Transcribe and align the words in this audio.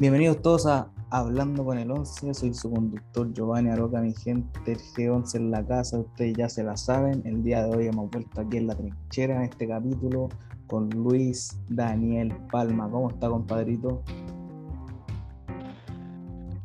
Bienvenidos 0.00 0.40
todos 0.42 0.64
a 0.66 0.92
Hablando 1.10 1.64
con 1.64 1.76
el 1.76 1.90
11. 1.90 2.32
Soy 2.32 2.54
su 2.54 2.70
conductor 2.70 3.32
Giovanni 3.32 3.70
Aroca, 3.70 4.00
mi 4.00 4.14
gente. 4.14 4.70
El 4.70 4.78
G11 4.78 5.34
en 5.34 5.50
la 5.50 5.66
casa, 5.66 5.98
ustedes 5.98 6.36
ya 6.36 6.48
se 6.48 6.62
la 6.62 6.76
saben. 6.76 7.20
El 7.24 7.42
día 7.42 7.64
de 7.64 7.76
hoy 7.76 7.86
hemos 7.88 8.08
vuelto 8.08 8.40
aquí 8.40 8.58
en 8.58 8.68
la 8.68 8.76
trinchera 8.76 9.34
en 9.38 9.42
este 9.50 9.66
capítulo 9.66 10.28
con 10.68 10.88
Luis 10.90 11.58
Daniel 11.68 12.32
Palma. 12.52 12.88
¿Cómo 12.88 13.10
está, 13.10 13.28
compadrito? 13.28 14.04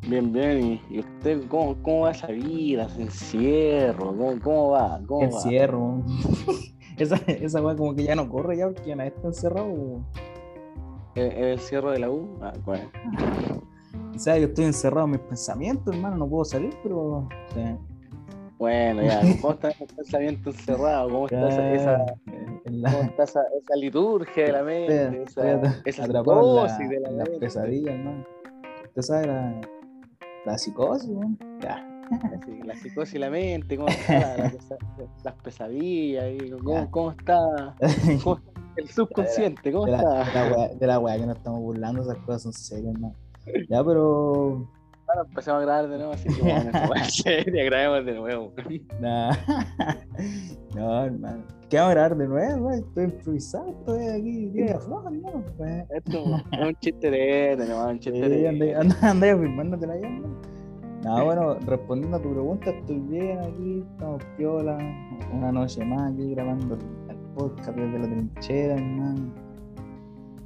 Bien, 0.08 0.32
bien. 0.32 0.80
¿Y, 0.88 1.00
usted 1.00 1.48
cómo, 1.48 1.74
cómo 1.82 2.00
va 2.02 2.12
esa 2.12 2.28
vida? 2.28 2.88
¿Se 2.88 3.02
encierro? 3.02 4.16
¿Cómo, 4.16 4.40
cómo 4.40 4.70
va? 4.70 5.00
¿Cómo 5.08 5.22
va? 5.22 5.26
Encierro. 5.26 6.04
esa, 6.98 7.16
esa 7.26 7.60
como 7.60 7.96
que 7.96 8.04
ya 8.04 8.14
no 8.14 8.28
corre 8.28 8.58
ya 8.58 8.66
porque 8.66 8.90
ya 8.90 8.94
nadie 8.94 9.10
está 9.10 9.26
encerrado. 9.26 10.04
¿El, 11.14 11.32
el 11.32 11.44
encierro 11.52 11.90
de 11.90 11.98
la 12.00 12.10
U? 12.10 12.38
Ah, 12.42 12.52
bueno. 12.64 12.90
O 14.14 14.18
sea, 14.18 14.38
yo 14.38 14.46
estoy 14.46 14.66
encerrado 14.66 15.06
en 15.06 15.12
mis 15.12 15.20
pensamientos, 15.20 15.94
hermano, 15.94 16.16
no 16.16 16.28
puedo 16.28 16.44
salir, 16.44 16.74
pero. 16.82 17.28
Bueno, 18.58 19.02
ya. 19.02 19.20
¿Cómo 19.40 19.54
está 19.54 19.68
ese 19.70 19.86
pensamiento 19.86 20.50
encerrado? 20.50 21.08
¿Cómo 21.10 21.26
está 21.26 21.48
esa, 21.48 21.72
esa- 21.72 22.14
la- 22.66 22.90
cómo 22.92 23.02
está 23.04 23.22
esa, 23.24 23.40
esa 23.60 23.76
liturgia 23.76 24.44
de 24.46 24.52
la 24.52 24.62
mente? 24.62 25.22
Esa, 25.24 25.80
esa 25.84 26.06
psicosis 26.06 26.88
de 26.88 27.00
la, 27.00 27.10
la 27.10 27.24
mente. 27.24 27.38
pesadillas, 27.40 27.94
hermano. 27.94 28.24
Usted 28.86 29.02
sabe 29.02 29.26
la, 29.26 29.60
la 30.46 30.58
psicosis, 30.58 31.10
¿no? 31.10 31.36
Ya. 31.60 31.90
Sí, 32.44 32.60
la 32.64 32.74
psicosis 32.76 33.14
y 33.14 33.18
la 33.18 33.30
mente, 33.30 33.76
¿cómo 33.76 33.88
está? 33.90 34.36
La- 34.36 34.36
la 34.36 34.52
las 35.24 35.34
pesadillas. 35.42 36.24
¿cómo, 36.62 36.90
cómo 36.90 37.10
está? 37.10 37.74
¿Cómo 38.22 38.36
está 38.36 38.53
el 38.76 38.88
subconsciente? 38.88 39.72
¿Cómo 39.72 39.86
de, 39.86 39.92
la, 39.92 39.98
de, 39.98 40.22
está? 40.22 40.44
la 40.50 40.56
wea, 40.56 40.68
de 40.68 40.86
la 40.86 40.98
wea 40.98 41.16
que 41.18 41.26
nos 41.26 41.36
estamos 41.36 41.60
burlando, 41.60 42.02
esas 42.02 42.16
cosas 42.18 42.42
son 42.42 42.52
serias, 42.52 42.98
¿no? 42.98 43.14
Ya, 43.68 43.84
pero. 43.84 44.68
Ahora 45.06 45.28
empezamos 45.28 45.60
a 45.62 45.64
grabar 45.66 45.88
de 45.88 45.96
nuevo, 45.98 46.12
así 46.12 46.28
que 46.28 46.42
bueno, 46.42 46.70
seria, 47.08 47.64
grabemos 47.64 48.06
de 48.06 48.14
nuevo. 48.14 48.52
Nah. 49.00 49.32
no, 50.74 51.04
hermano. 51.04 51.42
¿Qué 51.68 51.76
vamos 51.76 51.90
a 51.90 51.94
grabar 51.94 52.16
de 52.16 52.28
nuevo? 52.28 52.68
wey? 52.68 52.78
Estoy 52.80 53.04
improvisado, 53.04 53.68
estoy 53.70 54.06
aquí, 54.08 54.46
día 54.48 54.78
floja, 54.78 55.08
hermano. 55.10 55.44
pues. 55.58 55.84
Esto 55.90 56.24
es 56.52 56.58
un 56.68 56.74
chiste 56.80 57.10
de 57.10 57.56
nomás, 57.68 57.92
un 57.92 57.98
chiste 58.00 58.22
Sí, 58.22 58.28
de 58.28 58.48
ande- 58.48 58.74
anda, 58.80 58.96
anda 59.10 59.32
afirmándote 59.32 59.86
la 59.86 59.96
llama. 59.96 60.28
No, 61.04 61.24
bueno, 61.26 61.54
respondiendo 61.66 62.16
a 62.16 62.22
tu 62.22 62.30
pregunta, 62.32 62.70
estoy 62.70 62.98
bien 63.00 63.38
aquí, 63.40 63.84
estamos 63.92 64.22
piola, 64.38 64.78
una 65.34 65.52
noche 65.52 65.84
más 65.84 66.12
aquí 66.12 66.30
grabando 66.34 66.78
podcast 67.34 67.76
desde 67.76 67.98
la 67.98 68.06
trinchera, 68.06 68.74
hermano. 68.74 69.32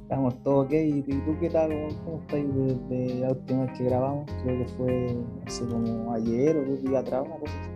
Estamos 0.03 0.41
todos 0.43 0.65
ok, 0.65 0.71
¿y 0.73 1.01
tú 1.03 1.37
qué 1.39 1.49
tal? 1.49 1.69
¿Cómo 2.03 2.19
estás 2.21 2.39
desde 2.89 3.19
la 3.19 3.29
última 3.29 3.65
vez 3.65 3.77
que 3.77 3.83
grabamos? 3.85 4.31
Creo 4.43 4.57
que 4.57 4.65
fue 4.73 5.17
hace 5.45 5.65
como 5.67 6.13
ayer 6.13 6.57
o 6.57 6.65
dos 6.65 6.81
días 6.81 7.03
atrás, 7.03 7.23
una 7.27 7.35
cosa 7.37 7.53
así. 7.61 7.69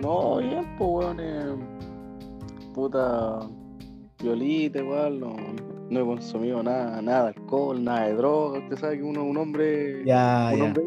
No, 0.00 0.36
bien, 0.38 0.64
pues 0.78 0.90
weón, 0.90 1.16
eh, 1.20 1.56
puta 2.74 3.40
violita 4.22 4.78
igual, 4.78 5.18
no, 5.18 5.34
no 5.90 6.00
he 6.00 6.04
consumido 6.04 6.62
nada, 6.62 7.02
nada 7.02 7.22
de 7.24 7.28
alcohol, 7.40 7.82
nada 7.82 8.06
de 8.06 8.14
droga, 8.14 8.58
usted 8.60 8.76
sabe 8.76 8.98
que 8.98 9.02
uno 9.02 9.22
es 9.24 9.30
un 9.30 9.36
hombre, 9.38 10.04
Ya, 10.04 10.50
un 10.52 10.58
ya. 10.58 10.64
hombre. 10.64 10.84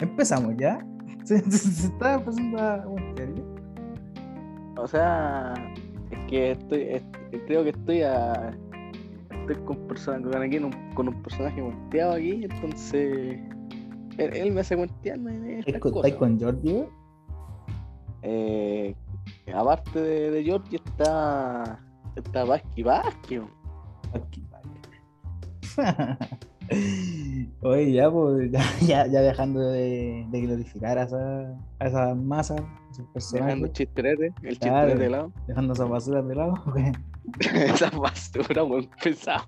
Empezamos 0.00 0.54
ya. 0.58 0.78
Se, 1.28 1.38
se- 1.50 1.58
se 1.58 1.86
está 1.86 2.14
empezando 2.14 2.58
a 2.58 2.84
¿ya? 2.86 3.42
O 4.76 4.86
sea, 4.86 5.54
es 6.10 6.18
que 6.28 6.50
estoy, 6.52 6.82
es- 6.82 7.04
creo 7.46 7.62
que 7.64 7.70
estoy 7.70 8.02
a 8.02 8.50
estoy 9.30 9.56
con 9.64 9.76
personas 9.86 10.22
con, 10.22 10.42
aquí 10.42 10.58
con 10.94 11.08
un 11.08 11.22
personaje 11.22 11.60
volteado 11.60 12.12
aquí, 12.14 12.44
entonces 12.44 13.38
él, 14.18 14.36
él 14.36 14.52
me 14.52 14.60
hace 14.60 14.74
voltearme 14.76 15.60
¿Estáis 15.60 16.14
con, 16.14 16.38
Jordi? 16.40 16.84
Eh, 18.22 18.94
aparte 19.54 20.00
de, 20.00 20.30
de 20.30 20.44
Georgie 20.44 20.76
está 20.84 21.78
está 22.16 22.44
Vasqui 22.44 22.82
Vasqui. 22.82 23.40
Aquí, 24.14 24.42
vale. 24.50 26.28
Oye, 27.62 27.92
ya, 27.92 28.10
pues, 28.10 28.50
ya, 28.86 29.06
ya, 29.06 29.20
dejando 29.22 29.60
de, 29.60 30.26
de 30.30 30.40
glorificar 30.42 30.98
a 30.98 31.04
esa, 31.04 31.58
a 31.78 31.86
esa 31.86 32.14
masa, 32.14 32.54
a 32.56 32.90
esos 32.90 33.06
personajes, 33.12 33.46
Dejando 33.56 33.68
chisterete, 33.68 34.26
el 34.42 34.58
Claro. 34.58 34.88
chisterete 34.88 34.98
de 35.04 35.10
lado. 35.10 35.32
dejando 35.46 35.72
esas 35.72 35.88
basuras 35.88 36.26
de 36.28 36.34
lado, 36.34 36.54
pues, 36.72 36.92
Esa 37.40 37.90
basura, 37.90 38.62
buen 38.62 38.88
pesado. 39.02 39.44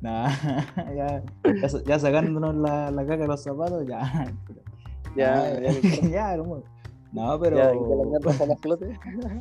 nada, 0.00 0.30
ya, 0.94 1.22
ya, 1.44 1.68
ya 1.86 1.98
sacándonos 1.98 2.54
la, 2.56 2.90
la 2.90 3.02
caca 3.02 3.22
de 3.22 3.26
los 3.28 3.42
zapatos, 3.42 3.86
ya. 3.86 4.32
Ya, 5.16 5.60
ya, 5.60 5.72
ya. 6.08 6.36
No, 6.36 7.40
pero. 7.40 7.56
ya, 7.56 7.72
que 7.72 7.78
la. 8.68 9.40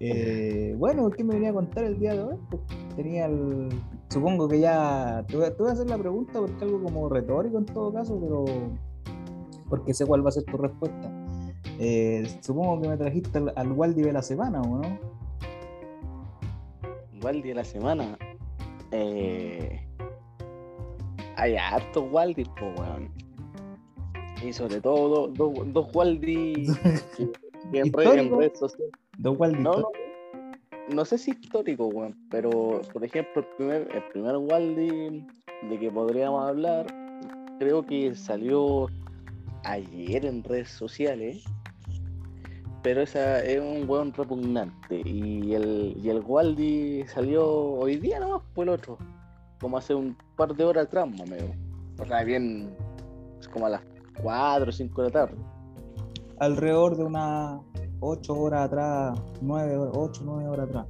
Eh, 0.00 0.74
bueno, 0.78 1.08
¿qué 1.10 1.22
me 1.22 1.34
venía 1.34 1.50
a 1.50 1.52
contar 1.52 1.84
el 1.84 1.98
día 1.98 2.14
de 2.14 2.22
hoy? 2.22 2.36
Pues 2.50 2.62
tenía 2.96 3.26
el. 3.26 3.68
Supongo 4.12 4.46
que 4.48 4.60
ya. 4.60 5.24
Te 5.26 5.36
voy, 5.36 5.46
a- 5.46 5.56
te 5.56 5.62
voy 5.62 5.70
a 5.70 5.72
hacer 5.72 5.88
la 5.88 5.96
pregunta 5.98 6.32
porque 6.40 6.64
algo 6.64 6.82
como 6.82 7.08
retórico 7.08 7.58
en 7.58 7.66
todo 7.66 7.92
caso, 7.92 8.18
pero. 8.20 8.44
Porque 9.70 9.94
sé 9.94 10.04
cuál 10.04 10.24
va 10.24 10.28
a 10.28 10.32
ser 10.32 10.44
tu 10.44 10.58
respuesta. 10.58 11.10
Eh, 11.78 12.24
supongo 12.40 12.82
que 12.82 12.88
me 12.88 12.96
trajiste 12.98 13.38
al, 13.38 13.52
al 13.56 13.72
Waldi 13.72 14.02
de 14.02 14.12
la 14.12 14.20
semana, 14.22 14.60
¿o 14.60 14.78
no? 14.82 14.98
Waldi 17.22 17.48
de 17.48 17.54
la 17.54 17.64
semana. 17.64 18.18
Eh, 18.90 19.80
hay 21.36 21.56
hartos 21.56 22.04
Waldi, 22.12 22.44
pues, 22.58 22.78
weón. 22.78 23.10
Y 24.44 24.52
sobre 24.52 24.80
todo 24.80 25.08
dos, 25.28 25.34
dos, 25.34 25.72
dos 25.72 25.94
Waldi 25.94 26.52
en, 27.18 27.32
red- 27.72 27.72
en 27.72 27.86
¿Histórico? 27.86 28.36
redes 28.40 28.58
sociales. 28.58 28.92
Dos 29.18 29.38
Waldi. 29.38 29.62
No, 29.62 29.76
no, 29.78 29.88
no 30.92 31.04
sé 31.04 31.18
si 31.18 31.32
histórico, 31.32 31.86
weón, 31.86 32.16
pero 32.30 32.82
por 32.92 33.04
ejemplo, 33.04 33.42
el 33.42 33.46
primer, 33.56 33.88
el 33.94 34.02
primer 34.12 34.36
Waldi 34.36 35.26
de 35.68 35.78
que 35.78 35.90
podríamos 35.90 36.48
hablar, 36.48 36.86
creo 37.58 37.84
que 37.84 38.14
salió 38.14 38.88
ayer 39.64 40.24
en 40.26 40.42
redes 40.42 40.70
sociales, 40.70 41.44
pero 42.82 43.02
esa 43.02 43.40
es 43.44 43.60
un 43.60 43.88
weón 43.88 44.12
repugnante. 44.12 45.02
Y 45.04 45.54
el, 45.54 45.96
y 46.02 46.10
el 46.10 46.20
Waldi 46.20 47.04
salió 47.06 47.46
hoy 47.46 47.96
día 47.96 48.18
nomás 48.18 48.42
por 48.54 48.64
el 48.64 48.74
otro, 48.74 48.98
como 49.60 49.78
hace 49.78 49.94
un 49.94 50.16
par 50.36 50.54
de 50.54 50.64
horas 50.64 50.86
atrás, 50.86 51.08
más 51.08 51.30
o. 51.30 52.02
O 52.02 52.06
sea, 52.06 52.24
bien, 52.24 52.74
es 53.38 53.48
como 53.48 53.66
a 53.66 53.70
las 53.70 53.82
4 54.20 54.68
o 54.68 54.72
5 54.72 55.02
de 55.02 55.08
la 55.08 55.12
tarde. 55.12 55.36
Alrededor 56.38 56.96
de 56.96 57.04
unas 57.04 57.60
8 58.04 58.34
horas 58.34 58.66
atrás, 58.66 59.22
9 59.40 59.76
horas, 59.76 59.94
8, 59.96 60.22
9 60.24 60.48
horas 60.48 60.68
atrás. 60.68 60.86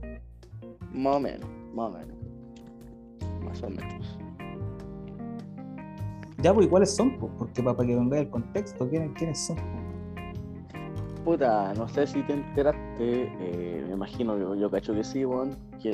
Más 0.92 1.16
o 1.16 1.20
menos, 1.20 1.48
más 1.74 1.94
o 1.94 1.98
menos. 1.98 2.16
Más 3.44 3.62
o 3.62 3.68
menos. 3.68 4.18
Ya, 6.38 6.54
pues, 6.54 6.66
¿y 6.66 6.70
cuáles 6.70 6.94
son? 6.96 7.18
Pues? 7.18 7.30
Porque 7.38 7.62
para, 7.62 7.76
que 7.76 7.94
venga 7.94 8.18
el 8.18 8.30
contexto, 8.30 8.88
¿quiénes, 8.88 9.12
quiénes 9.12 9.38
son? 9.38 9.56
Puta, 11.22 11.74
no 11.74 11.86
sé 11.86 12.06
si 12.06 12.22
te 12.22 12.32
enteraste, 12.32 12.80
eh, 12.98 13.84
me 13.86 13.92
imagino, 13.92 14.38
yo, 14.38 14.54
yo 14.54 14.70
cacho 14.70 14.94
que 14.94 15.04
sí, 15.04 15.24
weón, 15.24 15.56
que, 15.80 15.92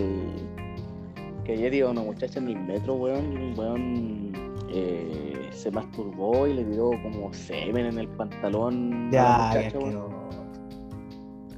que 1.45 1.53
ayer 1.53 1.75
iba 1.75 1.91
una 1.91 2.01
muchacha 2.03 2.39
en 2.39 2.49
el 2.49 2.61
metro, 2.61 2.95
weón, 2.95 3.33
y 3.33 3.37
un 3.37 3.59
weón 3.59 4.33
eh, 4.71 5.49
se 5.51 5.71
masturbó 5.73 6.47
y 6.47 6.55
le 6.55 6.65
tiró 6.65 6.91
como 7.03 7.33
semen 7.35 7.87
en 7.87 7.99
el 7.99 8.09
pantalón 8.09 9.09
a 9.09 9.11
Ya, 9.11 9.23
la 9.23 9.55
ya, 9.55 9.79
muchacha, 9.79 9.79
weón. 9.81 10.29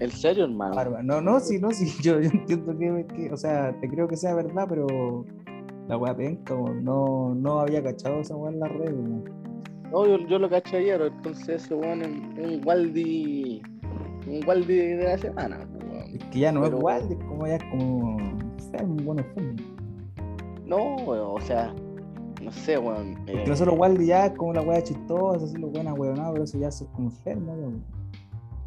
¿En 0.01 0.11
serio, 0.11 0.45
hermano? 0.45 0.75
Bárbaro. 0.75 1.03
No, 1.03 1.21
no, 1.21 1.41
sí, 1.41 1.59
no, 1.59 1.71
sí, 1.71 1.87
yo, 2.03 2.21
yo 2.21 2.31
entiendo 2.31 2.77
que, 2.77 3.07
que- 3.15 3.33
o 3.33 3.37
sea, 3.37 3.79
te 3.81 3.89
creo 3.89 4.09
que 4.09 4.17
sea 4.17 4.35
verdad, 4.35 4.67
pero 4.69 5.25
la 5.89 5.97
weá 5.97 6.17
penca, 6.17 6.55
no, 6.55 7.35
no 7.35 7.61
había 7.61 7.83
cachado 7.83 8.21
esa 8.21 8.37
weá 8.37 8.53
en 8.53 8.61
la 8.61 8.69
red, 8.69 8.93
weón. 8.95 9.25
No, 9.93 10.07
yo, 10.07 10.19
yo 10.29 10.39
lo 10.39 10.49
caché 10.49 10.77
ayer, 10.79 11.01
entonces 11.03 11.65
ese 11.65 11.75
weón 11.75 12.03
es 12.03 12.09
un 12.09 12.61
Waldi, 12.65 13.61
un 14.27 14.41
Waldi 14.47 14.75
de 14.77 15.05
la 15.05 15.19
semana, 15.19 15.59
weón. 15.83 16.15
Es 16.17 16.25
que 16.27 16.39
ya 16.41 16.53
no 16.53 16.63
Pero- 16.63 16.77
es 16.77 16.81
igual, 16.81 17.03
es 17.13 17.19
como 17.25 17.47
ya 17.47 17.57
es 17.57 17.65
como 17.71 18.19
enfermo, 18.21 18.97
bueno, 19.05 19.23
enfermo. 19.23 19.57
No, 20.65 20.97
weón, 21.05 21.31
o 21.37 21.41
sea, 21.41 21.75
no 22.41 22.53
sé, 22.53 22.79
weón. 22.79 23.17
Porque 23.27 23.43
eh, 23.43 23.47
nosotros 23.49 23.77
Waldi 23.79 24.07
ya 24.07 24.27
es 24.27 24.33
como 24.33 24.53
la 24.55 24.63
weá 24.63 24.81
chistosa, 24.83 25.45
así 25.45 25.57
lo 25.59 25.67
buena 25.69 25.93
weonada, 25.93 26.31
pero 26.33 26.45
eso 26.45 26.59
ya 26.59 26.69
es 26.69 26.87
como 26.95 27.09
enfermo, 27.09 27.53
weón. 27.53 27.85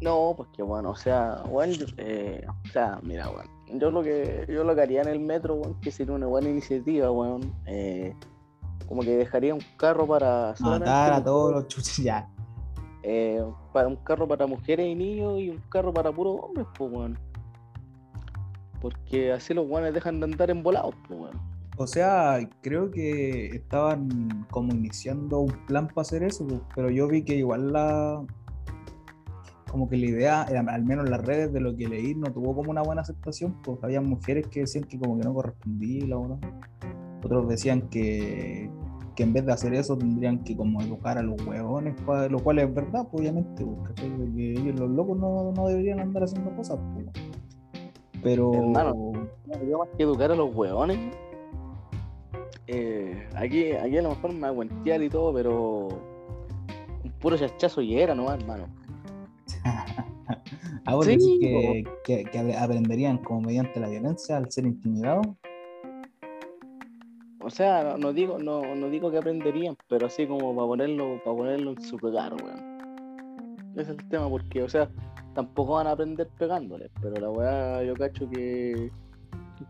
No, 0.04 0.34
pues 0.36 0.50
que 0.54 0.62
bueno, 0.62 0.90
o 0.90 0.96
sea, 0.96 1.42
bueno, 1.48 1.72
eh, 1.96 2.46
o 2.46 2.68
sea, 2.68 3.00
mira, 3.02 3.26
bueno, 3.28 3.50
yo 3.80 3.90
lo 3.90 4.02
que 4.02 4.46
yo 4.50 4.62
lo 4.62 4.74
que 4.74 4.82
haría 4.82 5.00
en 5.00 5.08
el 5.08 5.18
metro, 5.18 5.54
weón, 5.54 5.80
que 5.80 5.90
sería 5.90 6.14
una 6.14 6.26
buena 6.26 6.50
iniciativa, 6.50 7.10
weón, 7.10 7.54
eh, 7.64 8.14
como 8.86 9.00
que 9.00 9.16
dejaría 9.16 9.54
un 9.54 9.62
carro 9.78 10.06
para 10.06 10.54
Matar 10.60 11.14
a 11.14 11.24
todos 11.24 11.52
los 11.54 11.68
chuches, 11.68 11.96
ya. 12.04 12.28
eh, 13.02 13.42
para 13.72 13.88
un 13.88 13.96
carro 13.96 14.28
para 14.28 14.46
mujeres 14.46 14.86
y 14.86 14.94
niños 14.94 15.40
y 15.40 15.48
un 15.48 15.62
carro 15.70 15.90
para 15.92 16.12
puros 16.12 16.38
hombres, 16.42 16.66
pues, 16.76 16.92
weón. 16.92 17.18
Porque 18.82 19.32
así 19.32 19.54
los 19.54 19.66
weones 19.66 19.94
dejan 19.94 20.20
de 20.20 20.24
andar 20.24 20.50
embolados, 20.50 20.94
pues, 21.08 21.18
weón. 21.18 21.40
O 21.78 21.86
sea, 21.86 22.38
creo 22.60 22.90
que 22.90 23.46
estaban 23.46 24.46
como 24.50 24.74
iniciando 24.74 25.40
un 25.40 25.66
plan 25.66 25.88
para 25.88 26.02
hacer 26.02 26.22
eso, 26.22 26.46
pues, 26.46 26.60
pero 26.74 26.90
yo 26.90 27.08
vi 27.08 27.24
que 27.24 27.36
igual 27.36 27.72
la. 27.72 28.22
Como 29.74 29.88
que 29.88 29.96
la 29.96 30.06
idea, 30.06 30.46
eh, 30.48 30.56
al 30.56 30.84
menos 30.84 31.04
en 31.04 31.10
las 31.10 31.26
redes 31.26 31.52
de 31.52 31.58
lo 31.58 31.74
que 31.74 31.88
leí, 31.88 32.14
no 32.14 32.32
tuvo 32.32 32.54
como 32.54 32.70
una 32.70 32.82
buena 32.82 33.02
aceptación. 33.02 33.60
Pues 33.60 33.82
había 33.82 34.00
mujeres 34.00 34.46
que 34.46 34.60
decían 34.60 34.84
que 34.84 35.00
como 35.00 35.18
que 35.18 35.24
no 35.24 35.34
correspondía 35.34 36.06
la 36.06 36.16
verdad. 36.16 36.38
Otros 37.24 37.48
decían 37.48 37.88
que, 37.88 38.70
que 39.16 39.22
en 39.24 39.32
vez 39.32 39.44
de 39.44 39.52
hacer 39.52 39.74
eso 39.74 39.98
tendrían 39.98 40.44
que 40.44 40.56
como 40.56 40.80
educar 40.80 41.18
a 41.18 41.24
los 41.24 41.44
huevones, 41.44 41.96
lo 42.30 42.38
cual 42.38 42.60
es 42.60 42.72
verdad, 42.72 43.08
pues, 43.10 43.22
obviamente, 43.22 43.64
pues. 43.64 43.78
Porque 43.88 44.52
ellos 44.52 44.78
los 44.78 44.90
locos 44.90 45.18
no, 45.18 45.50
no 45.50 45.66
deberían 45.66 45.98
andar 45.98 46.22
haciendo 46.22 46.54
cosas, 46.54 46.78
pues. 46.94 47.06
Pero 48.22 48.54
Hermano. 48.54 48.94
Yo 49.68 49.78
más 49.78 49.88
que 49.96 50.04
educar 50.04 50.30
a 50.30 50.36
los 50.36 50.54
hueones. 50.54 51.00
eh, 52.68 53.28
aquí, 53.34 53.72
aquí 53.72 53.98
a 53.98 54.02
lo 54.02 54.10
mejor 54.10 54.32
me 54.34 54.40
va 54.42 54.48
a 54.50 54.54
cuentear 54.54 55.02
y 55.02 55.08
todo, 55.08 55.34
pero 55.34 55.88
un 57.02 57.10
puro 57.18 57.36
chachazo 57.36 57.82
y 57.82 57.98
era 57.98 58.14
nomás, 58.14 58.38
hermano. 58.40 58.83
ahora 60.86 61.06
Sí, 61.06 61.12
decís 61.12 61.40
que, 61.40 61.84
que, 62.04 62.24
que 62.24 62.40
apre- 62.40 62.56
aprenderían 62.56 63.18
como 63.18 63.42
mediante 63.42 63.80
la 63.80 63.88
violencia 63.88 64.36
al 64.36 64.50
ser 64.50 64.66
intimidados. 64.66 65.26
O 67.40 67.50
sea, 67.50 67.84
no, 67.84 67.98
no 67.98 68.12
digo, 68.14 68.38
no, 68.38 68.74
no 68.74 68.88
digo 68.88 69.10
que 69.10 69.18
aprenderían, 69.18 69.76
pero 69.88 70.06
así 70.06 70.26
como 70.26 70.54
para 70.54 70.66
ponerlo, 70.66 71.20
para 71.22 71.36
ponerlo 71.36 71.72
en 71.72 71.82
su 71.82 71.98
lugar, 71.98 72.34
weón. 72.42 72.74
Ese 73.72 73.82
es 73.82 73.88
el 73.98 74.08
tema, 74.08 74.30
porque, 74.30 74.62
o 74.62 74.68
sea, 74.68 74.88
tampoco 75.34 75.74
van 75.74 75.88
a 75.88 75.90
aprender 75.90 76.28
pegándoles, 76.38 76.90
pero 77.02 77.20
la 77.20 77.30
weá, 77.30 77.84
yo 77.84 77.94
cacho 77.94 78.28
que. 78.30 78.90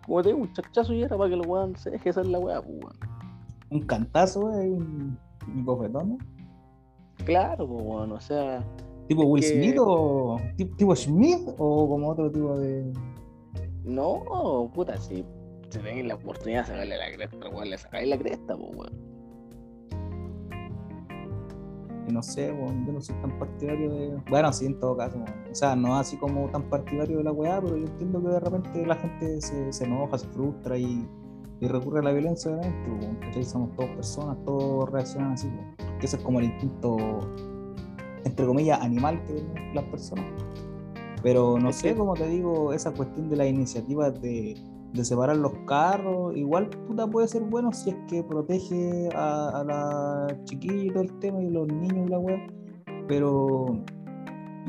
Como 0.06 0.22
te 0.22 0.28
digo, 0.28 0.40
un 0.42 0.52
chachazo 0.52 0.92
y 0.92 1.02
era 1.02 1.16
para 1.16 1.30
que 1.30 1.34
el 1.34 1.46
weón 1.46 1.74
se 1.76 1.90
deje 1.90 2.10
hacer 2.10 2.26
la 2.26 2.38
weá, 2.38 2.62
pues, 2.62 2.78
weón. 2.80 2.96
Un 3.70 3.80
cantazo, 3.82 4.50
eh, 4.60 4.68
un, 4.70 5.18
bofetón, 5.64 6.10
¿no? 6.10 6.18
Claro, 7.24 7.66
pues, 7.66 7.82
weón, 7.82 8.12
o 8.12 8.20
sea. 8.20 8.62
¿Tipo 9.08 9.24
Will 9.24 9.42
que- 9.42 9.48
Smith 9.50 9.76
o 9.78 10.38
ti- 10.56 10.64
tipo 10.64 10.94
Smith 10.96 11.48
o 11.58 11.88
como 11.88 12.08
otro 12.10 12.30
tipo 12.30 12.58
de. 12.58 12.92
No, 13.84 14.70
puta, 14.74 14.96
si, 14.96 15.16
si 15.70 15.78
tenéis 15.78 16.06
la 16.06 16.14
oportunidad 16.14 16.62
de 16.62 16.66
sacarle 16.68 16.96
la 16.96 17.12
cresta, 17.14 17.48
weón, 17.50 17.68
le 17.70 17.76
sacáis 17.78 18.08
la 18.08 18.18
cresta, 18.18 18.56
pues, 18.56 18.70
weón. 18.76 19.14
Y 22.06 22.12
no 22.12 22.22
sé, 22.22 22.52
weón, 22.52 22.84
yo 22.86 22.92
no 22.92 23.00
soy 23.00 23.14
tan 23.16 23.38
partidario 23.38 23.90
de. 23.92 24.16
Bueno, 24.30 24.52
sí, 24.52 24.66
en 24.66 24.78
todo 24.78 24.96
caso, 24.96 25.16
weón. 25.16 25.28
O 25.50 25.54
sea, 25.54 25.74
no 25.76 25.96
así 25.96 26.16
como 26.16 26.48
tan 26.50 26.62
partidario 26.68 27.18
de 27.18 27.24
la 27.24 27.32
weá, 27.32 27.60
pero 27.60 27.76
yo 27.76 27.86
entiendo 27.86 28.22
que 28.22 28.28
de 28.28 28.40
repente 28.40 28.86
la 28.86 28.94
gente 28.96 29.40
se, 29.40 29.72
se 29.72 29.84
enoja, 29.84 30.18
se 30.18 30.26
frustra 30.28 30.76
y, 30.78 31.06
y 31.60 31.66
recurre 31.68 32.00
a 32.00 32.02
la 32.02 32.12
violencia, 32.12 32.50
obviamente, 32.50 33.06
weón. 33.06 33.44
Somos 33.44 33.74
todos 33.76 33.90
personas, 33.90 34.36
todos 34.44 34.90
reaccionan 34.90 35.32
así, 35.32 35.48
weón. 35.48 35.74
Porque 35.76 36.06
ese 36.06 36.16
es 36.16 36.22
como 36.22 36.38
el 36.40 36.46
instinto, 36.46 36.96
entre 38.24 38.46
comillas, 38.46 38.80
animal 38.80 39.22
que 39.26 39.34
tienen 39.34 39.74
las 39.74 39.84
personas. 39.84 40.24
Pero 41.22 41.58
no 41.58 41.70
Es 41.70 41.76
sé, 41.76 41.88
que- 41.90 41.96
como 41.96 42.14
te 42.14 42.28
digo, 42.28 42.72
esa 42.72 42.92
cuestión 42.92 43.28
de 43.30 43.36
las 43.36 43.46
iniciativas 43.48 44.20
de, 44.20 44.56
de 44.92 45.04
separar 45.04 45.36
los 45.36 45.52
carros, 45.66 46.36
igual 46.36 46.68
puta 46.86 47.06
puede 47.06 47.26
ser 47.28 47.42
bueno 47.42 47.72
si 47.72 47.90
es 47.90 47.96
que 48.08 48.22
protege 48.22 49.08
a, 49.14 49.60
a 49.60 49.64
la 49.64 50.26
chiquilla 50.44 50.84
y 50.84 50.90
todo 50.90 51.02
el 51.02 51.18
tema 51.20 51.42
y 51.42 51.50
los 51.50 51.66
niños 51.68 52.06
y 52.06 52.10
la 52.10 52.18
web, 52.18 52.38
pero 53.08 53.66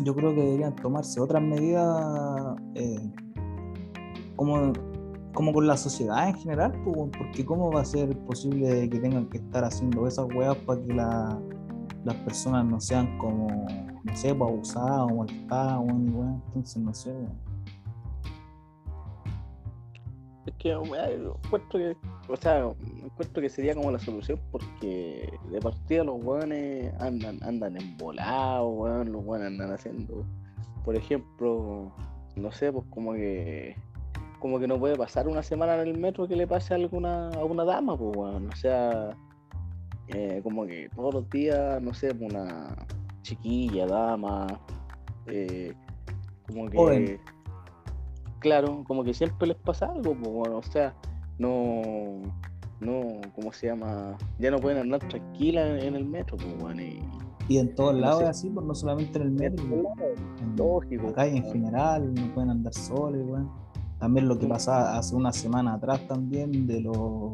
yo 0.03 0.15
creo 0.15 0.33
que 0.33 0.41
deberían 0.41 0.75
tomarse 0.75 1.19
otras 1.21 1.41
medidas 1.43 2.55
eh, 2.75 2.99
como, 4.35 4.73
como 5.33 5.53
con 5.53 5.67
la 5.67 5.77
sociedad 5.77 6.27
en 6.29 6.35
general, 6.35 6.73
porque 6.83 7.45
cómo 7.45 7.71
va 7.71 7.81
a 7.81 7.85
ser 7.85 8.17
posible 8.19 8.89
que 8.89 8.99
tengan 8.99 9.27
que 9.29 9.37
estar 9.37 9.63
haciendo 9.63 10.07
esas 10.07 10.25
weas 10.35 10.55
para 10.65 10.81
que 10.81 10.93
la- 10.93 11.39
las 12.05 12.15
personas 12.17 12.63
no 12.65 12.79
sean 12.79 13.17
como, 13.17 13.47
no 14.03 14.15
sé, 14.15 14.33
pues, 14.33 14.49
abusadas 14.49 15.01
o 15.01 15.09
molestadas, 15.09 15.81
y 15.83 16.09
weón. 16.09 16.41
entonces 16.47 16.81
no 16.81 16.93
sé. 16.93 17.13
Es 20.45 20.53
que, 20.59 20.71
encuentro 20.71 21.79
que, 21.79 21.97
o 22.29 22.37
sea, 22.37 22.71
encuentro 23.03 23.41
que 23.41 23.49
sería 23.49 23.73
como 23.73 23.89
la 23.89 23.97
solución 23.97 24.39
porque 24.51 25.33
de 25.49 25.59
partida 25.59 26.03
los 26.03 26.23
weones 26.23 26.93
andan, 27.01 27.41
andan 27.41 27.75
embolados, 27.81 29.07
los 29.07 29.25
weones 29.25 29.47
andan 29.47 29.71
haciendo, 29.71 30.23
por 30.83 30.95
ejemplo, 30.95 31.91
no 32.35 32.51
sé, 32.51 32.71
pues 32.71 32.85
como 32.91 33.13
que, 33.13 33.75
como 34.39 34.59
que 34.59 34.67
no 34.67 34.77
puede 34.77 34.95
pasar 34.95 35.27
una 35.27 35.41
semana 35.41 35.81
en 35.81 35.87
el 35.87 35.97
metro 35.97 36.27
que 36.27 36.35
le 36.35 36.45
pase 36.45 36.75
a 36.75 36.77
alguna, 36.77 37.29
a 37.29 37.43
una 37.43 37.63
dama, 37.63 37.97
pues 37.97 38.15
weón, 38.15 38.47
o 38.47 38.55
sea, 38.55 39.17
eh, 40.07 40.39
como 40.43 40.65
que 40.65 40.89
todos 40.95 41.13
los 41.13 41.29
días, 41.29 41.81
no 41.81 41.93
sé, 41.93 42.13
pues, 42.13 42.31
una 42.31 42.75
chiquilla, 43.21 43.87
dama, 43.87 44.59
eh, 45.27 45.73
como 46.47 46.69
que 46.69 46.77
Joven. 46.77 47.19
claro, 48.39 48.83
como 48.85 49.03
que 49.03 49.13
siempre 49.13 49.47
les 49.47 49.57
pasa 49.57 49.87
algo, 49.87 50.13
pues, 50.15 50.31
bueno, 50.31 50.57
o 50.57 50.63
sea, 50.63 50.93
no, 51.39 51.81
no, 52.79 53.01
¿cómo 53.33 53.51
se 53.51 53.67
llama? 53.67 54.15
Ya 54.39 54.51
no 54.51 54.59
pueden 54.59 54.79
andar 54.79 54.99
tranquilas 55.07 55.69
en, 55.69 55.87
en 55.87 55.95
el 55.95 56.05
metro, 56.05 56.37
pues, 56.37 56.57
bueno, 56.59 56.81
y 56.81 56.99
Y 57.47 57.57
en 57.59 57.73
todos 57.75 57.93
No 57.93 57.99
lados 58.01 58.19
sé. 58.19 58.25
así, 58.27 58.49
pues 58.49 58.65
no 58.65 58.73
solamente 58.75 59.19
en 59.19 59.23
el 59.25 59.31
metro, 59.31 59.63
en 60.41 60.55
lógico, 60.55 61.07
la 61.07 61.13
calle 61.13 61.37
en 61.37 61.43
weón. 61.43 61.53
general, 61.53 62.13
no 62.13 62.33
pueden 62.33 62.49
andar 62.51 62.73
solos, 62.73 63.21
weón. 63.25 63.49
También 63.99 64.27
lo 64.27 64.37
que 64.37 64.45
Mm. 64.45 64.49
pasaba 64.49 64.97
hace 64.97 65.15
una 65.15 65.31
semana 65.31 65.73
atrás 65.75 66.05
también 66.07 66.67
de 66.67 66.81
los 66.81 67.31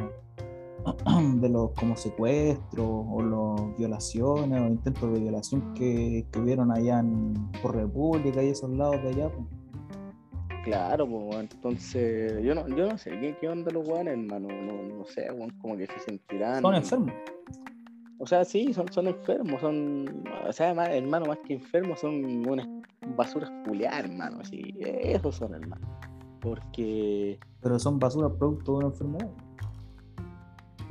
de 1.41 1.49
los 1.49 1.71
como 1.71 1.95
secuestros 1.95 2.87
o 2.87 3.21
las 3.21 3.77
violaciones 3.77 4.61
o 4.61 4.67
intentos 4.67 5.13
de 5.13 5.19
violación 5.19 5.73
que, 5.73 6.25
que 6.31 6.39
hubieron 6.39 6.71
allá 6.71 6.99
en, 6.99 7.33
por 7.61 7.75
República 7.75 8.43
y 8.43 8.49
esos 8.49 8.69
lados 8.71 9.01
de 9.03 9.09
allá. 9.09 9.29
pues. 9.29 9.61
Claro, 10.63 11.07
pues, 11.07 11.37
entonces, 11.37 12.43
yo 12.43 12.53
no, 12.53 12.67
yo 12.67 12.87
no 12.87 12.97
sé, 12.97 13.11
¿qué, 13.19 13.35
qué 13.39 13.49
onda 13.49 13.71
los 13.71 13.87
weones, 13.87 14.13
hermano? 14.13 14.47
No, 14.47 14.83
no 14.83 15.05
sé, 15.05 15.27
como 15.59 15.75
que 15.75 15.87
se 15.87 15.99
sentirán. 15.99 16.61
Son 16.61 16.75
enfermos. 16.75 17.13
O 18.19 18.27
sea, 18.27 18.45
sí, 18.45 18.71
son, 18.71 18.91
son 18.91 19.07
enfermos, 19.07 19.59
son, 19.59 20.23
o 20.47 20.53
sea, 20.53 20.69
hermano, 20.69 21.25
más 21.25 21.39
que 21.39 21.55
enfermos, 21.55 22.01
son 22.01 22.47
unas 22.47 22.67
basuras 23.17 23.51
culiadas, 23.65 24.05
hermano, 24.05 24.37
así, 24.41 24.75
esos 24.79 25.35
son, 25.35 25.55
hermano. 25.55 25.87
Porque, 26.39 27.39
pero 27.61 27.79
son 27.79 27.97
basura 27.97 28.29
producto 28.29 28.73
de 28.73 28.77
una 28.77 28.87
enfermedad. 28.87 29.31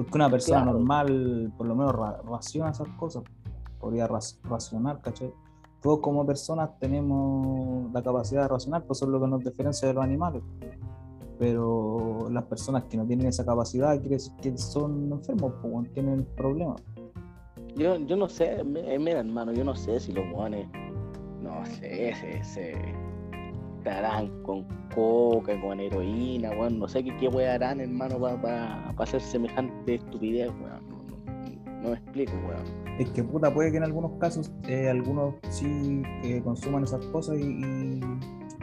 Porque 0.01 0.17
una 0.17 0.31
persona 0.31 0.63
Claro. 0.63 0.79
normal, 0.79 1.53
por 1.59 1.67
lo 1.67 1.75
menos, 1.75 1.95
ra- 1.95 2.23
raciona 2.25 2.71
esas 2.71 2.89
cosas. 2.99 3.23
Podría 3.79 4.09
racionar, 4.45 5.03
¿cachai? 5.03 5.31
Todos 5.83 5.99
como 6.01 6.25
personas 6.25 6.71
tenemos 6.79 7.93
la 7.93 8.03
capacidad 8.03 8.43
de 8.43 8.49
racionar, 8.49 8.85
pues 8.85 8.99
eso 8.99 9.05
es 9.07 9.13
lo 9.13 9.21
que 9.21 9.27
nos 9.27 9.41
diferencia 9.45 9.89
de 9.89 9.93
los 9.95 10.03
animales. 10.05 10.43
Pero 11.39 12.29
las 12.31 12.45
personas 12.45 12.85
que 12.85 12.97
no 12.97 13.07
tienen 13.07 13.27
esa 13.27 13.45
capacidad 13.45 13.93
quiere 13.99 14.17
decir 14.17 14.33
que 14.41 14.57
son 14.57 15.11
enfermos, 15.13 15.53
pues 15.63 15.93
tienen 15.93 16.27
problemas. 16.37 16.83
Yo, 17.77 17.97
yo 17.97 18.17
no 18.17 18.29
sé, 18.29 18.61
eh, 18.61 18.99
mira 18.99 19.21
hermano, 19.21 19.53
yo 19.53 19.65
no 19.65 19.75
sé 19.75 20.01
si 20.01 20.13
los 20.13 20.25
guanes, 20.33 20.67
no 21.43 21.65
sé, 21.67 22.15
se, 22.15 22.43
se 22.45 22.75
estarán 23.81 24.43
con 24.43 24.65
coca, 24.95 25.61
con 25.61 25.81
heroína, 25.81 26.51
weón, 26.51 26.79
no 26.79 26.87
sé 26.89 27.03
qué, 27.03 27.17
qué 27.17 27.29
weón 27.29 27.51
harán, 27.51 27.81
hermano, 27.81 28.19
para 28.19 28.91
hacer 28.99 29.21
semejante 29.21 29.95
estupidez, 29.97 30.51
weón. 30.61 30.89
No, 30.89 30.97
no- 31.17 31.83
no 31.83 31.89
me 31.91 31.95
explico, 31.95 32.33
weón. 32.47 32.99
Es 33.01 33.09
que 33.11 33.25
puta, 33.25 33.53
puede 33.53 33.71
que 33.71 33.79
en 33.79 33.85
algunos 33.85 34.13
casos 34.19 34.53
eh, 34.69 34.89
algunos 34.91 35.35
sí 35.49 36.03
eh, 36.23 36.41
consuman 36.45 36.85
esas 36.85 37.05
cosas 37.07 37.39
y, 37.39 37.43
y- 37.45 38.01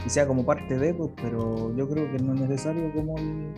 y 0.05 0.09
sea 0.09 0.27
como 0.27 0.45
parte 0.45 0.77
de, 0.77 0.93
pues, 0.93 1.09
pero 1.21 1.75
yo 1.75 1.89
creo 1.89 2.11
que 2.11 2.19
no 2.23 2.33
es 2.35 2.41
necesario 2.41 2.91
como 2.93 3.17
el- 3.17 3.51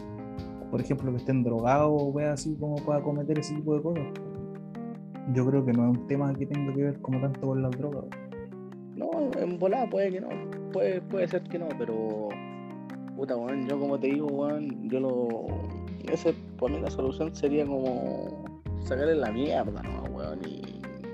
por 0.71 0.79
ejemplo, 0.79 1.11
que 1.11 1.17
estén 1.17 1.43
drogados 1.43 1.89
o 1.91 2.05
wea 2.09 2.33
así 2.33 2.55
como 2.59 2.75
para 2.85 3.01
cometer 3.01 3.39
ese 3.39 3.55
tipo 3.55 3.75
de 3.75 3.81
cosas. 3.81 4.03
Yo 5.33 5.45
creo 5.47 5.65
que 5.65 5.73
no 5.73 5.91
es 5.91 5.97
un 5.97 6.07
tema 6.07 6.33
que 6.33 6.45
tenga 6.45 6.73
que 6.73 6.83
ver 6.83 7.01
como 7.01 7.19
tanto 7.19 7.41
con 7.41 7.61
las 7.61 7.71
drogas. 7.71 8.05
No, 8.95 9.09
en 9.37 9.57
volada 9.59 9.89
puede 9.89 10.11
que 10.11 10.21
no, 10.21 10.29
puede, 10.71 11.01
puede 11.01 11.27
ser 11.27 11.43
que 11.43 11.59
no, 11.59 11.67
pero 11.77 12.29
puta 13.15 13.35
weón, 13.35 13.67
yo 13.67 13.79
como 13.79 13.99
te 13.99 14.07
digo, 14.07 14.27
weón, 14.27 14.89
yo 14.89 14.99
lo 14.99 15.47
ese 16.11 16.33
por 16.57 16.71
mí 16.71 16.79
la 16.79 16.89
solución 16.89 17.35
sería 17.35 17.65
como 17.65 18.43
sacarle 18.83 19.15
la 19.15 19.31
mierda, 19.31 19.81
¿no, 19.83 20.03
weón? 20.15 20.39
Y, 20.45 20.61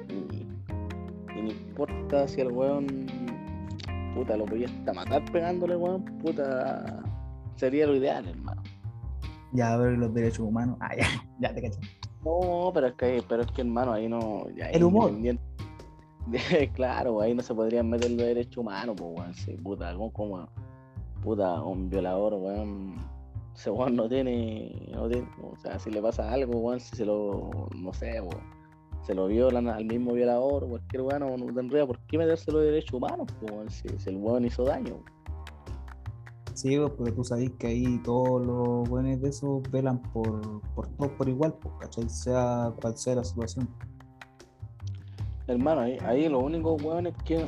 y, 0.10 0.48
y 1.36 1.42
no 1.42 1.50
importa 1.52 2.28
si 2.28 2.42
el 2.42 2.52
weón 2.52 2.88
puta 4.14 4.38
lo 4.38 4.46
podía 4.46 4.68
hasta 4.68 4.94
matar 4.94 5.24
pegándole, 5.32 5.76
weón, 5.76 6.06
puta 6.20 7.04
sería 7.56 7.88
lo 7.88 7.96
ideal, 7.96 8.28
hermano. 8.28 8.62
Ya, 9.54 9.76
ver 9.78 9.98
los 9.98 10.14
derechos 10.14 10.40
humanos. 10.40 10.78
Ah, 10.82 10.96
ya, 10.98 11.06
ya 11.40 11.54
te 11.54 11.62
caché. 11.62 11.80
No, 12.24 12.72
pero 12.74 12.88
es 12.88 12.94
que, 12.94 13.24
pero 13.28 13.44
es 13.44 13.52
que 13.52 13.62
hermano, 13.62 13.94
ahí 13.94 14.08
no. 14.10 14.48
ya 14.56 14.70
El 14.70 14.84
humor. 14.84 15.12
independiente- 15.12 15.44
claro, 16.74 17.22
ahí 17.22 17.34
no 17.34 17.42
se 17.42 17.54
podrían 17.54 17.90
meter 17.90 18.12
los 18.12 18.26
derechos 18.26 18.58
humanos, 18.58 18.96
pues 18.98 19.12
weón, 19.18 19.34
sí, 19.34 19.54
puta, 19.58 19.94
¿cómo, 19.94 20.12
cómo? 20.12 20.50
puta, 21.24 21.62
un 21.62 21.90
violador, 21.90 22.36
weón, 22.36 22.96
ese 23.56 23.72
weón 23.72 23.96
no 23.96 24.08
tiene, 24.08 24.90
no 24.92 25.08
tiene, 25.08 25.28
o 25.42 25.58
sea, 25.58 25.80
si 25.80 25.90
le 25.90 26.02
pasa 26.02 26.32
algo, 26.32 26.60
weón, 26.60 26.80
si 26.80 26.96
se 26.96 27.06
lo, 27.06 27.68
no 27.76 27.94
sé, 27.94 28.22
weón, 28.22 28.44
se 29.06 29.14
lo 29.14 29.28
violan 29.28 29.68
al 29.68 29.86
mismo 29.86 30.14
violador 30.14 30.68
cualquier 30.68 31.02
weón, 31.02 31.20
no, 31.20 31.38
no 31.38 31.54
tendría 31.54 31.86
por 31.86 32.00
qué 32.08 32.18
meterse 32.18 32.52
los 32.52 32.64
derechos 32.64 32.94
humanos, 32.94 33.28
pues, 33.40 33.52
weón, 33.52 33.70
si, 33.70 33.88
si 33.98 34.10
el 34.10 34.18
weón 34.18 34.46
hizo 34.46 34.64
daño. 34.64 35.04
Sí, 36.56 36.78
pues, 36.78 36.92
porque 36.92 37.12
tú 37.12 37.24
sabés 37.24 37.52
que 37.60 37.68
ahí 37.68 38.02
todos 38.04 38.46
los 38.46 38.88
buenos 38.90 39.22
de 39.22 39.28
esos 39.28 39.62
velan 39.72 40.02
por, 40.14 40.62
por 40.74 40.88
todos 40.96 41.12
por 41.12 41.28
igual, 41.28 41.54
pues. 41.56 41.74
Sea 42.08 42.72
cual 42.80 42.98
sea 42.98 43.16
la 43.16 43.26
situación. 43.26 43.68
Hermano, 45.48 45.82
ahí, 45.82 45.98
ahí 46.06 46.28
los 46.28 46.44
únicos 46.44 46.82
weones 46.82 47.14
que, 47.24 47.46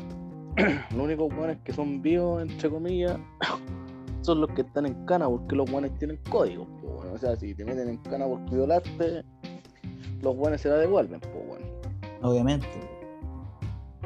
los 0.92 1.00
únicos 1.04 1.34
weones 1.34 1.58
que 1.64 1.74
son 1.74 2.02
vivos, 2.02 2.42
entre 2.42 2.70
comillas, 2.70 3.18
son 4.22 4.42
los 4.42 4.52
que 4.52 4.62
están 4.62 4.86
en 4.86 5.06
cana, 5.06 5.28
porque 5.28 5.56
los 5.56 5.70
weones 5.72 5.98
tienen 5.98 6.20
código, 6.30 6.68
pues. 6.82 7.14
O 7.14 7.18
sea, 7.18 7.36
si 7.36 7.56
te 7.56 7.66
meten 7.66 7.90
en 7.90 7.98
cana 7.98 8.28
por 8.28 8.40
violarte, 8.50 9.24
los 10.22 10.36
weones 10.36 10.62
se 10.62 10.70
la 10.70 10.76
devuelven, 10.76 11.20
pues, 11.20 11.34
weón. 11.48 11.62
Obviamente. 12.22 12.68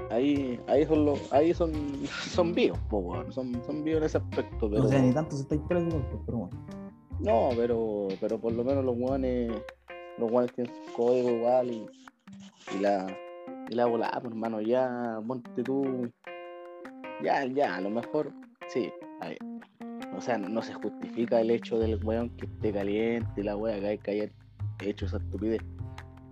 Ahí, 0.09 0.59
ahí 0.67 0.85
son 0.85 1.05
los, 1.05 1.33
ahí 1.33 1.53
son, 1.53 1.71
son 2.29 2.53
vivos, 2.53 2.79
pues, 2.89 3.03
weón. 3.03 3.33
Son, 3.33 3.61
son 3.65 3.83
vivos 3.83 3.99
en 3.99 4.05
ese 4.05 4.17
aspecto, 4.19 4.69
pero. 4.69 4.83
O 4.83 4.87
sea, 4.87 5.01
ni 5.01 5.11
tanto 5.11 5.35
se 5.35 5.43
está 5.43 5.67
preso, 5.67 5.89
pues, 5.89 6.21
pero 6.25 6.37
bueno. 6.37 6.65
No, 7.19 7.49
pero, 7.55 8.07
pero 8.19 8.39
por 8.39 8.53
lo 8.53 8.63
menos 8.63 8.83
los 8.83 8.97
guanes, 8.97 9.51
los 10.17 10.31
guanes 10.31 10.53
tienen 10.53 10.73
su 10.73 10.93
código 10.93 11.29
igual 11.29 11.69
y, 11.69 11.85
y 12.75 12.79
la, 12.79 13.05
y 13.69 13.75
la 13.75 13.85
volada, 13.85 14.19
pues, 14.21 14.31
hermano, 14.33 14.61
ya, 14.61 15.19
ponte 15.25 15.63
tú, 15.63 16.09
ya, 17.23 17.45
ya, 17.45 17.75
a 17.75 17.81
lo 17.81 17.89
mejor, 17.89 18.31
sí, 18.67 18.91
o 20.15 20.21
sea, 20.21 20.37
no, 20.37 20.61
se 20.61 20.73
justifica 20.73 21.39
el 21.41 21.51
hecho 21.51 21.79
del 21.79 22.03
weón 22.03 22.29
que 22.31 22.45
esté 22.45 22.71
caliente 22.73 23.41
y 23.41 23.43
la 23.43 23.55
wea 23.55 23.79
que 23.79 23.97
que 23.99 24.11
haya 24.11 24.29
hecho 24.81 25.05
esa 25.05 25.17
estupidez. 25.17 25.61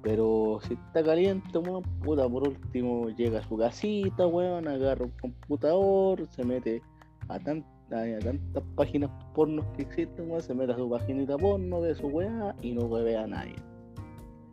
Pero 0.02 0.60
si 0.64 0.74
está 0.74 1.04
caliente, 1.04 1.58
weón, 1.58 1.84
puta, 2.04 2.28
por 2.28 2.48
último 2.48 3.10
llega 3.10 3.40
a 3.40 3.44
su 3.44 3.58
casita, 3.58 4.28
weón, 4.28 4.68
agarra 4.68 5.06
un 5.06 5.12
computador, 5.22 6.26
se 6.28 6.44
mete 6.44 6.82
a, 7.28 7.40
tan- 7.40 7.66
a- 7.92 8.20
tantas 8.24 8.64
páginas 8.76 9.10
pornos 9.34 9.66
que 9.76 9.84
existen, 9.84 10.30
weón, 10.30 10.42
se 10.42 10.54
mete 10.54 10.74
a 10.74 10.78
su 10.78 10.90
paginita 10.90 11.38
porno, 11.38 11.82
ve 11.82 11.96
su 11.96 12.08
weá 12.08 12.56
y 12.62 12.74
no 12.74 12.90
ve 12.90 13.18
a 13.18 13.28
nadie. 13.28 13.56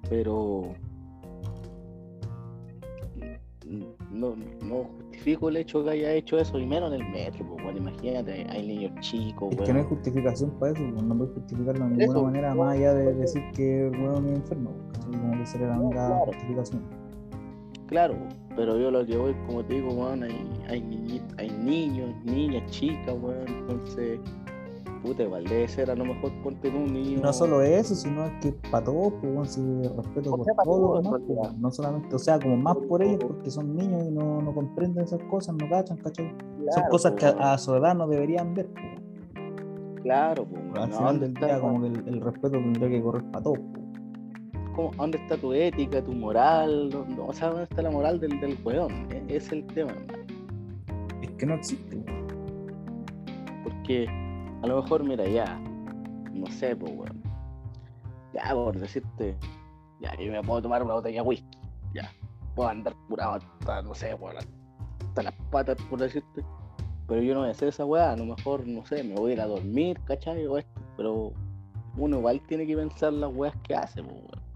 Pero 0.08 0.74
no, 4.10 4.34
no 4.62 4.84
justifico 4.98 5.48
el 5.48 5.56
hecho 5.56 5.82
que 5.84 5.90
haya 5.90 6.12
hecho 6.12 6.38
eso, 6.38 6.58
y 6.58 6.66
menos 6.66 6.92
en 6.94 7.00
el 7.02 7.08
metro, 7.10 7.44
pues, 7.48 7.64
weón, 7.64 7.76
imagínate, 7.76 8.46
hay 8.48 8.66
niños 8.66 8.92
chicos, 9.00 9.52
Es 9.52 9.62
que 9.62 9.72
no 9.72 9.78
hay 9.80 9.84
justificación 9.86 10.50
para 10.58 10.72
eso, 10.72 10.82
pues, 10.92 11.02
no 11.02 11.16
puedes 11.16 11.34
justificarlo 11.34 11.84
de 11.88 11.96
ninguna 11.96 12.22
manera 12.22 12.54
más 12.54 12.76
allá 12.76 12.94
de 12.94 13.14
decir 13.14 13.42
que 13.54 13.86
el 13.88 13.90
weón 14.00 14.26
es 14.28 14.32
enfermo, 14.36 14.70
como 15.10 15.38
que 15.38 15.46
sería 15.46 15.66
la 15.68 15.76
No, 15.76 15.82
única 15.86 16.06
claro. 16.06 16.24
justificación. 16.26 16.82
Claro, 17.88 18.14
pero 18.56 18.78
yo 18.78 18.90
lo 18.90 19.06
que 19.06 19.16
voy, 19.16 19.34
como 19.46 19.64
te 19.64 19.74
digo, 19.74 19.92
weón, 19.92 20.22
hay, 20.22 20.48
hay, 20.68 21.22
hay 21.38 21.50
niños, 21.50 22.10
niñas, 22.24 22.70
chicas, 22.70 23.14
weón, 23.20 23.46
entonces, 23.48 24.18
puta, 25.06 25.22
igual 25.22 25.44
debe 25.44 25.68
ser 25.68 25.90
a 25.90 25.94
lo 25.94 26.04
mejor 26.04 26.30
ponte 26.42 26.68
un 26.68 26.92
niño. 26.92 27.20
No 27.22 27.32
solo 27.32 27.62
eso, 27.62 27.94
sino 27.94 28.24
es 28.26 28.32
que 28.42 28.52
para 28.70 28.84
todos, 28.84 29.14
pues, 29.22 29.52
si 29.52 29.60
respeto 29.96 30.32
O 30.32 30.36
por 30.36 30.44
sea, 30.44 30.54
todos 30.64 31.02
demás, 31.04 31.20
pues, 31.26 31.38
weón, 31.38 31.60
no 31.60 31.70
solamente, 31.70 32.14
o 32.14 32.18
sea, 32.18 32.38
como 32.38 32.56
más 32.56 32.76
por 32.88 33.02
ellos 33.02 33.18
porque 33.26 33.50
son 33.50 33.74
niños 33.76 34.04
y 34.06 34.10
no, 34.10 34.42
no 34.42 34.54
comprenden 34.54 35.04
esas 35.04 35.22
cosas, 35.30 35.54
no 35.56 35.68
cachan, 35.68 35.96
¿cachai? 35.98 36.28
son 36.28 36.64
Claro, 36.66 36.88
cosas 36.90 37.12
pues, 37.12 37.34
que 37.34 37.42
a, 37.42 37.58
su 37.58 37.74
edad 37.74 37.94
no 37.94 38.06
deberían 38.08 38.54
ver. 38.54 38.66
pues. 38.66 38.84
Claro, 40.02 40.44
pues, 40.44 40.62
Pero 40.72 40.82
al 40.84 40.92
¿a 40.92 40.96
final 40.96 41.04
¿dónde 41.20 41.26
del 41.26 41.34
está, 41.34 41.46
día, 41.46 41.60
como 41.60 41.80
que 41.80 41.86
el, 41.88 42.08
el 42.08 42.20
respeto 42.20 42.50
tendría 42.50 42.88
que 42.88 43.02
correr 43.02 43.24
para 43.30 43.42
todos. 43.44 43.58
pues. 43.72 43.84
cómo- 44.74 44.90
¿Dónde 44.96 45.18
está 45.18 45.36
tu 45.36 45.52
ética, 45.52 46.02
tu 46.04 46.12
moral? 46.12 46.90
¿Dónde- 46.90 47.20
o 47.20 47.32
sea, 47.32 47.48
¿dónde 47.48 47.64
está 47.64 47.82
la 47.82 47.90
moral 47.90 48.20
del, 48.20 48.38
del 48.40 48.56
weón? 48.64 48.92
E- 49.10 49.24
es 49.36 49.50
el 49.52 49.66
tema, 49.68 49.90
hermano. 49.92 50.24
Es 51.22 51.30
que 51.32 51.46
no 51.46 51.54
existe. 51.54 51.96
weón. 51.96 52.26
Porque 53.64 54.06
a 54.66 54.68
lo 54.68 54.82
mejor, 54.82 55.04
mira, 55.04 55.24
ya, 55.28 55.60
no 56.32 56.46
sé, 56.48 56.74
pues, 56.74 56.92
weón. 56.92 57.22
Ya, 58.34 58.52
por 58.52 58.76
decirte, 58.76 59.36
ya, 60.00 60.12
yo 60.16 60.32
me 60.32 60.42
puedo 60.42 60.62
tomar 60.62 60.82
una 60.82 60.94
botella 60.94 61.22
de 61.22 61.28
whisky, 61.28 61.58
ya. 61.94 62.10
Puedo 62.56 62.68
andar 62.68 62.94
curado 63.08 63.34
hasta, 63.34 63.82
no 63.82 63.94
sé, 63.94 64.14
weón, 64.14 64.36
hasta 64.38 65.22
las 65.22 65.34
patas, 65.52 65.76
por 65.88 66.00
decirte. 66.00 66.44
Pero 67.06 67.22
yo 67.22 67.34
no 67.34 67.40
voy 67.40 67.48
a 67.50 67.52
hacer 67.52 67.68
esa 67.68 67.84
weá, 67.84 68.10
a 68.10 68.16
lo 68.16 68.24
mejor, 68.26 68.66
no 68.66 68.84
sé, 68.84 69.04
me 69.04 69.14
voy 69.14 69.30
a 69.30 69.34
ir 69.34 69.40
a 69.40 69.46
dormir, 69.46 70.00
¿cachai? 70.04 70.44
O 70.46 70.58
esto, 70.58 70.80
pero 70.96 71.32
uno 71.96 72.18
igual 72.18 72.42
tiene 72.48 72.66
que 72.66 72.76
pensar 72.76 73.12
las 73.12 73.32
weas 73.32 73.54
que 73.62 73.76
hace, 73.76 74.02
pues, 74.02 74.16
weón. 74.16 74.46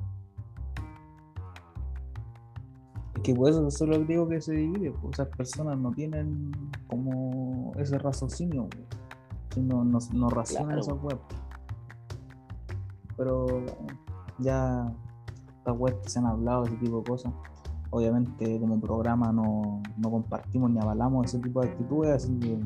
Que 3.23 3.35
por 3.35 3.50
eso 3.50 3.69
eso 3.69 3.85
es 3.93 4.09
digo 4.09 4.29
que 4.29 4.40
se 4.40 4.55
divide. 4.55 4.90
pues, 4.90 5.12
esas 5.12 5.29
personas 5.29 5.79
no 5.79 5.93
tienen 5.93 6.50
como 6.88 7.73
ese 7.76 7.97
raciocinio. 7.97 8.62
weón. 8.62 9.00
No, 9.57 9.85
no, 9.85 9.99
no 10.12 10.30
razonan 10.30 10.66
Claro. 10.66 10.80
esas 10.80 11.02
weas. 11.02 11.19
Pero 13.16 13.47
ya 14.38 14.92
estas 15.59 15.76
que 16.02 16.09
se 16.09 16.19
han 16.19 16.26
hablado, 16.26 16.64
ese 16.64 16.76
tipo 16.76 16.99
de 16.99 17.04
cosas. 17.04 17.33
Obviamente 17.90 18.59
como 18.61 18.80
programa 18.80 19.33
no, 19.33 19.83
no 19.97 20.11
compartimos 20.11 20.71
ni 20.71 20.78
avalamos 20.78 21.26
ese 21.26 21.40
tipo 21.40 21.61
de 21.61 21.69
actitudes, 21.71 22.11
así 22.25 22.38
que 22.38 22.59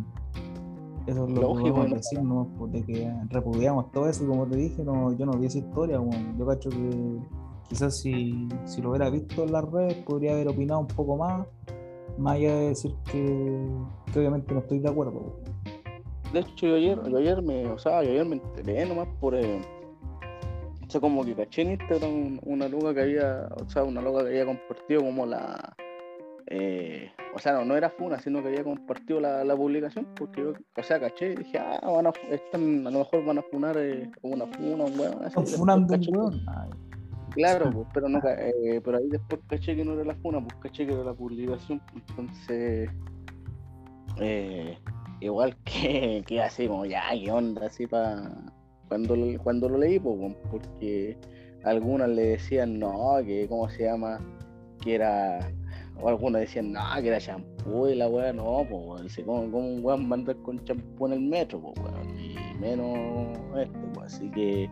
eso 1.06 1.26
es 1.26 1.30
lo 1.34 1.40
Lógico, 1.40 1.64
que 1.64 1.70
podemos 1.70 1.88
¿no? 1.90 1.96
decir, 1.96 2.22
¿no? 2.22 2.48
Pues, 2.58 2.72
de 2.72 2.84
que 2.84 3.14
repudiamos 3.30 3.90
todo 3.90 4.08
eso 4.08 4.24
y 4.24 4.26
como 4.26 4.46
te 4.46 4.56
dije, 4.56 4.84
no, 4.84 5.12
yo 5.12 5.24
no 5.26 5.32
vi 5.32 5.46
esa 5.46 5.58
historia, 5.58 5.98
yo 6.38 6.46
cacho 6.46 6.68
que 6.70 7.18
quizás 7.68 7.98
si, 7.98 8.48
si 8.64 8.82
lo 8.82 8.90
hubiera 8.90 9.08
visto 9.10 9.44
en 9.44 9.52
las 9.52 9.64
redes 9.70 9.94
podría 10.04 10.32
haber 10.32 10.48
opinado 10.48 10.80
un 10.80 10.86
poco 10.88 11.16
más, 11.16 11.46
más 12.18 12.34
allá 12.34 12.54
de 12.54 12.68
decir 12.68 12.94
que, 13.10 13.66
que 14.12 14.18
obviamente 14.18 14.52
no 14.52 14.60
estoy 14.60 14.78
de 14.78 14.88
acuerdo. 14.90 15.36
De 16.34 16.40
hecho, 16.40 16.66
yo 16.66 16.74
ayer, 16.74 16.98
yo 17.08 17.16
ayer 17.16 17.40
me, 17.42 17.66
o 17.66 17.78
sea, 17.78 18.02
yo 18.02 18.10
ayer 18.10 18.24
me 18.24 18.34
enteré 18.34 18.84
nomás 18.84 19.06
por, 19.20 19.36
eh, 19.36 19.60
o 20.84 20.90
sea, 20.90 21.00
como 21.00 21.24
que 21.24 21.32
caché 21.32 21.62
en 21.62 21.70
Instagram 21.70 22.40
una 22.42 22.68
loca 22.68 22.92
que 22.92 23.02
había, 23.02 23.48
o 23.54 23.70
sea, 23.70 23.84
una 23.84 24.02
loca 24.02 24.24
que 24.24 24.30
había 24.30 24.44
compartido 24.44 25.02
como 25.02 25.26
la, 25.26 25.76
eh, 26.48 27.08
o 27.36 27.38
sea, 27.38 27.52
no, 27.52 27.64
no 27.64 27.76
era 27.76 27.88
Funa, 27.88 28.18
sino 28.18 28.42
que 28.42 28.48
había 28.48 28.64
compartido 28.64 29.20
la, 29.20 29.44
la 29.44 29.56
publicación, 29.56 30.08
porque 30.16 30.42
yo, 30.42 30.54
o 30.76 30.82
sea, 30.82 30.98
caché 30.98 31.34
y 31.34 31.36
dije, 31.36 31.56
ah, 31.58 31.80
van 31.88 32.08
a, 32.08 32.12
están, 32.30 32.84
a 32.84 32.90
lo 32.90 32.98
mejor 32.98 33.24
van 33.24 33.38
a 33.38 33.42
funar 33.42 33.76
eh, 33.78 34.10
como 34.20 34.34
una 34.34 34.46
funa, 34.48 34.84
un 34.86 34.98
weón. 34.98 35.24
así. 35.24 35.38
Están 35.38 35.46
funando 35.46 35.94
un 35.94 36.16
weón. 36.16 36.42
Claro, 37.30 37.70
pues, 37.70 37.86
pero, 37.94 38.08
no, 38.08 38.18
eh, 38.26 38.80
pero 38.84 38.98
ahí 38.98 39.08
después 39.08 39.40
caché 39.48 39.76
que 39.76 39.84
no 39.84 39.94
era 39.94 40.04
la 40.04 40.16
funa, 40.16 40.40
pues 40.40 40.54
caché 40.62 40.84
que 40.84 40.94
era 40.94 41.04
la 41.04 41.14
publicación, 41.14 41.80
pues, 41.92 42.02
entonces 42.08 42.90
eh, 44.20 44.78
igual 45.24 45.56
que, 45.64 46.22
que 46.26 46.40
así 46.42 46.66
como 46.68 46.84
ya, 46.86 47.02
qué 47.12 47.30
onda, 47.30 47.66
así 47.66 47.86
para 47.86 48.30
cuando, 48.88 49.16
lo- 49.16 49.42
cuando 49.42 49.68
lo 49.68 49.78
leí, 49.78 49.98
pues, 49.98 50.34
porque 50.50 51.16
algunas 51.64 52.08
le 52.10 52.22
decían 52.22 52.78
no, 52.78 53.16
que 53.24 53.46
cómo 53.48 53.68
se 53.70 53.84
llama, 53.84 54.18
que 54.82 54.94
era, 54.96 55.38
o 56.00 56.08
algunos 56.08 56.40
decían 56.42 56.72
no, 56.72 56.80
que 57.00 57.08
era 57.08 57.18
champú 57.18 57.86
y 57.86 57.94
la 57.94 58.08
weá, 58.08 58.32
no, 58.32 58.66
pues 58.70 59.02
dice, 59.04 59.24
¿cómo, 59.24 59.50
cómo 59.50 59.66
un 59.68 59.84
weón 59.84 60.06
va 60.10 60.16
a 60.16 60.18
andar 60.18 60.36
con 60.42 60.62
champú 60.64 61.06
en 61.06 61.12
el 61.14 61.20
metro, 61.20 61.60
pues 61.60 61.74
weón, 61.78 62.18
y 62.20 62.36
menos 62.60 63.38
esto, 63.58 63.78
pues, 63.94 64.14
así 64.14 64.30
que 64.30 64.68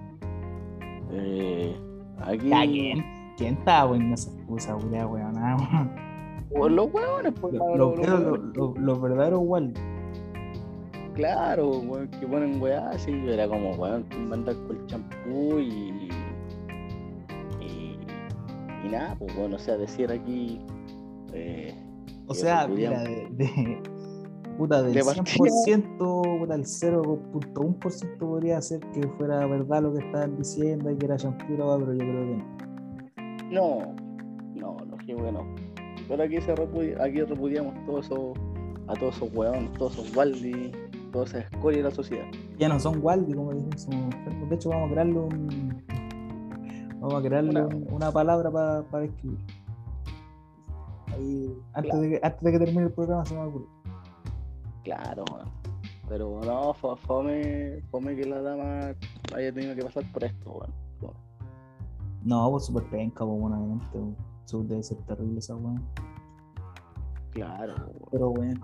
eh, 1.12 1.74
aquí 2.20 2.48
ya, 2.48 2.62
¿quién? 2.66 3.04
¿Quién 3.36 3.54
estaba 3.54 3.88
poniendo 3.88 4.14
esa 4.14 4.30
excusa, 4.30 4.76
weón? 4.76 5.10
weón? 5.12 5.38
Ah, 5.38 5.56
weón. 5.58 6.02
Pues 6.50 6.72
los 6.72 6.92
huevones, 6.92 7.32
pues, 7.40 7.54
Lo- 7.54 7.76
los- 7.76 7.98
Los 7.98 8.54
los 8.54 8.78
los- 8.78 9.00
verdaderos 9.00 9.40
igual. 9.42 9.72
Claro, 11.14 11.78
weón, 11.80 12.08
que 12.08 12.26
ponen 12.26 12.60
weá 12.60 12.88
así, 12.90 13.12
era 13.28 13.46
como 13.48 13.72
weón, 13.74 14.06
mandar 14.28 14.54
con 14.66 14.76
el 14.76 14.86
champú 14.86 15.58
y, 15.58 16.08
y. 17.60 17.98
y 18.84 18.88
nada, 18.88 19.14
pues 19.18 19.34
bueno, 19.36 19.56
o 19.56 19.58
sea, 19.58 19.76
decir 19.76 20.10
aquí. 20.10 20.60
Eh, 21.34 21.74
O 22.26 22.34
sea, 22.34 22.66
mira, 22.66 23.02
de, 23.02 23.28
de- 23.32 23.78
puta, 24.56 24.82
del 24.82 24.94
De 24.94 25.04
partida. 25.04 25.24
100%, 25.24 26.38
puta, 26.38 26.54
el 26.54 26.64
0.1% 26.64 28.18
podría 28.18 28.60
ser 28.62 28.80
que 28.92 29.06
fuera 29.18 29.46
verdad 29.46 29.82
lo 29.82 29.92
que 29.94 30.04
estaban 30.04 30.36
diciendo 30.36 30.90
y 30.90 30.96
que 30.96 31.06
era 31.06 31.16
champú, 31.16 31.44
pero 31.48 31.78
yo 31.92 31.98
creo 31.98 32.26
que 32.26 32.36
no. 33.50 33.50
No, 33.50 33.94
no, 34.54 34.76
no, 34.86 34.96
que 35.06 35.14
bueno. 35.14 35.44
Pero 36.08 36.22
aquí 36.22 36.40
se 36.40 36.54
repudia, 36.54 37.02
aquí 37.02 37.20
repudiamos 37.22 37.74
todo 37.86 38.00
eso, 38.00 38.32
a 38.88 38.94
todos 38.94 39.16
esos 39.16 39.34
weones, 39.34 39.72
todos 39.74 39.92
esos 39.98 40.16
Waldi, 40.16 40.72
toda 41.12 41.24
esa 41.26 41.38
escoria 41.40 41.82
la 41.82 41.90
sociedad. 41.90 42.24
Ya 42.58 42.68
no 42.68 42.80
son 42.80 42.98
Waldi, 43.02 43.34
como 43.34 43.52
enfermos. 43.52 44.48
De 44.48 44.54
hecho, 44.56 44.70
vamos 44.70 44.88
a 44.88 44.92
crearle 44.92 45.18
un. 45.18 45.82
Vamos 47.00 47.14
a 47.14 47.22
crearle 47.22 47.50
Una- 47.50 47.66
un- 47.66 47.86
una, 47.92 48.10
palabra 48.12 48.50
para 48.90 49.04
escribir. 49.04 49.38
Ahí, 51.08 51.54
antes, 51.74 51.90
Claro. 51.90 52.00
de 52.00 52.10
que, 52.10 52.20
antes 52.22 52.40
de 52.42 52.52
que 52.52 52.58
termine 52.58 52.82
el 52.84 52.92
programa 52.92 53.24
se 53.24 53.34
me 53.34 53.40
va 53.40 53.46
a 53.46 53.48
ocurrir. 53.48 53.68
Claro, 54.84 55.24
weón. 55.32 55.48
Pero 56.08 56.40
no, 56.44 56.74
fue- 56.74 56.96
fome, 56.98 57.80
fome 57.90 58.16
que 58.16 58.24
la 58.24 58.40
dama 58.42 58.94
haya 59.34 59.52
tenido 59.52 59.74
que 59.74 59.82
pasar 59.84 60.04
por 60.12 60.24
esto, 60.24 60.50
weón. 60.52 60.72
No, 62.24 62.50
pues 62.52 62.66
súper 62.66 62.84
penca, 62.84 63.24
pues, 63.26 63.40
bueno, 63.40 63.56
obviamente. 63.56 63.98
weón. 63.98 64.16
Eso 64.44 64.62
debe 64.62 64.82
ser 64.82 64.98
terrible 64.98 65.38
esa 65.40 65.56
weón. 65.56 65.82
Claro, 67.30 67.74
weón. 67.74 68.08
Pero 68.10 68.30
bueno. 68.30 68.60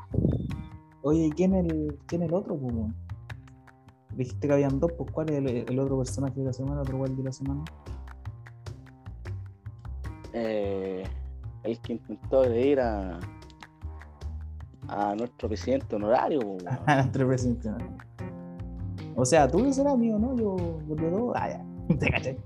Oye, 1.02 1.26
¿y 1.26 1.30
quién 1.30 1.54
el, 1.54 1.98
quién 2.06 2.22
el 2.22 2.34
otro, 2.34 2.56
pues? 2.56 2.74
Dijiste 4.16 4.48
que 4.48 4.52
habían 4.52 4.80
dos, 4.80 4.92
pues 4.92 5.10
¿cuál 5.12 5.30
es 5.30 5.36
el, 5.38 5.48
el 5.68 5.78
otro 5.78 5.98
personaje 5.98 6.40
de 6.40 6.46
la 6.46 6.52
semana, 6.52 6.80
otro 6.80 6.98
Waldi 6.98 7.16
de 7.16 7.22
la 7.24 7.32
semana? 7.32 7.64
Eh, 10.32 11.04
el 11.62 11.80
que 11.80 11.94
intentó 11.94 12.40
agredir 12.40 12.80
a, 12.80 13.20
a 14.88 15.14
nuestro 15.14 15.48
presidente 15.48 15.96
honorario, 15.96 16.40
weón. 16.44 16.60
Entre 16.86 17.24
presidente. 17.24 17.70
¿no? 17.70 17.76
O 19.16 19.24
sea, 19.24 19.48
tú 19.48 19.64
que 19.64 19.72
serás 19.72 19.96
mío, 19.98 20.18
¿no? 20.18 20.36
Yo, 20.36 20.56
yo 20.88 21.10
dos, 21.10 21.32
ah, 21.34 21.48
ya. 21.50 21.96
Te 21.98 22.10
caché. 22.10 22.38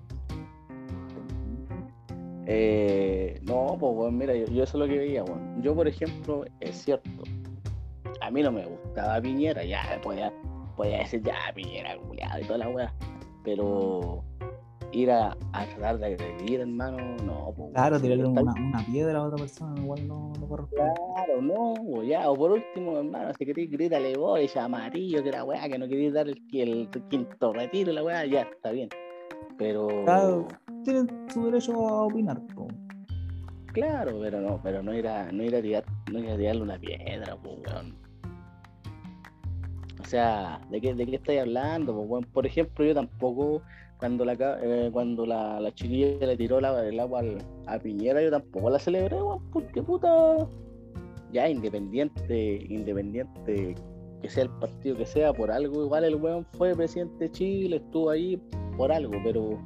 Eh, 2.46 3.40
no, 3.44 3.76
pues 3.78 3.94
bueno, 3.94 4.12
mira, 4.12 4.34
yo, 4.34 4.46
yo 4.46 4.64
eso 4.64 4.76
es 4.76 4.86
lo 4.86 4.86
que 4.86 4.98
veía, 4.98 5.24
weón. 5.24 5.62
Yo, 5.62 5.74
por 5.74 5.86
ejemplo, 5.86 6.44
es 6.60 6.82
cierto, 6.82 7.22
a 8.22 8.30
mí 8.30 8.42
no 8.42 8.52
me 8.52 8.64
gustaba 8.64 9.20
Piñera, 9.20 9.64
ya 9.64 10.00
podía, 10.02 10.32
podía 10.76 10.98
decir 10.98 11.22
ya 11.22 11.34
Piñera, 11.54 11.96
culiado 11.98 12.40
y 12.40 12.44
toda 12.44 12.58
la 12.58 12.68
weá, 12.68 12.94
pero 13.44 14.24
ir 14.92 15.10
a, 15.10 15.36
a 15.52 15.66
tratar 15.66 15.98
de 15.98 16.06
agredir, 16.06 16.60
hermano, 16.60 17.16
no, 17.24 17.52
pues. 17.56 17.72
Claro, 17.72 18.00
tirarle 18.00 18.26
una, 18.26 18.52
una 18.52 18.84
piedra 18.84 19.18
a 19.18 19.24
otra 19.24 19.38
persona, 19.38 19.80
igual 19.80 20.06
no, 20.06 20.32
no 20.38 20.48
corresponde. 20.48 20.92
Claro, 21.14 21.42
no, 21.42 22.02
ya, 22.02 22.30
o 22.30 22.36
por 22.36 22.52
último, 22.52 22.98
hermano, 22.98 23.32
si 23.38 23.46
queréis 23.46 23.70
grítale 23.70 24.16
vos, 24.16 24.56
amarillo, 24.56 25.22
que 25.22 25.32
la 25.32 25.44
weá, 25.44 25.68
que 25.68 25.78
no 25.78 25.88
queréis 25.88 26.12
dar 26.12 26.28
el, 26.28 26.42
el 26.52 26.88
quinto 27.08 27.52
retiro, 27.52 27.92
la 27.92 28.02
weá, 28.02 28.26
ya, 28.26 28.42
está 28.42 28.70
bien. 28.70 28.88
Pero. 29.58 29.88
Claro. 30.04 30.48
Tienen 30.84 31.08
su 31.32 31.44
derecho 31.44 31.72
a 31.88 32.06
opinar, 32.06 32.40
po. 32.54 32.66
Claro, 33.72 34.18
pero 34.20 34.40
no, 34.40 34.60
pero 34.62 34.82
no 34.82 34.92
ir 34.92 35.08
a, 35.08 35.30
no 35.32 35.42
ir 35.42 35.56
a 35.56 35.62
tirar, 35.62 35.84
no 36.10 36.18
ir 36.18 36.30
a 36.30 36.36
tirarle 36.36 36.62
una 36.62 36.78
piedra, 36.78 37.36
pues 37.42 37.56
weón. 37.66 38.01
O 40.12 40.14
sea, 40.14 40.60
¿de 40.68 40.78
qué, 40.78 40.92
de 40.92 41.06
qué 41.06 41.16
estáis 41.16 41.40
hablando? 41.40 42.06
Por 42.34 42.44
ejemplo, 42.44 42.84
yo 42.84 42.94
tampoco, 42.94 43.62
cuando 43.96 44.26
la 44.26 44.34
eh, 44.60 44.90
cuando 44.92 45.24
la, 45.24 45.58
la 45.58 45.70
le 45.70 46.36
tiró 46.36 46.58
el 46.58 46.66
agua 47.00 47.20
al- 47.20 47.38
a 47.66 47.78
Piñera, 47.78 48.20
yo 48.20 48.30
tampoco 48.30 48.68
la 48.68 48.78
celebré, 48.78 49.16
weón, 49.16 49.40
porque 49.50 49.82
puta. 49.82 50.36
Ya, 51.32 51.48
independiente, 51.48 52.62
independiente 52.68 53.74
que 54.20 54.28
sea 54.28 54.42
el 54.42 54.50
partido 54.50 54.98
que 54.98 55.06
sea, 55.06 55.32
por 55.32 55.50
algo, 55.50 55.82
igual 55.82 56.04
el 56.04 56.16
weón 56.16 56.44
fue 56.58 56.76
presidente 56.76 57.24
de 57.24 57.32
Chile, 57.32 57.76
estuvo 57.76 58.10
ahí 58.10 58.38
por 58.76 58.92
algo, 58.92 59.14
pero 59.24 59.58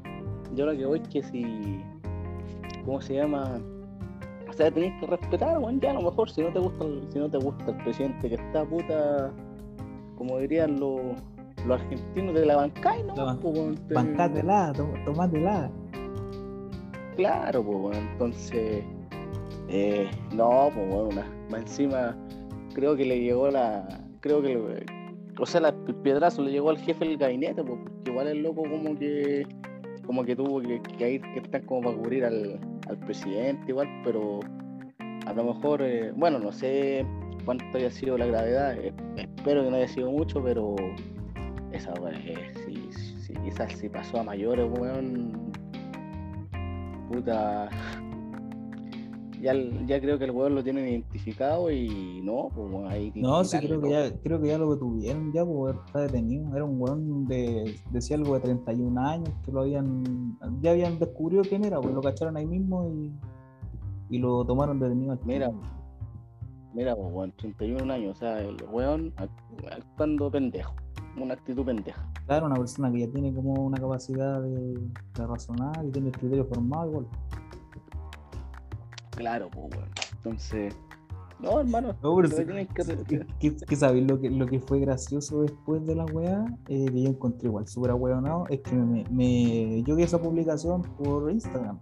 yo 0.54 0.66
lo 0.66 0.76
que 0.78 0.86
voy 0.86 1.00
es 1.00 1.08
que 1.08 1.24
si. 1.24 1.82
¿Cómo 2.84 3.00
se 3.00 3.14
llama? 3.14 3.60
O 4.48 4.52
sea, 4.52 4.70
tenés 4.70 4.92
que 5.00 5.08
respetar, 5.08 5.58
weón, 5.58 5.80
ya 5.80 5.90
a 5.90 5.94
lo 5.94 6.02
mejor 6.02 6.30
si 6.30 6.40
no 6.42 6.52
te 6.52 6.60
gusta 6.60 6.84
si 7.08 7.18
no 7.18 7.28
te 7.28 7.38
gusta 7.38 7.72
el 7.72 7.76
presidente 7.78 8.28
que 8.28 8.36
está 8.36 8.64
puta, 8.64 9.32
como 10.16 10.38
dirían 10.38 10.80
los, 10.80 11.00
los 11.66 11.80
argentinos 11.80 12.34
de 12.34 12.46
la 12.46 12.56
bancay, 12.56 13.02
¿no? 13.04 13.14
La 13.16 13.36
Pues, 13.36 13.86
te- 13.88 13.94
Bancátela, 13.94 14.72
to- 14.74 14.88
tomátela. 15.04 15.70
Claro, 17.16 17.62
pues 17.64 17.78
bueno, 17.78 17.98
entonces 18.12 18.84
eh, 19.68 20.08
no, 20.34 20.68
pues 20.74 20.88
bueno, 20.88 21.08
una- 21.10 21.26
más 21.50 21.60
encima 21.62 22.16
creo 22.74 22.94
que 22.96 23.04
le 23.06 23.20
llegó 23.20 23.50
la, 23.50 23.86
creo 24.20 24.42
que 24.42 24.48
le- 24.54 24.86
o 25.40 25.46
sea, 25.46 25.60
la- 25.62 25.74
el 25.86 25.94
piedrazo 25.96 26.42
le 26.42 26.50
llegó 26.52 26.70
al 26.70 26.78
jefe 26.78 27.04
del 27.06 27.16
gabinete, 27.16 27.62
pues, 27.64 27.78
porque 27.82 28.10
igual 28.10 28.26
el 28.28 28.42
loco 28.42 28.62
como 28.62 28.96
que 28.98 29.46
como 30.06 30.24
que 30.24 30.36
tuvo 30.36 30.60
que, 30.60 30.80
que 30.98 31.10
ir 31.14 31.22
que 31.32 31.40
estar 31.40 31.64
como 31.64 31.80
para 31.82 31.96
cubrir 31.96 32.24
al, 32.24 32.60
al 32.88 32.96
presidente 32.98 33.64
igual, 33.68 33.88
pero 34.04 34.38
a 35.26 35.32
lo 35.32 35.42
mejor, 35.52 35.82
eh, 35.82 36.12
bueno, 36.14 36.38
no 36.38 36.52
sé 36.52 37.04
cuánto 37.46 37.64
haya 37.78 37.90
sido 37.90 38.18
la 38.18 38.26
gravedad, 38.26 38.76
eh, 38.76 38.92
espero 39.16 39.64
que 39.64 39.70
no 39.70 39.76
haya 39.76 39.88
sido 39.88 40.10
mucho, 40.10 40.42
pero 40.42 40.74
esa 41.72 41.94
eh, 42.12 42.52
si, 42.66 42.92
si, 43.22 43.32
quizás 43.34 43.72
si 43.72 43.88
pasó 43.88 44.18
a 44.20 44.24
mayores, 44.24 44.68
weón, 44.78 45.52
puta, 47.10 47.70
ya, 49.40 49.54
ya 49.86 50.00
creo 50.00 50.18
que 50.18 50.24
el 50.24 50.32
weón 50.32 50.56
lo 50.56 50.64
tienen 50.64 50.88
identificado 50.88 51.70
y 51.70 52.20
no, 52.24 52.48
pues 52.52 52.72
weón, 52.72 52.88
ahí 52.88 53.12
No, 53.14 53.44
sí, 53.44 53.58
creo 53.58 53.80
que 53.80 53.90
ya, 53.90 54.12
creo 54.22 54.40
que 54.40 54.48
ya 54.48 54.58
lo 54.58 54.74
detuvieron 54.74 55.32
ya, 55.32 55.44
pues 55.44 55.76
está 55.86 56.00
detenido. 56.00 56.54
Era 56.54 56.64
un 56.64 56.80
weón 56.80 57.26
de, 57.26 57.76
decía 57.92 58.16
algo 58.16 58.34
de 58.34 58.40
31 58.40 59.00
años, 59.00 59.30
que 59.44 59.52
lo 59.52 59.60
habían, 59.60 60.36
ya 60.60 60.72
habían 60.72 60.98
descubrido 60.98 61.42
quién 61.42 61.64
era, 61.64 61.80
pues 61.80 61.94
lo 61.94 62.00
cacharon 62.00 62.36
ahí 62.36 62.46
mismo 62.46 62.88
y, 62.90 63.12
y 64.10 64.18
lo 64.18 64.44
tomaron 64.44 64.80
detenido. 64.80 65.16
Mira. 65.24 65.52
Mira, 66.76 66.94
pues 66.94 67.08
weón, 67.10 67.32
31 67.32 67.90
años, 67.90 68.16
o 68.16 68.20
sea, 68.20 68.38
el 68.42 68.56
weón 68.70 69.10
act- 69.16 69.72
actuando 69.74 70.30
pendejo, 70.30 70.74
una 71.18 71.32
actitud 71.32 71.64
pendeja. 71.64 72.06
Claro, 72.26 72.46
una 72.46 72.56
persona 72.56 72.92
que 72.92 72.98
ya 73.00 73.08
tiene 73.08 73.32
como 73.32 73.54
una 73.64 73.78
capacidad 73.78 74.42
de, 74.42 74.74
de 75.14 75.26
razonar 75.26 75.82
y 75.86 75.90
tiene 75.90 76.08
el 76.08 76.18
criterio 76.18 76.44
formado 76.44 76.90
igual. 76.90 77.06
Claro, 79.12 79.48
pues 79.50 79.74
weón. 79.74 79.88
Entonces, 80.16 80.76
no, 81.40 81.60
hermano, 81.60 81.94
No, 82.02 82.14
pero 82.16 82.28
sí- 82.28 82.44
que 82.44 82.66
que- 82.66 83.04
¿Qué, 83.04 83.26
qué- 83.40 83.56
qué 83.66 83.76
sabéis 83.76 84.06
lo 84.06 84.20
que, 84.20 84.28
lo 84.28 84.46
que 84.46 84.60
fue 84.60 84.78
gracioso 84.80 85.40
después 85.42 85.86
de 85.86 85.94
la 85.94 86.04
weá? 86.04 86.44
Eh, 86.68 86.86
que 86.92 87.02
yo 87.02 87.08
encontré 87.08 87.48
igual 87.48 87.66
súper 87.68 87.90
ahueonado, 87.92 88.44
es 88.50 88.60
que 88.60 88.74
me, 88.74 89.04
me- 89.10 89.82
yo 89.82 89.96
vi 89.96 90.02
esa 90.02 90.20
publicación 90.20 90.82
por 90.82 91.30
Instagram 91.30 91.78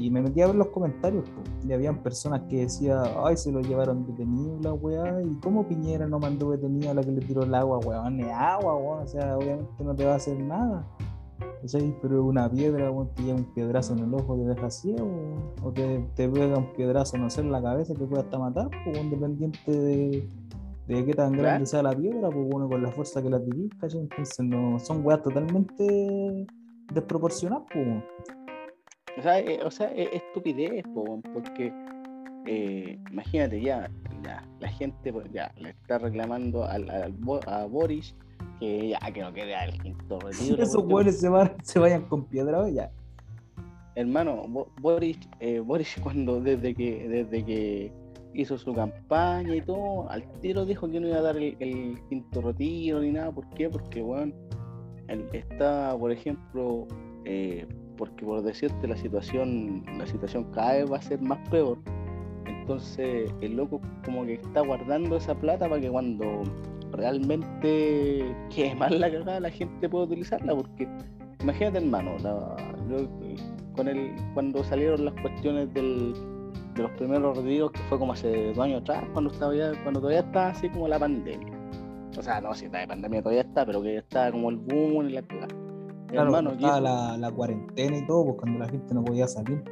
y 0.00 0.10
me 0.10 0.22
metí 0.22 0.40
a 0.40 0.46
ver 0.46 0.56
los 0.56 0.68
comentarios 0.68 1.24
y 1.66 1.72
habían 1.72 2.02
personas 2.02 2.42
que 2.48 2.62
decían, 2.62 3.04
ay, 3.24 3.36
se 3.36 3.52
lo 3.52 3.60
llevaron 3.60 4.06
detenido 4.06 4.58
la 4.62 4.72
weá, 4.72 5.22
y 5.22 5.34
cómo 5.42 5.66
Piñera 5.66 6.06
no 6.06 6.18
mandó 6.18 6.50
detenido 6.50 6.90
a 6.90 6.94
la 6.94 7.02
que 7.02 7.12
le 7.12 7.20
tiró 7.20 7.42
el 7.42 7.54
agua, 7.54 7.78
weón, 7.78 8.20
es 8.20 8.32
agua, 8.32 8.76
weón, 8.76 9.02
o 9.02 9.06
sea, 9.06 9.36
obviamente 9.36 9.84
no 9.84 9.94
te 9.94 10.04
va 10.04 10.12
a 10.12 10.16
hacer 10.16 10.38
nada. 10.38 10.86
¿cachai? 11.60 11.94
Pero 12.00 12.24
una 12.24 12.50
piedra, 12.50 12.90
weón, 12.90 13.12
te 13.14 13.22
lleva 13.22 13.38
un 13.38 13.52
piedrazo 13.52 13.92
en 13.92 14.00
el 14.00 14.14
ojo, 14.14 14.36
te 14.36 14.44
deja 14.44 14.70
ciego, 14.70 15.04
weón. 15.04 15.52
o 15.62 15.72
te, 15.72 15.98
te 16.14 16.28
pega 16.28 16.56
un 16.56 16.72
piedrazo, 16.72 17.18
no 17.18 17.28
sé, 17.28 17.42
en 17.42 17.52
la 17.52 17.62
cabeza, 17.62 17.94
te 17.94 18.06
puede 18.06 18.22
hasta 18.22 18.38
matar, 18.38 18.70
pues, 18.84 18.96
weón, 18.96 19.10
dependiente 19.10 19.70
de, 19.70 20.28
de 20.86 21.04
qué 21.04 21.14
tan 21.14 21.32
grande 21.32 21.66
sea 21.66 21.82
la 21.82 21.94
piedra, 21.94 22.30
pues 22.30 22.48
bueno, 22.48 22.68
con 22.68 22.82
la 22.82 22.90
fuerza 22.90 23.22
que 23.22 23.28
la 23.28 23.40
¿cachai? 23.80 24.00
Entonces 24.00 24.40
no, 24.40 24.78
son 24.78 25.04
weas 25.04 25.22
totalmente 25.22 26.46
desproporcionadas, 26.92 27.64
pues. 27.72 28.02
O 29.20 29.22
sea, 29.22 29.38
eh, 29.38 29.60
o 29.62 29.70
sea, 29.70 29.88
es 29.92 30.08
estupidez, 30.14 30.82
po, 30.94 31.02
weón, 31.02 31.20
porque 31.22 31.70
eh, 32.46 32.98
imagínate 33.10 33.60
ya, 33.60 33.90
la, 34.24 34.42
la 34.60 34.68
gente 34.68 35.12
pues, 35.12 35.30
ya 35.30 35.52
le 35.58 35.70
está 35.70 35.98
reclamando 35.98 36.64
al, 36.64 36.88
a 37.46 37.66
Boris 37.66 38.14
que 38.58 38.88
ya 38.88 38.98
que 39.12 39.20
no 39.20 39.30
quede 39.32 39.54
el 39.64 39.78
quinto 39.82 40.18
retiro. 40.24 40.62
Esos 40.62 40.84
weones 40.84 41.20
se, 41.20 41.28
van- 41.28 41.52
se 41.62 41.78
vayan 41.78 42.02
con 42.08 42.24
piedra, 42.24 42.66
ya. 42.70 42.90
Hermano, 43.94 44.44
Bo- 44.48 44.68
Boris, 44.80 45.18
eh, 45.40 45.60
Boris 45.60 45.96
cuando 46.02 46.40
desde 46.40 46.74
que 46.74 47.06
desde 47.08 47.44
que 47.44 47.92
hizo 48.32 48.56
su 48.56 48.72
campaña 48.72 49.54
y 49.54 49.60
todo, 49.60 50.08
al 50.08 50.22
tiro 50.40 50.64
dijo 50.64 50.88
que 50.90 51.00
no 51.00 51.08
iba 51.08 51.16
a 51.18 51.22
dar 51.22 51.36
el, 51.36 51.56
el 51.60 51.98
quinto 52.08 52.40
retiro 52.40 53.00
ni 53.00 53.10
nada. 53.12 53.32
¿Por 53.32 53.46
qué? 53.50 53.68
Porque 53.68 54.00
bueno, 54.00 54.32
él 55.08 55.26
está, 55.32 55.94
por 55.98 56.12
ejemplo, 56.12 56.86
eh, 57.24 57.66
porque 58.00 58.24
por 58.24 58.42
decirte 58.42 58.88
la 58.88 58.96
situación, 58.96 59.84
la 59.98 60.06
situación 60.06 60.44
cada 60.52 60.72
vez 60.72 60.90
va 60.90 60.96
a 60.96 61.02
ser 61.02 61.20
más 61.20 61.38
peor. 61.50 61.78
Entonces 62.46 63.30
el 63.42 63.56
loco 63.56 63.80
como 64.04 64.24
que 64.24 64.34
está 64.34 64.62
guardando 64.62 65.16
esa 65.18 65.34
plata 65.34 65.68
para 65.68 65.80
que 65.80 65.90
cuando 65.90 66.42
realmente 66.92 68.34
quede 68.54 68.74
mal 68.74 68.98
la 68.98 69.10
cagada 69.12 69.40
la 69.40 69.50
gente 69.50 69.88
pueda 69.88 70.04
utilizarla. 70.06 70.56
Porque 70.56 70.88
imagínate 71.42 71.78
hermano, 71.78 72.12
con 73.76 73.86
el, 73.88 74.12
cuando 74.34 74.64
salieron 74.64 75.04
las 75.04 75.14
cuestiones 75.20 75.72
de 75.74 76.14
los 76.76 76.90
primeros 76.92 77.36
retiros, 77.36 77.72
que 77.72 77.80
fue 77.90 77.98
como 77.98 78.14
hace 78.14 78.46
dos 78.54 78.58
años 78.58 78.80
atrás, 78.80 79.04
cuando, 79.12 79.30
estaba 79.30 79.54
ya- 79.54 79.72
cuando 79.82 80.00
todavía 80.00 80.20
estaba 80.20 80.48
así 80.48 80.68
como 80.70 80.88
la 80.88 80.98
pandemia. 80.98 81.52
O 82.18 82.22
sea, 82.22 82.40
no, 82.40 82.54
si 82.54 82.64
está 82.64 82.78
de 82.78 82.88
pandemia 82.88 83.20
todavía 83.22 83.42
está, 83.42 83.66
pero 83.66 83.82
que 83.82 83.98
estaba 83.98 84.32
como 84.32 84.48
el 84.50 84.56
boom 84.56 85.06
y 85.08 85.12
la 85.12 85.22
cagada. 85.22 85.54
Claro, 86.10 86.26
Hermano, 86.26 86.50
cuando 86.50 86.50
¿qué 86.50 86.64
estaba 86.64 86.78
hizo? 86.78 87.10
la, 87.12 87.16
la 87.18 87.30
cuarentena 87.32 87.96
y 87.98 88.06
todo, 88.06 88.24
pues 88.24 88.36
cuando 88.40 88.58
la 88.58 88.68
gente 88.68 88.94
no 88.94 89.04
podía 89.04 89.26
salir. 89.28 89.62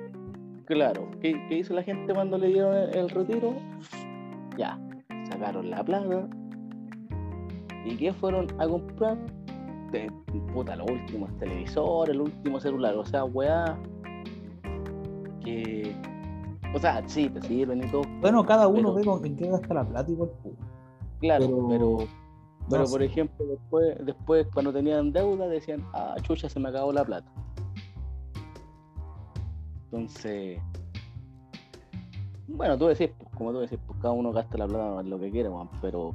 Claro, 0.67 1.09
¿qué, 1.21 1.33
qué 1.49 1.59
hizo 1.59 1.75
la 1.75 1.83
gente 1.83 2.13
cuando 2.15 2.37
le 2.39 2.49
dieron 2.49 2.75
el, 2.77 2.95
el 2.97 3.09
retiro? 3.11 3.55
Ya, 4.57 4.79
sacaron 5.31 5.71
la 5.71 5.83
plata. 5.85 6.29
¿Y 7.85 7.97
qué 7.97 8.13
fueron 8.13 8.47
a 8.61 8.67
comprar? 8.69 9.17
De, 9.93 10.13
puta, 10.53 10.77
los 10.77 10.91
últimos 10.91 11.35
televisores, 11.39 12.15
el 12.15 12.21
último 12.21 12.61
celular, 12.61 12.95
o 12.97 13.05
sea, 13.07 13.25
weá. 13.25 13.79
Que. 15.45 15.95
O 16.75 16.79
sea, 16.79 17.03
sí, 17.09 17.31
te 17.31 17.41
sirven 17.43 17.83
y 17.83 17.91
todo. 17.91 18.03
Bueno, 18.21 18.45
cada 18.45 18.69
uno 18.69 18.95
Pero- 18.95 18.95
ve 18.95 19.05
con 19.05 19.25
en 19.27 19.37
qué 19.37 19.49
gasta 19.49 19.73
la 19.73 19.85
plata 19.89 20.11
igual, 20.11 20.31
pues. 20.43 20.55
Claro, 21.21 21.47
Pero- 21.47 21.69
pero. 21.69 21.97
Pero 22.71 22.85
No, 22.85 22.89
por 22.91 23.01
sí. 23.01 23.07
ejemplo, 23.07 23.47
después, 23.47 23.97
después 24.05 24.47
cuando 24.53 24.73
tenían 24.73 25.13
deuda 25.13 25.49
decían, 25.49 25.83
ah, 25.95 26.17
chucha, 26.23 26.49
se 26.49 26.61
me 26.61 26.69
acabó 26.69 26.93
la 26.93 27.05
plata. 27.05 27.31
Entonces, 29.85 30.61
bueno, 32.47 32.77
tú 32.77 32.87
decís, 32.87 33.11
pues, 33.19 33.31
como 33.35 33.53
tú 33.53 33.61
decís, 33.61 33.79
pues 33.87 33.99
cada 34.01 34.13
uno 34.13 34.33
gasta 34.33 34.59
la 34.59 34.67
plata 34.67 35.01
en 35.01 35.11
lo 35.11 35.19
que 35.19 35.31
quiere, 35.31 35.49
weón, 35.49 35.69
pero 35.81 36.15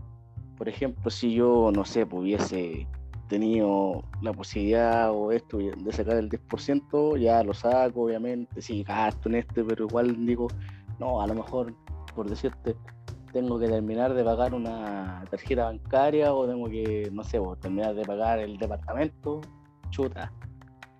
por 0.57 0.69
ejemplo, 0.69 1.09
si 1.09 1.33
yo, 1.33 1.71
no 1.73 1.83
sé, 1.83 2.05
pues, 2.05 2.21
hubiese 2.21 2.87
tenido 3.27 4.03
la 4.21 4.31
posibilidad 4.33 5.11
o 5.11 5.31
esto 5.31 5.57
de 5.57 5.91
sacar 5.91 6.17
el 6.17 6.29
10%, 6.29 7.17
ya 7.17 7.43
lo 7.43 7.53
saco, 7.53 8.03
obviamente, 8.03 8.61
sí, 8.61 8.83
gasto 8.83 9.29
en 9.29 9.35
este, 9.35 9.63
pero 9.63 9.85
igual 9.85 10.25
digo, 10.25 10.47
no, 10.99 11.21
a 11.21 11.27
lo 11.27 11.33
mejor, 11.33 11.73
por 12.15 12.29
decirte, 12.29 12.75
tengo 13.33 13.59
que 13.59 13.67
terminar 13.67 14.13
de 14.13 14.23
pagar 14.23 14.53
una 14.53 15.25
tarjeta 15.29 15.65
bancaria 15.65 16.33
o 16.33 16.47
tengo 16.47 16.69
que, 16.69 17.09
no 17.11 17.23
sé, 17.23 17.41
pues, 17.41 17.59
terminar 17.59 17.95
de 17.95 18.03
pagar 18.03 18.39
el 18.39 18.57
departamento, 18.57 19.41
chuta, 19.89 20.31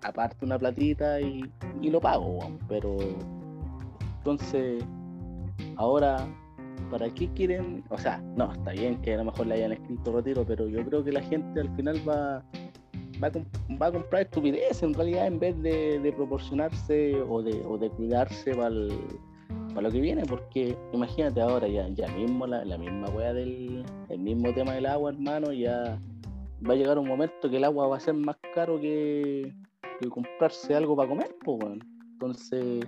aparte 0.02 0.44
una 0.44 0.58
platita 0.58 1.20
y, 1.20 1.50
y 1.80 1.90
lo 1.90 2.00
pago, 2.00 2.40
pero 2.68 2.96
entonces, 4.24 4.82
ahora, 5.76 6.26
¿para 6.90 7.08
qué 7.10 7.28
quieren? 7.34 7.84
O 7.90 7.98
sea, 7.98 8.22
no, 8.36 8.50
está 8.52 8.72
bien 8.72 9.00
que 9.02 9.14
a 9.14 9.18
lo 9.18 9.26
mejor 9.26 9.46
le 9.46 9.54
hayan 9.56 9.72
escrito 9.72 10.12
retiro, 10.12 10.44
pero 10.46 10.66
yo 10.66 10.82
creo 10.84 11.04
que 11.04 11.12
la 11.12 11.20
gente 11.22 11.60
al 11.60 11.76
final 11.76 11.96
va, 12.08 12.42
va, 13.22 13.28
a, 13.28 13.76
va 13.76 13.86
a 13.88 13.92
comprar 13.92 14.22
estupidez 14.22 14.82
en 14.82 14.94
realidad 14.94 15.26
en 15.26 15.38
vez 15.38 15.62
de, 15.62 16.12
proporcionarse 16.16 17.20
o 17.28 17.42
de, 17.42 17.62
o 17.66 17.76
de 17.76 17.90
cuidarse 17.90 18.54
para 18.54 18.74
lo 19.80 19.90
que 19.90 20.00
viene, 20.00 20.22
porque 20.24 20.76
imagínate 20.92 21.40
ahora 21.40 21.68
ya, 21.68 21.88
ya 21.88 22.08
mismo 22.08 22.46
la, 22.46 22.64
la 22.64 22.78
misma 22.78 23.08
wea 23.08 23.32
del 23.34 23.84
el 24.08 24.18
mismo 24.18 24.52
tema 24.54 24.72
del 24.72 24.86
agua, 24.86 25.10
hermano, 25.10 25.52
ya 25.52 25.98
va 26.68 26.72
a 26.72 26.76
llegar 26.76 26.98
un 26.98 27.08
momento 27.08 27.50
que 27.50 27.56
el 27.56 27.64
agua 27.64 27.88
va 27.88 27.96
a 27.96 28.00
ser 28.00 28.14
más 28.14 28.36
caro 28.54 28.80
que, 28.80 29.52
comprarse 30.10 30.74
algo 30.74 30.96
para 30.96 31.08
comer, 31.08 31.34
pues 31.44 31.58
weón. 31.62 31.80
Entonces, 32.12 32.86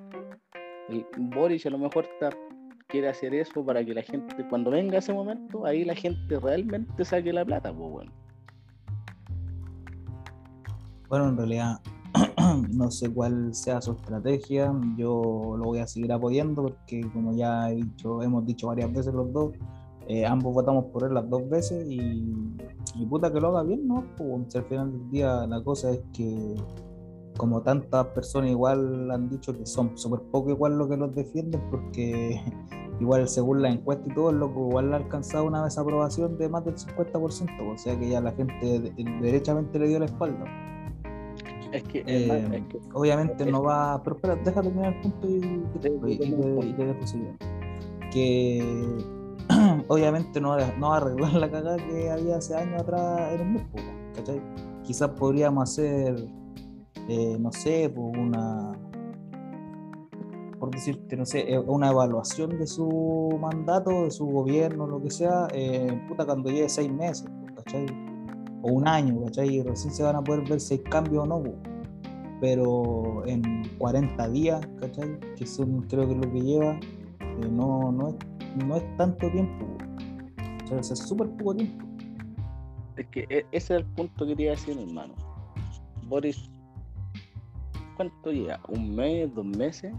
el 0.88 1.04
Boris 1.18 1.66
a 1.66 1.70
lo 1.70 1.78
mejor 1.78 2.04
está, 2.04 2.30
quiere 2.86 3.08
hacer 3.08 3.34
eso 3.34 3.64
para 3.64 3.84
que 3.84 3.94
la 3.94 4.02
gente, 4.02 4.46
cuando 4.48 4.70
venga 4.70 4.98
ese 4.98 5.12
momento, 5.12 5.66
ahí 5.66 5.84
la 5.84 5.94
gente 5.94 6.38
realmente 6.38 7.04
saque 7.04 7.32
la 7.32 7.44
plata, 7.44 7.72
pues 7.72 7.90
bueno. 7.90 8.12
Bueno, 11.08 11.28
en 11.28 11.36
realidad 11.36 11.80
no 12.72 12.90
sé 12.90 13.12
cuál 13.12 13.54
sea 13.54 13.80
su 13.80 13.92
estrategia. 13.92 14.72
Yo 14.96 15.56
lo 15.58 15.64
voy 15.64 15.78
a 15.80 15.86
seguir 15.86 16.12
apoyando 16.12 16.62
porque 16.62 17.00
como 17.12 17.32
ya 17.34 17.70
hemos 17.70 18.46
dicho 18.46 18.68
varias 18.68 18.92
veces 18.92 19.14
los 19.14 19.32
dos, 19.32 19.52
eh, 20.08 20.24
ambos 20.24 20.54
votamos 20.54 20.86
por 20.86 21.04
él 21.04 21.14
las 21.14 21.28
dos 21.28 21.48
veces 21.48 21.86
y, 21.90 22.32
y 22.94 23.06
puta 23.06 23.32
que 23.32 23.40
lo 23.40 23.48
haga 23.48 23.62
bien, 23.64 23.86
¿no? 23.86 24.04
Pues, 24.16 24.54
al 24.54 24.64
final 24.64 24.92
del 24.92 25.10
día 25.10 25.46
la 25.46 25.62
cosa 25.62 25.90
es 25.90 26.00
que 26.12 26.54
como 27.36 27.60
tantas 27.60 28.06
personas 28.08 28.50
igual 28.50 29.10
han 29.10 29.28
dicho 29.28 29.52
que 29.52 29.66
son 29.66 29.96
súper 29.98 30.20
poco 30.30 30.50
igual 30.50 30.78
lo 30.78 30.88
que 30.88 30.96
los 30.96 31.14
defienden 31.14 31.60
porque 31.70 32.40
igual 33.00 33.28
según 33.28 33.60
la 33.62 33.70
encuesta 33.70 34.04
y 34.10 34.14
todo, 34.14 34.32
loco 34.32 34.68
igual 34.68 34.94
ha 34.94 34.96
alcanzado 34.96 35.44
una 35.44 35.64
desaprobación 35.64 36.38
de 36.38 36.48
más 36.48 36.64
del 36.64 36.76
50%, 36.76 37.74
o 37.74 37.76
sea 37.76 37.98
que 37.98 38.08
ya 38.08 38.20
la 38.20 38.32
gente 38.32 38.80
de- 38.80 38.92
derechamente 39.20 39.78
le 39.78 39.88
dio 39.88 39.98
la 39.98 40.06
espalda. 40.06 40.44
Es 41.72 41.82
que, 41.84 41.98
Eh, 42.06 42.28
hermano, 42.30 42.54
es 42.54 42.62
que 42.68 42.78
obviamente 42.92 43.46
no 43.46 43.62
va. 43.62 44.00
Pero 44.02 44.16
espera, 44.16 44.36
deja 44.36 44.62
terminar 44.62 44.94
el 44.94 45.00
punto 45.02 45.28
y, 45.28 45.32
y, 45.32 46.12
y- 46.12 46.12
y. 46.62 48.10
Que 48.12 48.96
obviamente 49.88 50.40
no, 50.40 50.50
va 50.50 50.56
a- 50.66 50.76
no 50.78 50.88
va 50.90 50.94
a 50.94 50.96
arreglar 50.98 51.32
la 51.34 51.50
cagada 51.50 51.76
que 51.76 52.10
había 52.10 52.36
hace 52.36 52.54
años 52.56 52.82
atrás 52.82 53.32
en 53.34 53.40
un 53.40 53.52
mes. 53.54 53.62
Quizás 54.84 55.10
podríamos 55.10 55.70
hacer, 55.70 56.16
eh, 57.08 57.36
no 57.38 57.52
sé, 57.52 57.90
pues 57.94 58.16
una. 58.18 58.72
Por 60.58 60.70
decirte, 60.70 61.16
no 61.16 61.26
sé, 61.26 61.52
eh, 61.52 61.58
una 61.58 61.90
evaluación 61.90 62.58
de 62.58 62.66
su 62.66 63.36
mandato, 63.40 64.04
de 64.04 64.10
su 64.10 64.24
gobierno, 64.26 64.86
lo 64.86 65.02
que 65.02 65.10
sea, 65.10 65.48
eh, 65.52 66.00
puta, 66.08 66.24
cuando 66.24 66.48
llegue 66.50 66.68
seis 66.70 66.90
meses, 66.90 67.28
¿cachai? 67.56 67.84
O 68.66 68.72
un 68.72 68.88
año, 68.88 69.22
¿cachai? 69.24 69.56
Y 69.56 69.62
recién 69.62 69.92
se 69.94 70.02
van 70.02 70.16
a 70.16 70.22
poder 70.24 70.48
ver 70.48 70.60
si 70.60 70.74
hay 70.74 70.80
cambio 70.80 71.22
o 71.22 71.26
no, 71.26 71.42
pero 72.40 73.24
en 73.26 73.42
40 73.78 74.28
días, 74.30 74.66
¿cachai? 74.80 75.18
Que 75.36 75.46
son, 75.46 75.82
creo 75.82 76.06
que 76.06 76.12
es 76.14 76.18
lo 76.26 76.32
que 76.32 76.40
lleva, 76.40 76.72
eh, 77.20 77.48
no, 77.50 77.92
no, 77.92 78.08
es, 78.08 78.14
no 78.66 78.76
es 78.76 78.96
tanto 78.96 79.30
tiempo, 79.30 79.66
po. 79.66 80.74
o 80.76 80.82
sea, 80.82 80.94
es 80.94 80.98
súper 80.98 81.28
poco 81.36 81.54
tiempo. 81.56 81.84
es 82.96 83.06
que 83.08 83.20
e- 83.28 83.46
ese 83.52 83.74
es 83.74 83.80
el 83.80 83.84
punto 83.84 84.26
que 84.26 84.34
quería 84.36 84.50
decir, 84.52 84.78
hermano. 84.78 85.14
Boris, 86.08 86.50
¿cuánto 87.96 88.30
llega? 88.32 88.60
¿Un 88.68 88.94
mes, 88.94 89.32
dos 89.34 89.44
meses? 89.44 89.92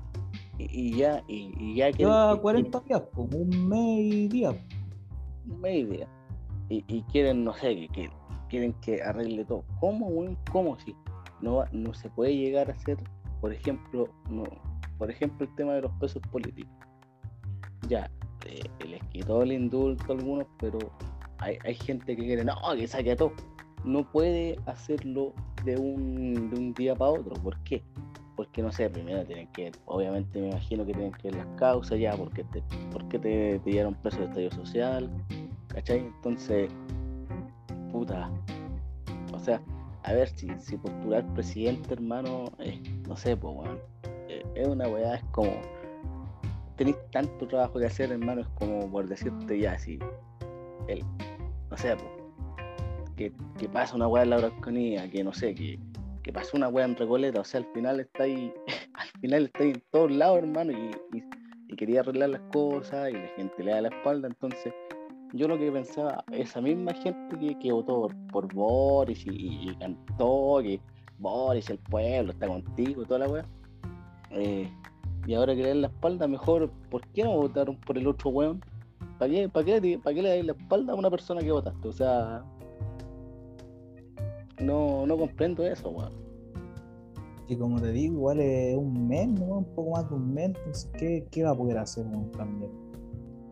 Y, 0.57 0.65
y 0.87 0.97
ya, 0.97 1.23
y, 1.27 1.53
y 1.59 1.75
ya 1.75 1.91
que. 1.91 1.99
Lleva 1.99 2.35
que- 2.35 2.41
40 2.41 2.79
días, 2.81 3.01
po, 3.13 3.27
un 3.33 3.69
mes 3.69 4.13
y 4.13 4.27
días. 4.27 4.55
un 5.49 5.61
mes 5.61 5.75
y 5.75 5.85
día. 5.85 6.07
Y, 6.69 7.01
quieren, 7.03 7.45
no 7.45 7.53
sé, 7.53 7.87
que 7.93 8.09
quieren 8.47 8.73
que 8.81 9.01
arregle 9.01 9.45
todo. 9.45 9.63
¿Cómo? 9.79 10.09
¿Cómo 10.51 10.79
si 10.79 10.95
no, 11.41 11.63
no 11.71 11.93
se 11.93 12.09
puede 12.09 12.35
llegar 12.35 12.69
a 12.69 12.73
hacer, 12.73 12.97
por 13.41 13.53
ejemplo, 13.53 14.07
por 14.97 15.11
ejemplo 15.11 15.45
el 15.45 15.55
tema 15.55 15.73
de 15.73 15.81
los 15.81 15.91
pesos 15.93 16.21
políticos? 16.31 16.71
Ya, 17.87 18.09
eh, 18.45 18.69
les 18.87 19.03
quitó 19.09 19.43
el 19.43 19.51
indulto 19.51 20.11
a 20.11 20.15
algunos, 20.15 20.47
pero 20.59 20.79
hay, 21.39 21.57
hay 21.63 21.75
gente 21.75 22.15
que 22.15 22.23
quiere, 22.23 22.43
no, 22.43 22.55
que 22.75 22.87
saque 22.87 23.15
todo. 23.15 23.33
No 23.83 24.09
puede 24.11 24.59
hacerlo 24.65 25.33
de 25.63 25.77
un, 25.77 26.49
de 26.49 26.59
un 26.59 26.73
día 26.73 26.95
para 26.95 27.11
otro. 27.11 27.33
¿Por 27.35 27.57
qué? 27.63 27.83
Porque 28.35 28.61
no 28.61 28.71
sé, 28.71 28.89
primero 28.89 29.25
tienen 29.25 29.47
que, 29.53 29.71
obviamente 29.85 30.39
me 30.39 30.49
imagino 30.49 30.85
que 30.85 30.93
tienen 30.93 31.11
que 31.13 31.29
ver 31.29 31.37
las 31.37 31.47
causas 31.57 31.99
ya, 31.99 32.15
porque 32.15 32.43
te, 32.45 32.63
porque 32.91 33.19
te 33.19 33.59
pillaron 33.63 33.95
preso 33.95 34.19
de 34.19 34.25
estallido 34.25 34.51
social, 34.51 35.09
¿cachai? 35.69 35.99
Entonces, 35.99 36.69
puta, 37.91 38.29
o 39.33 39.39
sea, 39.39 39.61
a 40.03 40.13
ver 40.13 40.29
si, 40.29 40.49
si 40.59 40.77
postular 40.77 41.25
presidente, 41.33 41.93
hermano, 41.93 42.45
eh, 42.59 42.81
no 43.07 43.15
sé, 43.15 43.35
pues, 43.35 43.53
weón, 43.55 43.79
eh, 44.29 44.43
es 44.55 44.67
una 44.67 44.87
weá, 44.87 45.15
es 45.15 45.23
como, 45.31 45.51
tenéis 46.77 46.97
tanto 47.11 47.47
trabajo 47.47 47.79
que 47.79 47.85
hacer, 47.85 48.11
hermano, 48.11 48.41
es 48.41 48.47
como 48.49 48.89
por 48.89 49.07
decirte 49.07 49.59
ya, 49.59 49.77
si, 49.77 49.99
el, 50.87 51.03
no 51.69 51.77
sé, 51.77 51.95
pues, 51.95 52.65
que, 53.15 53.33
que 53.57 53.67
pasa 53.67 53.95
una 53.95 54.07
weá 54.07 54.23
en 54.23 54.29
la 54.29 54.37
Brasconía, 54.37 55.09
que 55.09 55.23
no 55.23 55.33
sé, 55.33 55.53
que, 55.53 55.79
que 56.23 56.31
pasó 56.31 56.55
una 56.55 56.69
weá 56.69 56.85
en 56.85 56.95
Recoleta, 56.95 57.41
o 57.41 57.43
sea, 57.43 57.59
al 57.59 57.67
final 57.73 57.99
está 57.99 58.23
ahí, 58.23 58.53
al 58.93 59.19
final 59.19 59.45
está 59.45 59.63
ahí 59.63 59.71
en 59.71 59.83
todos 59.91 60.11
lados, 60.11 60.39
hermano, 60.39 60.71
y, 60.71 61.17
y, 61.17 61.23
y 61.67 61.75
quería 61.75 61.99
arreglar 61.99 62.29
las 62.29 62.41
cosas 62.53 63.09
y 63.09 63.13
la 63.13 63.27
gente 63.35 63.63
le 63.63 63.71
da 63.71 63.81
la 63.81 63.89
espalda, 63.89 64.27
entonces 64.27 64.73
yo 65.33 65.47
lo 65.47 65.57
que 65.57 65.71
pensaba, 65.71 66.23
esa 66.31 66.61
misma 66.61 66.93
gente 66.93 67.37
que, 67.39 67.59
que 67.59 67.71
votó 67.71 68.09
por, 68.31 68.53
Boris 68.53 69.25
y, 69.25 69.75
cantó 69.79 70.59
que 70.61 70.79
Boris, 71.19 71.69
el 71.69 71.79
pueblo, 71.79 72.31
está 72.31 72.47
contigo 72.47 73.03
toda 73.05 73.19
la 73.19 73.27
weá, 73.27 73.45
eh, 74.31 74.69
y 75.25 75.33
ahora 75.33 75.55
que 75.55 75.63
le 75.63 75.69
dan 75.69 75.81
la 75.81 75.87
espalda, 75.87 76.27
mejor, 76.27 76.71
¿por 76.89 77.05
qué 77.07 77.23
no 77.23 77.35
votaron 77.35 77.77
por 77.81 77.97
el 77.97 78.07
otro 78.07 78.29
weón? 78.29 78.61
¿Para 79.19 79.31
qué, 79.31 79.49
para 79.49 79.65
qué, 79.65 79.99
para 80.01 80.15
qué 80.15 80.21
le 80.21 80.29
dais 80.29 80.45
la 80.45 80.53
espalda 80.53 80.93
a 80.93 80.95
una 80.95 81.09
persona 81.09 81.41
que 81.41 81.51
votaste? 81.51 81.87
O 81.87 81.91
sea, 81.91 82.45
no, 84.61 85.05
no 85.05 85.17
comprendo 85.17 85.65
eso, 85.65 85.89
weón. 85.89 86.13
Que 87.45 87.57
como 87.57 87.81
te 87.81 87.91
digo, 87.91 88.13
igual 88.13 88.39
es 88.39 88.77
un 88.77 89.07
mes, 89.07 89.27
¿no? 89.27 89.57
Un 89.57 89.65
poco 89.75 89.91
más 89.91 90.09
de 90.09 90.15
un 90.15 90.33
mes, 90.33 90.47
entonces, 90.47 90.89
¿qué, 90.97 91.27
qué 91.29 91.43
va 91.43 91.51
a 91.51 91.55
poder 91.55 91.77
hacer 91.77 92.05
también 92.37 92.71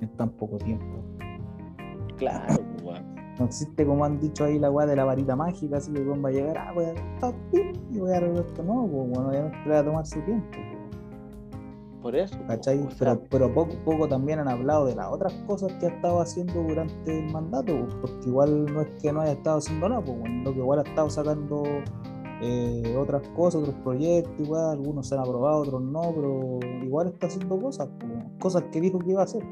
en 0.01 0.09
tan 0.15 0.29
poco 0.29 0.57
tiempo? 0.57 1.03
Claro, 2.17 2.55
pues. 2.83 3.01
No 3.39 3.45
existe 3.45 3.85
como 3.85 4.05
han 4.05 4.19
dicho 4.19 4.45
ahí 4.45 4.57
la 4.59 4.71
weá 4.71 4.87
de 4.87 4.95
la 4.95 5.03
varita 5.03 5.35
mágica, 5.35 5.77
así 5.77 5.91
que 5.91 5.99
el 5.99 6.25
va 6.25 6.29
a 6.29 6.31
llegar, 6.31 6.57
ah, 6.57 7.33
pim, 7.51 7.73
y 7.91 7.99
voy 7.99 8.13
a 8.13 8.17
arreglar 8.17 8.45
esto. 8.45 8.63
No, 8.63 8.87
pues 8.87 9.09
bueno, 9.09 9.29
obviamente 9.29 9.69
va 9.69 9.79
a 9.79 9.83
tomar 9.83 10.05
su 10.05 10.21
tiempo. 10.21 10.57
Por 12.01 12.15
eso. 12.15 12.37
pues, 12.37 12.59
¿Cachai? 12.59 12.87
Pero, 12.97 13.21
pero 13.29 13.53
poco, 13.53 13.73
poco 13.83 14.07
también 14.07 14.39
han 14.39 14.47
hablado 14.47 14.85
de 14.85 14.95
las 14.95 15.11
otras 15.11 15.33
cosas 15.47 15.73
que 15.79 15.87
ha 15.87 15.89
estado 15.89 16.21
haciendo 16.21 16.53
durante 16.63 17.19
el 17.19 17.31
mandato, 17.33 17.77
pues, 17.77 17.95
porque 17.95 18.29
igual 18.29 18.65
no 18.73 18.81
es 18.81 18.89
que 19.01 19.11
no 19.11 19.21
haya 19.21 19.33
estado 19.33 19.57
haciendo 19.57 19.89
nada, 19.89 20.01
pues 20.01 20.17
bueno, 20.17 20.43
lo 20.43 20.53
que 20.53 20.59
igual 20.59 20.79
ha 20.79 20.83
estado 20.83 21.09
sacando 21.09 21.63
eh, 22.41 22.95
otras 22.97 23.27
cosas, 23.29 23.61
otros 23.63 23.75
proyectos, 23.83 24.33
igual, 24.39 24.69
algunos 24.69 25.07
se 25.07 25.15
han 25.15 25.21
aprobado, 25.21 25.57
otros 25.57 25.81
no, 25.81 26.13
pero 26.15 26.59
igual 26.83 27.07
está 27.07 27.27
haciendo 27.27 27.59
cosas, 27.59 27.89
pues, 27.99 28.11
cosas 28.39 28.63
que 28.71 28.79
dijo 28.79 28.99
que 28.99 29.11
iba 29.11 29.21
a 29.21 29.25
hacer. 29.25 29.43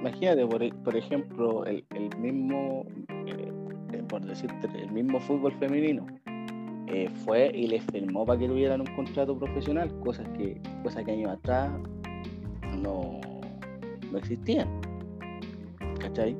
Imagínate, 0.00 0.46
por, 0.46 0.62
e- 0.62 0.72
por 0.84 0.96
ejemplo, 0.96 1.64
el, 1.66 1.84
el 1.94 2.16
mismo, 2.18 2.84
eh, 3.26 3.52
eh, 3.92 4.02
por 4.08 4.24
decirte, 4.24 4.68
el 4.80 4.90
mismo 4.92 5.18
fútbol 5.20 5.52
femenino 5.58 6.06
eh, 6.86 7.08
fue 7.24 7.50
y 7.54 7.66
les 7.66 7.82
firmó 7.84 8.24
para 8.24 8.38
que 8.38 8.46
tuvieran 8.48 8.80
un 8.80 8.86
contrato 8.94 9.36
profesional, 9.38 9.90
cosas 10.00 10.28
que, 10.30 10.60
cosas 10.82 11.04
que 11.04 11.12
años 11.12 11.32
atrás 11.32 11.70
no, 12.80 13.20
no 14.12 14.18
existían. 14.18 14.68
¿Cachai? 16.00 16.36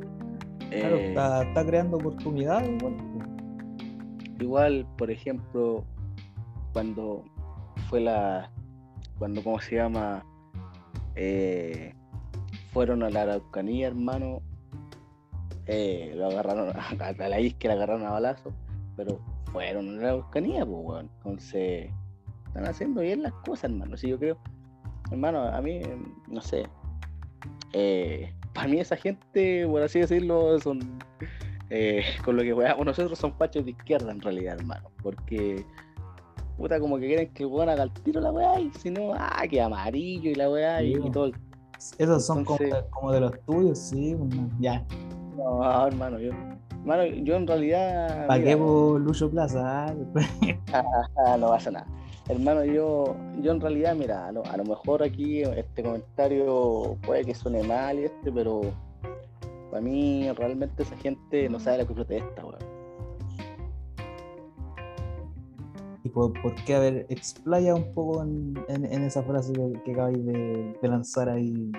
Claro, 0.70 0.96
Eh, 0.96 1.08
está, 1.08 1.42
está 1.42 1.66
creando 1.66 1.96
oportunidades 1.96 2.68
igual. 2.68 2.94
po. 2.96 4.44
Igual, 4.44 4.86
por 4.96 5.10
ejemplo, 5.10 5.84
cuando 6.72 7.24
fue 7.88 8.00
la. 8.00 8.50
Cuando, 9.18 9.42
¿cómo 9.42 9.58
se 9.58 9.76
llama? 9.76 10.24
Eh, 11.16 11.92
fueron 12.72 13.02
a 13.02 13.10
la 13.10 13.22
Araucanía, 13.22 13.88
hermano. 13.88 14.42
eh, 15.66 16.12
lo 16.16 16.26
agarraron, 16.26 16.70
a, 16.76 16.88
a 16.88 17.12
la 17.12 17.28
la 17.28 17.72
agarraron 17.72 18.06
a 18.06 18.10
balazo, 18.10 18.52
pero 18.96 19.20
fueron 19.52 19.98
a 19.98 20.02
la 20.02 20.08
Araucanía, 20.08 20.64
pues, 20.64 20.78
weón. 20.84 21.10
Entonces, 21.18 21.90
están 22.46 22.66
haciendo 22.66 23.00
bien 23.02 23.22
las 23.22 23.32
cosas, 23.44 23.70
hermano. 23.70 23.96
Sí, 23.96 24.08
yo 24.08 24.18
creo, 24.18 24.38
hermano, 25.10 25.42
a 25.42 25.60
mí, 25.60 25.80
no 26.28 26.40
sé. 26.40 26.66
eh, 27.72 28.32
para 28.54 28.68
mí, 28.68 28.80
esa 28.80 28.96
gente, 28.96 29.66
por 29.66 29.82
así 29.82 30.00
decirlo, 30.00 30.58
son 30.60 30.98
eh, 31.70 32.02
con 32.24 32.36
lo 32.36 32.42
que 32.42 32.52
weamos 32.52 32.84
nosotros 32.84 33.18
son 33.18 33.32
pachos 33.32 33.64
de 33.64 33.72
izquierda 33.72 34.10
en 34.10 34.20
realidad, 34.20 34.56
hermano. 34.58 34.90
Porque, 35.02 35.64
puta, 36.56 36.80
como 36.80 36.98
que 36.98 37.06
quieren 37.06 37.32
que 37.32 37.42
el 37.44 37.48
weón 37.48 37.68
haga 37.68 37.84
el 37.84 37.92
tiro 37.92 38.20
la 38.20 38.32
weá 38.32 38.60
y 38.60 38.70
si 38.72 38.90
no, 38.90 39.12
ah, 39.14 39.42
que 39.48 39.60
amarillo 39.60 40.30
y 40.30 40.34
la 40.34 40.50
weá 40.50 40.82
y, 40.82 40.94
todo 41.10 41.26
el. 41.26 41.34
Esos 41.98 42.26
son 42.26 42.44
como, 42.44 42.58
Entonces- 42.60 42.84
de, 42.84 42.90
como 42.90 43.12
de 43.12 43.20
los 43.20 43.40
tuyos, 43.42 43.78
sí. 43.78 44.14
pues, 44.18 44.34
no. 44.34 44.50
Ya. 44.60 44.84
No, 45.36 45.86
hermano, 45.86 46.18
yo. 46.18 46.32
Hermano, 46.80 47.04
yo 47.06 47.36
en 47.36 47.46
realidad. 47.46 48.26
¿Para 48.26 48.42
qué 48.42 48.56
por 48.56 49.00
Lucho 49.00 49.30
Plaza? 49.30 49.86
ah? 50.72 50.82
ah, 51.26 51.36
no 51.38 51.48
pasa 51.48 51.70
nada. 51.70 51.86
Hermano, 52.28 52.64
yo, 52.64 53.16
yo 53.40 53.52
en 53.52 53.60
realidad, 53.60 53.94
mira, 53.94 54.26
a 54.26 54.32
lo, 54.32 54.44
a 54.44 54.56
lo 54.56 54.64
mejor 54.64 55.02
aquí 55.02 55.42
este 55.42 55.82
comentario 55.82 56.96
puede 57.02 57.24
que 57.24 57.34
suene 57.34 57.62
mal 57.62 57.98
y 57.98 58.04
este, 58.04 58.30
pero 58.30 58.60
para 59.70 59.80
mí 59.80 60.30
realmente 60.32 60.82
esa 60.82 60.96
gente 60.96 61.48
no 61.48 61.58
sabe 61.58 61.78
lo 61.78 61.86
que 61.86 61.94
protesta, 61.94 62.44
weón. 62.44 62.58
¿Y 66.08 66.10
por, 66.10 66.32
por 66.40 66.54
qué? 66.64 66.74
A 66.74 66.78
ver, 66.78 67.06
explaya 67.10 67.74
un 67.74 67.92
poco 67.92 68.22
en, 68.22 68.54
en- 68.68 69.02
esa 69.04 69.22
frase 69.22 69.52
que, 69.52 69.72
que 69.84 69.92
acabáis 69.92 70.24
de, 70.24 70.74
de 70.80 70.88
lanzar 70.88 71.28
ahí 71.28 71.70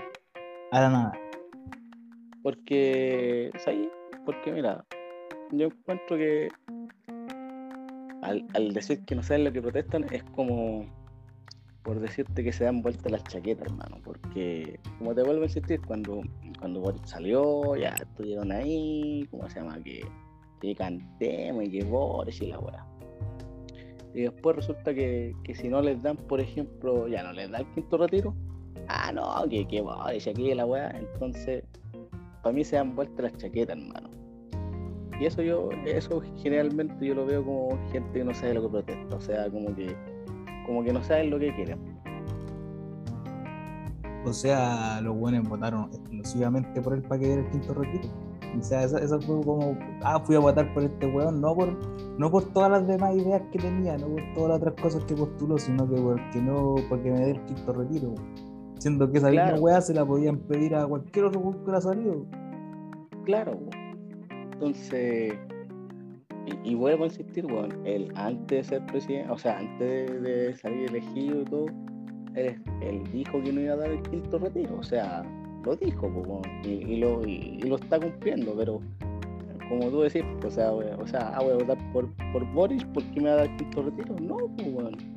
a 0.71 0.81
la 0.81 0.89
nada. 0.91 1.13
Porque, 2.43 3.49
¿sabes? 3.57 3.87
Porque 4.25 4.51
mira, 4.51 4.85
yo 5.51 5.65
encuentro 5.67 6.15
que 6.15 6.47
al, 8.21 8.45
al 8.53 8.71
decir 8.71 9.03
que 9.05 9.15
no 9.15 9.23
saben 9.23 9.45
lo 9.45 9.51
que 9.51 9.63
protestan 9.63 10.05
es 10.11 10.23
como 10.35 10.85
por 11.81 11.99
decirte 11.99 12.43
que 12.43 12.53
se 12.53 12.65
dan 12.65 12.83
vuelta 12.83 13.09
las 13.09 13.23
chaquetas, 13.23 13.65
hermano. 13.65 13.97
Porque, 14.03 14.79
como 14.99 15.15
te 15.15 15.23
vuelvo 15.23 15.41
a 15.41 15.45
insistir, 15.45 15.81
cuando, 15.81 16.21
cuando 16.59 16.93
salió, 17.05 17.75
ya 17.77 17.95
estuvieron 17.95 18.51
ahí, 18.51 19.27
¿cómo 19.31 19.49
se 19.49 19.59
llama? 19.59 19.81
Que, 19.81 20.05
que 20.61 20.75
cantemos 20.75 21.63
y 21.63 21.71
que 21.71 21.83
Boris 21.83 22.39
y 22.43 22.47
la 22.47 22.59
weá. 22.59 22.85
Y 24.13 24.21
después 24.21 24.55
resulta 24.55 24.93
que, 24.93 25.35
que 25.43 25.55
si 25.55 25.69
no 25.69 25.81
les 25.81 26.01
dan, 26.01 26.17
por 26.17 26.39
ejemplo, 26.39 27.07
ya 27.07 27.23
no 27.23 27.31
les 27.33 27.51
da 27.51 27.59
el 27.59 27.67
quinto 27.71 27.97
retiro, 27.97 28.35
ah, 28.87 29.11
no, 29.11 29.47
que, 29.49 29.67
que 29.67 29.81
Boris 29.81 30.27
aquí 30.27 30.53
la 30.53 30.65
weá. 30.65 30.89
Entonces, 30.91 31.63
para 32.41 32.53
mí 32.53 32.63
se 32.63 32.75
dan 32.77 32.95
vueltas 32.95 33.31
las 33.31 33.37
chaquetas, 33.37 33.77
hermano. 33.77 34.09
Y 35.19 35.25
eso 35.25 35.41
yo, 35.41 35.69
eso 35.85 36.21
generalmente 36.37 37.05
yo 37.05 37.13
lo 37.13 37.25
veo 37.25 37.43
como 37.43 37.77
gente 37.91 38.19
que 38.19 38.23
no 38.23 38.33
sabe 38.33 38.53
lo 38.53 38.61
que 38.63 38.69
protesta, 38.69 39.15
o 39.15 39.19
sea, 39.19 39.49
como 39.49 39.75
que, 39.75 39.93
como 40.65 40.83
que 40.83 40.93
no 40.93 41.03
saben 41.03 41.29
lo 41.29 41.37
que 41.37 41.53
quieren. 41.55 41.77
O 44.25 44.33
sea, 44.33 45.01
los 45.01 45.15
buenos 45.17 45.47
votaron 45.47 45.89
exclusivamente 45.93 46.81
por 46.81 46.93
él 46.93 47.01
para 47.01 47.19
que 47.19 47.27
diera 47.27 47.41
el 47.41 47.49
quinto 47.49 47.73
retiro. 47.73 48.28
O 48.57 48.61
sea, 48.63 48.83
esa, 48.83 48.99
esa 48.99 49.19
fue 49.19 49.41
como, 49.43 49.77
ah, 50.03 50.19
fui 50.25 50.35
a 50.35 50.39
votar 50.39 50.73
por 50.73 50.83
este 50.83 51.07
weón, 51.07 51.39
no 51.41 51.55
por, 51.55 51.77
no 52.17 52.31
por 52.31 52.43
todas 52.53 52.71
las 52.71 52.87
demás 52.87 53.15
ideas 53.15 53.41
que 53.51 53.59
tenía, 53.59 53.97
no 53.97 54.07
por 54.07 54.21
todas 54.33 54.49
las 54.49 54.57
otras 54.59 54.81
cosas 54.81 55.03
que 55.05 55.15
postuló, 55.15 55.57
sino 55.57 55.87
que 55.89 55.95
porque 56.01 56.41
no, 56.41 56.75
porque 56.89 57.11
me 57.11 57.19
dé 57.19 57.31
el 57.31 57.45
quinto 57.45 57.73
retiro. 57.73 58.15
Siendo 58.79 59.11
que 59.11 59.17
esa 59.19 59.29
Claro. 59.29 59.51
misma 59.53 59.63
weá 59.65 59.81
se 59.81 59.93
la 59.93 60.05
podían 60.05 60.37
pedir 60.39 60.73
a 60.75 60.85
cualquier 60.87 61.25
otro 61.25 61.39
weón 61.41 61.53
que 61.55 61.63
hubiera 61.63 61.81
salido. 61.81 62.25
Claro, 63.25 63.51
po. 63.51 63.69
entonces, 64.53 65.33
y, 66.45 66.71
y 66.71 66.75
vuelvo 66.75 67.03
a 67.03 67.07
insistir, 67.07 67.45
weón, 67.45 67.71
él 67.85 68.11
antes 68.15 68.47
de 68.69 68.77
ser 68.77 68.85
presidente, 68.87 69.29
o 69.31 69.37
sea, 69.37 69.59
antes 69.59 70.09
de, 70.09 70.19
de 70.21 70.55
salir 70.55 70.89
elegido 70.89 71.41
y 71.41 71.45
todo, 71.45 71.65
él, 72.35 72.61
él 72.81 73.03
dijo 73.11 73.41
que 73.43 73.51
no 73.53 73.61
iba 73.61 73.73
a 73.73 73.77
dar 73.77 73.89
el 73.91 74.01
quinto 74.03 74.39
retiro, 74.39 74.75
o 74.79 74.83
sea, 74.83 75.23
lo 75.63 75.75
dijo, 75.75 76.09
po, 76.09 76.41
y, 76.63 76.97
lo, 76.97 77.25
y, 77.25 77.59
lo 77.61 77.75
está 77.75 77.99
cumpliendo, 77.99 78.53
pero 78.57 78.81
como 79.69 79.89
tú 79.89 80.01
decís, 80.01 80.23
o 80.45 80.49
sea, 80.49 80.71
o 80.71 81.07
sea, 81.07 81.33
ah, 81.35 81.43
voy 81.43 81.51
a 81.51 81.57
votar 81.57 81.77
por, 81.93 82.11
por 82.31 82.45
Boris, 82.53 82.83
¿por 82.85 83.03
qué 83.11 83.21
me 83.21 83.29
va 83.29 83.35
a 83.35 83.37
dar 83.45 83.57
quinto 83.57 83.83
retiro? 83.83 84.15
No, 84.19 84.37
pues. 84.57 84.67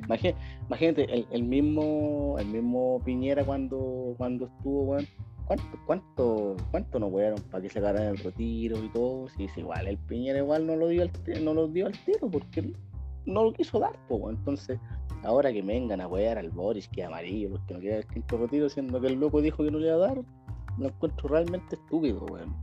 Imagínate, 0.05 0.35
imagínate 0.67 1.13
el, 1.13 1.27
el 1.31 1.43
mismo, 1.43 2.35
el 2.37 2.47
mismo 2.47 3.01
Piñera 3.03 3.43
cuando, 3.43 4.13
cuando 4.17 4.45
estuvo, 4.45 4.83
weón, 4.83 5.07
¿Cuánto, 5.45 5.65
cuánto, 5.85 6.55
cuánto 6.71 6.99
nos 6.99 7.11
wearon 7.11 7.41
para 7.51 7.61
que 7.61 7.69
se 7.69 7.81
ganaran 7.81 8.09
el 8.09 8.17
retiro 8.17 8.81
y 8.83 8.89
todo? 8.89 9.27
Si 9.29 9.43
es 9.45 9.57
igual, 9.57 9.87
el 9.87 9.97
Piñera 9.97 10.39
igual 10.39 10.65
no 10.65 10.75
lo 10.75 10.87
dio 10.87 11.03
al, 11.03 11.11
no 11.43 11.53
lo 11.53 11.67
dio 11.67 11.87
al 11.87 11.97
tiro 12.05 12.29
porque 12.31 12.73
no 13.25 13.43
lo 13.43 13.53
quiso 13.53 13.79
dar, 13.79 13.97
weón. 14.09 14.35
entonces 14.35 14.79
ahora 15.23 15.51
que 15.53 15.61
vengan 15.61 16.01
a 16.01 16.07
wear 16.07 16.37
al 16.37 16.49
Boris 16.49 16.87
que 16.89 17.03
amarillo 17.03 17.51
porque 17.51 17.73
no 17.73 17.79
quiere 17.79 17.95
dar 17.95 18.05
el 18.05 18.13
quinto 18.13 18.37
retiro, 18.37 18.69
siendo 18.69 18.99
que 18.99 19.07
el 19.07 19.19
loco 19.19 19.41
dijo 19.41 19.63
que 19.63 19.71
no 19.71 19.79
le 19.79 19.87
iba 19.87 19.95
a 19.95 19.99
dar, 19.99 20.21
lo 20.77 20.87
encuentro 20.87 21.29
realmente 21.29 21.75
estúpido, 21.75 22.25
weón. 22.25 22.55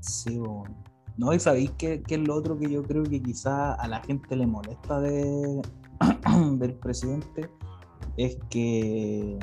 Sí, 0.00 0.38
weón. 0.38 0.74
No, 1.16 1.32
y 1.32 1.38
sabéis 1.38 1.70
que, 1.72 2.02
que 2.02 2.16
es 2.16 2.20
lo 2.26 2.34
otro 2.34 2.58
que 2.58 2.68
yo 2.68 2.82
creo 2.82 3.04
que 3.04 3.22
quizá 3.22 3.74
a 3.74 3.86
la 3.86 4.00
gente 4.02 4.34
le 4.34 4.46
molesta 4.46 5.00
de, 5.00 5.62
del 6.58 6.74
presidente, 6.74 7.48
es 8.16 8.36
que 8.50 9.38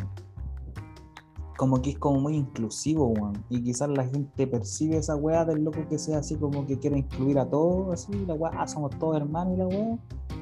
como 1.62 1.80
que 1.80 1.92
es 1.92 2.00
como 2.00 2.20
muy 2.20 2.38
inclusivo. 2.38 3.14
Y 3.52 3.62
quizás 3.62 3.88
la 3.88 4.04
gente 4.04 4.48
percibe 4.48 4.98
esa 4.98 5.16
weá 5.16 5.46
del 5.46 5.64
loco 5.64 5.88
que 5.88 6.00
sea 6.00 6.18
así 6.18 6.36
como 6.36 6.66
que 6.66 6.80
quiere 6.80 6.98
incluir 6.98 7.38
a 7.38 7.48
todos, 7.48 7.94
así, 7.94 8.12
la 8.26 8.34
weá, 8.34 8.52
ah, 8.58 8.68
somos 8.68 8.98
todos 8.98 9.18
hermanos 9.18 9.54
y 9.54 9.58
la 9.58 9.68
weá, 9.68 10.00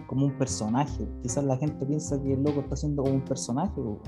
como 0.08 0.28
un 0.28 0.38
personaje. 0.38 1.06
Quizás 1.22 1.44
la 1.44 1.58
gente 1.58 1.86
piensa 1.86 2.18
que 2.24 2.36
el 2.36 2.42
loco 2.42 2.62
está 2.62 2.76
haciendo 2.76 3.04
como 3.04 3.16
un 3.16 3.26
personaje, 3.26 3.82
weón. 3.82 4.00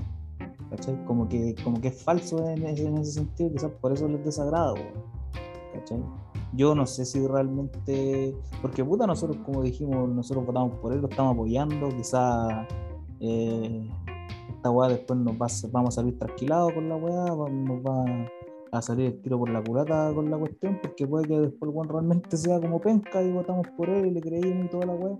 ¿Cachai? 0.70 1.04
Como 1.04 1.28
que, 1.28 1.54
como 1.62 1.82
que 1.82 1.88
es 1.88 2.02
falso 2.02 2.48
en 2.48 2.64
ese, 2.64 2.86
en 2.86 2.96
ese 2.96 3.12
sentido, 3.12 3.52
quizás 3.52 3.70
por 3.72 3.92
eso 3.92 4.08
les 4.08 4.24
desagrada, 4.24 4.72
weón. 4.72 6.22
Yo 6.54 6.74
no 6.74 6.86
sé 6.86 7.04
si 7.04 7.26
realmente, 7.26 8.34
porque 8.62 8.82
puta, 8.82 9.06
nosotros 9.06 9.36
como 9.44 9.62
dijimos, 9.62 10.08
nosotros 10.08 10.46
votamos 10.46 10.78
por 10.78 10.94
él, 10.94 11.02
lo 11.02 11.10
estamos 11.10 11.34
apoyando, 11.34 11.90
quizá 11.90 12.66
eh, 13.20 13.86
esta 14.62 14.70
weá 14.70 14.88
después 14.90 15.18
nos 15.18 15.34
va 15.34 15.48
vamos 15.72 15.98
a 15.98 16.02
salir 16.02 16.16
trasquilados 16.20 16.72
con 16.72 16.88
la 16.88 16.94
weá, 16.94 17.24
nos 17.34 17.84
va 17.84 18.30
a 18.70 18.80
salir 18.80 19.06
el 19.06 19.20
tiro 19.20 19.36
por 19.36 19.50
la 19.50 19.60
culata 19.60 20.12
con 20.14 20.30
la 20.30 20.38
cuestión, 20.38 20.78
porque 20.80 21.04
puede 21.04 21.26
que 21.26 21.36
después 21.36 21.68
el 21.68 21.76
weón 21.76 21.88
realmente 21.88 22.36
sea 22.36 22.60
como 22.60 22.80
penca 22.80 23.20
y 23.24 23.32
votamos 23.32 23.66
por 23.76 23.90
él 23.90 24.06
y 24.06 24.10
le 24.12 24.20
creímos 24.20 24.66
y 24.66 24.68
toda 24.68 24.86
la 24.86 24.92
weá. 24.92 25.18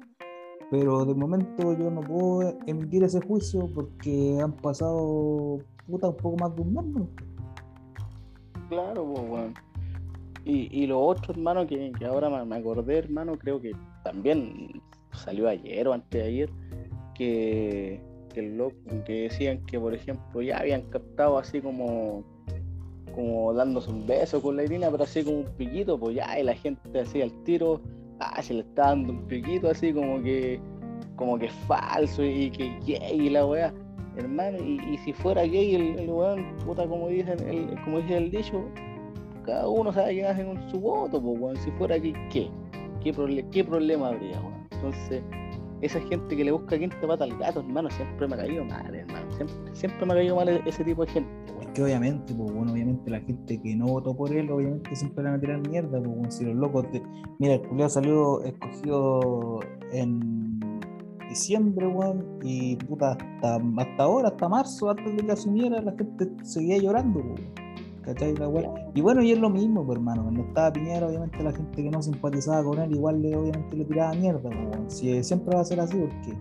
Pero 0.71 1.05
de 1.05 1.15
momento 1.15 1.77
yo 1.77 1.91
no 1.91 2.03
puedo 2.03 2.57
emitir 2.69 3.03
ese 3.03 3.21
juicio 3.21 3.69
porque 3.75 4.39
han 4.41 4.53
pasado 4.53 5.59
puta 5.89 6.11
un 6.11 6.17
poco 6.19 6.37
más 6.37 6.55
de 6.55 6.63
un 6.63 6.95
mes. 6.95 7.09
Claro, 8.69 9.05
pues, 9.13 9.29
weón. 9.29 9.55
Y, 10.45 10.69
y 10.71 10.87
lo 10.87 11.01
otro, 11.01 11.35
hermano, 11.35 11.67
que, 11.67 11.91
que 11.99 12.05
ahora 12.05 12.45
me 12.45 12.57
acordé, 12.57 12.99
hermano, 12.99 13.37
creo 13.37 13.61
que 13.61 13.73
también 14.05 14.81
salió 15.13 15.49
ayer 15.49 15.89
o 15.89 15.95
antes 15.95 16.23
de 16.23 16.29
ayer, 16.29 16.51
que, 17.17 18.12
que, 18.33 18.41
el 18.41 18.57
loco- 18.57 19.05
que 19.05 19.23
decían 19.23 19.65
que, 19.67 19.79
por 19.79 19.95
ejemplo, 19.95 20.43
ya 20.43 20.59
habían 20.59 20.83
captado 20.83 21.39
así 21.39 21.61
como 21.61 22.25
como 23.15 23.53
dándose 23.53 23.91
un 23.91 24.07
beso 24.07 24.41
con 24.41 24.57
la 24.57 24.65
Irina, 24.65 24.91
pero 24.91 25.05
así 25.05 25.23
como 25.23 25.39
un 25.39 25.45
piquito, 25.57 25.99
pues 25.99 26.17
ya, 26.17 26.39
y 26.39 26.43
la 26.43 26.55
gente 26.55 27.01
así 27.01 27.23
al 27.23 27.31
tiro, 27.45 27.81
ah, 28.21 28.43
se 28.43 28.55
le 28.55 28.61
está 28.61 28.87
dando 28.87 29.13
un 29.13 29.23
piquito 29.27 29.71
así 29.71 29.93
como 29.93 30.23
que, 30.23 30.61
como 31.17 31.39
que 31.39 31.47
es 31.47 31.53
falso 31.67 32.25
y 32.25 32.51
que 32.51 32.79
gay 32.87 33.27
y 33.27 33.31
la 33.31 33.47
weá. 33.47 33.73
Hermano, 34.17 34.59
y, 34.59 34.99
si 34.99 35.13
fuera 35.13 35.43
gay 35.43 35.75
el, 35.75 35.99
el 35.99 36.11
weón, 36.11 36.57
puta 36.65 36.87
como 36.87 37.09
dicen, 37.09 37.39
el, 37.49 37.79
como 37.85 37.99
dice 37.99 38.17
el 38.19 38.31
dicho, 38.31 38.65
cada 39.45 39.67
uno 39.69 39.93
sabe 39.93 40.15
que 40.17 40.27
hace 40.27 40.45
con 40.45 40.71
su 40.71 40.81
voto, 40.81 41.21
pues 41.21 41.41
weón, 41.41 41.57
si 41.57 41.71
fuera 41.73 41.97
gay, 41.99 42.15
¿qué? 42.31 42.51
¿Qué, 43.03 43.45
qué 43.51 43.65
problema 43.65 44.09
habría? 44.09 44.41
Entonces, 44.71 45.23
esa 45.83 46.01
gente 46.01 46.37
que 46.37 46.45
le 46.45 46.53
busca 46.53 46.79
quinta 46.79 46.97
pata 47.07 47.25
al 47.25 47.37
gato, 47.39 47.61
hermano, 47.61 47.91
siempre 47.91 48.29
me 48.29 48.35
ha 48.35 48.39
caído 48.39 48.65
mal, 48.65 48.95
hermano. 48.95 49.31
Siempre, 49.37 49.57
siempre 49.75 50.07
me 50.07 50.13
ha 50.13 50.17
caído 50.17 50.37
mal 50.37 50.49
e- 50.49 50.63
ese 50.65 50.85
tipo 50.85 51.05
de 51.05 51.11
gente, 51.13 51.53
weón. 51.53 51.73
que 51.73 51.83
obviamente, 51.83 52.33
pues 52.35 52.53
bueno, 52.53 52.73
obviamente 52.73 53.11
la 53.11 53.21
gente 53.21 53.61
que 53.61 53.77
no 53.77 53.87
votó 53.87 54.17
por 54.17 54.33
él, 54.33 54.51
obviamente 54.51 54.95
siempre 54.95 55.25
le 55.25 55.31
van 55.31 55.39
a 55.39 55.41
tirar 55.41 55.69
mierda, 55.69 55.99
pues 55.99 56.07
bueno, 56.07 56.31
si 56.31 56.45
los 56.45 56.55
locos 56.55 56.91
de... 56.93 57.03
Mira, 57.39 57.55
el 57.55 57.63
culiao 57.63 57.89
salió 57.89 58.43
escogido 58.45 59.61
en 59.93 60.61
diciembre, 61.29 61.87
weón, 61.87 62.39
y 62.43 62.77
puta, 62.77 63.13
hasta, 63.13 63.57
hasta 63.57 64.03
ahora, 64.03 64.29
hasta 64.29 64.49
marzo, 64.49 64.91
antes 64.91 65.17
de 65.17 65.27
que 65.27 65.33
asumiera, 65.33 65.81
la 65.83 65.93
gente 65.97 66.31
seguía 66.45 66.79
llorando, 66.79 67.21
pues. 67.23 67.41
¿Cachai? 68.03 68.35
La 68.37 68.49
weá. 68.49 68.71
Y 68.95 69.01
bueno, 69.01 69.23
y 69.23 69.33
es 69.33 69.39
lo 69.39 69.51
mismo, 69.51 69.85
pues, 69.85 69.97
hermano. 69.99 70.23
Cuando 70.23 70.43
estaba 70.43 70.73
Piñera, 70.73 71.07
obviamente 71.07 71.43
la 71.43 71.53
gente 71.53 71.83
que 71.83 71.91
no 71.91 72.03
simpatizaba 72.03 72.65
con 72.65 72.79
él, 72.79 72.93
igual 72.93 73.23
le, 73.23 73.37
obviamente 73.37 73.77
le 73.77 73.85
tiraba 73.85 74.13
mierda, 74.15 74.51
pues. 74.51 74.95
Si, 74.95 75.23
siempre 75.25 75.55
va 75.55 75.63
a 75.63 75.65
ser 75.65 75.81
así, 75.81 75.97
porque 75.97 76.37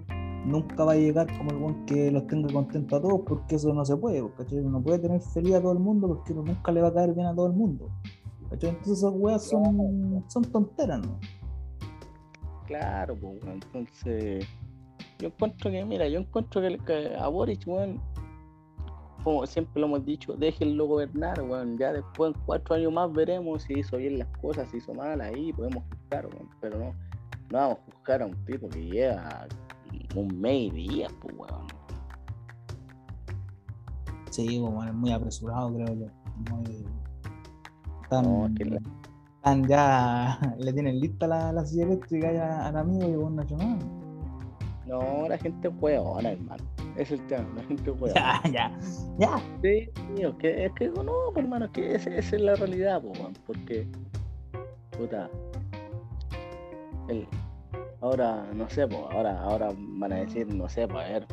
nunca 0.45 0.84
va 0.84 0.93
a 0.93 0.95
llegar 0.95 1.28
como 1.38 1.52
el 1.52 1.58
weón 1.58 1.86
que 1.86 2.12
los 2.12 2.28
tenga 2.28 2.52
contentos 2.52 3.00
a 3.00 3.02
todos, 3.02 3.21
porque 3.26 3.56
eso 3.56 3.74
no 3.74 3.86
se 3.86 3.95
puede, 3.95 4.21
pues, 4.21 4.34
¿cachai? 4.38 4.60
Uno 4.60 4.82
puede 4.82 5.00
tener 5.00 5.21
feliz 5.21 5.56
a 5.56 5.62
todo 5.62 5.74
el 5.74 5.80
mundo, 5.80 6.08
porque 6.08 6.34
uno 6.34 6.43
nunca 6.43 6.71
le 6.71 6.82
va 6.82 6.89
a 6.89 6.93
caer 6.93 7.13
bien 7.13 7.28
a 7.28 7.36
todo 7.36 7.47
el 7.47 7.54
mundo. 7.54 7.89
¿cachai? 8.50 8.71
Entonces 8.71 8.97
esas 8.97 9.13
weas 9.15 9.47
son, 9.47 10.24
son 10.28 10.43
tonteras, 10.43 11.00
¿no? 11.06 11.19
Claro, 12.67 13.15
pues. 13.15 13.39
Entonces, 13.45 14.45
yo 15.19 15.28
encuentro 15.28 15.71
que, 15.71 15.86
mira, 15.86 16.08
yo 16.08 16.19
encuentro 16.19 16.62
que, 16.62 16.78
que 16.80 17.15
a 17.15 17.28
Boris, 17.28 17.65
weón, 17.67 18.02
como 19.24 19.46
siempre 19.46 19.80
lo 19.82 19.88
hemos 19.88 20.06
dicho, 20.06 20.34
déjenlo 20.34 20.86
gobernar, 20.88 21.42
weón. 21.42 21.78
Ya 21.78 21.94
después, 21.94 22.34
en 22.36 22.42
cuatro 22.46 22.76
años 22.76 22.92
más, 22.94 23.12
veremos 23.14 23.64
si 23.64 23.80
hizo 23.80 23.98
bien 23.98 24.20
las 24.20 24.28
cosas, 24.40 24.70
si 24.72 24.78
hizo 24.78 24.94
mal, 24.94 25.20
ahí 25.22 25.52
podemos 25.54 25.84
juzgar, 25.90 26.26
weón. 26.28 26.50
Pero 26.60 26.78
no, 26.80 26.86
no 27.52 27.58
vamos 27.58 27.78
a 27.80 27.92
juzgar 27.96 28.22
a 28.22 28.26
un 28.26 28.46
tipo 28.46 28.70
que 28.70 28.84
lleva 28.86 29.48
un 30.16 30.40
mes 30.42 30.68
y 30.74 30.88
días, 30.88 31.14
pues, 31.22 31.36
weón. 31.38 31.68
Sí, 34.30 34.60
pues, 34.62 34.74
bueno, 34.74 34.92
es 34.92 34.98
muy 34.98 35.12
apresurado, 35.12 35.74
creo 35.74 35.94
yo. 35.94 36.06
Muy... 36.52 36.86
Tan, 38.10 38.24
No, 38.24 38.46
es 38.48 38.54
que 38.56 38.66
la- 38.66 38.80
tan 39.42 39.68
ya 39.68 40.40
le 40.60 40.74
tienen 40.74 41.00
lista 41.00 41.28
la, 41.28 41.52
la 41.52 41.66
silla 41.66 41.84
eléctrica 41.86 42.32
ya 42.32 42.68
al 42.68 42.78
amigo 42.78 43.08
y 43.10 43.16
vos 43.16 43.32
no 43.32 43.42
ha 43.42 43.46
hecho 43.46 43.58
nada. 43.58 43.78
No, 44.88 45.28
la 45.30 45.38
gente 45.38 45.68
es 45.68 45.74
hueona, 45.80 46.32
hermano. 46.32 46.64
Es 46.98 47.12
el 47.12 47.26
tema, 47.28 47.48
la 47.56 47.64
gente 47.64 47.92
hueona. 47.92 48.42
Ya, 48.46 48.52
ya, 48.52 48.80
ya. 49.18 49.42
Sí, 49.62 49.90
es 50.18 50.36
que, 50.40 50.66
es 50.66 50.72
que 50.74 50.88
no, 50.90 51.32
pues, 51.34 51.44
hermano, 51.44 51.72
que 51.72 51.96
esa 51.96 52.10
es 52.10 52.32
la 52.34 52.56
realidad, 52.56 53.02
pues, 53.02 53.20
weón, 53.20 53.34
porque, 53.46 53.88
puta, 54.92 55.30
el, 57.08 57.28
ahora, 58.02 58.46
no 58.54 58.70
sé, 58.70 58.88
pues, 58.88 59.02
ahora, 59.12 59.40
ahora 59.42 59.70
van 59.76 60.14
a 60.14 60.18
decir, 60.18 60.54
no 60.54 60.68
sé, 60.68 60.88
pues, 60.88 61.06
a 61.06 61.10
ver, 61.10 61.28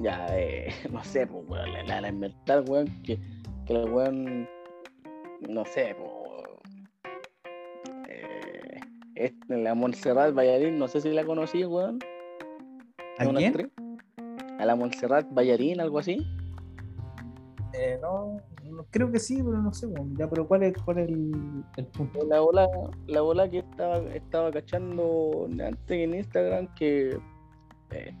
ya, 0.00 0.26
eh, 0.30 0.72
no 0.90 1.04
sé, 1.04 1.26
pues, 1.26 1.44
weón, 1.48 1.72
la, 1.72 1.82
la, 1.84 2.00
la 2.00 2.08
inventar, 2.08 2.64
weón, 2.68 3.02
que, 3.02 3.18
que 3.66 3.74
el 3.74 3.90
weón, 3.90 4.48
no 5.48 5.64
sé, 5.66 5.94
pues, 5.98 7.12
eh, 8.08 8.80
este, 9.14 9.56
la 9.58 9.74
Montserrat 9.74 10.34
Ballarín, 10.34 10.78
no 10.78 10.88
sé 10.88 11.00
si 11.00 11.10
la 11.10 11.24
conocí, 11.24 11.64
weón. 11.64 11.98
¿A 13.22 13.24
¿Es 13.24 13.30
una 13.30 13.38
quién? 13.38 13.52
actriz? 13.52 13.72
A 14.58 14.66
la 14.66 14.76
Montserrat 14.76 15.32
Ballarín, 15.32 15.80
algo 15.80 15.98
así. 15.98 16.26
Eh, 17.74 17.98
no, 18.02 18.40
no, 18.70 18.84
creo 18.90 19.10
que 19.10 19.18
sí, 19.18 19.36
pero 19.36 19.58
no 19.62 19.72
sé, 19.72 19.86
bueno, 19.86 20.12
ya, 20.18 20.28
pero 20.28 20.46
¿cuál 20.46 20.64
es, 20.64 20.74
cuál 20.84 20.98
es 20.98 21.08
el, 21.08 21.64
el 21.76 21.86
punto? 21.86 22.26
La 22.26 22.40
bola, 22.40 22.68
la 23.06 23.20
bola 23.22 23.48
que 23.48 23.58
estaba, 23.60 23.98
estaba 24.14 24.50
cachando 24.50 25.48
antes 25.48 25.90
en 25.90 26.14
Instagram 26.14 26.74
que, 26.74 27.18
eh, 27.90 28.14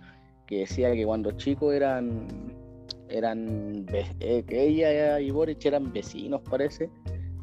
que 0.46 0.60
decía 0.60 0.92
que 0.92 1.04
cuando 1.04 1.32
chicos 1.32 1.74
eran 1.74 2.26
eran 3.08 3.84
eh, 3.92 4.42
que 4.46 4.62
ella 4.62 5.20
y 5.20 5.30
Boric 5.30 5.66
eran 5.66 5.92
vecinos 5.92 6.40
parece 6.48 6.88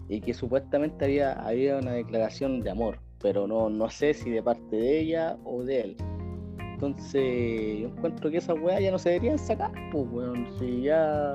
y 0.07 0.19
que 0.19 0.33
supuestamente 0.33 1.05
había, 1.05 1.33
había 1.33 1.77
una 1.77 1.91
declaración 1.91 2.61
de 2.61 2.71
amor 2.71 2.99
pero 3.21 3.45
no, 3.45 3.69
no 3.69 3.87
sé 3.91 4.15
si 4.15 4.31
de 4.31 4.41
parte 4.41 4.75
de 4.75 4.99
ella 4.99 5.37
o 5.43 5.63
de 5.63 5.81
él 5.81 5.97
entonces 6.79 7.79
yo 7.79 7.87
encuentro 7.89 8.31
que 8.31 8.37
esas 8.37 8.57
weas 8.61 8.81
ya 8.81 8.91
no 8.91 8.97
se 8.97 9.09
deberían 9.09 9.37
sacar 9.37 9.71
pues 9.91 10.05
weón 10.11 10.47
si 10.57 10.83
ya 10.83 11.33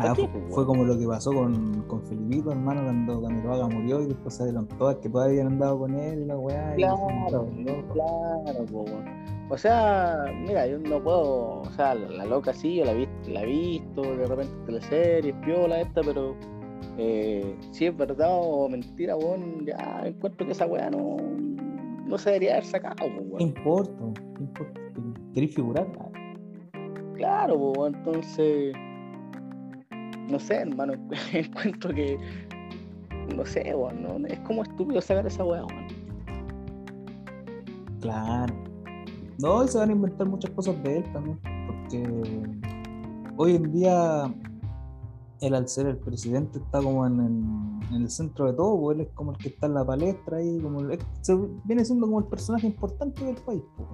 Ah, 0.00 0.12
qué, 0.14 0.28
pues, 0.28 0.44
fue 0.54 0.64
como 0.64 0.84
lo 0.84 0.96
que 0.96 1.08
pasó 1.08 1.32
con, 1.32 1.82
con 1.88 2.00
Felipito, 2.04 2.52
hermano, 2.52 2.84
cuando 2.84 3.20
Camiroaga 3.20 3.66
murió 3.66 4.00
y 4.00 4.06
después 4.06 4.32
salieron 4.32 4.68
todas 4.78 4.94
que 4.98 5.08
todavía 5.08 5.40
habían 5.40 5.54
andado 5.54 5.76
con 5.76 5.92
él 5.96 6.22
y 6.22 6.24
la 6.24 6.38
weá. 6.38 6.72
Claro, 6.76 7.48
locos. 7.56 7.84
claro, 7.94 8.64
po, 8.70 8.82
weón. 8.82 9.04
O 9.50 9.58
sea, 9.58 10.26
mira, 10.46 10.68
yo 10.68 10.78
no 10.78 11.02
puedo, 11.02 11.62
o 11.62 11.70
sea, 11.74 11.96
la, 11.96 12.08
la 12.10 12.24
loca 12.26 12.52
sí, 12.52 12.76
yo 12.76 12.84
la 12.84 12.92
he 12.92 12.94
visto, 12.94 13.30
la 13.30 13.42
visto 13.42 14.02
de 14.02 14.26
repente 14.26 14.54
en 14.54 14.64
teleseries, 14.66 15.34
piola 15.44 15.80
esta, 15.80 16.00
pero 16.02 16.36
eh, 16.96 17.56
si 17.72 17.86
es 17.86 17.96
verdad 17.96 18.28
o 18.30 18.68
mentira, 18.68 19.16
weón, 19.16 19.66
ya 19.66 20.02
encuentro 20.04 20.46
que 20.46 20.52
esa 20.52 20.66
weá 20.66 20.90
no, 20.90 21.16
no 22.08 22.18
se 22.18 22.30
debería 22.30 22.52
haber 22.54 22.64
sacado, 22.64 22.96
¿Qué 22.96 23.10
weón. 23.20 23.40
importa? 23.42 24.04
¿Qué 24.36 24.42
importa? 24.42 24.80
¿Querés 25.34 25.54
figurar? 25.54 25.86
Claro, 27.14 27.56
weón, 27.56 27.94
entonces, 27.96 28.74
no 30.30 30.38
sé, 30.38 30.56
hermano, 30.56 30.94
encuentro 31.32 31.94
que, 31.94 32.18
no 33.36 33.44
sé, 33.44 33.74
weón, 33.74 34.02
no, 34.02 34.26
es 34.26 34.38
como 34.40 34.62
estúpido 34.62 35.00
sacar 35.00 35.26
esa 35.26 35.44
weá, 35.44 35.64
weón. 35.64 35.86
Claro. 38.00 38.54
No, 39.40 39.64
y 39.64 39.68
se 39.68 39.78
van 39.78 39.90
a 39.90 39.92
inventar 39.92 40.26
muchas 40.28 40.50
cosas 40.52 40.82
de 40.82 40.98
él 40.98 41.04
también, 41.12 41.38
porque 41.66 42.02
hoy 43.36 43.54
en 43.56 43.72
día 43.72 44.32
él 45.40 45.54
al 45.54 45.68
ser 45.68 45.86
el 45.86 45.96
presidente 45.98 46.58
está 46.58 46.80
como 46.82 47.06
en, 47.06 47.20
en- 47.20 47.77
en 47.90 48.02
el 48.02 48.10
centro 48.10 48.46
de 48.46 48.52
todo, 48.52 48.78
pues 48.80 48.98
él 48.98 49.06
es 49.06 49.12
como 49.14 49.32
el 49.32 49.38
que 49.38 49.48
está 49.48 49.66
en 49.66 49.74
la 49.74 49.84
palestra 49.84 50.38
ahí, 50.38 50.58
como 50.60 50.80
viene 51.64 51.84
siendo 51.84 52.06
como 52.06 52.18
el 52.20 52.26
personaje 52.26 52.66
importante 52.66 53.24
del 53.24 53.36
país. 53.36 53.62
pues. 53.76 53.88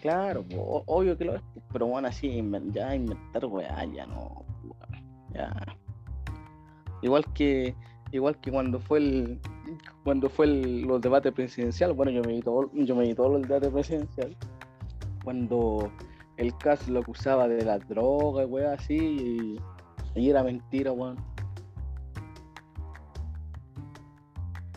Claro, 0.00 0.44
o- 0.58 0.82
obvio 0.86 1.16
que 1.16 1.24
lo 1.24 1.34
es, 1.36 1.42
pero 1.72 1.86
bueno, 1.86 2.08
así 2.08 2.28
ya 2.72 2.94
inventar 2.94 3.46
weá, 3.46 3.84
ya 3.86 4.06
no, 4.06 4.44
ya. 5.32 5.50
Igual 7.00 7.24
que, 7.32 7.74
igual 8.12 8.38
que 8.40 8.50
cuando 8.50 8.80
fue 8.80 8.98
el, 8.98 9.40
cuando 10.04 10.28
fue 10.28 10.46
los 10.46 11.00
debates 11.00 11.32
presidenciales, 11.32 11.96
bueno, 11.96 12.12
yo 12.12 12.20
me 12.22 12.34
vi 12.34 12.40
todo, 12.42 12.70
yo 12.74 12.94
me 12.94 13.04
vi 13.04 13.14
todos 13.14 13.32
los 13.32 13.42
debates 13.48 13.70
presidenciales, 13.70 14.36
cuando 15.24 15.90
el 16.36 16.54
caso 16.58 16.90
lo 16.90 17.00
acusaba 17.00 17.48
de 17.48 17.64
la 17.64 17.78
droga 17.78 18.42
y 18.42 18.46
weá 18.46 18.74
así, 18.74 19.56
y, 20.14 20.20
y 20.20 20.28
era 20.30 20.42
mentira, 20.42 20.92
weón. 20.92 21.16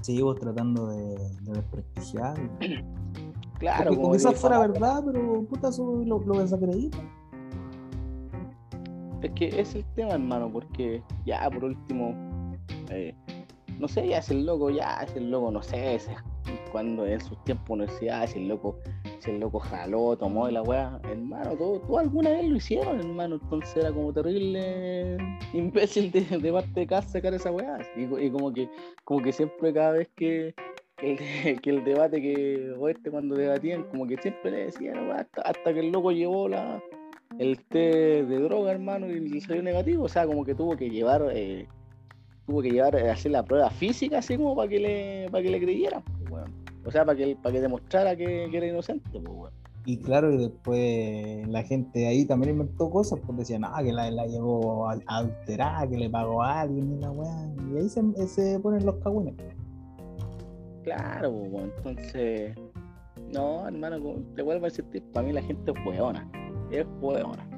Sí, 0.08 0.22
vos 0.22 0.40
tratando 0.40 0.88
de, 0.88 1.18
de 1.42 1.52
desprestigiar. 1.52 2.38
Claro, 3.60 3.86
Porque 3.90 4.02
como 4.02 4.14
quizás 4.14 4.40
fuera 4.40 4.60
verdad, 4.60 5.04
pero 5.06 5.42
puta, 5.44 5.70
eso 5.70 6.04
lo, 6.06 6.20
lo 6.20 6.40
desacredita. 6.40 6.98
Es 9.22 9.32
que 9.32 9.48
es 9.60 9.74
el 9.76 9.84
tema, 9.96 10.12
hermano, 10.14 10.50
porque 10.50 11.02
ya 11.26 11.50
por 11.50 11.66
último, 11.66 12.14
eh, 12.92 13.16
no 13.80 13.88
sé, 13.88 14.08
ya 14.08 14.20
es 14.20 14.30
el 14.30 14.46
loco, 14.46 14.70
ya 14.70 15.02
es 15.02 15.14
el 15.16 15.30
loco, 15.32 15.50
no 15.52 15.62
sé, 15.64 15.96
ese- 15.96 16.16
cuando 16.72 17.06
en 17.06 17.20
sus 17.20 17.44
tiempos 17.46 17.72
universidad, 17.72 18.28
si 18.28 18.38
el 18.40 18.48
loco, 18.48 18.78
el 19.32 19.40
loco 19.40 19.60
jaló, 19.60 20.16
tomó 20.18 20.50
y 20.50 20.52
la 20.54 20.62
weá, 20.62 21.00
hermano, 21.04 21.56
todo, 21.56 21.98
alguna 21.98 22.30
vez 22.32 22.48
lo 22.50 22.56
hicieron, 22.56 23.00
hermano, 23.00 23.40
entonces 23.42 23.76
era 23.78 23.92
como 23.92 24.12
terrible 24.14 25.18
imbécil 25.54 26.12
de, 26.12 26.22
de 26.22 26.52
parte 26.52 26.80
de 26.82 26.88
casa 26.88 27.10
sacar 27.10 27.34
esa 27.34 27.52
weá. 27.52 27.80
Y, 27.96 28.06
co- 28.06 28.20
y 28.20 28.30
como 28.30 28.54
que, 28.54 28.70
como 29.04 29.22
que 29.22 29.32
siempre 29.34 29.74
cada 29.74 29.92
vez 29.92 30.10
que, 30.16 30.54
el, 31.02 31.18
de- 31.64 31.82
debate 31.86 32.22
que, 32.22 32.74
o 32.78 32.90
este 32.90 33.10
cuando 33.12 33.36
debatían, 33.36 33.84
como 33.84 34.08
que 34.08 34.18
siempre 34.18 34.52
le 34.52 34.58
decían, 34.66 35.08
weá, 35.10 35.28
hasta, 35.44 35.74
que 35.74 35.80
el 35.80 35.92
loco 35.92 36.12
llevó 36.12 36.48
la 36.50 36.82
el 37.40 37.60
té 37.66 38.24
de 38.26 38.40
droga, 38.40 38.72
hermano, 38.72 39.12
y 39.12 39.40
salió 39.42 39.62
negativo. 39.62 40.06
O 40.06 40.10
sea, 40.10 40.26
como 40.26 40.44
que 40.44 40.56
tuvo 40.56 40.76
que 40.76 40.90
llevar, 40.90 41.24
eh, 41.34 41.68
tuvo 42.48 42.62
que 42.64 42.72
llevar 42.72 42.96
a 42.96 43.12
hacer 43.12 43.32
la 43.32 43.44
prueba 43.44 43.70
física, 43.70 44.20
así 44.20 44.38
como 44.38 44.56
para 44.56 44.68
que 44.70 44.80
le, 44.80 45.28
para 45.30 45.44
que 45.44 45.52
le 45.52 45.60
creyeran, 45.60 46.02
pues. 46.30 46.46
O 46.88 46.92
sea, 46.92 47.04
para 47.04 47.18
que, 47.18 47.36
para 47.36 47.54
que 47.54 47.62
demostrara 47.62 48.16
que, 48.16 48.48
que 48.50 48.58
era 48.58 48.66
inocente, 48.66 49.10
pues, 49.12 49.24
weón. 49.28 49.52
Y 49.86 49.98
claro, 49.98 50.34
y 50.34 50.38
después 50.38 51.48
la 51.50 51.64
gente 51.64 52.08
ahí 52.08 52.26
también 52.26 52.54
inventó 52.54 52.90
cosas, 52.90 53.20
pues 53.26 53.38
decían, 53.40 53.64
ah, 53.66 53.82
que 53.84 53.92
la, 53.92 54.10
la 54.10 54.26
llevó 54.26 54.90
a- 54.90 54.98
adulterada, 55.08 55.86
que 55.88 55.98
le 55.98 56.10
pagó 56.10 56.42
a 56.42 56.62
alguien 56.62 56.94
y 56.94 57.00
la 57.00 57.12
weá. 57.12 57.50
Y 57.74 57.78
ahí 57.78 57.90
se, 57.90 58.02
se 58.28 58.60
ponen 58.60 58.86
los 58.86 58.96
cagüines. 58.96 59.36
Claro, 60.84 61.32
pues, 61.32 61.52
weón. 61.52 61.74
Entonces, 61.78 62.56
no, 63.34 63.68
hermano, 63.68 64.16
te 64.36 64.42
vuelvo 64.42 64.66
a 64.66 64.70
insistir, 64.70 65.04
para 65.12 65.28
mí 65.28 65.34
la 65.34 65.42
gente 65.42 65.72
es 65.72 65.86
weona. 65.86 66.30
Es 66.72 66.86
weona. 67.02 67.50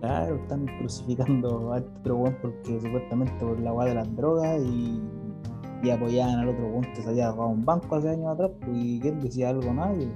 Claro, 0.00 0.36
están 0.36 0.66
crucificando 0.78 1.72
a 1.72 1.78
este 1.78 1.90
otro 2.00 2.16
weón 2.16 2.38
porque 2.42 2.80
supuestamente 2.80 3.32
por 3.40 3.58
la 3.60 3.72
weá 3.72 3.88
de 3.88 3.94
las 3.94 4.16
drogas 4.16 4.60
y, 4.64 5.00
y 5.82 5.90
apoyaban 5.90 6.38
al 6.38 6.48
otro 6.48 6.80
que 6.94 7.02
se 7.02 7.08
había 7.08 7.30
robado 7.30 7.50
un 7.50 7.64
banco 7.64 7.96
hace 7.96 8.10
años 8.10 8.34
atrás, 8.34 8.50
pues, 8.60 8.76
y 8.76 9.00
quién 9.00 9.20
decía 9.20 9.50
algo 9.50 9.72
nadie. 9.72 10.08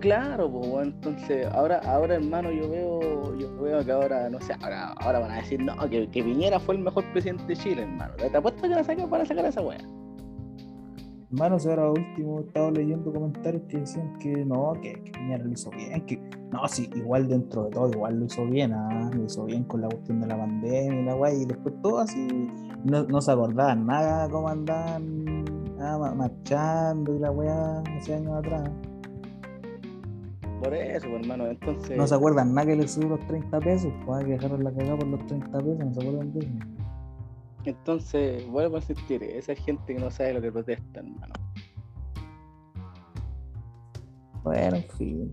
Claro, 0.00 0.50
pues. 0.50 0.86
Entonces, 0.86 1.46
ahora, 1.52 1.80
ahora, 1.84 2.14
hermano, 2.14 2.50
yo 2.50 2.70
veo, 2.70 3.36
yo 3.36 3.56
veo 3.60 3.84
que 3.84 3.92
ahora, 3.92 4.28
no 4.28 4.40
sé, 4.40 4.54
ahora, 4.62 4.92
ahora 4.98 5.20
van 5.20 5.30
a 5.32 5.36
decir, 5.36 5.60
no, 5.62 5.76
que, 5.88 6.08
que 6.10 6.22
Piñera 6.22 6.60
fue 6.60 6.76
el 6.76 6.82
mejor 6.82 7.04
presidente 7.12 7.44
de 7.46 7.56
Chile, 7.56 7.82
hermano. 7.82 8.14
Te 8.16 8.36
apuesto 8.36 8.62
que 8.62 8.68
la 8.68 8.84
sacan 8.84 9.10
para 9.10 9.24
sacar 9.24 9.44
a 9.44 9.48
esa 9.48 9.62
weá. 9.62 9.78
Hermano, 11.36 11.58
si 11.58 11.68
ahora 11.68 11.90
último 11.90 12.40
estaba 12.40 12.70
leyendo 12.70 13.12
comentarios 13.12 13.62
que 13.68 13.80
decían 13.80 14.18
que 14.18 14.42
no, 14.46 14.72
que, 14.80 14.94
que 15.04 15.12
Piñera 15.12 15.44
lo 15.44 15.52
hizo 15.52 15.68
bien, 15.68 16.06
que 16.06 16.18
no, 16.50 16.66
sí, 16.66 16.88
igual 16.94 17.28
dentro 17.28 17.64
de 17.64 17.70
todo, 17.72 17.90
igual 17.90 18.20
lo 18.20 18.24
hizo 18.24 18.46
bien, 18.46 18.72
ah, 18.72 19.10
lo 19.14 19.22
hizo 19.22 19.44
bien 19.44 19.64
con 19.64 19.82
la 19.82 19.88
cuestión 19.88 20.18
de 20.22 20.28
la 20.28 20.38
pandemia 20.38 20.98
y 20.98 21.04
la 21.04 21.12
guay, 21.12 21.42
y 21.42 21.44
después 21.44 21.74
todo 21.82 21.98
así, 21.98 22.26
no, 22.84 23.02
no 23.04 23.20
se 23.20 23.32
acordaban 23.32 23.84
nada 23.84 24.30
cómo 24.30 24.48
andaban 24.48 25.44
ah, 25.78 25.98
ma- 26.00 26.14
marchando 26.14 27.14
y 27.14 27.18
la 27.18 27.30
weá 27.30 27.80
hace 27.80 28.14
años 28.14 28.32
atrás. 28.38 28.70
Por 30.64 30.72
eso, 30.72 31.06
pues, 31.10 31.20
hermano, 31.20 31.48
entonces. 31.48 31.98
No 31.98 32.06
se 32.06 32.14
acuerdan 32.14 32.54
nada 32.54 32.66
que 32.66 32.76
le 32.76 32.88
subió 32.88 33.10
los 33.10 33.20
30 33.26 33.60
pesos, 33.60 33.92
pues 34.06 34.24
que 34.24 34.30
dejaron 34.30 34.64
la 34.64 34.72
cagada 34.72 34.96
por 34.96 35.08
los 35.08 35.26
30 35.26 35.50
pesos, 35.58 35.78
no 35.84 35.92
se 35.92 36.00
acuerdan 36.00 36.32
de 36.32 36.38
eso. 36.38 36.85
Entonces, 37.66 38.48
vuelvo 38.48 38.76
a 38.76 38.78
insistir, 38.78 39.22
esa 39.24 39.54
gente 39.56 39.94
que 39.94 40.00
no 40.00 40.10
sabe 40.10 40.34
lo 40.34 40.40
que 40.40 40.52
protesta, 40.52 41.00
hermano. 41.00 41.34
Bueno, 44.44 44.76
en 44.76 44.88
fin. 44.90 45.30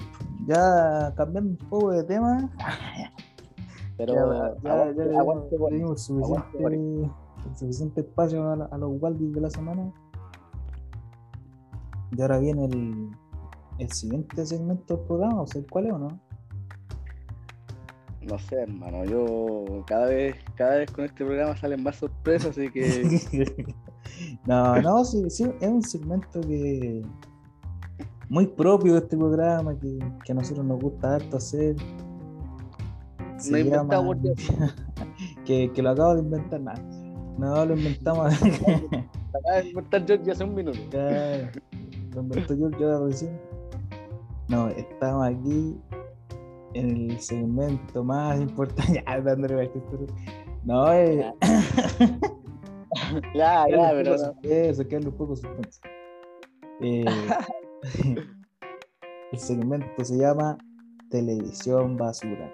Ya 0.48 1.14
cambiando 1.16 1.52
un 1.52 1.70
poco 1.70 1.92
de 1.92 2.04
tema, 2.04 2.50
Pero 3.98 4.16
ya, 4.16 4.56
ya, 4.64 4.74
aguante- 4.74 5.12
ya 5.14 5.20
aguante 5.20 5.56
dimos 5.70 6.02
suficiente, 6.02 6.58
aguante 6.58 7.12
suficiente 7.56 8.02
espacio 8.02 8.50
a, 8.52 8.78
los 8.80 9.02
Waldis 9.02 9.32
de 9.32 9.42
la 9.42 9.50
semana. 9.52 9.94
Y 12.18 12.22
ahora 12.22 12.40
viene 12.40 12.66
el, 12.66 13.12
el 13.78 13.92
siguiente 13.92 14.44
segmento 14.48 14.98
del 14.98 15.06
programa, 15.06 15.42
o 15.42 15.48
sea, 15.48 15.62
¿cuál 15.70 15.86
es 15.88 15.94
o 15.94 16.00
no? 16.00 16.20
No 18.28 18.40
sé, 18.40 18.56
hermano, 18.62 19.04
yo 19.06 19.84
cada 19.86 20.06
vez, 20.08 20.36
cada 20.56 20.78
vez 20.78 20.92
con 20.92 21.04
este 21.06 21.26
programa 21.26 21.58
salen 21.58 21.84
más 21.84 21.98
sorpresas, 21.98 22.52
así 22.52 22.70
que 22.72 23.66
no, 24.48 24.82
no, 24.82 25.04
sí, 25.04 25.30
sí, 25.30 25.46
es 25.60 25.68
un 25.68 25.82
segmento 25.84 26.40
que 26.42 27.02
muy 28.30 28.48
propio 28.48 28.94
de 28.94 29.00
este 29.00 29.18
programa 29.18 29.78
que, 29.78 30.00
que 30.24 30.32
a 30.32 30.36
nosotros 30.36 30.66
nos 30.66 30.80
gusta 30.80 31.16
harto 31.16 31.38
hacer. 31.38 31.76
Se 33.38 33.64
No 33.64 33.84
llama- 33.84 34.16
Dios. 34.22 34.36
que, 35.46 35.72
que 35.74 35.82
lo 35.82 35.90
acabo 35.90 36.16
de 36.16 36.22
inventar, 36.22 36.62
nada. 36.62 36.82
No, 37.38 37.66
lo 37.66 37.76
inventamos. 37.76 38.34
acaba 38.42 39.58
de 39.62 39.70
inventar 39.70 40.06
George 40.08 40.32
hace 40.32 40.44
un 40.44 40.56
minuto. 40.56 40.80
Lo 42.14 42.22
inventó 42.22 42.54
yo, 42.56 42.70
yo 42.80 43.06
recién. 43.08 43.38
No, 44.48 44.70
estamos 44.70 45.28
aquí 45.28 45.76
en 46.74 47.12
el 47.12 47.20
segmento 47.20 48.04
más 48.04 48.40
importante. 48.40 49.04
Ya, 49.08 49.22
dándole. 49.22 49.72
No, 50.64 50.94
eh, 50.94 51.34
Ya, 53.34 53.66
ya, 53.70 53.92
pero 53.92 54.18
suspenso, 54.18 54.88
quedarle 54.88 55.10
un 55.10 55.18
poco 55.18 55.36
suspenso. 55.36 55.82
Eh, 56.82 57.06
el 59.32 59.40
segmento 59.40 60.04
se 60.04 60.18
llama 60.18 60.58
Televisión 61.10 61.98
Basura. 61.98 62.52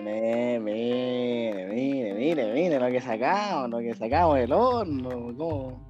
Mire, 0.00 0.60
mire, 0.60 1.66
mire, 1.66 2.14
mire, 2.14 2.52
mire 2.52 2.78
lo 2.78 2.86
que 2.86 3.00
sacamos, 3.00 3.70
lo 3.70 3.78
que 3.78 3.94
sacamos 3.94 4.36
del 4.36 4.52
horno, 4.52 5.34
¿cómo? 5.36 5.88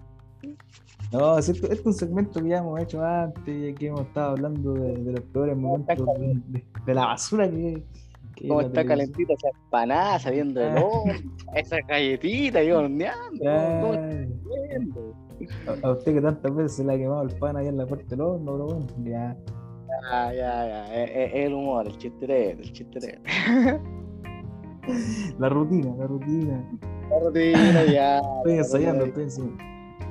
No, 1.12 1.38
es 1.38 1.48
esto, 1.48 1.66
esto 1.66 1.80
es 1.80 1.86
un 1.86 1.94
segmento 1.94 2.42
que 2.42 2.48
ya 2.50 2.59
hemos 2.59 2.78
hecho 2.80 3.02
antes, 3.02 3.74
que 3.78 3.86
hemos 3.86 4.02
estado 4.02 4.32
hablando 4.32 4.74
de, 4.74 4.94
de 4.96 5.12
los 5.12 5.20
peores 5.22 5.56
momentos 5.56 5.96
de, 6.18 6.34
de- 6.48 6.64
de 6.84 6.94
la 6.94 7.06
basura 7.06 7.48
que, 7.48 7.82
que 8.34 8.44
es 8.44 8.48
¿Cómo 8.48 8.61
la 8.61 8.66
está 8.66 8.84
calentita 8.84 9.32
esa 9.32 9.48
empanada 9.48 10.18
saliendo 10.18 10.61
del 10.61 10.76
Ah. 10.76 10.84
horno? 10.84 11.12
Esa 11.54 11.76
galletita 11.88 12.59
ahí 12.59 12.70
horneando, 12.70 13.38
¿cómo- 13.38 13.80
cómo 13.80 13.94
está 13.94 14.11
Ya, 14.11 14.64
haciendo? 14.66 15.14
a, 15.82 15.86
a 15.88 15.92
usted 15.92 16.14
que 16.14 16.20
tantas 16.20 16.54
veces 16.54 16.76
se 16.76 16.84
le 16.84 16.92
ha 16.94 16.98
quemado 16.98 17.22
el 17.22 17.34
pan 17.38 17.56
ahí 17.56 17.68
en 17.68 17.78
la 17.78 17.86
puerta 17.86 18.06
del 18.11 18.20
horno, 18.20 18.52
pero 18.52 18.64
bueno, 18.66 18.86
ya. 19.04 19.36
Ya, 20.11 20.32
ya, 20.34 20.66
ya, 20.68 20.94
es, 21.04 21.11
es- 21.11 21.34
es 21.34 21.46
el 21.46 21.54
humor, 21.54 21.86
el 21.86 21.96
chisterete, 21.96 22.62
el 22.62 22.72
chisterete. 22.72 23.22
La 25.38 25.48
rutina, 25.48 25.94
la 25.98 26.06
rutina. 26.06 26.64
La 27.11 27.18
rutina, 27.20 27.84
ya. 27.84 28.18
Estoy 28.18 28.52
ensayando, 28.59 29.04
estoy 29.06 29.22
ensayando. 29.24 29.64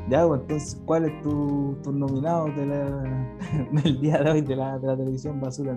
Ya, 0.09 0.25
pues 0.25 0.41
entonces, 0.41 0.81
¿cuál 0.85 1.05
es 1.05 1.21
tu, 1.21 1.75
tu 1.83 1.91
nominado 1.91 2.45
de 2.55 2.65
la, 2.65 3.35
del 3.83 3.99
día 4.01 4.17
de 4.23 4.31
hoy 4.31 4.41
de 4.41 4.55
la, 4.55 4.79
de 4.79 4.87
la 4.87 4.95
televisión 4.97 5.39
basura? 5.41 5.75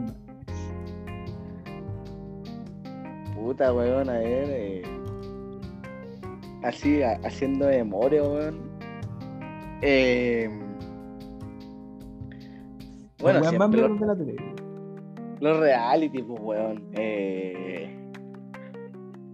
Puta, 3.34 3.72
weón, 3.72 4.08
a 4.08 4.12
ver. 4.14 4.44
eh, 4.48 4.82
Así, 6.62 7.02
ha- 7.02 7.18
haciendo 7.24 7.66
memoria, 7.66 8.22
weón. 8.22 8.60
Eh, 9.82 10.48
Bueno, 13.20 13.40
más 13.40 13.48
siempre 13.48 13.68
mierdas 13.80 13.90
lo- 13.90 13.96
de 13.98 14.06
la 14.06 14.16
tele. 14.16 14.54
los 15.40 15.58
reality, 15.58 16.22
pues, 16.22 16.40
weón. 16.40 16.88
Eh, 16.92 17.96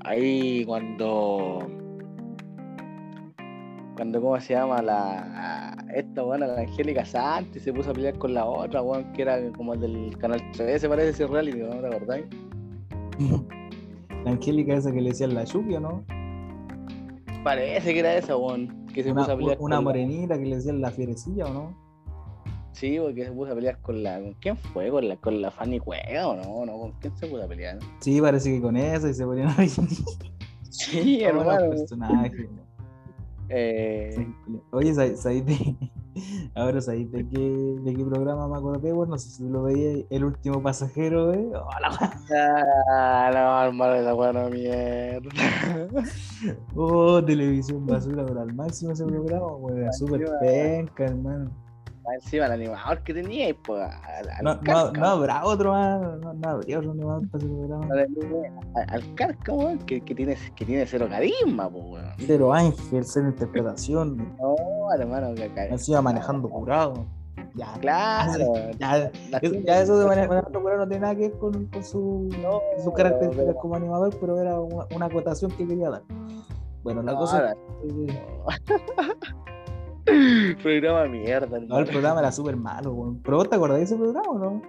Ahí 0.05 0.65
cuando. 0.65 1.59
Cuando, 3.97 4.21
¿cómo 4.21 4.39
se 4.41 4.55
llama? 4.55 4.83
La. 4.83 5.73
Esta, 5.95 6.25
weón, 6.25 6.41
la 6.41 6.55
Angélica 6.59 7.05
Santi 7.05 7.59
se 7.61 7.73
puso 7.73 7.91
a 7.91 7.93
pelear 7.95 8.19
con 8.19 8.35
la 8.35 8.45
otra, 8.45 8.83
weón, 8.83 9.11
que 9.13 9.23
era 9.23 9.39
como 9.53 9.75
el 9.75 9.81
del 9.81 10.19
canal 10.19 10.41
13, 10.53 10.89
parece 10.89 11.09
ese 11.11 11.27
reality, 11.27 11.59
¿no 11.59 11.71
te 11.81 11.87
acordáis? 11.87 12.27
La 14.25 14.31
Angélica 14.33 14.75
esa 14.75 14.93
que 14.93 15.01
le 15.01 15.11
decían 15.11 15.35
la 15.35 15.45
lluvia, 15.45 15.81
¿no? 15.81 16.05
Parece 17.45 17.95
que 17.95 18.01
era 18.01 18.15
esa, 18.17 18.37
weón, 18.37 18.87
que 18.93 19.03
se 19.03 19.13
Una, 19.13 19.23
puso 19.23 19.33
a 19.33 19.37
pelear 19.37 19.57
una 19.61 19.61
con 19.61 19.71
la- 19.71 19.81
morenita 19.81 20.39
que 20.39 20.45
le 20.47 20.57
decían 20.57 20.81
la 20.81 20.91
fierecilla, 20.91 21.47
¿o 21.47 21.55
no? 21.55 21.87
Sí, 22.73 22.99
porque 23.01 23.25
se 23.25 23.33
puso 23.33 23.53
a 23.53 23.55
pelear 23.55 23.81
con 23.81 24.03
la. 24.03 24.21
¿Con 24.21 24.33
quién 24.35 24.57
fue? 24.59 24.91
¿Con 24.91 25.09
la, 25.09 25.17
con 25.17 25.41
la 25.41 25.51
Fanny 25.51 25.79
Cueva 25.79 26.27
o 26.29 26.37
no? 26.37 26.67
no? 26.67 26.79
¿Con 26.79 26.93
quién 27.01 27.17
se 27.17 27.27
puso 27.27 27.45
a 27.45 27.47
pelear? 27.49 27.79
Sí, 28.01 28.21
parece 28.21 28.53
que 28.53 28.61
con 28.61 28.77
esa 28.77 29.09
y 29.09 29.15
se 29.15 29.25
ponían 29.25 29.49
a 29.49 29.67
Sí, 30.69 31.21
Todos 31.23 31.47
los 31.47 31.93
hermano. 31.93 32.66
Eh. 33.49 34.27
Oye, 34.71 34.95
¿sabes 34.95 35.21
sabes 35.21 35.45
de... 35.47 35.77
Ahora 36.55 36.81
sabéis 36.81 37.11
de 37.13 37.29
qué, 37.29 37.39
de 37.39 37.95
qué 37.95 38.05
programa 38.05 38.49
me 38.49 38.57
acordé? 38.57 38.91
Bueno, 38.93 39.13
no 39.13 39.19
sé 39.19 39.29
si 39.31 39.45
lo 39.47 39.65
veía, 39.65 40.03
El 40.09 40.25
último 40.25 40.63
pasajero, 40.63 41.35
¿eh? 41.35 41.51
Oh, 41.55 41.69
la- 41.81 42.13
ah, 42.91 43.31
no, 43.33 43.65
hermano, 43.69 43.95
esa 43.95 44.13
buena 44.15 44.49
mierda. 44.49 45.29
oh, 46.75 47.23
televisión 47.23 47.87
basura, 47.87 48.25
pero 48.27 48.41
al 48.41 48.55
máximo 48.55 48.93
ese 48.93 49.05
programa, 49.05 49.55
weón. 49.57 49.93
Súper 49.93 50.25
penca, 50.41 51.05
hermano. 51.05 51.51
Encima 52.15 52.47
el 52.47 52.53
animador 52.53 53.03
que 53.03 53.13
tenía, 53.15 53.55
pues. 53.65 53.83
Al, 53.83 54.45
No, 54.45 54.55
no, 54.63 54.93
no 54.93 55.07
habrá 55.07 55.45
otro 55.45 55.73
más, 55.73 56.01
no, 56.21 56.33
no 56.35 56.49
habría 56.49 56.79
otro 56.79 56.93
animador 56.93 57.29
para 57.29 57.45
ese 57.45 57.53
programa. 57.53 57.87
al, 58.75 58.87
al 58.95 59.15
Carca, 59.15 59.53
weón, 59.53 59.79
que, 59.81 60.01
que, 60.01 60.15
tiene, 60.15 60.37
que 60.55 60.65
tiene 60.65 60.87
cero 60.87 61.07
carisma, 61.11 61.69
pues, 61.69 61.85
weón. 61.85 62.13
Cero 62.19 62.53
Ángel, 62.53 63.05
cero 63.05 63.29
interpretación, 63.29 64.17
No, 64.39 64.57
hermano, 64.99 65.35
que 65.35 65.45
acá. 65.45 65.67
encima 65.67 66.01
manejando 66.03 66.49
curado. 66.49 67.07
Ya, 67.55 67.73
Claro. 67.81 68.53
ya, 68.79 69.11
ya 69.65 69.81
eso 69.81 69.99
de 69.99 70.07
mane- 70.07 70.29
manejando 70.29 70.61
curado 70.61 70.81
no 70.81 70.89
tiene 70.89 71.01
nada 71.03 71.15
que 71.15 71.29
ver 71.29 71.39
con, 71.39 71.67
con 71.67 71.85
su, 71.85 72.29
No, 72.43 72.61
sus 72.85 72.93
características 72.95 73.47
pero- 73.47 73.59
como 73.59 73.75
animador, 73.77 74.15
pero 74.21 74.41
era 74.41 74.61
una, 74.61 74.85
una 74.95 75.07
acotación 75.07 75.51
que 75.53 75.67
quería 75.67 75.91
dar. 75.91 76.03
Bueno, 76.83 77.03
la 77.03 77.13
No, 77.13 77.19
cosa 77.19 77.55
Programa 80.63 81.07
mierda, 81.07 81.59
no, 81.61 81.79
el 81.79 81.87
programa 81.87 82.21
era 82.21 82.31
súper 82.33 82.57
malo, 82.57 82.93
weón. 82.93 83.21
pero 83.23 83.39
vos 83.39 83.49
te 83.51 83.57
acordás 83.57 83.79
de 83.79 83.85
ese 83.85 83.97
programa 83.97 84.29
o 84.31 84.39
no? 84.39 84.63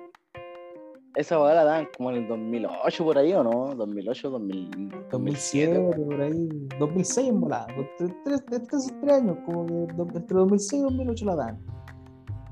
Esa 1.16 1.38
boda 1.38 1.56
la 1.56 1.64
dan 1.64 1.88
como 1.98 2.12
en 2.12 2.18
el 2.18 2.28
2008 2.28 3.04
por 3.04 3.18
ahí, 3.18 3.34
¿o 3.34 3.44
no? 3.44 3.74
2008, 3.76 4.30
2000, 4.30 4.92
2007, 5.12 5.80
weón. 5.80 6.06
por 6.10 6.22
ahí, 6.22 6.50
2006 6.80 7.28
en 7.30 7.42
volada, 7.42 7.68
entre, 7.76 8.16
tres, 8.24 8.44
entre 8.52 8.78
esos 8.78 8.94
tres 9.02 9.14
años, 9.14 9.38
como 9.46 9.66
que 9.66 10.18
entre 10.18 10.38
2006 10.38 10.74
y 10.74 10.84
2008 10.84 11.26
la 11.26 11.36
dan. 11.36 11.60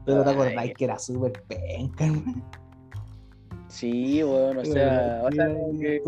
Pero 0.06 0.24
te 0.24 0.30
Ay. 0.30 0.36
acordás 0.36 0.66
que 0.78 0.86
era 0.86 1.00
súper 1.00 1.32
penca, 1.48 2.06
hermano. 2.06 2.44
Sí, 3.68 4.22
bueno, 4.24 4.62
o 4.62 4.66
sea, 4.66 5.24
o 5.26 5.32
sea, 5.32 5.48
que- 5.80 6.02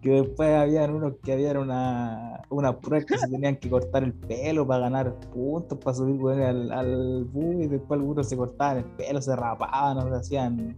que 0.00 0.10
después 0.10 0.50
habían 0.50 0.94
unos 0.94 1.14
que 1.22 1.32
habían 1.32 1.58
una, 1.58 2.42
una 2.50 2.78
prueba 2.78 3.04
que 3.04 3.18
se 3.18 3.28
tenían 3.28 3.56
que 3.56 3.68
cortar 3.70 4.04
el 4.04 4.12
pelo 4.12 4.66
para 4.66 4.80
ganar 4.80 5.14
puntos, 5.32 5.78
para 5.78 5.96
subir 5.96 6.16
weones, 6.16 6.48
al, 6.48 6.72
al 6.72 7.24
bus 7.24 7.64
y 7.64 7.68
después 7.68 8.00
algunos 8.00 8.28
se 8.28 8.36
cortaban 8.36 8.78
el 8.78 8.84
pelo, 8.84 9.20
se 9.20 9.34
rapaban, 9.36 9.98
o 9.98 10.08
se 10.08 10.16
hacían 10.16 10.76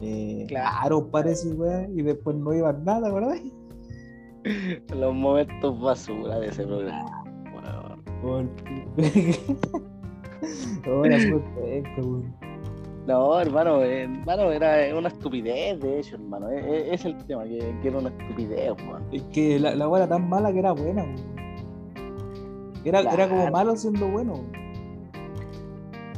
eh, 0.00 0.44
Claro. 0.48 1.08
parece, 1.08 1.48
weón, 1.48 1.98
y 1.98 2.02
después 2.02 2.36
no 2.36 2.52
iban 2.52 2.84
nada, 2.84 3.12
¿verdad? 3.12 3.36
los 4.94 5.14
momentos 5.14 5.80
basura 5.80 6.38
de 6.38 6.48
ese 6.48 6.66
programa. 6.66 7.24
súper 11.20 11.42
penca, 11.54 12.00
weón. 12.00 12.34
No, 13.06 13.38
hermano, 13.38 13.82
eh, 13.82 14.04
hermano, 14.04 14.50
era 14.50 14.96
una 14.96 15.08
estupidez, 15.08 15.78
de 15.80 16.00
hecho, 16.00 16.16
hermano. 16.16 16.48
Es, 16.48 16.64
es- 16.64 16.92
es 17.00 17.04
el 17.04 17.16
tema, 17.26 17.44
que, 17.44 17.58
que 17.82 17.88
era 17.88 17.98
una 17.98 18.08
estupidez, 18.08 18.72
weón. 18.86 19.02
Es 19.12 19.22
que 19.24 19.58
la, 19.60 19.74
la 19.74 19.88
weá 19.88 20.04
era 20.04 20.08
tan 20.14 20.28
mala 20.28 20.52
que 20.52 20.58
era 20.60 20.72
buena, 20.72 21.02
weón. 21.02 21.34
Era, 22.84 23.00
era 23.00 23.28
como 23.28 23.50
malo 23.50 23.76
siendo 23.76 24.08
bueno. 24.08 24.42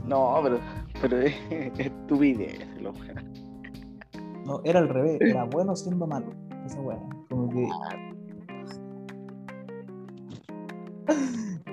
No, 0.07 0.39
pero, 0.43 0.59
pero 1.01 1.17
es 1.19 1.35
estupidez, 1.79 2.67
lo 2.81 2.93
No, 4.45 4.61
era 4.65 4.79
al 4.79 4.89
revés, 4.89 5.21
era 5.21 5.43
bueno 5.45 5.75
siendo 5.75 6.07
malo. 6.07 6.27
Esa 6.67 6.81
weá. 6.81 6.99
Como 7.29 7.49
que. 7.51 7.69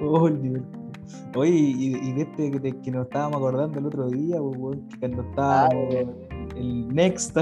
Oh, 0.02 0.28
el 0.28 0.42
divertido. 0.42 0.83
Oye, 1.36 1.52
y, 1.52 1.96
y 1.96 2.12
de 2.14 2.22
este 2.24 2.52
que, 2.52 2.60
te- 2.60 2.82
que 2.82 2.92
nos 2.92 3.06
estábamos 3.08 3.38
acordando 3.38 3.80
el 3.80 3.86
otro 3.88 4.10
día, 4.10 4.38
pues, 4.40 4.80
que 4.92 5.00
cuando 5.00 5.22
estábamos 5.24 5.96
el 6.56 6.88
Next, 6.94 7.38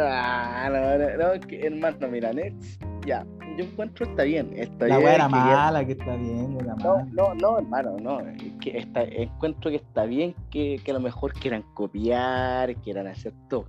Ah, 0.00 0.68
no, 0.72 0.98
no, 0.98 1.34
no, 1.34 1.40
que, 1.46 1.60
hermano, 1.66 2.08
mira, 2.10 2.32
Nets, 2.32 2.78
ya, 3.06 3.24
yo 3.56 3.64
encuentro 3.64 4.06
está 4.06 4.24
bien, 4.24 4.50
está 4.56 4.88
la 4.88 4.98
bien. 4.98 5.08
era 5.12 5.24
que- 5.26 5.30
mala, 5.30 5.84
que 5.86 5.92
está 5.92 6.16
bien, 6.16 6.56
era 6.60 6.74
No, 6.76 6.96
mala. 6.96 7.06
no, 7.12 7.34
no, 7.34 7.58
hermano, 7.58 7.96
no. 8.02 8.20
es 8.20 8.42
Que 8.60 8.78
está, 8.78 9.04
encuentro 9.04 9.70
que 9.70 9.76
está 9.76 10.04
bien 10.04 10.34
que, 10.50 10.80
que 10.84 10.90
a 10.90 10.94
lo 10.94 11.00
mejor 11.00 11.32
quieran 11.32 11.62
copiar, 11.74 12.74
quieran 12.76 13.06
hacer 13.06 13.32
todo. 13.48 13.66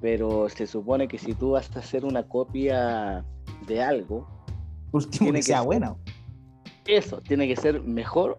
Pero 0.00 0.48
se 0.48 0.66
supone 0.66 1.06
que 1.08 1.18
si 1.18 1.34
tú 1.34 1.52
vas 1.52 1.74
a 1.76 1.78
hacer 1.78 2.04
una 2.04 2.24
copia 2.24 3.24
de 3.66 3.80
algo, 3.82 4.26
Último 4.92 5.10
tiene 5.18 5.32
que 5.34 5.38
que 5.38 5.42
sea 5.44 5.58
ser- 5.58 5.66
buena. 5.66 5.94
Eso 6.86 7.20
tiene 7.20 7.46
que 7.48 7.56
ser 7.56 7.82
mejor 7.82 8.38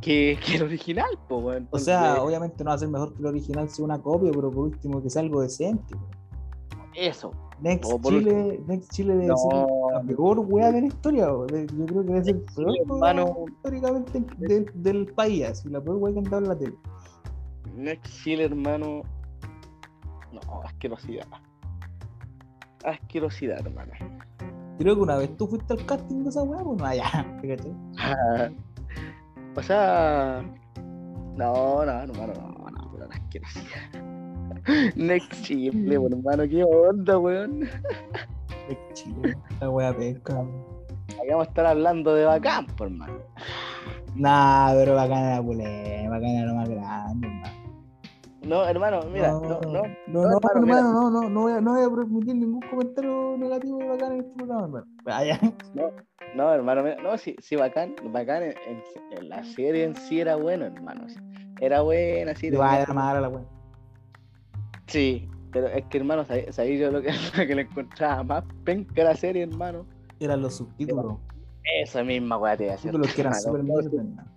que, 0.00 0.38
que 0.44 0.56
el 0.56 0.62
original, 0.64 1.18
po. 1.28 1.52
O 1.70 1.78
sea, 1.78 2.22
obviamente 2.22 2.62
no 2.64 2.68
va 2.70 2.74
a 2.74 2.78
ser 2.78 2.88
mejor 2.88 3.12
que 3.14 3.20
el 3.20 3.26
original 3.26 3.68
si 3.68 3.82
una 3.82 3.98
copia, 4.00 4.30
pero 4.32 4.50
por 4.50 4.64
último 4.64 5.02
que 5.02 5.10
sea 5.10 5.22
algo 5.22 5.40
decente. 5.42 5.94
eso. 6.94 7.32
Next 7.60 7.90
Chile, 8.02 8.60
Next 8.66 8.92
Chile 8.92 9.14
debe 9.14 9.28
No. 9.28 9.36
ser 9.38 9.66
la 9.94 10.02
peor 10.02 10.40
weá 10.40 10.70
de 10.70 10.82
la 10.82 10.86
historia. 10.88 11.26
Yo 11.26 11.46
creo 11.46 12.02
que 12.04 12.12
debe 12.12 12.24
ser 12.24 12.36
el 12.36 12.42
peor 12.54 12.74
Chile, 12.74 13.34
históricamente 13.48 14.24
del, 14.36 14.70
del 14.74 15.06
país, 15.14 15.44
así, 15.44 15.68
la 15.70 15.80
peor 15.80 15.96
weá 15.96 16.12
que 16.12 16.18
han 16.18 16.24
dado 16.24 16.38
en 16.42 16.48
la 16.48 16.58
tele. 16.58 16.74
Next 17.74 18.12
Chill, 18.22 18.40
hermano. 18.40 19.02
No, 20.32 20.62
asquerosidad. 20.64 21.26
Asquerosidad, 22.84 23.66
hermano. 23.66 23.92
Creo 24.78 24.94
que 24.94 25.00
una 25.00 25.16
vez 25.16 25.36
tú 25.36 25.46
fuiste 25.46 25.72
al 25.72 25.86
casting 25.86 26.22
de 26.22 26.28
esa 26.30 26.42
weá, 26.42 26.62
pues 26.62 26.78
no, 26.78 26.84
allá, 26.84 27.38
fíjate. 27.40 27.72
o 29.56 29.62
sea. 29.62 30.44
No, 31.36 31.84
no, 31.84 31.92
hermano, 31.92 32.32
no, 32.34 32.70
no, 32.70 32.90
pero 32.92 33.06
la 33.06 33.14
asquerosidad. 33.14 34.96
Next 34.96 35.42
Chile, 35.42 35.96
bueno, 35.96 36.16
hermano, 36.16 36.48
qué 36.48 36.64
onda, 36.64 37.18
weón. 37.18 37.60
Next 37.60 38.92
Chile, 38.94 39.36
la 39.60 39.70
weá 39.70 39.96
pesca. 39.96 40.44
Ahí 41.20 41.28
vamos 41.30 41.46
a 41.46 41.50
estar 41.50 41.66
hablando 41.66 42.14
de 42.14 42.24
bacán, 42.24 42.66
por 42.66 42.88
hermano. 42.88 43.18
Nah, 44.14 44.72
pero 44.72 44.94
bacana 44.94 45.34
era 45.34 45.42
pulé, 45.42 46.08
bacana 46.08 46.46
lo 46.46 46.54
más 46.54 46.68
grande, 46.68 47.28
hermano. 47.28 47.65
No, 48.46 48.64
hermano, 48.64 49.00
mira, 49.12 49.32
no, 49.32 49.40
no. 49.40 49.60
no, 49.60 49.60
no, 49.62 49.82
no, 50.06 50.22
hermano, 50.36 50.58
hermano, 50.60 50.92
no, 50.92 51.10
no, 51.10 51.28
no 51.28 51.40
voy 51.42 51.52
a, 51.52 51.60
no 51.60 51.72
voy 51.74 51.82
a 51.82 51.90
permitir 51.96 52.36
ningún 52.36 52.60
comentario 52.70 53.36
negativo 53.38 53.78
de 53.78 53.88
bacana 53.88 54.14
en 54.14 54.20
este 54.20 54.32
programa, 54.36 54.64
hermano. 54.66 54.86
Vaya. 55.04 55.40
No, 56.34 56.52
hermano, 56.52 56.82
mira, 56.82 56.96
no, 57.02 57.16
sí, 57.18 57.34
sí, 57.40 57.56
bacán, 57.56 57.94
bacán 58.12 58.42
en, 58.42 58.54
en- 58.66 59.18
en 59.18 59.28
la 59.28 59.42
serie 59.42 59.84
en 59.84 59.96
sí 59.96 60.20
era 60.20 60.36
bueno, 60.36 60.66
hermano. 60.66 61.06
Era 61.60 61.80
buena, 61.80 62.34
sí. 62.34 62.48
Era 62.48 62.86
mala 62.92 63.20
la 63.22 63.28
weá. 63.28 63.44
Sí, 64.86 65.28
pero 65.52 65.66
es 65.68 65.84
que, 65.86 65.98
hermano, 65.98 66.24
sabí 66.24 66.44
sabí 66.50 66.78
yo 66.78 66.90
lo 66.90 67.00
que, 67.02 67.08
lo 67.38 67.46
que 67.46 67.54
le 67.54 67.62
encontraba 67.62 68.22
más 68.22 68.44
penca 68.64 69.02
la 69.02 69.14
serie, 69.16 69.42
hermano. 69.42 69.86
Eran 70.20 70.42
los 70.42 70.56
subtítulos. 70.56 71.18
Esa 71.80 72.04
misma 72.04 72.38
weá 72.38 72.56
te 72.56 72.64
iba 72.64 72.72
a 72.72 72.76
hacer. 72.76 72.92
Subtítulos 72.92 73.14
que 73.14 73.20
eran 73.22 73.34
súper 73.34 73.64
Los 73.64 73.86
hermano. 73.86 74.30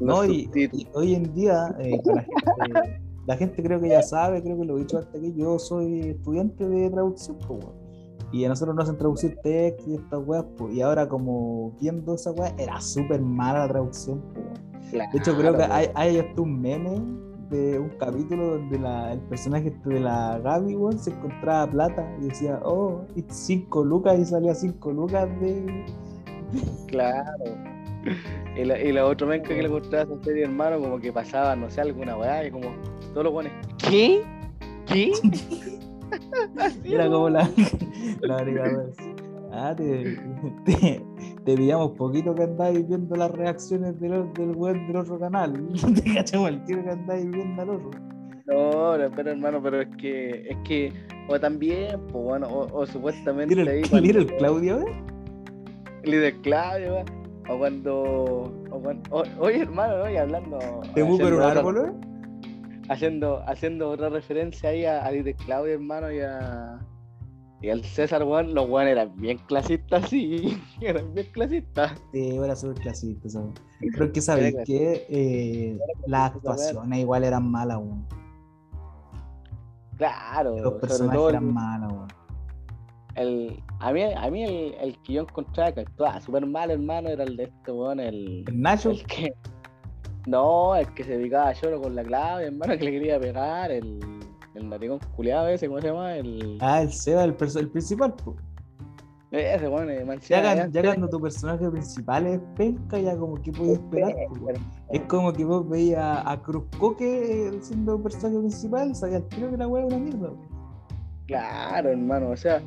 No, 0.00 0.24
y, 0.24 0.88
hoy 0.92 1.14
en 1.14 1.34
día, 1.34 1.74
eh, 1.78 1.98
que 2.04 2.12
la, 2.12 2.22
gente, 2.22 3.00
la 3.26 3.36
gente 3.36 3.62
creo 3.62 3.80
que 3.80 3.88
ya 3.88 4.02
sabe, 4.02 4.42
creo 4.42 4.56
que 4.58 4.64
lo 4.64 4.76
he 4.76 4.80
dicho 4.80 4.98
hasta 4.98 5.18
que 5.18 5.32
yo 5.34 5.58
soy 5.58 6.00
estudiante 6.10 6.68
de 6.68 6.90
traducción, 6.90 7.36
pues, 7.46 7.64
weón. 7.64 7.84
Y 8.32 8.44
a 8.44 8.48
nosotros 8.48 8.74
nos 8.74 8.84
hacen 8.86 8.98
traducir 8.98 9.38
textos 9.42 9.86
y 9.88 9.94
estas 9.94 10.20
weas, 10.26 10.44
pues, 10.56 10.74
y 10.74 10.80
ahora 10.80 11.08
como 11.08 11.72
viendo 11.80 12.14
esa 12.14 12.32
wea, 12.32 12.52
era 12.58 12.80
súper 12.80 13.20
mala 13.20 13.60
la 13.60 13.68
traducción, 13.68 14.20
pues, 14.34 14.44
weón. 14.46 14.74
De 15.12 15.18
hecho, 15.18 15.36
creo 15.36 15.56
que 15.56 15.62
hay, 15.64 15.88
hay 15.94 16.18
hasta 16.18 16.40
un 16.42 16.60
meme 16.60 17.00
de 17.50 17.78
un 17.78 17.90
capítulo 17.98 18.58
donde 18.58 18.78
la- 18.78 19.12
el 19.12 19.20
personaje 19.20 19.68
este 19.68 19.88
de 19.88 20.00
la 20.00 20.38
Gaby, 20.40 20.74
weón, 20.76 20.98
se 20.98 21.10
encontraba 21.10 21.70
plata 21.70 22.16
y 22.20 22.24
decía, 22.26 22.60
oh, 22.64 23.02
it's 23.14 23.36
5 23.36 23.84
lucas 23.84 24.18
y 24.18 24.24
salía 24.24 24.54
5 24.54 24.92
lucas 24.92 25.28
de... 25.40 25.84
Claro. 26.88 27.44
Y 28.56 28.64
la, 28.64 28.80
y 28.80 28.92
la 28.92 29.04
otra 29.04 29.26
menca 29.26 29.48
que 29.48 29.62
le 29.62 29.68
gustaba 29.68 30.02
a 30.02 30.06
esa 30.06 30.22
serie, 30.22 30.44
hermano, 30.44 30.78
como 30.78 31.00
que 31.00 31.12
pasaba, 31.12 31.56
no 31.56 31.68
sé, 31.68 31.80
alguna 31.80 32.16
weá, 32.16 32.46
y 32.46 32.52
como 32.52 32.72
todos 33.12 33.24
los 33.24 33.32
buenos, 33.32 33.52
¿qué? 33.78 34.22
¿Qué? 34.86 35.10
Así, 36.60 36.80
Era 36.94 37.08
como 37.08 37.30
la, 37.30 37.50
la 38.20 38.36
agregadora. 38.36 38.92
Ah, 39.50 39.74
te, 39.76 40.18
te, 40.64 41.04
te 41.44 41.56
pillamos 41.56 41.92
poquito 41.92 42.34
que 42.34 42.44
andáis 42.44 42.86
viendo 42.86 43.16
las 43.16 43.30
reacciones 43.32 43.98
del, 44.00 44.32
del 44.34 44.52
web 44.52 44.76
del 44.86 44.96
otro 44.96 45.18
canal. 45.18 45.68
Te 46.04 46.14
cachamos 46.14 46.50
el 46.50 46.64
tiro 46.64 46.84
que 46.84 46.90
andáis 46.90 47.28
viendo 47.30 47.62
al 47.62 47.70
otro. 47.70 47.90
No, 48.46 48.98
no, 48.98 49.10
pero 49.16 49.30
hermano, 49.30 49.60
pero 49.62 49.80
es 49.80 49.88
que, 49.96 50.48
es 50.50 50.56
que, 50.64 50.92
o 51.28 51.40
también, 51.40 52.00
pues 52.12 52.24
bueno, 52.24 52.46
o, 52.46 52.80
o 52.80 52.86
supuestamente 52.86 53.54
Mira 53.56 53.72
ahí 53.72 53.82
mira 54.02 54.20
el 54.20 54.26
Claudio, 54.36 54.82
¿eh? 54.82 54.92
líder 56.04 56.34
Claudio, 56.42 56.94
weón, 56.94 57.23
o 57.48 57.58
cuando, 57.58 57.92
o 58.70 58.80
cuando, 58.82 59.10
o- 59.16 59.24
oye 59.40 59.62
hermano, 59.62 59.98
¿no? 59.98 60.10
y 60.10 60.16
hablando, 60.16 60.58
Te 60.94 61.02
busco 61.02 61.26
en 61.28 61.34
un 61.34 61.40
otra- 61.42 61.60
árbol, 61.60 61.76
¿eh? 61.78 61.92
haciendo, 62.88 63.42
haciendo 63.46 63.90
otra 63.90 64.08
referencia 64.08 64.70
ahí 64.70 64.84
a, 64.84 65.06
a 65.06 65.10
Claudio, 65.44 65.74
hermano, 65.74 66.10
y 66.12 66.20
a, 66.20 66.78
y 67.60 67.70
al 67.70 67.82
César, 67.84 68.22
weón, 68.24 68.54
los 68.54 68.68
weón 68.68 68.88
eran 68.88 69.14
bien 69.16 69.38
clasistas, 69.46 70.08
sí, 70.08 70.60
eran 70.80 71.12
bien 71.14 71.26
clasistas. 71.32 71.92
Sí, 72.12 72.36
era 72.36 72.54
súper 72.56 72.82
clasista, 72.82 73.28
¿sabes? 73.28 73.50
Es 73.80 74.10
que 74.12 74.20
sabéis 74.20 74.54
Era 74.54 74.64
que 74.64 75.06
eh, 75.08 75.78
las 76.06 76.34
actuaciones 76.34 76.98
igual 77.00 77.24
eran 77.24 77.50
malas, 77.50 77.78
weón. 77.78 78.06
Claro, 79.96 80.56
Los 80.58 80.74
personajes 80.74 81.20
eran 81.28 81.52
malos, 81.54 81.92
weón. 81.92 82.08
El- 83.16 83.62
a 83.80 83.92
mí, 83.92 84.02
a 84.02 84.30
mí 84.30 84.42
el, 84.44 84.74
el 84.80 84.98
que 85.02 85.14
yo 85.14 85.22
encontraba 85.22 85.72
que 85.72 85.80
actuaba 85.80 86.20
súper 86.20 86.46
mal, 86.46 86.70
hermano, 86.70 87.08
era 87.08 87.24
el 87.24 87.36
de 87.36 87.44
este 87.44 87.72
weón, 87.72 88.00
el, 88.00 88.44
El 88.46 88.60
Nacho, 88.60 88.90
el 88.90 89.04
que, 89.06 89.32
no, 90.26 90.74
el 90.76 90.92
que 90.94 91.04
se 91.04 91.18
dedicaba 91.18 91.48
a 91.48 91.52
lloro 91.52 91.80
con 91.82 91.94
la 91.94 92.02
clave, 92.02 92.46
hermano, 92.46 92.76
que 92.78 92.84
le 92.84 92.90
quería 92.92 93.20
pegar, 93.20 93.70
el, 93.70 94.00
el 94.54 94.68
narigón 94.68 94.98
culiado 95.16 95.48
ese, 95.48 95.68
¿cómo 95.68 95.80
se 95.80 95.88
llama? 95.88 96.16
El, 96.16 96.58
ah, 96.60 96.82
el 96.82 96.92
Seba, 96.92 97.24
el, 97.24 97.34
el 97.56 97.68
principal, 97.68 98.14
pues. 98.24 98.36
ese 99.30 99.68
weón, 99.68 99.90
eh, 99.90 100.04
Ya, 100.28 100.42
ya- 100.54 100.68
ya 100.68 100.82
cuando 100.82 101.08
tu 101.08 101.20
personaje 101.20 101.68
principal 101.70 102.26
es 102.26 102.40
penca, 102.56 102.98
ya 102.98 103.16
como 103.16 103.34
que 103.34 103.52
puedes 103.52 103.74
esperar, 103.78 104.14
pues. 104.40 104.58
Es 104.90 105.00
como 105.02 105.32
que 105.32 105.44
vos 105.44 105.68
veías 105.68 106.22
a 106.24 106.40
Cruz 106.40 106.64
Coque 106.78 107.52
siendo 107.60 108.00
personaje 108.00 108.38
principal, 108.38 108.94
sabías 108.94 109.28
tiro 109.28 109.50
que 109.50 109.56
la 109.56 109.66
weá 109.66 109.84
es 109.86 109.92
una 109.92 110.02
mierda. 110.02 110.30
Claro, 111.26 111.88
hermano, 111.90 112.30
o 112.30 112.36
sea, 112.36 112.62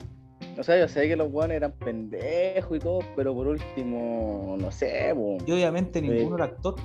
o 0.59 0.63
sea, 0.63 0.79
yo 0.79 0.87
sé 0.87 1.07
que 1.07 1.15
los 1.15 1.31
weones 1.31 1.57
eran 1.57 1.71
pendejos 1.73 2.77
y 2.77 2.79
todo, 2.79 2.99
pero 3.15 3.33
por 3.33 3.47
último, 3.47 4.55
no 4.59 4.71
sé, 4.71 5.11
po. 5.15 5.37
Y 5.45 5.51
obviamente 5.51 6.01
ninguno 6.01 6.35
era 6.35 6.45
actor. 6.45 6.75
po. 6.75 6.81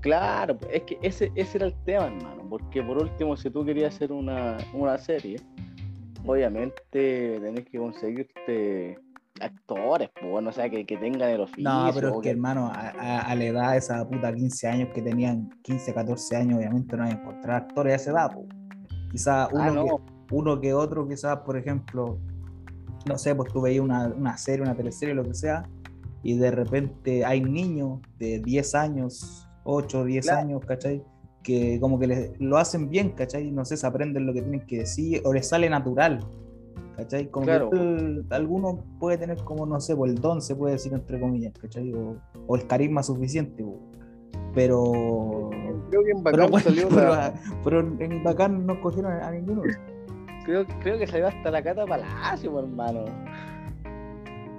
Claro, 0.00 0.56
pues, 0.56 0.70
es 0.74 0.82
que 0.82 0.98
ese, 1.02 1.30
ese 1.34 1.58
era 1.58 1.66
el 1.66 1.74
tema, 1.84 2.06
hermano, 2.06 2.44
porque 2.48 2.82
por 2.82 2.98
último, 2.98 3.36
si 3.36 3.50
tú 3.50 3.64
querías 3.64 3.94
hacer 3.94 4.12
una, 4.12 4.56
una 4.74 4.98
serie, 4.98 5.36
obviamente 6.26 7.38
tenés 7.40 7.64
que 7.66 7.78
conseguirte 7.78 8.98
actores, 9.40 10.10
pues, 10.20 10.30
bueno, 10.30 10.50
o 10.50 10.52
sea, 10.52 10.68
que, 10.68 10.84
que 10.84 10.96
tengan 10.96 11.30
el 11.30 11.40
oficio. 11.40 11.64
No, 11.70 11.90
pero 11.94 12.08
es 12.10 12.20
que 12.20 12.30
hermano, 12.30 12.66
a, 12.68 12.90
a- 12.90 13.20
a 13.22 13.34
la 13.34 13.44
edad 13.44 13.72
de 13.72 13.78
esa 13.78 14.06
puta 14.08 14.32
15 14.34 14.68
años 14.68 14.88
que 14.94 15.02
tenían, 15.02 15.50
15, 15.62 15.92
14 15.94 16.36
años, 16.36 16.58
obviamente 16.58 16.96
no 16.96 17.04
hay 17.04 17.12
encontrar 17.12 17.62
actores 17.62 17.92
a 17.92 17.96
esa 17.96 18.10
edad. 18.12 18.32
po. 18.34 18.44
Quizás 19.10 19.48
uno, 19.52 19.62
Ah, 19.62 19.70
no, 19.70 19.84
que, 19.84 20.34
uno 20.34 20.60
que 20.60 20.72
otro, 20.74 21.08
quizás, 21.08 21.38
por 21.40 21.56
ejemplo, 21.56 22.18
no 23.06 23.18
sé, 23.18 23.34
pues 23.34 23.52
tú 23.52 23.60
veías 23.60 23.82
una, 23.84 24.06
una 24.08 24.36
serie, 24.36 24.62
una 24.62 24.74
teleserie, 24.76 25.14
lo 25.14 25.24
que 25.24 25.34
sea, 25.34 25.64
y 26.22 26.36
de 26.36 26.50
repente 26.50 27.24
hay 27.24 27.40
niños 27.40 28.00
de 28.18 28.38
10 28.40 28.74
años, 28.74 29.48
8, 29.64 30.04
10 30.04 30.26
Claro. 30.26 30.40
años, 30.40 30.64
¿cachai? 30.66 31.02
Que 31.42 31.80
como 31.80 31.98
que 31.98 32.06
les- 32.06 32.40
lo 32.40 32.56
hacen 32.58 32.88
bien, 32.88 33.10
¿cachai? 33.10 33.50
No 33.50 33.64
sé, 33.64 33.76
se 33.76 33.86
aprenden 33.86 34.26
lo 34.26 34.32
que 34.32 34.42
tienen 34.42 34.64
que 34.66 34.78
decir, 34.78 35.20
o 35.24 35.32
les 35.32 35.48
sale 35.48 35.68
natural, 35.68 36.20
¿cachai? 36.96 37.28
Como 37.30 37.46
Claro. 37.46 37.70
que 37.70 37.76
el- 37.78 38.26
alguno 38.30 38.84
puede 39.00 39.18
tener 39.18 39.38
como, 39.38 39.66
no 39.66 39.80
sé, 39.80 39.96
pues 39.96 40.12
el 40.12 40.20
don, 40.20 40.40
se 40.40 40.54
puede 40.54 40.74
decir 40.74 40.92
entre 40.92 41.18
comillas, 41.18 41.52
¿cachai? 41.60 41.92
O, 41.92 42.16
o 42.46 42.56
el 42.56 42.66
carisma 42.66 43.02
suficiente, 43.02 43.64
po. 43.64 43.80
pero... 44.54 45.50
creo 45.90 46.04
que 46.04 46.10
en 46.12 46.22
Pero, 46.22 46.36
Bacán 46.36 46.50
bueno, 46.50 46.64
salió 46.64 46.88
pero, 46.90 47.08
la- 47.14 47.34
pero 47.64 47.80
en 47.80 48.22
Bacán 48.22 48.66
no 48.66 48.80
cogieron 48.80 49.12
a 49.12 49.30
ninguno. 49.30 49.62
Creo, 50.44 50.66
creo 50.80 50.98
que 50.98 51.06
salió 51.06 51.28
hasta 51.28 51.50
la 51.50 51.62
Cata 51.62 51.86
Palacio, 51.86 52.58
hermano. 52.58 53.04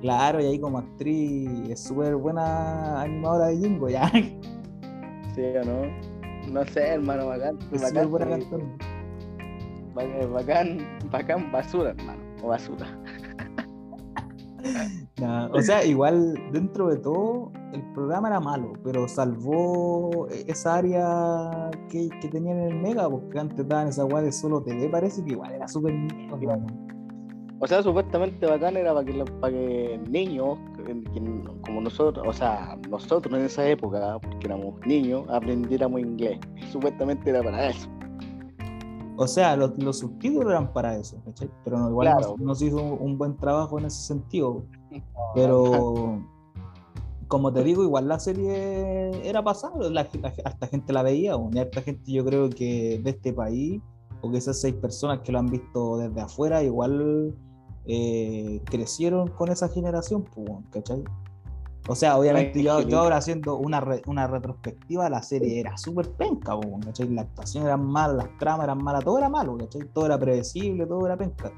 Claro, 0.02 0.42
y 0.42 0.46
ahí 0.46 0.60
como 0.60 0.80
actriz 0.80 1.70
es 1.70 1.80
súper 1.80 2.16
buena 2.16 3.02
animadora 3.02 3.48
de 3.48 3.58
Jingo, 3.58 3.90
ya. 3.90 4.10
¿sí 4.10 5.42
o 5.42 5.64
no? 5.64 5.84
No 6.52 6.66
sé, 6.66 6.90
hermano, 6.90 7.28
bacán. 7.28 7.58
Es 7.72 7.82
bacán, 7.82 8.12
buena 8.12 8.26
bacán, 8.26 8.78
bacán, 10.34 11.00
bacán 11.10 11.52
basura, 11.52 11.92
hermano. 11.92 12.22
O 12.44 12.50
basura. 12.50 12.86
O 15.52 15.62
sea, 15.62 15.86
igual 15.86 16.34
dentro 16.52 16.88
de 16.88 16.98
todo, 16.98 17.52
el 17.74 17.82
programa 17.94 18.28
era 18.30 18.40
malo, 18.40 18.74
pero 18.84 19.08
salvó 19.08 20.28
esa 20.30 20.76
área 20.76 21.72
que, 21.90 22.10
que 22.22 22.28
tenían 22.30 22.60
en 22.60 22.68
el 22.72 22.82
Mega, 22.82 23.10
porque 23.10 23.40
antes 23.40 23.68
daban 23.68 23.88
esa 23.88 24.06
weá 24.06 24.22
de 24.22 24.32
solo 24.32 24.62
TV, 24.62 24.90
parece 24.90 25.24
que 25.24 25.32
igual 25.32 25.54
era 25.54 25.68
súper. 25.68 25.94
O 27.60 27.68
sea, 27.68 27.82
supuestamente 27.82 28.46
bacán 28.46 28.78
era 28.78 28.94
para 28.94 29.06
que, 29.06 29.26
para 29.40 29.54
que 29.54 30.00
niños, 30.10 30.60
como 31.66 31.82
nosotros, 31.82 32.26
o 32.28 32.34
sea, 32.34 32.78
nosotros 32.90 33.34
en 33.40 33.46
esa 33.46 33.68
época, 33.68 34.20
porque 34.22 34.48
éramos 34.48 34.76
niños, 34.86 35.26
aprendiéramos 35.30 36.02
inglés. 36.02 36.40
Supuestamente 36.72 37.30
era 37.30 37.42
para 37.42 37.70
eso. 37.70 37.90
O 39.16 39.28
sea, 39.28 39.56
los, 39.56 39.72
los 39.82 40.00
subtítulos 40.00 40.50
eran 40.50 40.74
para 40.74 40.98
eso, 40.98 41.22
¿cachai? 41.24 41.50
Pero 41.64 41.78
no, 41.78 41.90
igual 41.90 42.08
Claro. 42.10 42.36
no, 42.38 42.46
no 42.48 42.56
se 42.56 42.66
hizo 42.66 42.82
un, 42.82 42.98
un 43.00 43.18
buen 43.18 43.38
trabajo 43.38 43.80
en 43.80 43.86
ese 43.86 44.02
sentido. 44.02 44.66
Pero, 45.36 46.20
como 47.28 47.52
te 47.54 47.64
digo, 47.64 47.84
igual 47.84 48.08
la 48.08 48.20
serie 48.20 49.12
era 49.28 49.44
pasada, 49.44 49.76
la, 49.90 50.08
la- 50.22 50.34
hasta 50.46 50.68
gente 50.68 50.94
la 50.94 51.04
veía, 51.04 51.36
o 51.36 51.50
harta 51.58 51.82
gente 51.82 52.12
yo 52.12 52.24
creo 52.26 52.50
que 52.50 53.00
de 53.04 53.10
este 53.10 53.34
país, 53.34 53.82
o 54.22 54.32
que 54.32 54.38
esas 54.38 54.60
seis 54.62 54.74
personas 54.76 55.20
que 55.22 55.32
lo 55.32 55.40
han 55.40 55.48
visto 55.48 55.98
desde 55.98 56.22
afuera, 56.22 56.64
igual 56.64 57.36
eh, 57.86 58.62
crecieron 58.66 59.28
con 59.30 59.50
esa 59.50 59.68
generación, 59.70 60.24
pues, 60.34 60.50
¿cachai? 60.72 61.04
O 61.90 61.96
sea, 61.96 62.18
obviamente 62.18 62.64
yo, 62.64 62.80
yo 62.80 63.00
ahora 63.00 63.18
haciendo 63.18 63.58
una, 63.58 63.82
re- 63.82 64.02
una 64.08 64.26
retrospectiva, 64.26 65.10
la 65.10 65.22
serie 65.22 65.60
era 65.60 65.78
súper 65.78 66.10
penca, 66.12 66.58
pues, 66.58 66.86
¿cachai? 66.86 67.10
La 67.10 67.24
actuación 67.24 67.66
era 67.66 67.76
mala, 67.76 68.14
las 68.14 68.38
tramas 68.38 68.64
eran 68.64 68.82
malas, 68.82 69.04
todo 69.04 69.18
era 69.18 69.28
malo, 69.28 69.58
¿cachai? 69.58 69.82
Todo 69.94 70.06
era 70.06 70.18
predecible, 70.18 70.86
todo 70.86 71.06
era 71.06 71.18
penca 71.18 71.52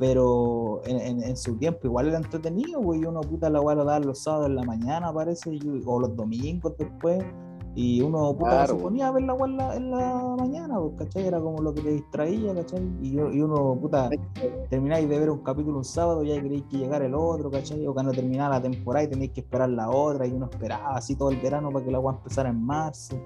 pero 0.00 0.80
en, 0.86 0.98
en- 0.98 1.22
en 1.22 1.36
su 1.36 1.56
tiempo 1.56 1.80
igual 1.86 2.08
era 2.08 2.16
entretenido, 2.16 2.80
güey. 2.80 3.04
Uno 3.04 3.20
puta 3.20 3.48
la 3.50 3.60
weá 3.60 3.76
lo 3.76 3.84
daba 3.84 4.00
los 4.00 4.18
sábados 4.24 4.48
en 4.48 4.56
la 4.56 4.62
mañana, 4.64 5.12
parece, 5.12 5.54
y- 5.54 5.82
o 5.86 6.00
los 6.00 6.16
domingos 6.16 6.74
después. 6.78 7.22
Y 7.76 8.00
uno 8.02 8.32
puta 8.34 8.50
Claro, 8.50 8.74
se 8.76 8.82
ponía 8.82 9.06
a 9.06 9.12
ver 9.12 9.22
la 9.22 9.34
weá 9.34 9.46
en 9.46 9.56
la, 9.56 9.76
en 9.76 9.90
la 9.92 10.34
mañana, 10.36 10.80
pues, 10.80 10.94
¿cachai? 10.98 11.26
Era 11.28 11.40
como 11.40 11.58
lo 11.62 11.72
que 11.72 11.82
te 11.82 11.90
distraía, 11.90 12.52
¿cachai? 12.52 12.82
Y, 13.00 13.10
y 13.14 13.40
uno, 13.42 13.78
puta, 13.80 14.10
termináis 14.68 15.08
de 15.08 15.18
ver 15.20 15.30
un 15.30 15.38
capítulo 15.44 15.78
un 15.78 15.84
sábado 15.84 16.24
y 16.24 16.28
ya 16.30 16.42
queréis 16.42 16.64
que 16.64 16.78
llegara 16.78 17.06
el 17.06 17.14
otro, 17.14 17.48
¿cachai? 17.48 17.86
O 17.86 17.94
cuando 17.94 18.10
terminaba 18.10 18.56
la 18.56 18.62
temporada 18.62 19.04
y 19.04 19.08
tenéis 19.08 19.30
que 19.30 19.40
esperar 19.42 19.70
la 19.70 19.88
otra, 19.88 20.26
y 20.26 20.32
uno 20.32 20.48
esperaba 20.50 20.96
así 20.96 21.14
todo 21.14 21.30
el 21.30 21.36
verano 21.40 21.70
para 21.70 21.84
que 21.84 21.92
la 21.92 22.00
weá 22.00 22.16
empezara 22.16 22.48
en 22.48 22.60
marzo. 22.60 23.16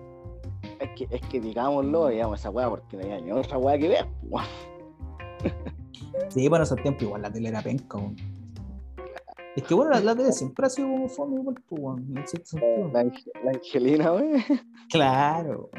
Es 0.78 0.90
que, 0.94 1.08
es 1.10 1.22
que 1.28 1.40
digámoslo, 1.40 2.08
digamos 2.08 2.38
esa 2.40 2.50
weá, 2.50 2.68
porque 2.68 2.98
no 2.98 3.20
ni 3.24 3.32
otra 3.32 3.56
weá 3.56 3.78
que 3.78 3.88
ver. 3.88 4.06
Sí, 6.28 6.48
bueno, 6.48 6.64
esos 6.64 6.80
tiempos 6.82 7.02
igual 7.02 7.22
la 7.22 7.32
tele 7.32 7.48
era 7.48 7.62
penca, 7.62 7.98
weón. 7.98 8.16
Es 9.56 9.62
que 9.62 9.74
bueno, 9.74 9.92
la, 9.92 10.00
la 10.00 10.16
tele 10.16 10.32
siempre 10.32 10.66
ha 10.66 10.70
sido 10.70 10.88
como 10.88 11.08
fome 11.08 11.36
igual, 11.36 11.56
pues, 11.68 11.80
weón, 11.80 12.16
en 12.18 12.26
cierto 12.28 12.46
sentido. 12.48 12.90
La, 12.92 13.02
Ange- 13.04 13.30
la 13.44 13.50
Angelina, 13.52 14.12
weón. 14.12 14.32
Claro. 14.90 15.70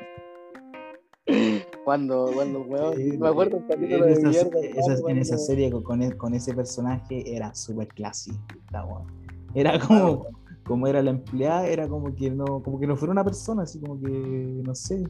Cuando, 1.83 2.29
cuando, 2.33 2.61
weón, 2.61 2.95
Sí, 2.95 3.17
me 3.17 3.27
acuerdo 3.27 3.57
un 3.57 3.63
en 3.63 3.69
capítulo 3.69 4.05
de 4.05 4.13
esa, 4.13 4.29
mierda. 4.29 4.59
esa- 4.61 5.09
en 5.11 5.17
esa 5.17 5.37
serie 5.37 5.71
con, 5.71 5.83
con, 5.83 6.01
e- 6.03 6.15
con 6.17 6.33
ese 6.33 6.53
personaje 6.53 7.35
era 7.35 7.53
súper 7.55 7.87
clasista, 7.89 8.85
weón. 8.85 9.05
Era 9.53 9.79
como, 9.79 10.27
como 10.65 10.87
era 10.87 11.01
la 11.01 11.11
empleada, 11.11 11.67
era 11.67 11.87
como 11.87 12.13
que 12.15 12.29
no, 12.29 12.61
como 12.61 12.79
que 12.79 12.87
no 12.87 12.95
fuera 12.95 13.11
una 13.11 13.23
persona, 13.23 13.63
así 13.63 13.79
como 13.79 13.99
que, 13.99 14.07
no 14.09 14.73
sé. 14.75 15.03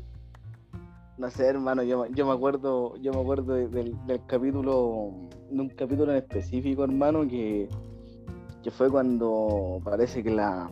No 1.17 1.29
sé, 1.31 1.45
hermano, 1.47 1.81
yo, 1.83 2.05
yo 2.07 2.25
me 2.25 2.33
acuerdo, 2.33 2.97
yo 2.97 3.13
me 3.13 3.21
acuerdo 3.21 3.53
de- 3.53 3.69
del, 3.69 3.95
del 4.05 4.25
capítulo, 4.25 5.11
de 5.49 5.61
un 5.61 5.69
capítulo 5.69 6.11
en 6.11 6.17
específico, 6.17 6.83
hermano, 6.83 7.25
que, 7.27 7.69
que 8.61 8.69
fue 8.71 8.89
cuando 8.89 9.79
parece 9.83 10.21
que 10.21 10.31
la, 10.31 10.69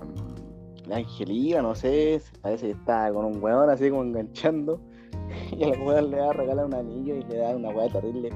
la 0.85 0.97
Angelina, 0.97 1.61
no 1.61 1.75
sé, 1.75 2.21
parece 2.41 2.65
que 2.67 2.71
estaba 2.73 3.13
con 3.13 3.25
un 3.25 3.41
weón 3.41 3.69
así 3.69 3.89
como 3.89 4.03
enganchando, 4.03 4.81
y 5.57 5.63
al 5.63 5.79
weón 5.81 6.11
le 6.11 6.19
va 6.19 6.31
a 6.31 6.33
regalar 6.33 6.65
un 6.65 6.73
anillo 6.73 7.15
y 7.15 7.23
le 7.23 7.37
da 7.37 7.55
una 7.55 7.69
weá 7.69 7.87
terrible. 7.87 8.29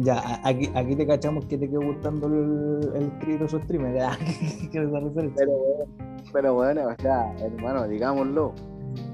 Ya, 0.00 0.40
aquí, 0.44 0.70
aquí 0.76 0.94
te 0.94 1.04
cachamos 1.04 1.46
que 1.46 1.58
te 1.58 1.68
quedó 1.68 1.80
gustando 1.82 2.28
el, 2.28 2.92
el 2.94 3.38
los 3.40 3.50
streamer, 3.50 3.94
referencia. 4.72 5.32
Pero 5.34 5.50
weón, 5.50 5.88
pero 6.32 6.54
bueno, 6.54 6.86
o 6.86 7.02
sea, 7.02 7.34
hermano, 7.40 7.88
digámoslo. 7.88 8.54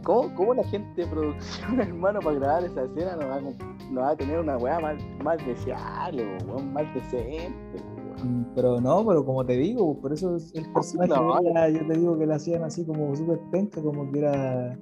¿Cómo, 0.05 0.35
cómo 0.35 0.55
la 0.55 0.65
gente 0.65 1.03
de 1.03 1.07
producción, 1.09 1.81
hermano, 1.81 2.21
para 2.21 2.39
grabar 2.39 2.65
esa 2.65 2.83
escena 2.85 3.17
no 3.17 3.29
va 3.29 3.37
a, 3.37 4.01
va 4.01 4.11
a 4.11 4.17
tener 4.17 4.39
una 4.41 4.57
weá 4.59 4.79
más, 4.81 4.97
más 5.23 5.39
deseable, 5.47 6.37
weón, 6.47 6.73
más 6.73 6.85
decente, 6.95 7.55
weón? 7.75 8.41
Mm, 8.43 8.55
Pero 8.55 8.81
no, 8.81 9.05
pero 9.07 9.25
como 9.25 9.45
te 9.45 9.55
digo, 9.55 9.99
por 10.01 10.13
eso 10.13 10.37
es- 10.37 10.55
el 10.55 10.71
personaje, 10.73 11.11
No. 11.15 11.41
era- 11.41 11.69
yo 11.71 11.87
te 11.87 11.99
digo 11.99 12.19
que 12.19 12.27
lo 12.27 12.35
hacían 12.35 12.63
así 12.65 12.85
como 12.85 13.15
súper 13.17 13.41
penca, 13.51 13.83
como 13.83 14.11
que 14.13 14.19
era, 14.21 14.79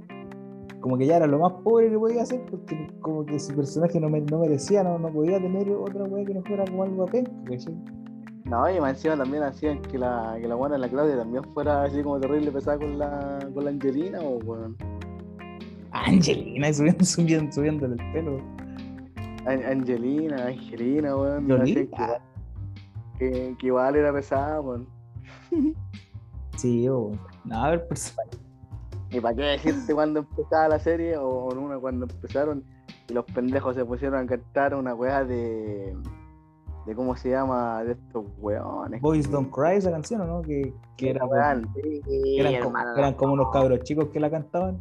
como 0.81 0.99
que 0.99 1.07
ya 1.07 1.16
era 1.16 1.27
lo 1.27 1.39
más 1.39 1.53
pobre 1.64 1.89
que 1.91 1.99
podía 1.99 2.23
hacer, 2.23 2.45
porque 2.51 2.89
como 3.01 3.25
que 3.25 3.39
su 3.39 3.55
personaje 3.55 4.01
no, 4.01 4.09
me- 4.11 4.20
no 4.23 4.41
merecía, 4.41 4.83
no, 4.83 4.99
no 4.99 5.09
podía 5.12 5.39
tener 5.41 5.70
otra 5.70 6.05
weá 6.05 6.25
que 6.25 6.35
no 6.35 6.43
fuera 6.43 6.64
como 6.64 6.83
algo 6.83 7.07
penca, 7.07 7.31
¿cachai? 7.49 7.75
No, 8.45 8.68
y 8.68 8.81
más 8.81 8.95
encima 8.97 9.16
también 9.16 9.45
hacían 9.45 9.81
que 9.83 9.97
la, 9.99 10.37
que 10.41 10.49
la 10.49 10.57
buena 10.57 10.77
la 10.77 10.89
Claudia 10.89 11.16
también 11.16 11.45
fuera 11.55 11.85
así 11.85 12.03
como 12.03 12.18
terrible 12.18 12.51
pesada 12.51 12.77
con 12.79 12.99
la, 12.99 13.39
con 13.55 13.64
la 13.64 13.70
Angelina, 13.70 14.18
o 14.20 14.39
weón. 14.45 14.77
Angelina, 15.93 16.72
subiendo, 16.72 17.05
subiendo, 17.05 17.53
subiéndole 17.53 17.95
el 18.03 18.12
pelo. 18.12 18.38
An- 19.47 19.64
Angelina, 19.64 20.47
Angelina, 20.47 21.16
weón. 21.16 21.47
Yolita. 21.49 22.20
que, 23.18 23.55
que, 23.59 23.66
igual 23.66 23.97
era 23.97 24.12
pesada, 24.12 24.61
weón. 24.61 24.86
Sí, 26.57 26.86
o 26.86 27.12
no, 27.45 27.64
a 27.64 27.70
ver, 27.70 27.88
pues, 27.88 28.14
¿Y 29.11 29.20
para 29.20 29.34
qué 29.34 29.43
decirte 29.43 29.95
cuando 29.95 30.20
empezaba 30.20 30.68
la 30.68 30.78
serie 30.78 31.16
o, 31.16 31.49
una 31.49 31.78
cuando 31.78 32.07
empezaron 32.07 32.64
y 33.09 33.12
los 33.12 33.24
pendejos 33.26 33.74
se 33.74 33.84
pusieron 33.84 34.24
a 34.24 34.26
cantar 34.26 34.74
una 34.74 34.95
weá 34.95 35.24
de. 35.24 35.97
de 36.86 36.95
cómo 36.95 37.16
se 37.16 37.30
llama, 37.30 37.84
de 37.84 37.93
estos 37.93 38.24
weones? 38.38 39.01
Boys 39.03 39.30
Don't 39.30 39.51
Cry, 39.51 39.76
esa 39.76 39.90
canción, 39.90 40.22
¿o 40.22 40.26
no? 40.26 40.43
Que, 40.43 40.72
que 40.97 41.11
era, 41.11 41.24
Weón, 41.26 41.68
sí, 41.74 42.38
eran, 42.38 42.62
como, 42.62 42.78
eran 42.78 43.14
como 43.14 43.32
unos 43.34 43.51
cabros 43.51 43.80
chicos 43.80 44.09
que 44.09 44.20
la 44.20 44.30
cantaban. 44.30 44.80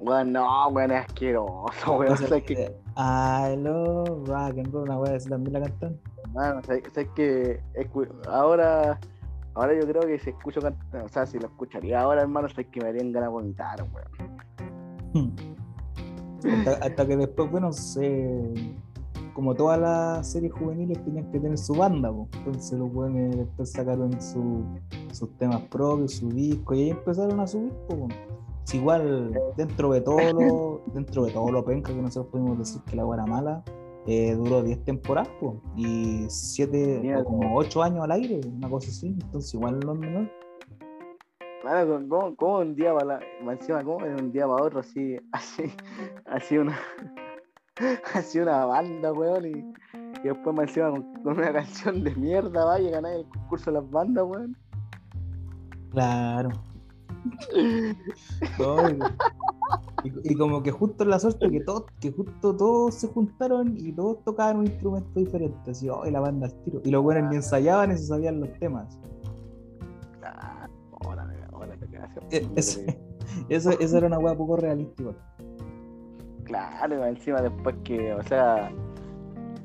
Weón, 0.00 0.32
no, 0.32 0.68
weón, 0.68 0.90
es 0.92 1.00
asqueroso, 1.06 1.92
weón. 1.98 2.12
O 2.14 2.16
sea, 2.16 2.28
¿Sabes 2.28 2.44
qué? 2.44 2.54
eh, 2.64 2.76
I 2.96 3.56
love 3.56 4.26
rock 4.26 4.58
and 4.58 4.72
roll, 4.72 4.88
una 4.90 5.14
así 5.14 5.28
también 5.28 5.52
la 5.54 5.60
cantan. 5.68 6.00
Hermano, 6.24 6.62
¿sabes, 6.64 6.82
sabes 6.92 7.08
que 7.14 7.60
escu- 7.74 8.08
ahora, 8.28 8.98
ahora 9.54 9.74
yo 9.78 9.86
creo 9.86 10.02
que 10.02 10.18
si 10.18 10.30
escucho 10.30 10.60
cantar, 10.62 11.04
o 11.04 11.08
sea, 11.08 11.26
si 11.26 11.38
lo 11.38 11.46
escucharía 11.48 12.00
ahora, 12.00 12.22
hermano, 12.22 12.48
sabes 12.48 12.66
que 12.68 12.80
me 12.80 12.88
harían 12.88 13.12
ganas 13.12 13.28
de 13.28 13.32
vomitar, 13.32 13.86
weón. 13.92 15.36
hasta, 16.52 16.86
hasta 16.86 17.06
que 17.06 17.16
después, 17.16 17.50
bueno, 17.50 17.72
se, 17.72 18.54
como 19.34 19.54
todas 19.54 19.78
las 19.80 20.26
series 20.30 20.52
juveniles 20.52 21.02
tenían 21.04 21.30
que 21.30 21.40
tener 21.40 21.58
su 21.58 21.74
banda, 21.74 22.10
entonces 22.32 22.78
los 22.78 22.92
buenos 22.92 23.36
después 23.36 23.70
sacaron 23.72 24.20
su- 24.20 24.64
sus 25.12 25.30
temas 25.36 25.60
propios, 25.62 26.12
su 26.14 26.28
disco, 26.30 26.74
y 26.74 26.84
ahí 26.84 26.90
empezaron 26.90 27.38
a 27.40 27.46
subir. 27.46 27.72
po. 27.88 28.08
Si 28.70 28.76
igual 28.76 29.36
dentro 29.56 29.90
de 29.90 30.00
todo 30.00 30.32
lo, 30.32 30.84
dentro 30.94 31.24
de 31.24 31.32
todo 31.32 31.50
lo 31.50 31.64
penca 31.64 31.92
que 31.92 32.00
nosotros 32.00 32.30
pudimos 32.30 32.56
decir 32.56 32.80
que 32.82 32.94
la 32.94 33.04
wea 33.04 33.16
era 33.16 33.26
mala, 33.26 33.64
eh, 34.06 34.36
duró 34.36 34.62
10 34.62 34.84
temporadas 34.84 35.28
po, 35.40 35.60
y 35.74 36.24
7 36.28 37.00
Mierda. 37.02 37.22
o 37.22 37.24
como 37.24 37.56
8 37.56 37.82
años 37.82 38.04
al 38.04 38.12
aire, 38.12 38.40
una 38.46 38.70
cosa 38.70 38.90
así, 38.90 39.08
entonces 39.08 39.54
igual 39.54 39.80
no 39.80 39.96
menor. 39.96 40.30
Mano, 41.64 42.08
¿cómo, 42.08 42.36
cómo 42.36 42.58
un 42.58 42.76
día 42.76 42.94
para 42.94 43.18
la, 43.44 43.52
encima, 43.52 43.82
cómo 43.82 44.06
de 44.06 44.14
un 44.14 44.30
día 44.30 44.46
para 44.46 44.62
otro 44.62 44.78
así, 44.78 45.16
así, 45.32 45.64
así 46.26 46.56
una, 46.56 46.78
así 48.14 48.38
una 48.38 48.66
banda, 48.66 49.12
weón, 49.12 49.46
y, 49.46 49.58
y 50.22 50.28
después 50.28 50.54
más 50.54 50.68
encima 50.68 50.90
con, 50.92 51.12
con 51.24 51.38
una 51.38 51.52
canción 51.52 52.04
de 52.04 52.14
mierda, 52.14 52.66
vaya 52.66 52.88
ganar 52.88 53.14
el 53.14 53.28
concurso 53.30 53.72
de 53.72 53.80
las 53.80 53.90
bandas, 53.90 54.24
weón. 54.24 54.56
Claro. 55.90 56.69
No, 58.58 58.76
y, 60.24 60.34
como 60.34 60.62
que 60.62 60.70
justo 60.70 61.04
la 61.04 61.18
suerte 61.18 61.50
que 61.50 61.60
todos, 61.60 61.84
que 62.00 62.10
justo 62.10 62.56
todos 62.56 62.94
se 62.94 63.08
juntaron 63.08 63.76
y 63.76 63.92
todos 63.92 64.24
tocaban 64.24 64.58
un 64.58 64.66
instrumento 64.66 65.20
diferente, 65.20 65.70
así, 65.70 65.88
oh, 65.88 66.06
y 66.06 66.10
la 66.10 66.20
banda 66.20 66.46
al 66.46 66.64
tiro. 66.64 66.80
Y 66.84 66.90
los 66.90 67.02
buenos 67.02 67.30
ni 67.30 67.36
ensayaban 67.36 67.92
y 67.92 67.98
se 67.98 68.06
sabían 68.06 68.40
los 68.40 68.52
temas. 68.58 68.98
Claro, 70.20 70.70
quedas 71.90 72.10
E- 72.30 72.48
Eso, 72.56 72.80
eso, 73.48 73.70
eso 73.78 73.96
era 73.98 74.06
una 74.06 74.18
wea 74.18 74.34
poco 74.34 74.56
realista 74.56 75.02
igual. 75.02 75.16
Claro, 76.44 77.04
encima 77.06 77.42
después 77.42 77.76
que, 77.84 78.12
o 78.12 78.22
sea, 78.22 78.72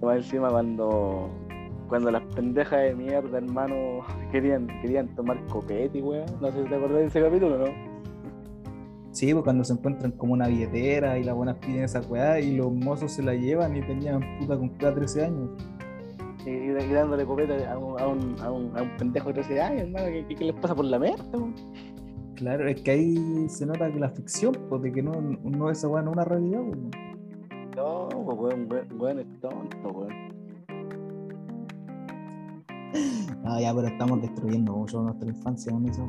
encima 0.01 0.49
cuando 0.49 1.29
cuando 1.87 2.11
las 2.11 2.23
pendejas 2.35 2.81
de 2.81 2.95
mierda, 2.95 3.37
hermano, 3.37 3.75
querían, 4.31 4.67
querían 4.81 5.13
tomar 5.15 5.43
copete, 5.47 6.01
weón. 6.01 6.25
No 6.41 6.51
sé 6.51 6.63
si 6.63 6.69
te 6.69 6.75
acordás 6.75 6.97
de 6.97 7.05
ese 7.05 7.21
capítulo, 7.21 7.57
¿no? 7.57 7.95
Sí, 9.11 9.31
pues 9.31 9.45
cuando 9.45 9.63
se 9.63 9.71
encuentran 9.71 10.11
como 10.11 10.33
una 10.33 10.47
billetera 10.47 11.17
y 11.17 11.23
las 11.23 11.33
buenas 11.35 11.55
piden 11.59 11.83
esa 11.83 12.01
weá 12.01 12.37
y 12.41 12.57
los 12.57 12.69
mozos 12.73 13.13
se 13.13 13.23
la 13.23 13.33
llevan 13.33 13.73
y 13.77 13.81
tenían 13.81 14.19
puta 14.39 14.57
con 14.57 14.69
puta 14.71 14.93
13 14.93 15.25
años. 15.25 15.49
Y, 16.45 16.49
y 16.49 16.93
dándole 16.93 17.25
copeta 17.25 17.71
a 17.71 17.77
un, 17.77 17.99
a 17.99 18.07
un, 18.07 18.35
a 18.41 18.51
un, 18.51 18.77
a 18.77 18.81
un 18.81 18.97
pendejo 18.97 19.29
de 19.29 19.35
13 19.35 19.61
años, 19.61 19.81
hermano, 19.83 20.07
¿qué, 20.27 20.45
les 20.45 20.55
pasa 20.55 20.75
por 20.75 20.83
la 20.83 20.99
mente? 20.99 21.23
weón? 21.31 21.55
Claro, 22.35 22.67
es 22.67 22.81
que 22.81 22.91
ahí 22.91 23.47
se 23.47 23.65
nota 23.65 23.89
que 23.89 23.99
la 23.99 24.09
ficción, 24.09 24.53
pues 24.69 24.81
de 24.81 24.91
que 24.91 25.01
no, 25.01 25.13
no 25.21 25.69
esa 25.69 25.87
weá 25.87 26.03
no 26.03 26.11
es 26.11 26.17
una 26.17 26.25
realidad, 26.25 26.61
pues. 26.67 26.79
No, 27.77 28.09
pues 28.09 28.37
weón, 28.37 28.67
weón, 28.69 29.01
weón 29.01 29.19
es 29.19 29.39
tonto, 29.39 29.89
weón. 29.91 30.24
Ah, 33.45 33.59
ya, 33.61 33.73
pero 33.75 33.87
estamos 33.87 34.21
destruyendo 34.21 34.73
mucho 34.73 35.01
nuestra 35.01 35.29
infancia 35.29 35.71
con 35.71 35.87
eso. 35.87 36.07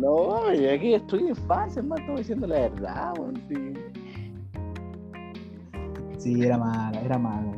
No, 0.00 0.52
y 0.54 0.66
aquí 0.66 0.94
en 0.94 1.28
infancia, 1.28 1.80
hermano, 1.80 2.00
estamos 2.00 2.20
diciendo 2.20 2.46
la 2.46 2.60
verdad, 2.60 3.12
weón. 3.18 3.34
Sí. 3.48 3.74
Sí, 6.18 6.42
era 6.42 6.58
mala, 6.58 7.00
era 7.00 7.18
mala. 7.18 7.52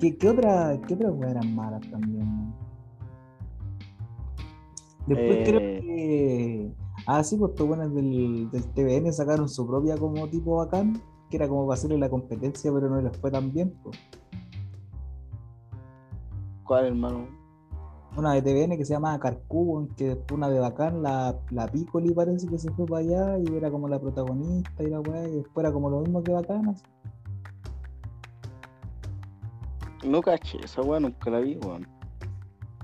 ¿Qué, 0.00 0.16
qué 0.16 0.28
otra, 0.28 0.78
qué 0.86 0.94
weas 0.94 1.30
eran 1.32 1.54
malas 1.54 1.80
también? 1.90 2.24
no? 2.24 2.54
Después 5.06 5.38
Eh. 5.38 5.44
creo 5.46 5.60
que. 5.60 6.72
Ah, 7.06 7.24
sí, 7.24 7.36
pues 7.36 7.50
estos 7.52 7.66
buenos 7.66 7.94
del, 7.94 8.50
del 8.50 8.64
TVN 8.74 9.12
sacaron 9.12 9.48
su 9.48 9.66
propia 9.66 9.96
como 9.96 10.28
tipo 10.28 10.56
bacán, 10.56 11.00
que 11.30 11.36
era 11.36 11.48
como 11.48 11.66
para 11.66 11.78
hacerle 11.78 11.98
la 11.98 12.10
competencia, 12.10 12.70
pero 12.72 12.90
no 12.90 13.00
les 13.00 13.16
fue 13.16 13.30
tan 13.30 13.52
bien. 13.52 13.72
pues. 13.82 13.98
¿Cuál, 16.68 16.84
hermano? 16.84 17.26
Una 18.14 18.34
de 18.34 18.42
TVN 18.42 18.76
que 18.76 18.84
se 18.84 18.92
llama 18.92 19.18
Carcú, 19.18 19.88
que 19.96 20.08
después 20.08 20.36
una 20.36 20.50
de 20.50 20.60
bacán, 20.60 21.02
la, 21.02 21.34
la 21.50 21.66
Piccoli 21.66 22.12
parece 22.12 22.46
que 22.46 22.58
se 22.58 22.70
fue 22.72 22.84
para 22.84 23.00
allá 23.00 23.38
y 23.38 23.56
era 23.56 23.70
como 23.70 23.88
la 23.88 23.98
protagonista 23.98 24.82
y 24.82 24.88
la 24.88 25.00
weá, 25.00 25.26
y 25.28 25.36
después 25.36 25.64
era 25.64 25.72
como 25.72 25.88
lo 25.88 26.00
mismo 26.00 26.22
que 26.22 26.32
bacán. 26.32 26.68
así. 26.68 26.84
No 30.06 30.20
caché, 30.20 30.58
esa 30.62 30.82
weón 30.82 31.04
nunca 31.04 31.30
la 31.30 31.38
vi, 31.38 31.56
weón. 31.64 31.88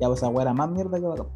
Ya, 0.00 0.06
pues 0.06 0.20
esa 0.20 0.28
weá 0.28 0.44
era 0.44 0.54
más 0.54 0.70
mierda 0.70 0.98
que 0.98 1.06
bacán. 1.06 1.26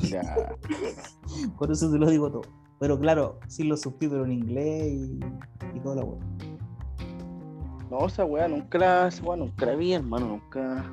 Ya. 0.00 0.22
Por 1.58 1.70
eso 1.70 1.92
te 1.92 1.98
lo 1.98 2.10
digo 2.10 2.28
todo. 2.28 2.42
Pero 2.80 2.98
claro, 2.98 3.38
sin 3.46 3.68
los 3.68 3.82
subtítulos 3.82 4.26
en 4.26 4.32
inglés 4.32 4.92
y, 4.92 5.20
y 5.76 5.80
toda 5.80 5.96
la 5.96 6.04
weá. 6.04 6.18
No, 7.88 8.06
esa 8.06 8.24
weá 8.24 8.48
nunca 8.48 8.78
la, 8.78 9.06
esa 9.06 9.22
weá 9.22 9.36
nunca 9.36 9.66
la 9.66 9.76
vi, 9.76 9.92
hermano, 9.92 10.26
nunca. 10.26 10.84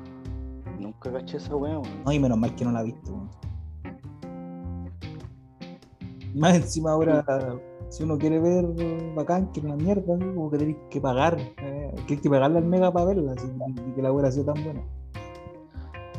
Nunca 0.82 1.12
caché 1.12 1.36
esa 1.36 1.54
weá, 1.54 1.78
weón. 1.78 2.04
No, 2.04 2.12
y 2.12 2.18
menos 2.18 2.36
mal 2.36 2.54
que 2.56 2.64
no 2.64 2.72
la 2.72 2.80
he 2.80 2.84
visto. 2.84 3.12
weón. 3.12 3.30
Más 6.34 6.54
encima 6.54 6.92
ahora, 6.92 7.24
si 7.90 8.02
uno 8.02 8.18
quiere 8.18 8.40
ver 8.40 8.66
bacán, 9.14 9.52
que 9.52 9.60
es 9.60 9.66
una 9.66 9.76
mierda, 9.76 10.14
así, 10.14 10.24
como 10.34 10.50
que 10.50 10.58
tenés 10.58 10.76
que 10.90 11.00
pagar. 11.00 11.38
eh, 11.38 11.94
que 12.06 12.14
hay 12.14 12.20
que 12.20 12.30
pagarle 12.30 12.58
al 12.58 12.64
mega 12.64 12.90
para 12.90 13.06
verla, 13.06 13.32
así, 13.32 13.46
y 13.88 13.92
que 13.92 14.02
la 14.02 14.12
weá 14.12 14.26
ha 14.26 14.32
sido 14.32 14.52
tan 14.52 14.64
buena. 14.64 14.82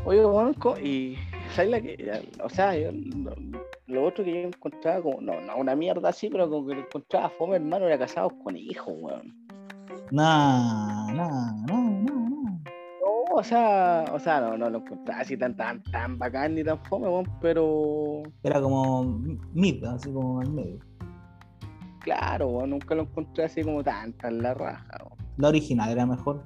Oye, 0.05 0.26
weón, 0.26 0.55
y. 0.82 1.16
¿Sabes 1.55 1.72
la 1.72 1.82
que.? 1.82 2.32
O 2.43 2.49
sea, 2.49 2.76
yo, 2.78 2.91
lo, 2.91 3.34
lo 3.88 4.05
otro 4.05 4.24
que 4.24 4.34
yo 4.34 4.47
encontraba 4.47 5.01
como. 5.01 5.20
No, 5.22 5.41
no, 5.41 5.57
una 5.57 5.76
mierda 5.76 6.09
así, 6.09 6.30
pero 6.30 6.49
como 6.49 6.68
que 6.68 6.76
lo 6.76 6.82
encontraba 6.82 7.30
fome, 7.30 7.55
hermano, 7.57 7.88
era 7.88 7.97
casados 7.97 8.34
con 8.43 8.55
hijos, 8.55 8.93
weón. 8.97 9.34
Nah, 10.11 11.11
nah, 11.14 11.51
nah, 11.66 11.89
nah, 11.89 12.30
nah. 12.30 12.43
O 13.36 13.43
sea, 13.43 14.05
o 14.13 14.19
sea, 14.19 14.39
no, 14.41 14.57
no 14.59 14.69
lo 14.69 14.77
encontraba 14.77 15.21
así 15.21 15.36
tan, 15.36 15.57
tan, 15.57 15.81
tan 15.86 16.19
bacán 16.19 16.53
ni 16.53 16.63
tan 16.63 16.77
fome, 16.86 17.07
pero. 17.41 18.21
Era 18.43 18.61
como 18.61 19.03
mid, 19.53 19.84
así 19.86 20.11
como 20.13 20.39
al 20.39 20.51
medio. 20.51 20.79
Claro, 22.01 22.67
nunca 22.67 22.93
lo 22.93 23.03
encontré 23.03 23.45
así 23.45 23.63
como 23.63 23.84
tan, 23.84 24.13
tan 24.13 24.41
la 24.41 24.53
raja. 24.53 24.86
La 25.38 25.47
original 25.47 25.89
era 25.89 26.05
mejor. 26.05 26.43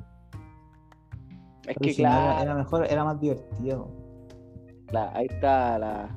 Es 1.64 1.68
La 1.68 1.74
que, 1.74 1.80
original 1.88 2.14
era- 2.14 2.24
claro, 2.32 2.42
era 2.44 2.56
mejor, 2.56 2.88
era 2.90 3.04
más 3.04 3.20
divertido. 3.20 3.92
la- 4.92 5.12
ahí 5.14 5.28
está 5.30 5.78
la. 5.80 6.10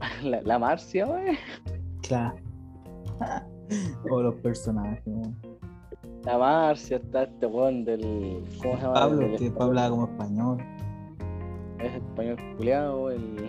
La, 0.22 0.40
la 0.42 0.58
Marcia, 0.58 1.06
weón. 1.06 1.36
Claro. 2.02 2.36
o 4.10 4.22
los 4.22 4.34
personajes, 4.36 5.02
weón. 5.06 5.36
La 6.26 6.38
Marcia, 6.38 6.96
está 6.96 7.22
este 7.22 7.46
weón 7.46 7.84
del. 7.84 8.42
¿Cómo 8.60 8.74
se 8.76 8.82
llama? 8.82 8.94
Pablo, 8.94 9.36
que 9.38 9.52
habla 9.60 9.88
como 9.88 10.06
español. 10.06 10.58
es 11.78 11.94
español 11.94 12.36
culiado, 12.56 13.12
el. 13.12 13.48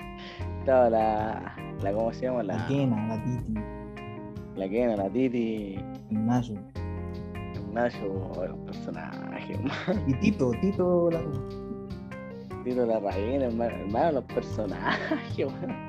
Estaba 0.60 0.90
la. 0.90 1.56
la 1.82 1.92
¿Cómo 1.94 2.12
se 2.12 2.26
llama? 2.26 2.42
La 2.42 2.58
La, 2.58 2.66
Kena, 2.66 3.08
la 3.08 3.24
Titi, 3.24 3.54
la 4.56 4.68
Kena, 4.68 4.96
la 4.96 5.08
Titi, 5.08 5.76
el 6.10 6.26
Nacho, 6.26 6.54
los 8.46 8.58
personajes, 8.66 9.50
hermano. 9.86 10.02
Y 10.06 10.12
Tito, 10.20 10.50
Tito, 10.60 11.10
la... 11.10 11.20
Tito 12.62 12.84
la 12.84 13.00
Reina, 13.00 13.46
hermano, 13.46 13.74
hermano, 13.74 14.12
los 14.12 14.24
personajes, 14.24 15.38
weón. 15.38 15.87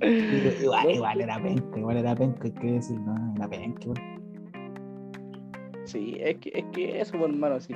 igual, 0.62 0.90
igual 0.90 1.20
era 1.20 1.42
penca, 1.42 1.78
igual 1.78 1.96
era 1.98 2.14
penca, 2.14 2.40
hay 2.44 2.52
que 2.52 2.72
decir, 2.72 2.98
no, 3.00 3.34
era 3.36 3.48
penca, 3.48 3.82
igual. 3.84 4.00
Sí, 5.84 6.16
es 6.20 6.36
que, 6.38 6.50
es 6.54 6.64
que 6.72 7.00
eso, 7.00 7.18
pues, 7.18 7.30
hermano, 7.30 7.60
sí. 7.60 7.74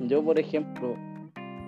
Yo, 0.00 0.22
por 0.24 0.38
ejemplo, 0.38 0.96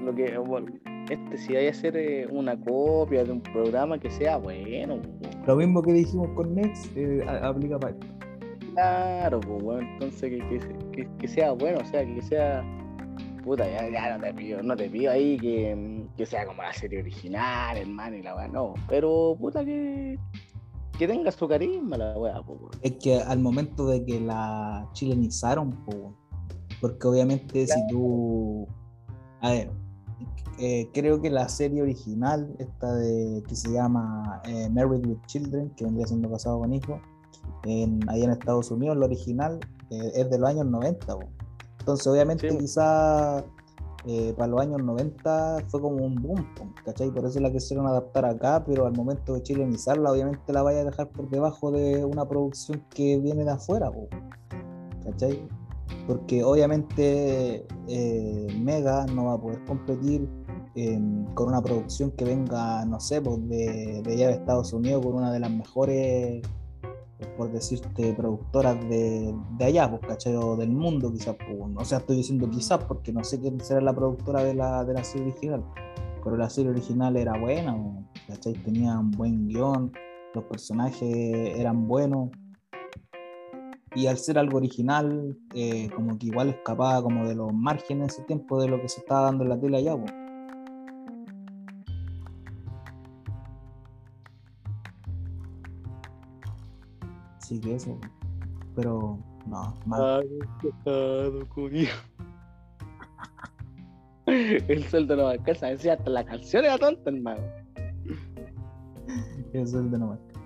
lo 0.03 0.14
que. 0.14 0.36
bueno, 0.38 0.66
este, 1.11 1.36
si 1.38 1.55
hay 1.55 1.64
que 1.66 1.70
hacer 1.70 1.97
eh, 1.97 2.26
una 2.30 2.59
copia 2.59 3.22
de 3.24 3.32
un 3.32 3.40
programa 3.40 3.99
que 3.99 4.11
sea 4.11 4.36
bueno, 4.38 5.01
pues, 5.20 5.36
Lo 5.47 5.57
mismo 5.57 5.82
que 5.82 5.92
dijimos 5.92 6.28
con 6.34 6.55
Next, 6.55 6.97
eh, 6.97 7.24
aplica 7.42 7.78
para. 7.78 7.94
Claro, 8.72 9.40
pues 9.40 9.62
bueno, 9.62 9.88
entonces 9.92 10.30
que, 10.30 10.38
que, 10.49 10.59
que- 10.92 11.09
que 11.18 11.28
sea 11.28 11.53
bueno, 11.53 11.78
o 11.80 11.84
sea, 11.86 12.05
que 12.05 12.20
sea. 12.22 12.64
Puta, 13.44 13.64
ya, 13.70 13.88
ya 13.88 14.18
no 14.18 14.24
te 14.24 14.34
pido, 14.34 14.61
no 14.62 14.74
te 14.76 14.90
pido 14.90 15.12
ahí 15.12 15.36
que, 15.38 15.95
que 16.16 16.26
sea 16.26 16.46
como 16.46 16.62
la 16.62 16.72
serie 16.72 17.00
original, 17.00 17.76
hermano, 17.76 18.16
y 18.16 18.22
la 18.22 18.34
weá, 18.34 18.48
no. 18.48 18.74
Pero 18.88 19.36
puta 19.38 19.64
que. 19.64 20.18
Que 20.98 21.06
tenga 21.06 21.30
su 21.30 21.46
carisma 21.46 21.98
la 21.98 22.16
weá, 22.18 22.40
weón. 22.40 22.70
Es 22.80 22.92
que 22.92 23.20
al 23.20 23.38
momento 23.38 23.86
de 23.86 24.04
que 24.04 24.18
la 24.18 24.88
chilenizaron, 24.92 25.70
po, 25.84 26.14
porque 26.80 27.06
obviamente 27.06 27.66
si 27.66 27.86
tú. 27.88 28.66
A 29.42 29.50
ver, 29.50 29.70
eh, 30.58 30.88
creo 30.94 31.20
que 31.20 31.28
la 31.28 31.48
serie 31.48 31.82
original, 31.82 32.54
esta 32.58 32.94
de 32.94 33.42
que 33.46 33.54
se 33.54 33.70
llama 33.70 34.40
eh, 34.46 34.70
Married 34.70 35.06
with 35.06 35.18
Children, 35.26 35.70
que 35.76 35.84
vendría 35.84 36.06
siendo 36.06 36.30
casado 36.30 36.60
con 36.60 36.72
hijos, 36.72 37.00
ahí 37.64 38.22
en 38.22 38.30
Estados 38.30 38.70
Unidos, 38.70 38.96
la 38.96 39.06
original 39.06 39.60
eh, 39.90 40.12
es 40.14 40.30
de 40.30 40.38
los 40.38 40.48
años 40.48 40.66
90. 40.66 41.06
po. 41.06 41.24
Entonces, 41.80 42.06
obviamente, 42.06 42.48
Sí, 42.50 42.56
po. 42.56 43.44
Quizás 44.07 44.32
para 44.34 44.48
los 44.48 44.61
años 44.61 44.82
90 44.82 45.59
fue 45.68 45.80
como 45.80 45.96
un 46.04 46.14
boom, 46.14 46.46
¿cachai? 46.84 47.11
Por 47.11 47.24
eso 47.26 47.40
la 47.40 47.50
quisieron 47.50 47.86
adaptar 47.86 48.24
acá, 48.24 48.64
pero 48.64 48.86
al 48.86 48.92
momento 48.94 49.34
de 49.34 49.42
chilenizarla, 49.42 50.12
obviamente 50.12 50.52
la 50.52 50.62
vaya 50.62 50.80
a 50.80 50.84
dejar 50.84 51.09
por 51.11 51.28
debajo 51.28 51.70
de 51.70 52.04
una 52.04 52.26
producción 52.28 52.82
que 52.90 53.18
viene 53.18 53.44
de 53.44 53.50
afuera, 53.50 53.90
¿cachai? 55.04 55.46
Porque 56.07 56.44
obviamente 56.44 57.66
eh, 57.88 58.46
Mega 58.61 59.07
no 59.07 59.26
va 59.26 59.32
a 59.34 59.40
poder 59.40 59.64
competir 59.64 60.28
en- 60.74 61.24
con 61.34 61.48
una 61.48 61.62
producción 61.62 62.11
que 62.12 62.24
venga, 62.24 62.84
no 62.84 63.00
sé, 63.00 63.20
pues 63.20 63.38
de, 63.48 64.02
de 64.04 64.12
allá 64.12 64.28
de 64.28 64.34
Estados 64.34 64.72
Unidos, 64.72 65.04
con 65.04 65.14
una 65.14 65.32
de 65.32 65.40
las 65.40 65.50
mejores, 65.50 66.42
por 67.36 67.50
decirte, 67.50 68.12
productoras 68.14 68.78
de, 68.88 69.34
de 69.58 69.64
allá, 69.64 69.90
pues, 69.90 70.02
¿cachai? 70.02 70.34
Del 70.58 70.70
mundo 70.70 71.12
quizás, 71.12 71.36
pues, 71.36 71.58
o 71.76 71.84
sea, 71.84 71.98
estoy 71.98 72.16
diciendo 72.16 72.48
quizás 72.50 72.84
porque 72.84 73.12
no 73.12 73.24
sé 73.24 73.40
quién 73.40 73.58
será 73.60 73.80
la 73.80 73.94
productora 73.94 74.42
de 74.44 74.54
la, 74.54 74.84
de 74.84 74.94
la 74.94 75.04
serie 75.04 75.28
original, 75.28 75.64
pero 76.22 76.36
la 76.36 76.50
serie 76.50 76.70
original 76.70 77.16
era 77.16 77.38
buena, 77.38 77.74
pues, 77.76 78.22
¿cachai? 78.28 78.52
Tenía 78.62 78.98
un 78.98 79.10
buen 79.10 79.48
guion, 79.48 79.92
los 80.34 80.44
personajes 80.44 81.56
eran 81.56 81.88
buenos, 81.88 82.30
y 83.94 84.08
al 84.08 84.18
ser 84.18 84.38
algo 84.38 84.58
original, 84.58 85.38
eh, 85.54 85.88
como 85.96 86.18
que 86.18 86.26
igual 86.26 86.50
escapaba 86.50 87.02
como 87.02 87.26
de 87.26 87.34
los 87.34 87.50
márgenes 87.54 87.90
en 87.90 88.10
ese 88.10 88.22
tiempo 88.24 88.60
de 88.60 88.68
lo 88.68 88.78
que 88.78 88.90
se 88.90 89.00
estaba 89.00 89.22
dando 89.22 89.44
en 89.44 89.50
la 89.50 89.58
tele 89.58 89.78
allá, 89.78 89.96
pues. 89.96 90.12
Así 97.47 97.61
que 97.61 97.76
eso, 97.76 97.97
pero 98.74 99.20
no, 99.47 99.72
mal. 99.86 100.20
Ay, 100.20 100.38
pecado, 100.61 101.49
culiao. 101.55 101.94
El 104.26 104.82
sueldo 104.82 105.14
no 105.14 105.26
me 105.28 105.34
alcanza, 105.34 105.68
decía 105.68 105.92
hasta 105.92 106.11
la 106.11 106.24
canción 106.24 106.64
era 106.64 106.76
tonta, 106.76 107.09
hermano. 107.09 107.42
El 109.53 109.90
de 109.92 109.97
no 109.97 110.09
marca. 110.09 110.40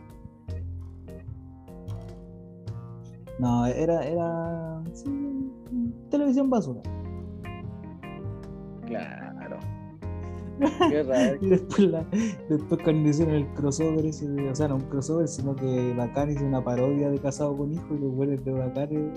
No, 3.38 3.64
era, 3.64 4.06
era 4.06 4.82
sí, 4.92 5.50
televisión 6.10 6.50
basura. 6.50 6.82
Claro. 8.84 9.19
Qué 10.90 11.02
raro. 11.02 11.36
Y 11.40 11.46
después, 11.50 11.78
la, 11.80 12.04
después 12.48 12.80
cuando 12.82 13.08
hicieron 13.08 13.34
el 13.34 13.46
crossover 13.54 14.04
ese, 14.06 14.28
de- 14.28 14.50
o 14.50 14.54
sea, 14.54 14.68
no 14.68 14.76
un 14.76 14.82
crossover, 14.82 15.26
sino 15.28 15.54
que 15.56 15.94
Bacán 15.96 16.30
hizo 16.30 16.44
una 16.44 16.62
parodia 16.62 17.10
de 17.10 17.18
Casado 17.18 17.56
con 17.56 17.72
Hijo 17.72 17.94
y 17.94 17.98
los 17.98 18.14
buenos 18.14 18.44
de 18.44 18.52
Bacán. 18.52 18.88
eh. 18.92 19.12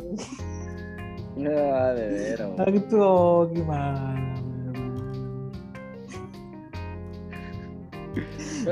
No, 1.35 1.49
de 1.49 2.07
veras, 2.09 2.51
Ah, 2.59 2.65
que 2.65 2.77
estuvo, 2.77 3.49
qué 3.51 3.63
mal. 3.63 4.33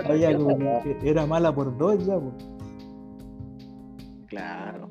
Había 0.08 0.38
como 0.38 0.58
que 0.84 0.98
era 1.10 1.26
mala 1.26 1.54
por 1.54 1.76
dos 1.78 2.06
ya, 2.06 2.18
pues. 2.20 2.34
Claro. 4.28 4.90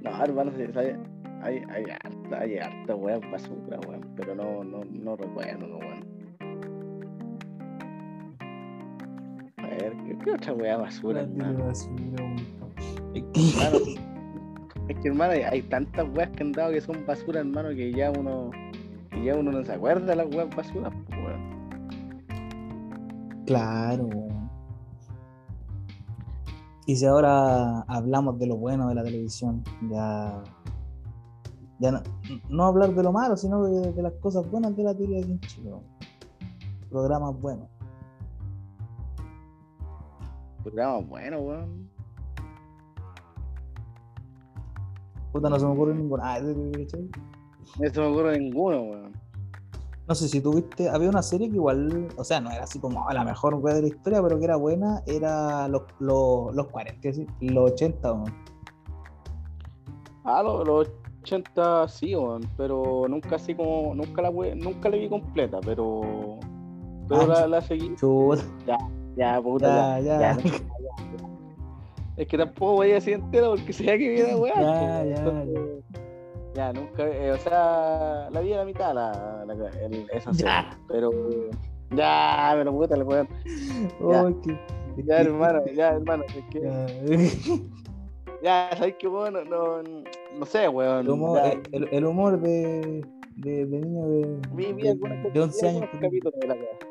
No, 0.00 0.24
hermano, 0.24 0.50
sí, 0.56 0.62
hay, 0.78 0.96
hay, 1.42 1.62
hay 1.68 1.84
harta, 1.90 2.38
hay 2.40 2.56
harta 2.58 2.94
weón 2.94 3.20
basura, 3.30 3.78
weón. 3.86 4.06
Pero 4.16 4.34
no, 4.34 4.64
no, 4.64 4.80
no 4.84 5.16
recuerdo, 5.16 5.66
no, 5.66 5.78
weón. 5.78 5.99
¿Qué, 10.24 10.32
otra 10.32 10.52
weá 10.52 10.76
basura, 10.76 11.20
hermano? 11.22 11.66
basura. 11.66 12.24
Es 13.14 13.24
que- 13.32 13.50
Hermano, 13.64 13.78
Es 14.88 14.96
que, 14.98 15.08
hermano, 15.08 15.32
hay, 15.50 15.62
tantas 15.62 16.06
weas 16.16 16.30
que 16.30 16.42
han 16.42 16.52
dado 16.52 16.72
que 16.72 16.80
son 16.80 17.06
basura, 17.06 17.40
hermano, 17.40 17.68
que 17.70 17.92
ya 17.92 18.10
uno, 18.10 18.50
que 19.10 19.24
ya 19.24 19.36
uno 19.36 19.52
no 19.52 19.64
se 19.64 19.72
acuerda 19.72 20.06
de 20.06 20.16
las 20.16 20.26
weas 20.34 20.54
basuras, 20.54 20.92
pues, 21.06 21.18
weón. 21.24 21.60
Claro. 23.46 24.04
weón. 24.06 24.50
Y 26.86 26.96
si 26.96 27.06
ahora 27.06 27.82
hablamos 27.82 28.36
de 28.40 28.46
lo 28.48 28.56
bueno 28.56 28.88
de 28.88 28.94
la 28.96 29.04
televisión, 29.04 29.62
ya. 29.90 30.42
Ya 31.78 31.92
no, 31.92 32.02
no 32.48 32.64
hablar 32.64 32.92
de 32.94 33.02
lo 33.02 33.12
malo, 33.12 33.36
sino 33.36 33.64
de, 33.64 33.92
de 33.92 34.02
las 34.02 34.12
cosas 34.14 34.50
buenas 34.50 34.76
de 34.76 34.82
la 34.82 34.94
tele 34.94 35.20
aquí 35.20 35.30
en 35.32 35.40
Chile. 35.40 35.70
weón. 35.70 35.84
Programas 36.90 37.40
buenos. 37.40 37.68
Programa 40.62 40.98
bueno, 40.98 41.38
weón. 41.40 41.90
Puta, 45.32 45.48
no 45.48 45.58
se 45.58 45.64
me 45.66 45.72
ocurre 45.72 45.94
ninguna. 45.94 46.34
Ah. 46.34 46.40
No 46.40 47.88
se 47.90 48.00
me 48.00 48.06
ocurre 48.06 48.38
ninguno, 48.38 48.82
weón. 48.82 49.12
No 50.08 50.14
sé 50.16 50.28
si 50.28 50.40
tuviste, 50.40 50.88
había 50.88 51.08
una 51.08 51.22
serie 51.22 51.48
que 51.48 51.54
igual, 51.54 52.08
o 52.16 52.24
sea, 52.24 52.40
no 52.40 52.50
era 52.50 52.64
así 52.64 52.80
como 52.80 53.08
"Ah, 53.08 53.14
la 53.14 53.22
mejor 53.22 53.54
wea 53.54 53.74
de 53.74 53.82
la 53.82 53.88
historia, 53.88 54.20
pero 54.20 54.40
que 54.40 54.44
era 54.44 54.56
buena, 54.56 55.02
era 55.06 55.68
los, 55.68 55.82
los, 56.00 56.52
los 56.52 56.66
40, 56.66 57.08
es 57.08 57.16
decir, 57.16 57.32
los 57.40 57.70
80, 57.72 58.12
weón. 58.14 58.34
Ah, 60.24 60.42
los, 60.42 60.66
los 60.66 60.88
80 61.22 61.86
sí, 61.86 62.16
weón, 62.16 62.42
pero 62.56 63.06
nunca 63.08 63.36
así 63.36 63.54
como, 63.54 63.94
nunca 63.94 64.20
la 64.20 64.32
nunca 64.56 64.88
la 64.88 64.96
vi 64.96 65.08
completa, 65.08 65.60
pero 65.64 66.40
pero 67.08 67.32
Ah, 67.32 67.46
la 67.46 67.60
seguí. 67.60 67.94
Chuta, 67.94 68.42
Ya, 68.66 68.78
puta, 69.42 70.00
ya, 70.00 70.18
ya, 70.20 70.20
ya, 70.20 70.36
ya, 70.38 70.52
no, 71.22 71.30
Es 72.16 72.26
que 72.26 72.36
tampoco 72.38 72.72
voy 72.74 72.90
a 72.90 72.94
decir 72.94 73.14
entera 73.14 73.48
porque 73.48 73.72
sabía 73.72 73.98
que 73.98 74.08
viene 74.08 74.34
weá. 74.40 74.54
Ya, 74.54 75.04
ya, 75.04 75.44
ya, 76.54 76.72
nunca, 76.72 77.06
eh, 77.06 77.30
o 77.32 77.38
sea, 77.38 78.28
la 78.30 78.40
vi 78.40 78.52
a 78.52 78.58
la 78.58 78.64
mitad 78.64 78.92
la, 78.94 79.44
la, 79.46 79.54
el- 79.84 80.06
esa 80.12 80.32
serie, 80.34 80.46
Ya. 80.52 80.78
pero 80.88 81.10
ya, 81.92 82.52
pero 82.56 82.72
puta, 82.72 82.94
el 82.96 83.04
weón. 83.04 83.28
Ya. 84.10 84.24
Oh, 84.24 84.30
Ya, 85.06 85.20
hermano, 85.20 85.62
ya, 85.72 85.88
hermano, 85.90 86.24
es 86.36 86.44
que, 86.50 86.60
ya. 86.60 86.86
ya, 88.42 88.76
sabes 88.76 88.94
que 88.98 89.06
weón, 89.06 89.34
no, 89.34 89.44
no, 89.44 89.82
no 90.38 90.46
sé, 90.46 90.68
weón. 90.68 91.00
El 91.06 91.10
humor, 91.10 91.38
ya, 91.42 91.52
el, 91.72 91.88
el- 91.92 92.04
humor 92.04 92.40
de, 92.40 93.04
de, 93.36 93.66
de 93.66 93.78
niño 93.78 94.08
de, 94.08 94.40
Vi, 94.52 94.72
vi 94.72 94.82
de, 94.82 94.94
de 95.32 95.40
11 95.40 95.62
vi 95.62 95.68
años. 95.68 95.82
algunos 95.82 96.00
capítulos 96.02 96.34
de 96.40 96.46
la 96.48 96.54
weá. 96.54 96.89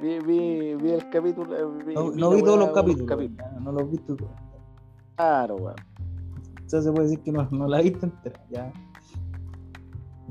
Vi, 0.00 0.18
vi, 0.20 0.74
vi 0.76 0.90
el 0.92 1.10
capítulo. 1.10 1.56
eh, 1.56 1.84
Vi, 1.86 1.94
No, 1.94 2.10
vi 2.10 2.20
no 2.20 2.30
la 2.30 2.36
vi 2.36 2.42
todos 2.42 2.58
los 2.58 2.70
capítulos, 2.70 3.30
ya, 3.36 3.50
no 3.60 3.72
los 3.72 3.90
viste 3.90 4.14
todos. 4.14 4.32
Claro, 5.16 5.56
weón. 5.56 5.74
Sea, 6.66 6.80
se 6.80 6.90
puede 6.92 7.08
decir 7.08 7.20
que 7.20 7.32
no, 7.32 7.48
no 7.50 7.68
la 7.68 7.80
viste 7.82 8.06
entera, 8.06 8.40
ya. 8.50 8.72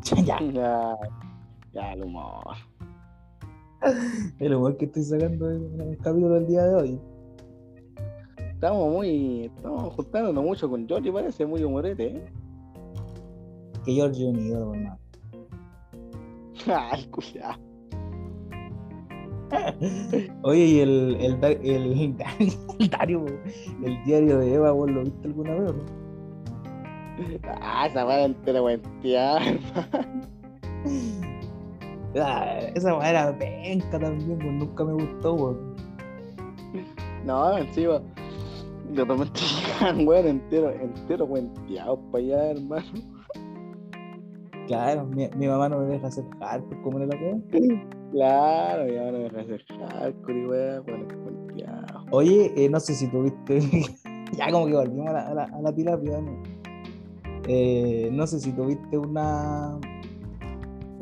Ya, 0.03 0.21
ya. 0.23 0.39
Ya, 0.51 0.95
ya, 1.73 1.93
el 1.93 2.03
humor. 2.03 2.55
El 4.39 4.55
humor 4.55 4.75
que 4.77 4.85
estoy 4.85 5.03
sacando 5.03 5.51
en 5.51 5.79
el 5.81 5.97
capítulo 5.97 6.35
del 6.35 6.47
día 6.47 6.63
de 6.63 6.75
hoy. 6.75 7.01
Estamos 8.37 8.91
muy. 8.91 9.45
Estamos 9.45 9.93
juntándonos 9.93 10.43
mucho 10.43 10.69
con 10.69 10.87
George, 10.87 11.11
parece 11.11 11.45
muy 11.45 11.63
humorete, 11.63 12.17
¿eh? 12.17 12.25
Que 13.85 13.93
George 13.93 14.21
es 14.21 14.27
un 14.35 14.39
ídolo, 14.39 14.73
hermano. 14.73 14.99
Ay, 16.67 17.05
cuidado. 17.07 17.68
Oye, 20.43 20.65
y 20.65 20.79
el, 20.79 21.17
el, 21.19 21.43
el, 21.43 22.15
el 22.79 22.89
Dario, 22.89 23.25
el 23.83 24.03
diario 24.03 24.37
de 24.39 24.53
Eva, 24.53 24.71
¿vos 24.71 24.89
lo 24.89 25.03
viste 25.03 25.27
alguna 25.27 25.53
vez 25.55 25.71
o 25.71 25.73
no? 25.73 25.99
Ah, 27.61 27.87
esa 27.87 28.05
weá 28.05 28.25
entera 28.25 28.61
weá. 28.61 28.79
Ah, 32.15 32.59
esa 32.75 32.95
weá 32.97 33.09
era 33.09 33.37
penca 33.37 33.99
también, 33.99 34.39
pues 34.39 34.53
nunca 34.53 34.83
me 34.83 34.93
gustó, 34.93 35.33
weón. 35.33 35.75
No, 37.25 37.57
encima. 37.57 38.01
De 38.91 39.03
repente 39.05 39.39
llegan, 39.79 40.07
weón, 40.07 40.27
entero, 40.27 40.71
entero 40.71 41.27
cuenteados 41.27 41.99
para 42.11 42.23
allá, 42.23 42.51
hermano. 42.51 42.85
Claro, 44.67 45.05
mi, 45.05 45.27
mi 45.35 45.47
mamá 45.47 45.67
no 45.69 45.79
me 45.79 45.85
deja 45.85 46.07
hacer 46.07 46.23
hardcore 46.39 46.81
como 46.81 46.99
en 46.99 47.09
la 47.09 47.15
weá. 47.17 47.98
Claro, 48.11 48.87
ya 48.87 49.03
van 49.03 49.15
a 49.15 49.19
dejar 49.19 49.45
de 49.45 49.55
hacer 49.55 49.65
hardcore 49.91 50.39
y 50.41 50.45
weón, 50.45 50.83
cuenteados. 50.83 52.05
Oye, 52.11 52.51
eh, 52.55 52.69
no 52.69 52.79
sé 52.79 52.93
si 52.95 53.07
tuviste. 53.09 53.59
ya 54.37 54.51
como 54.51 54.65
que 54.67 54.73
volvimos 54.73 55.07
a 55.09 55.13
la, 55.13 55.27
a 55.27 55.33
la, 55.33 55.43
a 55.43 55.61
la 55.61 55.73
tilapia, 55.73 56.19
¿no? 56.19 56.41
Eh, 57.47 58.09
no 58.11 58.27
sé 58.27 58.39
si 58.39 58.51
tuviste 58.51 58.97
una 58.97 59.79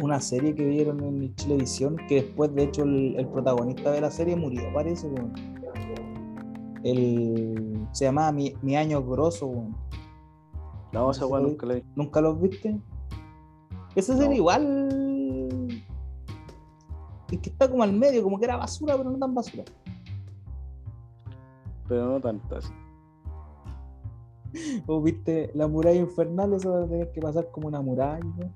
una 0.03 0.19
serie 0.21 0.53
que 0.53 0.63
vieron 0.63 1.03
en 1.03 1.33
Chilevisión 1.35 1.97
que 2.07 2.15
después 2.21 2.53
de 2.53 2.63
hecho 2.65 2.83
el, 2.83 3.15
el 3.17 3.27
protagonista 3.29 3.91
de 3.91 4.01
la 4.01 4.11
serie 4.11 4.35
murió, 4.35 4.61
parece, 4.73 5.07
weón. 5.07 5.33
El, 6.83 7.87
se 7.91 8.05
llamaba 8.05 8.31
Mi, 8.31 8.53
Mi 8.61 8.75
Año 8.75 9.03
Grosso, 9.03 9.47
weón. 9.47 9.75
No, 10.93 11.11
esa 11.11 11.25
weá 11.25 11.41
nunca 11.41 11.65
la 11.65 11.75
vi. 11.75 11.83
¿Nunca 11.95 12.21
los 12.21 12.39
viste? 12.39 12.77
Esa 13.95 14.13
serie 14.13 14.29
No. 14.29 14.35
igual. 14.35 15.06
Es 17.31 17.39
que 17.39 17.49
está 17.49 17.69
como 17.69 17.83
al 17.83 17.93
medio, 17.93 18.23
como 18.23 18.39
que 18.39 18.45
era 18.45 18.55
basura, 18.55 18.95
pero 18.97 19.09
no 19.09 19.17
tan 19.17 19.35
basura. 19.35 19.63
Pero 21.87 22.05
no 22.07 22.19
tantas. 22.21 22.71
¿O 24.87 25.01
viste 25.01 25.51
la 25.53 25.67
muralla 25.67 25.99
infernal? 25.99 26.53
Eso 26.53 26.85
tener 26.85 27.11
que 27.11 27.21
pasar 27.21 27.49
como 27.51 27.67
una 27.67 27.81
muralla. 27.81 28.51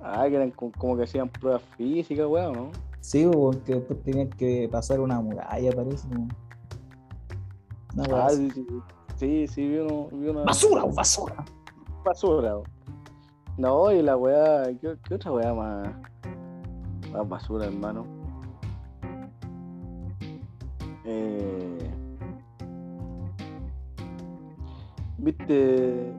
Ah, 0.00 0.26
que 0.28 0.34
eran 0.34 0.50
como, 0.50 0.96
que 0.96 1.04
hacían 1.04 1.28
pruebas 1.28 1.62
físicas, 1.76 2.26
weón, 2.26 2.52
¿no? 2.52 2.70
Sí, 3.00 3.24
o 3.24 3.50
que 3.64 3.76
después 3.76 4.02
tenían 4.02 4.30
que 4.30 4.68
pasar 4.70 5.00
una 5.00 5.20
muralla, 5.20 5.72
parece. 5.72 6.08
¿no? 6.08 6.26
Una 7.94 8.26
Ah, 8.26 8.30
sí, 8.30 8.50
sí, 8.50 8.66
sí, 9.16 9.46
sí, 9.46 9.68
vi, 9.68 9.78
uno, 9.78 10.08
vi 10.12 10.28
una 10.28 10.42
¡Basura, 10.42 10.84
basura! 10.84 11.44
basura. 12.04 12.56
No, 13.58 13.92
y 13.92 14.02
la 14.02 14.16
weá, 14.16 14.64
¿qué, 14.80 14.96
qué 15.06 15.14
otra 15.14 15.32
weá 15.32 15.54
más, 15.54 15.88
más 17.12 17.28
basura, 17.28 17.66
hermano? 17.66 18.04
Eh, 21.04 21.90
¿Viste 25.18 26.12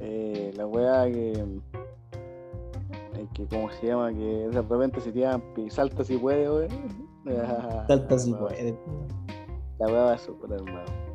eh, 0.00 0.52
la 0.56 0.66
weá 0.66 1.04
que, 1.06 1.32
eh, 1.32 3.26
que, 3.34 3.46
¿cómo 3.46 3.70
se 3.72 3.86
llama? 3.88 4.10
Que 4.12 4.48
de 4.48 4.62
repente 4.62 5.00
se 5.00 5.12
tiran 5.12 5.42
y 5.56 5.70
salta 5.70 6.04
si 6.04 6.16
puede, 6.16 6.50
weón. 6.50 6.68
Salta 7.88 8.18
si 8.18 8.30
La 8.30 8.38
weá- 8.38 8.48
puede. 8.48 8.78
La 9.78 9.86
weá 9.86 10.02
basura, 10.04 10.56
hermano. 10.56 11.10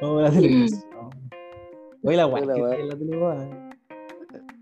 Oh, 0.00 0.20
la 0.20 0.30
televisión. 0.30 0.82
Oye, 2.02 2.16
la 2.16 2.26
weá 2.26 2.40
que 2.42 2.62
weá. 2.62 2.72
hay 2.74 2.80
en 2.80 2.88
la 2.88 2.94
televisión. 2.96 3.67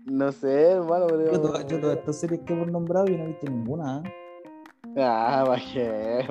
No 0.07 0.31
sé, 0.31 0.71
hermano, 0.71 1.05
pero. 1.07 1.33
Yo, 1.33 1.41
to- 1.41 1.67
yo 1.67 1.79
todas 1.81 1.97
estas 1.97 2.19
series 2.21 2.41
que 2.41 2.53
hemos 2.53 2.71
nombrado 2.71 3.05
yo 3.07 3.17
no 3.17 3.25
he 3.25 3.27
visto 3.27 3.49
ninguna. 3.49 4.01
¿eh? 4.05 5.01
Ah, 5.03 5.43
¿para 5.45 5.61
qué? 5.61 6.25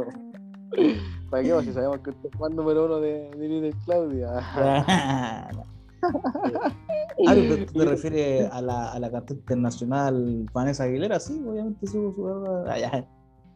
¿Para 1.30 1.42
qué? 1.42 1.62
Si 1.62 1.72
sabemos 1.72 1.98
que 2.00 2.10
usted 2.10 2.30
es 2.32 2.54
número 2.54 2.86
uno 2.86 3.00
de, 3.00 3.30
de 3.30 3.48
Little 3.48 3.74
Claudia. 3.84 4.30
Ah, 7.28 7.34
¿tú 7.34 7.48
te, 7.48 7.66
tú 7.66 7.72
te 7.78 7.84
refieres 7.84 8.52
a 8.52 8.60
la, 8.60 8.92
a 8.92 9.00
la 9.00 9.10
cantante 9.10 9.34
internacional 9.40 10.46
Vanessa 10.52 10.84
Aguilera? 10.84 11.18
Sí, 11.18 11.42
obviamente 11.44 11.86
su... 11.86 12.12
su 12.12 12.28
ah, 12.68 12.78
ya. 12.78 13.04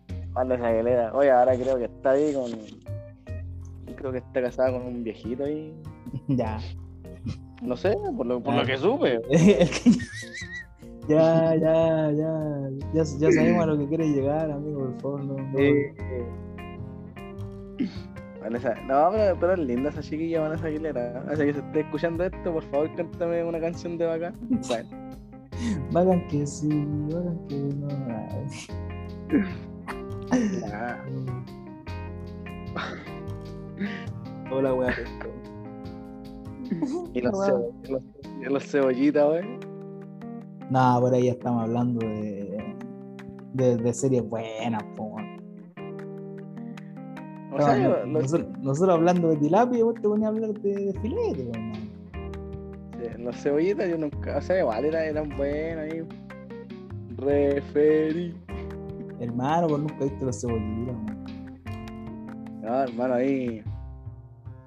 Esa 0.09 0.66
Aguilera. 0.68 1.12
Oye, 1.14 1.31
ahora 1.31 1.55
creo 1.55 1.77
que 1.79 1.85
está 1.85 2.11
ahí 2.12 2.33
con. 2.35 2.51
Creo 3.95 4.12
que 4.12 4.18
está 4.18 4.43
casada 4.43 4.73
con 4.73 4.83
un 4.83 5.05
viejito 5.05 5.45
ahí. 5.45 5.73
ya. 6.29 6.59
No 7.61 7.76
sé, 7.76 7.96
por 8.16 8.26
lo, 8.26 8.40
por 8.42 8.54
Ah. 8.54 8.58
lo 8.61 8.66
que 8.66 8.76
supe. 8.76 9.20
Ya, 11.08 11.54
ya, 11.56 12.11
ya, 12.12 12.68
ya, 12.92 13.02
ya 13.02 13.32
sabemos 13.32 13.62
a 13.64 13.66
lo 13.66 13.78
que 13.78 13.88
quiere 13.88 14.08
llegar, 14.11 14.48
amigo, 14.50 14.80
por 14.92 15.00
favor, 15.00 15.24
no, 15.24 15.34
no. 15.38 15.58
Eh, 15.58 15.92
Vanessa, 18.40 18.74
no, 18.86 19.08
pero, 19.11 19.36
pero 19.40 19.52
es 19.54 19.58
linda 19.58 19.88
esa 19.90 20.02
chiquilla, 20.02 20.42
Vanessa 20.42 20.66
Aguilera. 20.68 21.24
Así 21.28 21.46
que 21.46 21.54
si 21.54 21.58
esté 21.58 21.80
escuchando 21.80 22.22
esto, 22.24 22.52
por 22.52 22.62
favor, 22.64 22.94
cántame 22.94 23.42
una 23.42 23.58
canción 23.58 23.98
de 23.98 24.06
bacán. 24.06 24.34
Bueno, 24.68 24.88
Vagan 25.90 26.28
que 26.28 26.46
sí, 26.46 26.68
vagan 27.12 27.38
que 27.48 27.56
no. 27.56 27.88
Hola, 34.52 34.74
weá. 34.74 34.94
Y 37.14 37.21
los, 37.21 37.33
cebo- 37.35 37.73
y 37.85 37.91
los, 37.93 38.03
y 38.41 38.45
los 38.53 38.64
cebollitas, 38.71 39.29
wey. 39.31 39.43
Nada, 40.71 41.01
por 41.01 41.12
ahí 41.14 41.25
ya 41.25 41.33
estamos 41.33 41.62
hablando 41.64 41.99
de, 42.07 42.75
de, 43.55 43.77
de 43.77 43.93
series 43.93 44.29
buenas, 44.29 44.83
po. 44.97 45.05
weón. 45.05 45.41
O 47.53 47.59
sea, 47.61 47.77
No, 47.77 47.83
yo- 47.83 47.89
los, 47.91 48.09
nosotros, 48.09 48.59
nosotros 48.61 48.95
hablando 48.97 49.29
de 49.31 49.37
tilapia 49.39 49.85
vos 49.85 49.95
te 49.95 50.03
ponías 50.03 50.27
a 50.27 50.35
hablar 50.35 50.53
de, 50.61 50.75
de 50.87 51.01
filete, 51.01 51.43
weón. 51.53 51.73
sí, 52.93 53.23
los 53.23 53.37
cebollitas 53.37 53.89
yo 53.91 53.99
nunca, 53.99 54.39
o 54.39 54.41
sea, 54.41 54.61
igual 54.61 54.85
eran, 54.85 55.03
eran 55.05 55.29
buenos 55.37 55.85
ahí. 55.93 56.03
Referí. 57.16 58.35
Hermano, 59.18 59.68
vos 59.68 59.81
nunca 59.81 60.05
viste 60.05 60.25
los 60.25 60.41
cebollitas, 60.41 60.95
weón. 60.95 61.21
No, 62.62 62.83
hermano, 62.83 63.14
ahí 63.14 63.62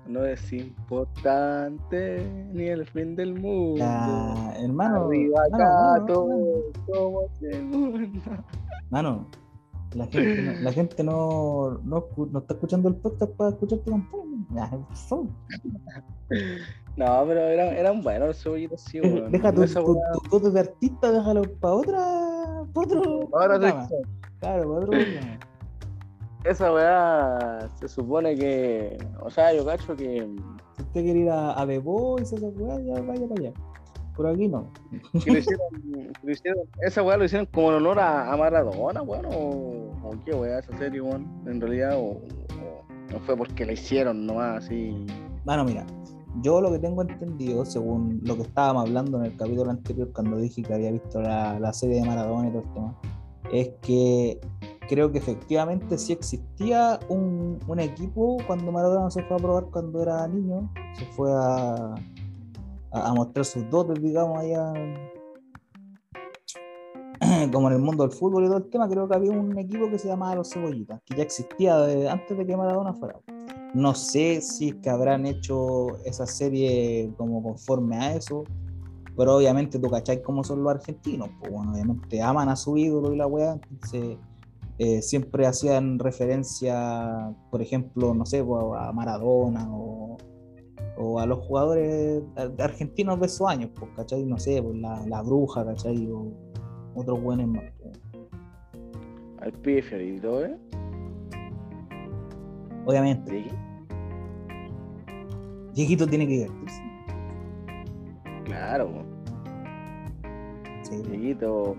no 0.08 0.26
es 0.26 0.52
importante 0.54 2.26
ni 2.54 2.66
el 2.68 2.86
fin 2.86 3.16
del 3.16 3.34
mundo. 3.34 3.78
Ya, 3.78 4.54
hermano, 4.60 5.06
Arriba 5.08 5.40
hermano, 5.46 5.64
acá, 5.64 5.96
hermano, 5.96 6.06
todo 6.06 6.72
somos 6.94 7.42
el 7.42 7.64
mundo. 7.64 8.20
hermano, 8.86 9.28
la 9.96 10.06
gente, 10.08 10.42
no, 10.42 10.52
la 10.62 10.72
gente 10.74 11.04
no, 11.04 11.80
no, 11.84 12.06
no 12.32 12.40
está 12.40 12.54
escuchando 12.56 12.90
el 12.90 12.96
podcast 12.96 13.32
para 13.34 13.50
escucharte 13.52 13.92
favor. 15.10 15.28
No, 16.96 17.26
pero 17.28 17.40
eran, 17.42 17.68
eran 17.76 18.04
buenos 18.04 18.28
los 18.28 18.44
cebollitos, 18.44 18.82
sí, 18.82 19.02
weón. 19.02 19.32
Deja 19.32 19.52
tu, 19.52 19.66
tu, 19.66 20.40
tu 20.40 20.52
de 20.52 20.60
artista, 20.60 21.12
déjalo 21.12 21.42
para 21.60 21.74
otra, 21.74 21.98
para 22.74 22.88
otro 22.88 23.30
Ahora 23.34 23.60
programa. 23.60 23.88
sí. 23.88 23.96
Claro, 24.40 24.74
para 24.74 24.86
otro. 24.86 24.92
Esa 26.46 26.74
weá 26.74 27.70
se 27.80 27.88
supone 27.88 28.36
que. 28.36 28.98
O 29.22 29.30
sea, 29.30 29.54
yo 29.54 29.66
cacho 29.66 29.96
que. 29.96 30.28
Si 30.76 30.82
usted 30.82 31.04
quiere 31.04 31.20
ir 31.20 31.30
a, 31.30 31.60
a 31.62 31.66
The 31.68 31.80
Voice, 31.80 32.36
esa 32.36 32.48
weá, 32.48 32.80
ya 32.82 33.02
vaya 33.02 33.28
para 33.28 33.42
allá. 33.42 33.54
Por 34.16 34.28
aquí 34.28 34.48
no. 34.48 34.68
que 35.24 35.32
lo 35.32 35.38
hicieron, 35.40 35.68
lo 36.24 36.32
hicieron- 36.32 36.68
esa 36.82 37.02
weá 37.02 37.18
lo 37.18 37.26
hicieron 37.26 37.48
como 37.48 37.70
en 37.70 37.76
honor 37.78 38.00
a, 38.00 38.32
a 38.32 38.38
Maradona, 38.38 39.02
weón, 39.02 39.26
o, 39.26 39.92
o 40.04 40.12
qué 40.24 40.34
weá 40.34 40.60
esa 40.60 40.78
serie, 40.78 41.02
weón, 41.02 41.26
en 41.48 41.60
realidad, 41.60 41.98
o, 41.98 42.10
o 42.12 42.22
no 43.12 43.20
fue 43.22 43.36
porque 43.36 43.66
la 43.66 43.74
hicieron 43.74 44.26
nomás, 44.28 44.66
así. 44.66 45.06
Bueno, 45.46 45.64
mira, 45.64 45.86
yo 46.44 46.62
lo 46.62 46.72
que 46.72 46.78
tengo 46.80 47.02
entendido, 47.02 47.66
según 47.66 48.20
lo 48.24 48.36
que 48.36 48.44
estábamos 48.44 48.84
hablando 48.88 49.18
en 49.18 49.26
el 49.26 49.36
capítulo 49.38 49.72
anterior, 49.72 50.12
cuando 50.14 50.38
dije 50.38 50.62
que 50.62 50.74
había 50.74 50.92
visto 50.92 51.20
la, 51.22 51.60
la 51.60 51.74
serie 51.74 52.00
de 52.02 52.06
Maradona 52.08 52.50
y 52.50 52.52
todo 52.52 52.62
el 52.62 52.74
tema, 52.74 52.96
es 53.52 53.70
que 53.82 54.40
creo 54.88 55.12
que 55.12 55.18
efectivamente 55.20 55.98
sí 55.98 56.14
existía 56.14 57.00
un, 57.10 57.60
un 57.68 57.80
equipo 57.80 58.38
cuando 58.48 58.72
Maradona 58.72 59.10
se 59.10 59.24
fue 59.24 59.38
a 59.38 59.40
probar 59.40 59.66
cuando 59.66 60.02
era 60.02 60.28
niño, 60.28 60.72
se 60.98 61.06
fue 61.08 61.32
a, 61.32 61.96
a, 62.92 63.14
mostrar 63.14 63.46
sus 63.46 63.70
dotes, 63.70 64.02
digamos, 64.02 64.40
allá 64.40 64.74
como 67.52 67.68
en 67.70 67.76
el 67.76 67.82
mundo 67.82 68.04
del 68.08 68.16
fútbol 68.16 68.46
y 68.46 68.48
todo 68.48 68.58
el 68.58 68.70
tema, 68.70 68.88
creo 68.88 69.08
que 69.08 69.16
había 69.16 69.32
un 69.32 69.58
equipo 69.58 69.90
que 69.90 69.98
se 69.98 70.08
llamaba 70.08 70.36
Los 70.36 70.50
Cebollitas, 70.50 71.02
que 71.06 71.16
ya 71.16 71.24
existía 71.24 71.76
antes 72.12 72.38
de 72.38 72.46
que 72.46 72.58
Maradona 72.58 72.94
fuera. 72.94 73.20
No 73.74 73.96
sé 73.96 74.42
si 74.42 74.70
es 74.70 74.76
que 74.76 74.90
habrán 74.90 75.26
hecho 75.26 75.98
esa 76.06 76.28
serie 76.28 77.12
como 77.18 77.42
conforme 77.42 77.98
a 77.98 78.16
eso, 78.16 78.44
pero 79.18 79.38
obviamente 79.38 79.80
tú 79.80 79.90
cachai 79.90 80.22
cómo 80.22 80.44
son 80.44 80.64
los 80.64 80.74
argentinos, 80.74 81.30
pues 81.40 81.52
bueno, 81.52 81.72
obviamente 81.72 82.22
aman 82.22 82.50
a 82.50 82.56
su 82.56 82.78
ídolo 82.78 83.14
y 83.14 83.18
la 83.18 83.28
weá, 83.28 83.54
entonces 83.54 84.18
eh, 84.80 85.02
siempre 85.02 85.46
hacían 85.46 86.00
referencia, 86.00 87.34
por 87.52 87.62
ejemplo, 87.62 88.14
no 88.14 88.26
sé, 88.26 88.40
a 88.78 88.92
Maradona 88.92 89.68
o, 89.72 90.18
o 90.98 91.20
a 91.20 91.26
los 91.26 91.40
jugadores 91.46 92.24
ar- 92.36 92.54
argentinos 92.60 93.20
de 93.20 93.26
esos 93.28 93.48
años, 93.48 93.70
pues, 93.78 93.92
cachai, 93.96 94.26
no 94.26 94.38
sé, 94.38 94.62
pues 94.62 94.76
la, 94.78 95.06
la 95.08 95.22
bruja, 95.22 95.66
cachai, 95.66 96.10
o 96.12 96.32
otros 96.96 97.22
buenos 97.22 97.48
más. 97.48 97.64
Al 99.40 99.52
pibe 99.52 99.82
Fiorito, 99.82 100.46
¿eh? 100.46 100.58
Obviamente, 102.86 103.32
Sí, 103.32 103.50
Dieguito 105.74 106.06
tiene 106.08 106.28
que 106.28 106.34
divertirse. 106.34 106.82
claro. 108.46 108.90
Sí. 110.84 111.02
Dieguito. 111.10 111.76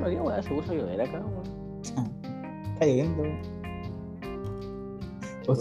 Bueno, 0.00 0.08
qué 0.08 0.20
weá, 0.20 0.42
se 0.42 0.54
puso 0.54 0.72
a 0.72 0.74
llover 0.74 1.00
acá, 1.00 1.20
weón. 1.24 1.80
Está 2.74 2.86
lloviendo. 2.86 3.22
O 5.48 5.52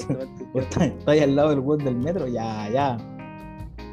está, 0.60 0.92
ahí 1.12 1.20
al 1.20 1.36
lado 1.36 1.50
del 1.52 1.60
bus 1.62 1.78
del 1.84 1.96
metro, 1.96 2.28
ya, 2.28 2.70
ya. 2.70 2.98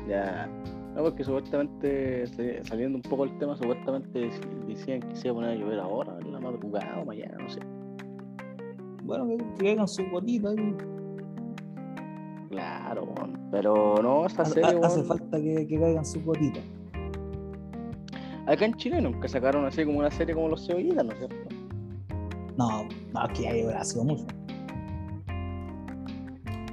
Ya. 0.08 0.48
No, 0.94 1.02
porque 1.04 1.22
supuestamente, 1.24 2.26
sali- 2.28 2.62
saliendo 2.64 2.96
un 2.96 3.02
poco 3.02 3.24
el 3.24 3.36
tema, 3.38 3.56
supuestamente 3.56 4.28
dec- 4.30 4.66
decían 4.66 5.00
que 5.00 5.14
se 5.16 5.28
iba 5.28 5.32
a 5.32 5.34
poner 5.36 5.50
a 5.50 5.54
llover 5.54 5.78
ahora, 5.80 6.16
en 6.20 6.32
la 6.32 6.40
madrugada 6.40 6.98
o 7.00 7.04
mañana, 7.04 7.36
no 7.38 7.48
sé. 7.48 7.60
Bueno, 9.04 9.26
que, 9.28 9.38
caigan 9.64 9.88
su 9.88 10.02
gotita 10.10 10.50
ahí. 10.50 10.76
Claro, 12.50 13.04
weón. 13.04 13.38
Pero 13.50 13.94
no, 14.02 14.26
esta 14.26 14.42
Hace, 14.42 14.54
serie, 14.54 14.78
ha- 14.82 14.86
hace 14.86 14.96
weón, 15.00 15.08
falta 15.08 15.40
que, 15.40 15.66
que 15.66 15.78
caigan 15.80 16.04
sus 16.04 16.24
gotitas. 16.24 16.62
Acá 18.46 18.64
en 18.64 18.74
Chile 18.74 19.00
nunca 19.00 19.28
sacaron 19.28 19.64
así 19.64 19.84
como 19.84 20.00
una 20.00 20.10
serie 20.10 20.34
como 20.34 20.48
Los 20.48 20.66
Cebollitas, 20.66 21.04
¿no 21.04 21.12
es 21.12 21.18
cierto? 21.18 21.54
No, 22.56 22.88
ya 23.34 23.50
habrá 23.50 23.84
sido 23.84 24.04
mucho. 24.04 24.26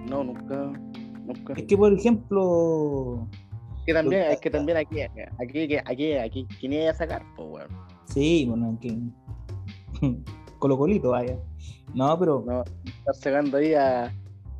No, 0.09 0.23
nunca. 0.23 0.71
Nunca. 1.25 1.53
Es 1.53 1.63
que, 1.63 1.77
por 1.77 1.93
ejemplo, 1.93 3.27
que 3.89 3.93
también, 3.93 4.21
es 4.31 4.39
que 4.39 4.49
también 4.49 4.77
aquí, 4.77 5.01
aquí, 5.01 5.21
aquí, 5.39 5.77
aquí, 5.83 6.13
aquí, 6.13 6.47
¿quién 6.59 6.73
iba 6.73 6.91
a 6.91 6.93
sacar? 6.93 7.23
Pues, 7.35 7.49
weón. 7.49 7.67
sí, 8.05 8.45
bueno, 8.47 8.77
que. 8.79 8.97
Colo 10.59 10.77
Colito, 10.77 11.09
vaya. 11.11 11.37
No, 11.93 12.19
pero 12.19 12.43
No, 12.45 12.63
estar 12.85 13.15
sacando 13.15 13.57
ahí 13.57 13.73
a, 13.73 14.13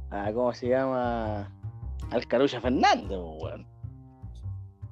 a, 0.09 0.33
¿cómo 0.33 0.51
se 0.53 0.69
llama? 0.69 1.51
Al 2.09 2.27
Carucha 2.27 2.59
Fernández, 2.61 3.07
pues, 3.07 3.43
weón. 3.43 3.67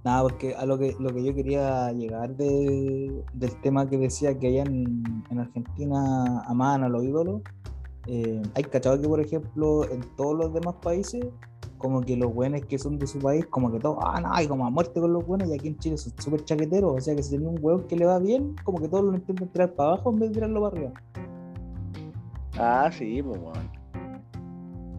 Nada, 0.08 0.24
porque 0.24 0.56
a 0.56 0.66
lo 0.66 0.78
que, 0.78 0.96
lo 1.00 1.10
que 1.14 1.24
yo 1.24 1.34
quería 1.36 1.92
llegar 1.92 2.36
de- 2.36 3.24
del 3.34 3.62
tema 3.62 3.88
que 3.90 3.98
decía 3.98 4.38
que 4.40 4.48
allá 4.48 4.64
en, 4.64 5.04
en 5.30 5.40
Argentina 5.40 6.42
amaban 6.48 6.84
a 6.84 6.90
los 6.90 7.04
ídolos, 7.04 7.42
eh, 8.08 8.42
hay 8.56 8.64
cachado 8.64 9.00
que, 9.02 9.08
por 9.08 9.20
ejemplo, 9.20 9.84
en 9.92 10.02
todos 10.16 10.36
los 10.38 10.54
demás 10.54 10.76
países, 10.82 11.26
como 11.78 12.02
que 12.02 12.16
los 12.18 12.34
buenos 12.34 12.62
que 12.62 12.80
son 12.80 12.98
de 12.98 13.06
su 13.06 13.20
país, 13.20 13.46
como 13.48 13.72
que 13.72 13.80
todos, 13.80 13.98
ah, 14.02 14.20
no, 14.20 14.34
hay 14.34 14.48
como 14.48 14.66
a 14.66 14.70
muerte 14.72 15.00
con 15.00 15.14
los 15.14 15.26
buenos, 15.28 15.48
y 15.50 15.54
aquí 15.54 15.68
en 15.68 15.78
Chile 15.78 15.98
son 15.98 16.14
súper 16.18 16.44
chaqueteros, 16.44 16.92
o 16.98 17.00
sea 17.02 17.16
que 17.16 17.22
si 17.22 17.32
tenía 17.36 17.50
un 17.50 17.60
hueón 17.62 17.84
que 17.88 17.96
le 17.96 18.06
va 18.06 18.18
bien, 18.18 18.56
como 18.64 18.80
que 18.80 18.88
todos 18.88 19.04
lo 19.06 19.14
intentan 19.14 19.48
tirar 19.50 19.74
para 19.74 19.90
abajo 19.90 20.12
en 20.12 20.20
vez 20.20 20.30
de 20.30 20.34
tirarlo 20.36 20.62
para 20.62 20.76
arriba. 20.76 20.92
Ah, 22.58 22.90
sí, 22.92 23.22
pues, 23.22 23.40
weón. 23.40 23.70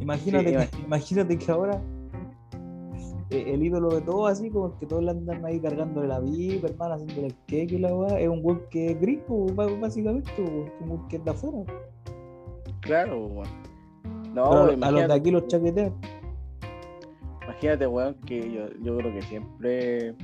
Imagínate, 0.00 0.50
Sí, 0.50 0.68
que, 0.76 0.82
imagínate 0.86 1.38
que 1.38 1.50
ahora 1.50 1.80
el 3.30 3.62
ídolo 3.62 3.88
de 3.90 4.00
todos, 4.00 4.30
así 4.30 4.50
como 4.50 4.78
que 4.78 4.86
todos 4.86 5.02
le 5.04 5.10
andan 5.10 5.44
ahí 5.44 5.60
cargándole 5.60 6.08
la 6.08 6.20
vida, 6.20 6.68
hermano, 6.68 6.94
haciéndole 6.94 7.26
el 7.28 7.34
cake 7.46 7.72
y 7.72 7.78
la 7.78 7.94
weá, 7.94 8.18
es 8.18 8.28
un 8.28 8.40
weón 8.42 8.62
que 8.70 8.92
es 8.92 9.00
gringo, 9.00 9.46
básicamente, 9.80 10.30
un 10.38 10.88
weón 10.90 11.08
que 11.08 11.16
es 11.16 11.24
de 11.24 11.30
afuera. 11.30 11.58
Claro, 12.80 13.26
weón. 13.26 13.48
No, 14.34 14.66
Pero 14.68 14.84
a 14.86 14.90
los 14.90 15.08
de 15.08 15.14
aquí 15.14 15.30
los 15.30 15.46
chaquetean. 15.46 15.92
imagínate, 17.44 17.86
weón, 17.86 18.14
que 18.26 18.52
yo, 18.52 18.66
yo 18.82 18.96
creo 18.98 19.12
que 19.12 19.22
siempre, 19.22 20.14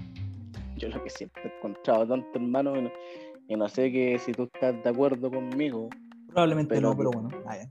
yo 0.77 0.89
lo 0.89 1.03
que 1.03 1.11
siempre 1.11 1.43
he 1.45 1.57
encontrado 1.59 2.07
tanto 2.07 2.29
hermano, 2.39 2.77
y 2.77 2.83
no, 2.83 2.91
y 3.49 3.57
no 3.57 3.69
sé 3.69 3.91
que 3.93 4.19
si 4.19 4.33
tú 4.33 4.45
estás 4.45 4.83
de 4.83 4.91
acuerdo 4.91 5.31
conmigo, 5.31 5.89
Probablemente 6.29 6.75
Pero- 6.75 6.89
no, 6.91 6.97
pero 6.97 7.11
bueno. 7.13 7.29
ah, 7.47 7.57
ya. 7.57 7.69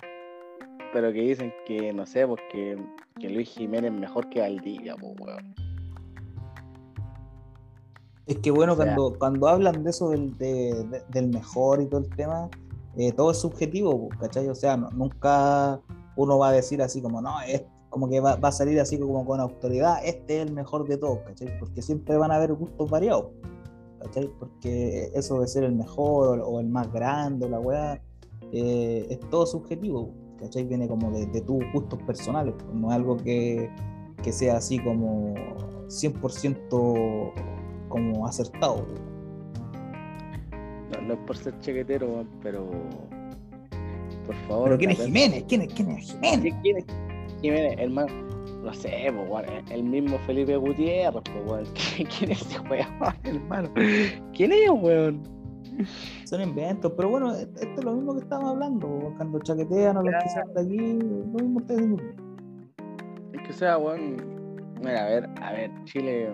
Pero 0.94 1.12
que 1.12 1.22
dicen 1.22 1.52
que, 1.66 1.92
no 1.92 2.06
sé, 2.06 2.26
porque 2.28 2.78
que 3.20 3.30
Luis 3.30 3.50
Jiménez 3.50 3.92
es 3.92 4.00
mejor 4.00 4.30
que 4.30 4.40
Valdivia, 4.42 4.96
pues, 4.96 5.14
weón. 5.20 5.54
Es 8.26 8.38
que 8.38 8.52
bueno, 8.52 8.74
O 8.74 8.76
sea- 8.78 8.86
cuando, 8.96 9.20
cuando 9.20 9.48
hablan 9.48 9.84
de 9.84 9.90
eso 9.90 10.10
del, 10.10 10.38
de- 10.38 10.86
de- 10.90 11.04
del 11.10 11.28
mejor 11.30 11.82
y 11.82 11.88
todo 11.88 12.02
el 12.02 12.10
tema, 12.16 12.50
eh, 12.96 13.12
todo 13.12 13.32
es 13.32 13.38
subjetivo, 13.38 14.08
pues, 14.08 14.20
¿cachai? 14.20 14.48
O 14.48 14.56
sea, 14.56 14.78
no- 14.78 14.90
nunca 14.92 15.82
uno 16.16 16.38
va 16.38 16.50
a 16.50 16.52
decir 16.54 16.82
así 16.82 17.02
como, 17.02 17.22
no, 17.22 17.42
es 17.42 17.64
como 17.90 18.10
que 18.10 18.20
va, 18.20 18.36
va 18.38 18.50
a 18.50 18.52
salir 18.52 18.80
así 18.80 18.98
como 18.98 19.26
con 19.26 19.40
autoridad, 19.40 19.98
este 20.06 20.42
es 20.42 20.48
el 20.48 20.54
mejor 20.54 20.88
de 20.88 20.98
todos, 20.98 21.20
¿cachai? 21.26 21.58
Porque 21.60 21.82
siempre 21.82 22.16
van 22.18 22.32
a 22.32 22.36
haber 22.36 22.54
gustos 22.54 22.90
variados, 22.90 23.26
¿cachai? 24.00 24.30
Porque 24.40 25.12
eso 25.14 25.42
de 25.42 25.48
ser 25.48 25.64
el 25.64 25.74
mejor 25.74 26.40
o, 26.44 26.60
el 26.60 26.68
más 26.68 26.92
grande, 26.92 27.50
la 27.50 27.60
weá, 27.60 28.02
eh, 28.52 29.06
es 29.10 29.20
todo 29.30 29.46
subjetivo, 29.46 30.12
¿cachai? 30.40 30.64
Viene 30.64 30.88
como 30.88 31.12
de, 31.12 31.42
tus 31.42 31.64
gustos 31.74 32.02
personales, 32.04 32.56
pues, 32.58 32.74
no 32.74 32.90
es 32.90 32.96
algo 32.96 33.18
que, 33.18 33.70
que 34.22 34.32
sea 34.32 34.58
así 34.58 34.80
como 34.80 35.34
100% 35.88 37.34
como 37.90 38.28
acertado. 38.28 38.86
No, 41.06 41.14
es 41.14 41.20
por 41.28 41.36
ser 41.36 41.58
chequetero, 41.60 42.26
pero 42.42 42.70
por 44.26 44.36
favor. 44.48 44.64
¿Pero 44.66 44.78
quién 44.78 44.92
es 44.92 45.04
Jiménez? 45.04 45.44
¿Quién 45.48 45.62
es, 45.64 45.74
quién 45.74 45.92
es 45.92 46.12
Jiménez? 46.12 46.56
¿Quién 46.62 46.78
es 46.78 46.86
Jiménez? 47.42 47.76
Hermano 47.78 48.34
no 48.64 48.74
sé, 48.74 49.12
pues, 49.30 49.46
el 49.70 49.84
mismo 49.84 50.18
Felipe 50.20 50.56
Gutiérrez, 50.56 51.22
pues, 51.46 51.70
¿Quién 52.18 52.32
es 52.32 52.42
ese 52.42 52.60
weón, 52.62 52.88
hermano? 53.24 53.70
¿Quién 54.34 54.52
es, 54.54 54.70
weón? 54.70 55.22
Son 56.26 56.42
inventos, 56.42 56.92
pero 56.96 57.10
bueno, 57.10 57.34
esto 57.36 57.60
es 57.62 57.84
lo 57.84 57.94
mismo 57.94 58.14
que 58.14 58.22
estábamos 58.22 58.52
hablando, 58.52 59.14
cuando 59.18 59.40
chaquetean 59.40 59.98
a 59.98 60.04
los 60.04 60.24
que 60.24 60.30
salen 60.30 60.54
de 60.54 60.62
aquí, 60.62 60.78
lo 60.78 61.40
mismo 61.40 61.60
ustedes 61.60 61.90
dicen. 61.90 62.16
Es 63.34 63.42
que 63.48 63.54
sea, 63.54 63.78
weón, 63.78 64.18
mira, 64.80 65.06
a 65.06 65.10
ver, 65.10 65.30
a 65.42 65.52
ver, 65.52 65.72
Chile, 65.86 66.34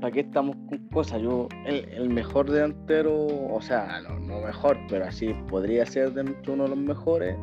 ¿para 0.00 0.12
qué 0.12 0.20
estamos 0.20 0.56
con 0.68 0.78
cosas? 0.88 1.20
Yo, 1.22 1.48
el, 1.66 2.08
mejor 2.10 2.50
delantero, 2.50 3.26
o 3.26 3.60
sea, 3.60 4.00
no, 4.02 4.18
no, 4.20 4.40
mejor, 4.40 4.78
pero 4.88 5.06
así 5.06 5.34
podría 5.48 5.84
ser 5.86 6.12
dentro 6.12 6.54
uno 6.54 6.64
de 6.64 6.70
los 6.70 6.78
mejores, 6.78 7.36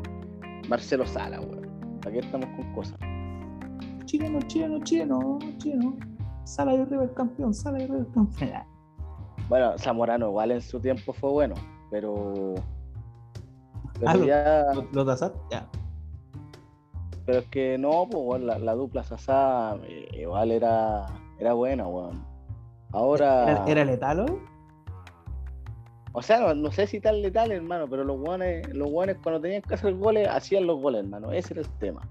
Marcelo 0.69 1.05
Sala, 1.05 1.39
weón. 1.41 1.67
¿Para 2.01 2.13
qué 2.13 2.19
estamos 2.19 2.47
con 2.55 2.73
cosas? 2.73 2.97
Chileno, 4.05 4.39
chileno, 4.47 4.79
chileno, 4.83 5.39
chileno. 5.57 5.97
Sala 6.45 6.73
y 6.73 6.85
River 6.85 7.13
campeón, 7.13 7.53
Sala 7.53 7.83
y 7.83 7.87
River 7.87 8.07
campeón. 8.13 8.51
Bueno, 9.49 9.77
Zamorano 9.77 10.27
igual 10.27 10.51
en 10.51 10.61
su 10.61 10.79
tiempo 10.79 11.13
fue 11.13 11.29
bueno, 11.29 11.55
pero. 11.89 12.55
Pero 13.99 14.11
ah, 14.11 14.17
ya. 14.17 14.73
¿Lo, 14.73 15.03
lo 15.03 15.15
Ya. 15.49 15.67
Pero 17.25 17.39
es 17.39 17.45
que 17.47 17.77
no, 17.77 18.07
pues 18.09 18.41
la, 18.41 18.73
dupla 18.73 19.03
Sasá 19.03 19.75
eh, 19.83 20.07
igual 20.21 20.51
era, 20.51 21.05
era 21.39 21.53
buena, 21.53 21.87
weón. 21.87 22.25
Ahora. 22.93 23.65
¿Era, 23.67 23.83
letal 23.83 24.21
hoy? 24.21 24.39
O 26.13 26.21
sea, 26.21 26.53
no, 26.53 26.71
sé 26.71 26.87
si 26.87 26.99
tal 26.99 27.21
letal, 27.21 27.51
hermano, 27.51 27.85
pero 27.89 28.03
los 28.03 28.17
guanes, 28.17 28.67
los 28.73 28.89
guanes 28.89 29.17
cuando 29.21 29.41
tenían 29.41 29.61
que 29.61 29.75
hacer 29.75 29.93
goles, 29.95 30.27
hacían 30.29 30.65
los 30.65 30.79
goles, 30.81 31.03
hermano. 31.03 31.31
Ese 31.31 31.53
era 31.53 31.61
el 31.61 31.69
tema. 31.79 32.01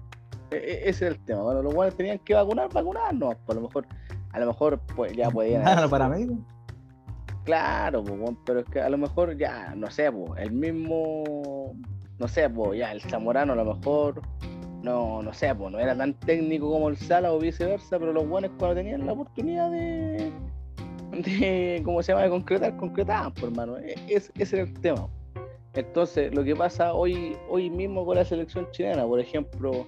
E, 0.51 0.55
e, 0.55 0.89
ese 0.89 1.07
era 1.07 1.15
el 1.15 1.25
tema. 1.25 1.41
Cuando 1.41 1.63
los 1.63 1.73
guanes 1.73 1.95
tenían 1.95 2.19
que 2.19 2.35
vacunar, 2.35 2.71
vacunar, 2.71 3.13
no. 3.13 3.31
Por 3.45 3.55
lo 3.55 3.61
mejor, 3.61 3.87
a 4.31 4.39
lo 4.39 4.45
mejor 4.45 4.79
pues, 4.95 5.13
ya 5.13 5.29
podían. 5.31 5.63
Claro, 5.63 5.89
para 5.89 6.07
mí. 6.09 6.27
Claro, 7.47 8.03
pues, 8.03 8.35
pero 8.45 8.59
es 8.59 8.65
que 8.65 8.81
a 8.81 8.89
lo 8.89 8.97
mejor 8.97 9.37
ya, 9.37 9.73
no 9.73 9.89
sé, 9.89 10.11
pues, 10.11 10.31
el 10.37 10.51
mismo, 10.51 11.73
no 12.19 12.27
sé, 12.27 12.49
pues, 12.49 12.77
ya 12.77 12.91
el 12.91 12.99
Zamorano 12.99 13.53
a 13.53 13.55
lo 13.55 13.73
mejor, 13.73 14.21
no, 14.83 15.21
no 15.23 15.31
sé, 15.31 15.55
pues, 15.55 15.71
no 15.71 15.79
era 15.79 15.95
tan 15.95 16.13
técnico 16.13 16.69
como 16.69 16.89
el 16.89 16.97
Sala 16.97 17.31
o 17.31 17.39
viceversa, 17.39 17.97
pero 17.99 18.11
los 18.11 18.27
guanes 18.27 18.51
cuando 18.59 18.75
tenían 18.75 19.05
la 19.05 19.13
oportunidad 19.13 19.71
de 19.71 20.29
de, 21.13 21.81
¿cómo 21.85 22.03
se 22.03 22.11
llama?, 22.11 22.25
de 22.25 22.29
concretar, 22.31 22.75
concretaban, 22.75 23.33
por 23.33 23.45
hermano. 23.45 23.77
E, 23.77 23.95
es, 24.09 24.29
ese 24.37 24.57
era 24.57 24.65
el 24.65 24.73
tema. 24.81 25.07
Entonces, 25.73 26.35
lo 26.35 26.43
que 26.43 26.53
pasa 26.53 26.93
hoy, 26.93 27.37
hoy 27.47 27.69
mismo 27.69 28.05
con 28.05 28.17
la 28.17 28.25
selección 28.25 28.69
chilena, 28.71 29.05
por 29.05 29.21
ejemplo, 29.21 29.87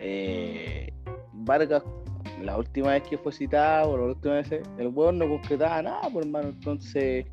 eh, 0.00 0.92
Vargas, 1.32 1.84
la 2.42 2.56
última 2.56 2.90
vez 2.90 3.02
que 3.08 3.18
fue 3.18 3.32
citado, 3.32 3.96
la 3.96 4.04
última 4.04 4.34
vez, 4.34 4.50
el 4.52 4.88
hueón 4.88 5.18
no 5.18 5.28
concretaba 5.28 5.82
nada, 5.82 6.10
por 6.10 6.22
hermano. 6.22 6.48
Entonces, 6.48 7.26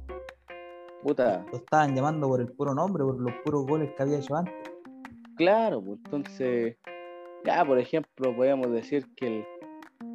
puta. 1.04 1.46
Lo 1.52 1.58
estaban 1.58 1.96
llamando 1.96 2.28
por 2.28 2.42
el 2.42 2.48
puro 2.54 2.74
nombre, 2.74 3.04
por 3.04 3.20
los 3.20 3.34
puros 3.44 3.66
goles 3.66 3.92
que 3.96 4.04
había 4.04 4.20
hecho 4.20 4.36
antes. 4.36 4.54
Claro, 5.36 5.82
pues 5.82 6.00
entonces, 6.06 6.78
ya, 7.46 7.64
por 7.66 7.80
ejemplo, 7.80 8.36
podemos 8.36 8.72
decir 8.72 9.06
que 9.16 9.28
el 9.28 9.46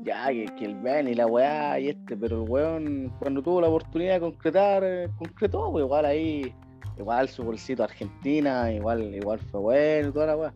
ya, 0.02 0.28
que, 0.28 0.64
el 0.64 0.76
Ben 0.76 1.08
y 1.08 1.14
la 1.14 1.26
weá 1.26 1.78
y 1.78 1.88
este, 1.88 2.16
pero 2.16 2.42
el 2.42 2.48
weón, 2.48 3.12
cuando 3.18 3.42
tuvo 3.42 3.60
la 3.60 3.68
oportunidad 3.68 4.14
de 4.14 4.20
concretar, 4.20 4.82
eh, 4.84 5.08
concretó, 5.18 5.70
pues 5.72 5.84
igual 5.84 6.04
ahí, 6.04 6.54
igual 6.98 7.28
su 7.28 7.42
bolsito 7.42 7.84
Argentina, 7.84 8.70
igual, 8.72 9.14
igual 9.14 9.38
fue 9.38 9.60
bueno 9.60 10.08
y 10.08 10.12
toda 10.12 10.26
la 10.26 10.36
weá. 10.36 10.54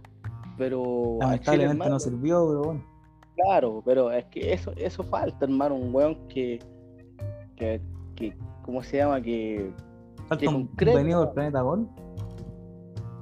Pero. 0.57 1.18
Lamentablemente 1.20 1.89
no 1.89 1.99
sirvió, 1.99 2.47
pero 2.49 2.62
bueno. 2.62 2.84
Claro, 3.39 3.82
pero 3.84 4.11
es 4.11 4.24
que 4.26 4.53
eso, 4.53 4.72
eso 4.76 5.05
falta, 5.05 5.45
hermano, 5.45 5.76
un 5.76 5.95
weón 5.95 6.16
que, 6.26 6.59
que, 7.55 7.80
que 8.16 8.36
¿cómo 8.62 8.82
se 8.82 8.97
llama? 8.97 9.22
Que. 9.22 9.72
Falta 10.26 10.51
un 10.51 10.68
venido 10.76 11.24
del 11.24 11.34
planeta 11.34 11.61
Gol. 11.61 11.89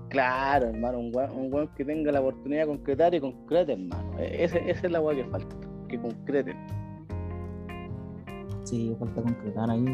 Claro, 0.08 0.68
hermano, 0.68 1.00
un 1.00 1.14
weón, 1.14 1.30
un 1.32 1.52
weón 1.52 1.68
que 1.74 1.84
tenga 1.84 2.10
la 2.12 2.20
oportunidad 2.20 2.62
de 2.62 2.66
concretar 2.68 3.14
y 3.14 3.20
concrete, 3.20 3.72
hermano. 3.74 4.18
E, 4.18 4.44
esa 4.44 4.58
es 4.58 4.90
la 4.90 5.00
weá 5.02 5.16
que 5.16 5.24
falta 5.26 5.54
que 5.88 6.00
concreten. 6.00 6.56
Sí, 8.64 8.96
falta 8.98 9.20
concretar 9.20 9.70
ahí. 9.70 9.84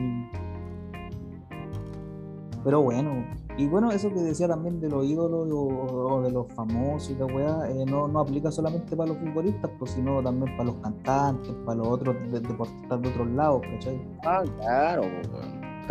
Pero 2.62 2.80
bueno, 2.82 3.26
y 3.56 3.66
bueno, 3.66 3.90
eso 3.90 4.08
que 4.10 4.20
decía 4.20 4.48
también 4.48 4.80
de 4.80 4.88
los 4.88 5.04
ídolos 5.04 5.48
o, 5.52 6.22
de 6.22 6.30
los 6.30 6.52
famosos 6.54 7.10
y 7.10 7.14
la 7.14 7.26
weá, 7.26 7.70
eh, 7.70 7.84
no, 7.86 8.08
no, 8.08 8.20
aplica 8.20 8.50
solamente 8.50 8.96
para 8.96 9.10
los 9.10 9.18
futbolistas, 9.18 9.70
pues, 9.78 9.92
sino 9.92 10.22
también 10.22 10.56
para 10.56 10.70
los 10.70 10.76
cantantes, 10.76 11.52
para 11.66 11.78
los 11.78 11.88
otros 11.88 12.16
deportistas 12.30 13.02
de 13.02 13.08
otros 13.08 13.30
lados, 13.30 13.62
¿cachai? 13.72 14.02
Ah, 14.24 14.42
claro, 14.58 15.02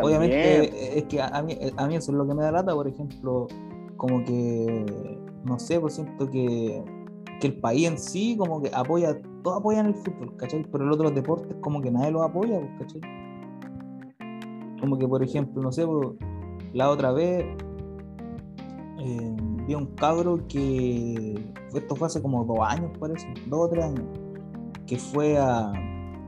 Obviamente, 0.01 0.97
es 0.97 1.03
que 1.03 1.21
a 1.21 1.41
mí, 1.41 1.57
a 1.75 1.87
mí 1.87 1.95
eso 1.95 2.11
es 2.11 2.17
lo 2.17 2.25
que 2.25 2.33
me 2.33 2.43
da 2.43 2.51
lata, 2.51 2.73
por 2.73 2.87
ejemplo, 2.87 3.47
como 3.97 4.23
que, 4.23 5.19
no 5.43 5.59
sé, 5.59 5.79
pues 5.79 5.95
siento 5.95 6.29
que 6.29 6.81
que 7.41 7.47
el 7.47 7.55
país 7.59 7.87
en 7.87 7.97
sí 7.97 8.37
como 8.37 8.61
que 8.61 8.69
apoya, 8.73 9.19
todos 9.43 9.59
apoyan 9.59 9.87
el 9.87 9.95
fútbol, 9.95 10.33
¿cachai? 10.37 10.63
Pero 10.71 10.85
el 10.85 10.91
otro 10.91 11.09
deportes 11.11 11.57
como 11.59 11.81
que 11.81 11.91
nadie 11.91 12.11
los 12.11 12.21
apoya, 12.21 12.59
pues, 12.59 12.71
¿cachai? 12.79 13.01
Como 14.79 14.97
que, 14.97 15.07
por 15.07 15.21
ejemplo, 15.21 15.61
no 15.61 15.71
sé, 15.71 15.85
pues, 15.85 16.09
la 16.73 16.89
otra 16.89 17.11
vez 17.11 17.45
eh, 18.99 19.35
vi 19.67 19.75
un 19.75 19.87
cabro 19.95 20.47
que, 20.47 21.53
esto 21.73 21.95
fue 21.95 22.07
hace 22.07 22.21
como 22.21 22.43
dos 22.45 22.59
años, 22.61 22.91
parece, 22.99 23.27
dos 23.47 23.67
o 23.67 23.69
tres 23.69 23.85
años, 23.85 24.05
que 24.85 24.97
fue 24.97 25.37
a, 25.37 25.71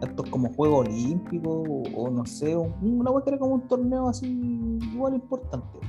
estos 0.01 0.29
como 0.29 0.53
Juegos 0.53 0.87
Olímpicos 0.87 1.67
o, 1.95 2.09
no 2.09 2.25
sé, 2.25 2.55
una 2.55 3.11
vez 3.11 3.23
que 3.23 3.29
era 3.29 3.39
como 3.39 3.55
un 3.55 3.67
torneo 3.67 4.07
así 4.09 4.27
igual 4.93 5.15
importante. 5.15 5.79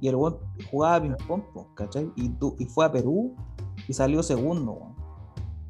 Y 0.00 0.08
el 0.08 0.16
buen 0.16 0.34
jugaba 0.70 1.00
ping-pong, 1.00 1.42
¿cachai? 1.74 2.10
Y, 2.16 2.30
tú, 2.30 2.56
y 2.58 2.64
fue 2.66 2.84
a 2.84 2.90
Perú 2.90 3.36
y 3.86 3.92
salió 3.92 4.22
segundo. 4.22 4.96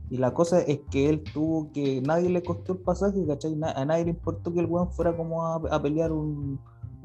Y 0.08 0.16
la 0.16 0.32
cosa 0.32 0.60
es 0.60 0.80
que 0.90 1.08
él 1.08 1.22
tuvo 1.22 1.70
que, 1.72 2.00
nadie 2.00 2.30
le 2.30 2.42
costó 2.42 2.72
el 2.72 2.78
pasaje, 2.78 3.26
¿cachai? 3.26 3.58
A 3.62 3.84
nadie 3.84 4.04
le 4.04 4.10
importó 4.10 4.52
que 4.52 4.60
el 4.60 4.66
weón 4.66 4.90
fuera 4.90 5.14
como 5.16 5.46
a, 5.46 5.82
pelear 5.82 6.12
un, 6.12 6.58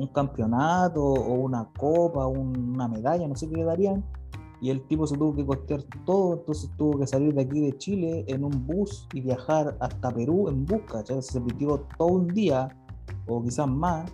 campeonato 0.05 1.03
o 1.03 1.33
una 1.33 1.67
copa, 1.77 2.27
una 2.27 2.87
medalla, 2.87 3.27
no 3.27 3.35
sé 3.35 3.49
qué 3.49 3.55
le 3.55 3.63
darían. 3.63 4.05
Y 4.61 4.69
el 4.71 4.81
tipo 4.87 5.05
se 5.05 5.17
tuvo 5.17 5.35
que 5.35 5.45
costear 5.45 5.83
todo, 6.05 6.33
entonces 6.33 6.69
tuvo 6.77 6.99
que 6.99 7.07
salir 7.07 7.33
de 7.33 7.41
aquí 7.41 7.61
de 7.61 7.77
Chile 7.77 8.25
en 8.27 8.43
un 8.43 8.65
bus 8.65 9.07
y 9.13 9.21
viajar 9.21 9.77
hasta 9.79 10.11
Perú 10.11 10.49
en 10.49 10.65
bus, 10.65 10.81
¿cachai? 10.91 11.21
Se 11.21 11.41
pidió 11.41 11.85
todo 11.97 12.07
un 12.07 12.27
día, 12.27 12.69
o 13.27 13.43
quizás 13.43 13.67
más, 13.67 14.11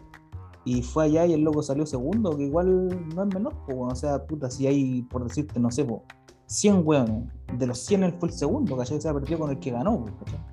y 0.65 0.81
fue 0.81 1.05
allá 1.05 1.25
y 1.25 1.33
el 1.33 1.41
loco 1.41 1.61
salió 1.61 1.85
segundo, 1.85 2.35
que 2.35 2.43
igual 2.43 2.89
no 3.15 3.23
es 3.23 3.33
menor, 3.33 3.53
o 3.69 3.95
sea, 3.95 4.25
puta, 4.25 4.49
si 4.49 4.67
hay, 4.67 5.01
por 5.03 5.23
decirte, 5.23 5.59
no 5.59 5.71
sé, 5.71 5.85
po, 5.85 6.03
100 6.45 6.81
hueones, 6.85 7.29
de 7.57 7.67
los 7.67 7.79
100 7.79 8.03
él 8.03 8.13
fue 8.19 8.29
el 8.29 8.35
segundo, 8.35 8.75
¿cachai? 8.77 8.99
Se 8.99 9.07
ha 9.07 9.13
perdido 9.13 9.39
con 9.39 9.49
el 9.49 9.59
que 9.59 9.71
ganó, 9.71 10.05
¿cachai? 10.19 10.52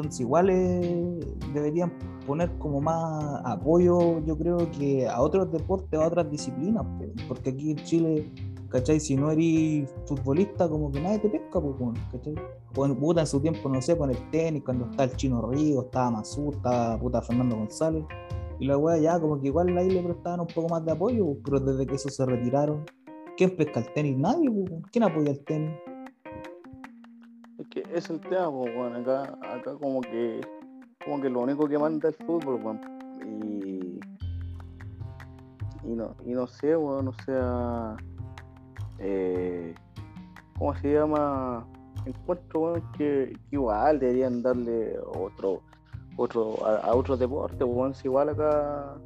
Entonces 0.00 0.20
igual 0.20 0.50
eh, 0.50 1.20
deberían 1.52 1.92
poner 2.26 2.50
como 2.58 2.80
más 2.80 3.42
apoyo, 3.44 4.24
yo 4.24 4.36
creo 4.36 4.70
que 4.70 5.06
a 5.08 5.20
otros 5.20 5.50
deportes, 5.52 5.98
a 5.98 6.06
otras 6.06 6.30
disciplinas, 6.30 6.84
porque 7.28 7.50
aquí 7.50 7.72
en 7.72 7.76
Chile, 7.78 8.30
¿cachai? 8.68 9.00
Si 9.00 9.16
no 9.16 9.30
eres 9.30 9.94
futbolista, 10.06 10.68
como 10.68 10.90
que 10.90 11.00
nadie 11.00 11.18
te 11.18 11.28
pesca, 11.28 11.60
pues, 11.60 11.76
¿cachai? 12.12 12.34
Bueno, 12.74 12.98
puta 12.98 13.20
en 13.20 13.26
su 13.26 13.40
tiempo, 13.40 13.68
no 13.68 13.82
sé, 13.82 13.96
con 13.96 14.10
el 14.10 14.30
tenis, 14.30 14.62
cuando 14.64 14.90
está 14.90 15.04
el 15.04 15.16
Chino 15.16 15.42
Río, 15.50 15.82
estaba 15.82 16.10
Mazur, 16.10 16.54
estaba 16.54 16.98
puta 16.98 17.20
Fernando 17.22 17.56
González, 17.56 18.04
y 18.58 18.66
la 18.66 18.76
wea 18.76 18.98
ya 18.98 19.20
como 19.20 19.40
que 19.40 19.48
igual 19.48 19.76
ahí 19.76 19.90
le 19.90 20.02
prestaban 20.02 20.40
un 20.40 20.46
poco 20.46 20.68
más 20.68 20.84
de 20.84 20.92
apoyo, 20.92 21.36
pero 21.44 21.60
desde 21.60 21.86
que 21.86 21.94
eso 21.94 22.08
se 22.08 22.24
retiraron, 22.26 22.84
¿Quién 23.40 23.56
pesca 23.56 23.80
el 23.80 23.90
tenis? 23.94 24.18
Nadie, 24.18 24.50
¿quién 24.92 25.02
apoya 25.02 25.30
el 25.30 25.42
tenis? 25.46 25.70
Es 27.60 27.68
que 27.68 27.84
es 27.92 28.08
el 28.08 28.20
tema, 28.20 28.46
bueno, 28.48 28.96
acá, 28.96 29.38
acá 29.42 29.74
como 29.76 30.00
que 30.00 30.40
como 31.04 31.20
que 31.20 31.28
lo 31.28 31.40
único 31.40 31.68
que 31.68 31.78
manda 31.78 32.08
es 32.08 32.18
el 32.18 32.26
fútbol, 32.26 32.58
bueno, 32.58 32.80
y, 33.22 34.00
y 35.84 35.94
no, 35.94 36.14
y 36.24 36.32
no 36.32 36.46
sé, 36.46 36.74
bueno, 36.74 37.10
o 37.10 37.24
sea, 37.24 37.96
eh, 38.98 39.74
¿cómo 40.58 40.74
se 40.76 40.94
llama? 40.94 41.66
Encuentro 42.06 42.60
bueno, 42.60 42.92
que, 42.96 43.36
igual 43.50 43.98
deberían 43.98 44.42
darle 44.42 44.98
otro 44.98 45.60
otro, 46.16 46.66
a, 46.66 46.76
a 46.78 46.94
otros 46.94 47.18
deportes, 47.18 47.62
weón, 47.62 47.94
si 47.94 48.08
igual 48.08 48.30
acá, 48.30 48.96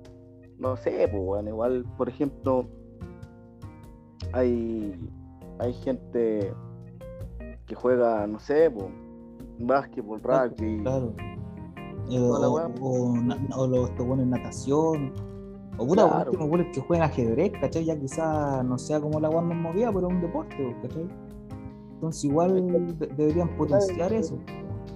no 0.59 0.77
sé, 0.77 1.09
pues, 1.11 1.23
weón, 1.25 1.49
igual, 1.49 1.85
por 1.97 2.09
ejemplo, 2.09 2.69
hay, 4.33 4.97
hay 5.59 5.73
gente 5.75 6.53
que 7.67 7.75
juega, 7.75 8.27
no 8.27 8.39
sé, 8.41 8.71
pues, 8.71 8.87
básquetbol, 9.59 10.21
rugby, 10.23 10.81
Claro. 10.83 11.15
Eh, 12.11 12.19
o, 12.21 12.71
o, 12.81 13.17
na- 13.17 13.39
o 13.57 13.67
los 13.67 13.91
ponen 13.93 14.31
natación. 14.31 15.13
O 15.79 15.87
puta, 15.87 16.07
Claro. 16.09 16.31
último, 16.31 16.49
güeyes 16.49 16.69
que 16.75 16.81
juegan 16.83 17.09
ajedrez, 17.11 17.53
¿cachai? 17.61 17.85
Ya 17.87 17.99
quizás 17.99 18.65
no 18.65 18.79
sea 18.79 19.01
como 19.01 19.19
la 19.21 19.31
weá 19.31 19.41
más 19.41 19.57
movida, 19.57 19.91
pero 19.93 20.09
es 20.09 20.15
un 20.15 20.21
deporte, 20.21 20.77
¿cachai? 20.83 21.09
Entonces 21.95 22.25
igual 22.25 22.97
de- 22.99 23.07
deberían 23.07 23.49
potenciar 23.57 24.13
eso, 24.13 24.39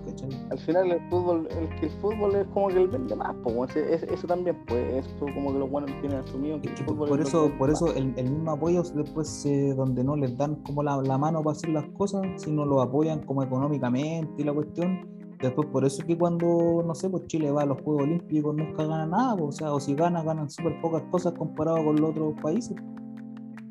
¿cachai? 0.09 0.29
al 0.51 0.59
final 0.59 0.93
el 0.93 1.01
fútbol, 1.11 1.49
el, 1.51 1.69
que 1.81 1.87
el 1.87 1.93
fútbol 2.01 2.35
es 2.37 2.47
como 2.49 2.69
que 2.69 2.77
el 2.79 2.89
vende 2.89 3.15
más, 3.17 3.35
pues, 3.43 3.77
ese- 3.77 4.13
eso 4.13 4.27
también, 4.27 4.57
pues, 4.67 5.07
eso 5.07 5.27
como 5.35 5.53
que 5.53 5.59
los 5.59 5.71
buenos 5.71 5.91
tienen 6.01 6.19
asumido 6.19 6.61
que 6.61 6.69
Es 6.69 6.73
el 6.73 6.79
que 6.79 6.85
fútbol 6.93 7.09
por 7.09 7.21
es 7.21 7.29
eso, 7.29 7.51
por 7.59 7.71
eso 7.71 7.95
el, 7.95 8.13
el 8.17 8.31
mismo 8.31 8.51
apoyo 8.53 8.83
después 8.83 9.45
eh, 9.47 9.75
donde 9.77 10.03
no 10.05 10.17
les 10.17 10.37
dan 10.37 10.57
como 10.63 10.83
la, 10.83 10.97
la 11.03 11.19
mano 11.19 11.43
para 11.43 11.53
hacer 11.57 11.71
las 11.71 11.85
cosas, 11.91 12.23
sino 12.37 12.65
lo 12.65 12.81
apoyan 12.83 13.21
como 13.25 13.43
económicamente 13.43 14.43
y 14.43 14.45
la 14.45 14.53
cuestión. 14.53 15.17
Después 15.41 15.69
por 15.69 15.85
eso 15.85 16.01
es 16.03 16.07
que 16.09 16.19
cuando, 16.19 16.83
no 16.85 16.95
sé, 16.97 17.09
pues 17.09 17.27
Chile 17.29 17.53
va 17.53 17.63
a 17.63 17.67
los 17.67 17.81
Juegos 17.83 18.03
Olímpicos 18.03 18.57
nunca 18.57 18.85
gana 18.85 19.07
nada, 19.07 19.37
pues, 19.37 19.49
o 19.49 19.53
sea, 19.53 19.73
o 19.73 19.79
si 19.79 19.95
gana, 19.95 20.23
ganan 20.25 20.51
súper 20.51 20.81
pocas 20.81 21.03
cosas 21.13 21.33
comparado 21.35 21.85
con 21.85 21.95
los 21.95 22.11
otros 22.11 22.35
países. 22.43 22.77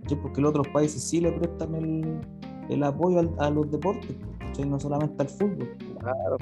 ¿cachai? 0.04 0.22
Porque 0.22 0.40
los 0.40 0.52
otros 0.52 0.68
países 0.70 1.04
sí 1.04 1.20
le 1.20 1.32
prestan 1.34 1.76
el, 1.76 2.22
el 2.70 2.84
apoyo 2.84 3.20
al- 3.20 3.36
a 3.40 3.50
los 3.50 3.70
deportes, 3.70 4.16
¿cachai? 4.40 4.66
no 4.70 4.80
solamente 4.80 5.22
al 5.22 5.28
fútbol. 5.28 5.68
Claro. 6.14 6.38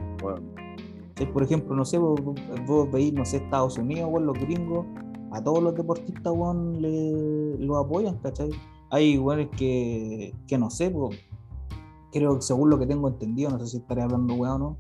¿cachai? 1.16 1.34
Por 1.34 1.44
ejemplo, 1.44 1.76
no 1.76 1.86
sé, 1.86 1.98
vos, 1.98 2.20
vos 2.68 2.92
veis, 2.92 3.14
no 3.14 3.26
sé, 3.26 3.38
Estados 3.38 3.78
Unidos, 3.78 4.22
los 4.22 4.38
gringos, 4.38 4.86
a 5.32 5.44
todos 5.44 5.64
los 5.64 5.76
deportistas, 5.76 6.34
weón, 6.34 6.82
le, 6.82 7.58
lo 7.58 7.78
apoyan, 7.78 8.18
¿cachai? 8.20 8.50
Hay 8.92 9.18
weones 9.18 9.50
que, 9.58 10.34
que 10.48 10.58
no 10.58 10.70
sé, 10.70 10.90
pues, 10.92 11.18
creo 12.12 12.36
que 12.36 12.42
según 12.42 12.70
lo 12.70 12.78
que 12.78 12.86
tengo 12.86 13.08
entendido, 13.08 13.50
no 13.50 13.60
sé 13.60 13.68
si 13.68 13.78
estaré 13.78 14.04
hablando 14.04 14.36
weón 14.36 14.62
o 14.62 14.70
no, 14.70 14.78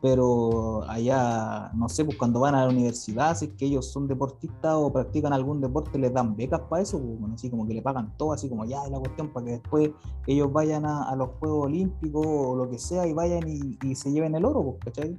pero 0.00 0.84
allá, 0.88 1.70
no 1.74 1.88
sé, 1.88 2.04
pues 2.04 2.16
cuando 2.16 2.40
van 2.40 2.54
a 2.54 2.64
la 2.64 2.70
universidad, 2.70 3.36
si 3.36 3.46
es 3.46 3.52
que 3.54 3.66
ellos 3.66 3.90
son 3.90 4.06
deportistas 4.06 4.74
o 4.74 4.92
practican 4.92 5.32
algún 5.32 5.60
deporte, 5.60 5.98
les 5.98 6.12
dan 6.12 6.36
becas 6.36 6.60
para 6.60 6.82
eso, 6.82 7.00
pues, 7.00 7.18
bueno, 7.18 7.34
así 7.34 7.50
como 7.50 7.66
que 7.66 7.74
le 7.74 7.82
pagan 7.82 8.16
todo, 8.16 8.32
así 8.32 8.48
como 8.48 8.64
ya 8.64 8.84
es 8.84 8.90
la 8.90 9.00
cuestión, 9.00 9.32
para 9.32 9.46
que 9.46 9.52
después 9.52 9.90
ellos 10.26 10.52
vayan 10.52 10.86
a, 10.86 11.14
los 11.16 11.30
Juegos 11.40 11.66
Olímpicos 11.66 12.24
o 12.24 12.54
lo 12.54 12.70
que 12.70 12.78
sea 12.78 13.06
y 13.06 13.12
vayan 13.12 13.42
y, 13.48 13.94
se 13.96 14.12
lleven 14.12 14.36
el 14.36 14.44
oro, 14.44 14.62
pues, 14.62 14.94
¿cachai? 14.94 15.18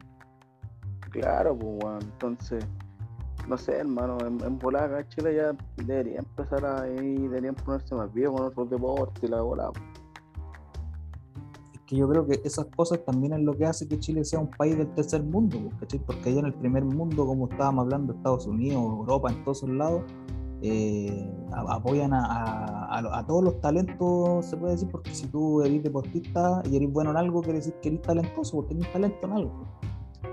Claro, 1.12 1.58
pues. 1.58 1.84
Entonces, 2.02 2.66
no 3.50 3.58
sé, 3.58 3.78
hermano, 3.78 4.18
en, 4.26 4.42
en 4.42 4.60
volada 4.60 5.06
Chile 5.10 5.36
ya 5.36 5.84
debería 5.84 6.20
empezar 6.20 6.66
a 6.66 6.88
ir, 6.88 7.22
deberían 7.22 7.56
ponerse 7.56 7.96
más 7.96 8.14
vivos 8.14 8.40
con 8.40 8.48
otros 8.48 8.70
deportes 8.70 9.24
y 9.24 9.28
la 9.28 9.42
bola. 9.42 9.72
Es 9.74 9.99
que 11.90 11.96
yo 11.98 12.08
creo 12.08 12.28
que 12.28 12.40
esas 12.44 12.68
cosas 12.68 13.04
también 13.04 13.34
es 13.34 13.40
lo 13.42 13.58
que 13.58 13.66
hace 13.66 13.88
que 13.88 13.98
Chile 13.98 14.24
sea 14.24 14.40
un 14.40 14.52
país 14.52 14.78
del 14.78 14.94
tercer 14.94 15.24
mundo, 15.24 15.58
pues. 15.80 16.00
Porque 16.06 16.30
allá 16.30 16.40
en 16.42 16.46
el 16.46 16.54
primer 16.54 16.86
mundo, 16.86 17.26
como 17.26 17.48
estábamos 17.50 17.84
hablando, 17.86 18.14
Estados 18.14 18.46
Unidos, 18.46 18.76
Europa, 18.84 19.32
en 19.32 19.44
todos 19.44 19.58
esos 19.58 19.70
lados, 19.72 20.04
eh, 20.62 21.28
apoyan 21.68 22.14
a, 22.14 22.96
a- 23.00 23.26
todos 23.26 23.44
los 23.44 23.60
talentos, 23.62 24.46
se 24.46 24.56
puede 24.58 24.74
decir, 24.74 24.88
porque 24.92 25.16
si 25.16 25.26
tú 25.28 25.64
eres 25.64 25.82
deportista 25.82 26.62
y 26.70 26.76
eres 26.76 26.92
bueno 26.94 27.10
en 27.10 27.18
algo, 27.18 27.42
quiere 27.42 27.58
decir 27.58 27.74
que 27.82 27.90
eres 27.90 28.02
talentoso, 28.04 28.58
porque 28.58 28.76
tienes 28.76 28.94
talento 28.94 29.26
en 29.26 29.34
algo. 29.34 29.66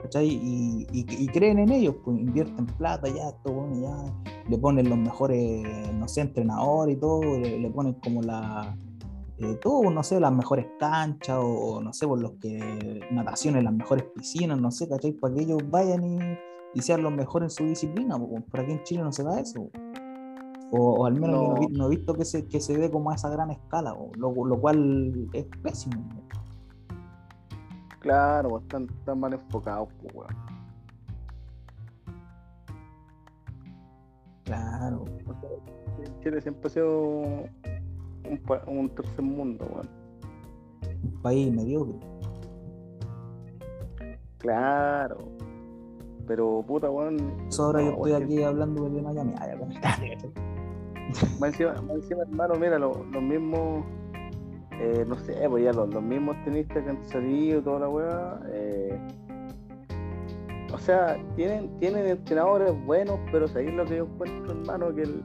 ¿cachai? 0.02 0.28
Y, 0.28 0.86
y- 0.92 1.26
creen 1.28 1.58
en 1.58 1.70
ellos, 1.72 1.94
pues 2.04 2.18
invierten 2.18 2.66
plata, 2.66 3.08
ya, 3.08 3.28
esto, 3.30 3.50
bueno, 3.52 3.80
ya, 3.80 4.14
le 4.48 4.58
ponen 4.58 4.88
los 4.90 4.98
mejores, 4.98 5.64
no 5.94 6.06
sé, 6.06 6.20
entrenadores 6.20 6.96
y 6.96 7.00
todo, 7.00 7.22
le 7.38 7.70
ponen 7.70 7.94
como 7.94 8.20
la, 8.22 8.76
eh, 9.38 9.58
todo, 9.62 9.90
no 9.90 10.02
sé, 10.02 10.18
las 10.20 10.32
mejores 10.32 10.66
canchas 10.78 11.38
o, 11.40 11.80
no 11.82 11.92
sé, 11.92 12.06
por 12.06 12.20
los 12.20 12.32
que 12.40 13.00
natación 13.10 13.56
en 13.56 13.64
las 13.64 13.74
mejores 13.74 14.04
piscinas, 14.14 14.58
no 14.60 14.70
sé, 14.70 14.88
¿cachai? 14.88 15.12
Para 15.12 15.34
que 15.34 15.42
ellos 15.42 15.58
vayan 15.70 16.04
y, 16.04 16.18
y 16.74 16.82
sean 16.82 17.02
los 17.02 17.12
mejores 17.12 17.46
en 17.46 17.50
su 17.50 17.64
disciplina, 17.68 18.18
por 18.18 18.60
aquí 18.60 18.72
en 18.72 18.82
Chile 18.82 19.02
no 19.02 19.12
se 19.12 19.22
da 19.24 19.38
eso. 19.40 19.68
O, 20.72 20.78
o 21.00 21.06
al 21.06 21.14
menos 21.14 21.36
no, 21.36 21.48
No. 21.48 21.54
vi- 21.60 21.66
no 21.68 21.86
he 21.86 21.90
visto 21.90 22.14
que 22.14 22.24
se, 22.24 22.46
que 22.48 22.60
se 22.60 22.76
dé 22.76 22.90
como 22.90 23.10
a 23.10 23.14
esa 23.14 23.28
gran 23.28 23.50
escala, 23.50 23.92
o 23.94 24.10
lo, 24.16 24.32
lo 24.44 24.58
cual 24.60 25.28
es 25.32 25.46
pésimo. 25.62 26.02
Claro, 28.00 28.48
pues, 28.50 28.62
están, 28.62 28.84
están 28.88 29.20
mal 29.20 29.32
enfocados, 29.34 29.88
pues, 30.00 30.14
weón. 30.14 30.36
Claro. 34.44 35.04
Chile 36.22 36.40
siempre 36.40 36.68
ha 36.68 36.70
sido 36.70 37.22
un, 38.30 38.78
un 38.78 38.88
tercer 38.90 39.22
mundo, 39.22 39.66
weón. 39.72 39.88
un 41.04 41.22
país 41.22 41.52
mediocre. 41.52 41.94
Claro. 44.38 45.18
Pero, 46.26 46.64
puta, 46.66 46.90
weón. 46.90 47.16
Eso 47.48 47.64
ahora 47.64 47.82
yo 47.82 47.90
estoy 47.92 48.12
aquí 48.12 48.42
hablando 48.42 48.88
de 48.88 49.02
Miami. 49.02 49.34
Ah, 49.38 49.46
bueno, 49.58 49.74
¿cachai? 49.82 50.16
Más 51.38 51.50
encima, 51.52 51.72
más 51.82 51.96
encima, 51.96 52.22
hermano, 52.22 52.54
mira, 52.56 52.78
lo- 52.80 53.04
los 53.12 53.22
mismos, 53.22 53.84
eh, 54.72 55.04
no 55.06 55.14
sé, 55.20 55.36
pues 55.48 55.62
ya 55.64 55.72
los, 55.72 55.88
los 55.94 56.02
mismos 56.02 56.36
tenistas 56.44 56.82
que 56.82 56.90
han 56.90 57.04
salido, 57.08 57.62
toda 57.62 57.78
la 57.80 57.88
weá, 57.88 58.40
eh, 58.50 58.98
o 60.74 60.78
sea, 60.78 61.16
tienen, 61.36 61.78
tienen 61.78 62.06
entrenadores 62.08 62.72
buenos, 62.84 63.20
pero 63.30 63.46
sabéis 63.46 63.72
lo 63.74 63.84
que 63.84 63.98
yo 63.98 64.04
encuentro, 64.06 64.50
hermano, 64.52 64.92
que 64.92 65.02
el, 65.02 65.22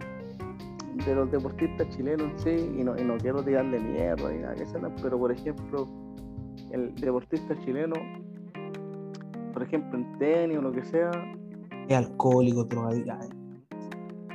de 1.06 1.16
los 1.16 1.32
deportistas 1.32 1.90
chilenos 1.90 2.32
en 2.32 2.40
sí, 2.40 2.76
y 2.80 2.84
no, 2.84 2.98
y 2.98 3.04
no 3.04 3.18
quiero 3.18 3.44
tirarle 3.44 3.80
mierda 3.80 4.32
ni 4.32 4.40
nada 4.40 4.56
que 4.56 4.66
sea, 4.66 4.82
pero 5.02 5.18
por 5.18 5.32
ejemplo, 5.32 5.88
el 6.72 6.94
deportista 6.96 7.58
chileno, 7.60 7.96
por 9.54 9.64
ejemplo, 9.64 9.98
en 10.00 10.18
tenis 10.18 10.58
o 10.58 10.62
lo 10.62 10.72
que 10.72 10.84
sea, 10.86 11.12
Es 11.88 11.98
alcohólico, 11.98 12.64
drogadicto. 12.66 13.14
Ay, 13.20 13.30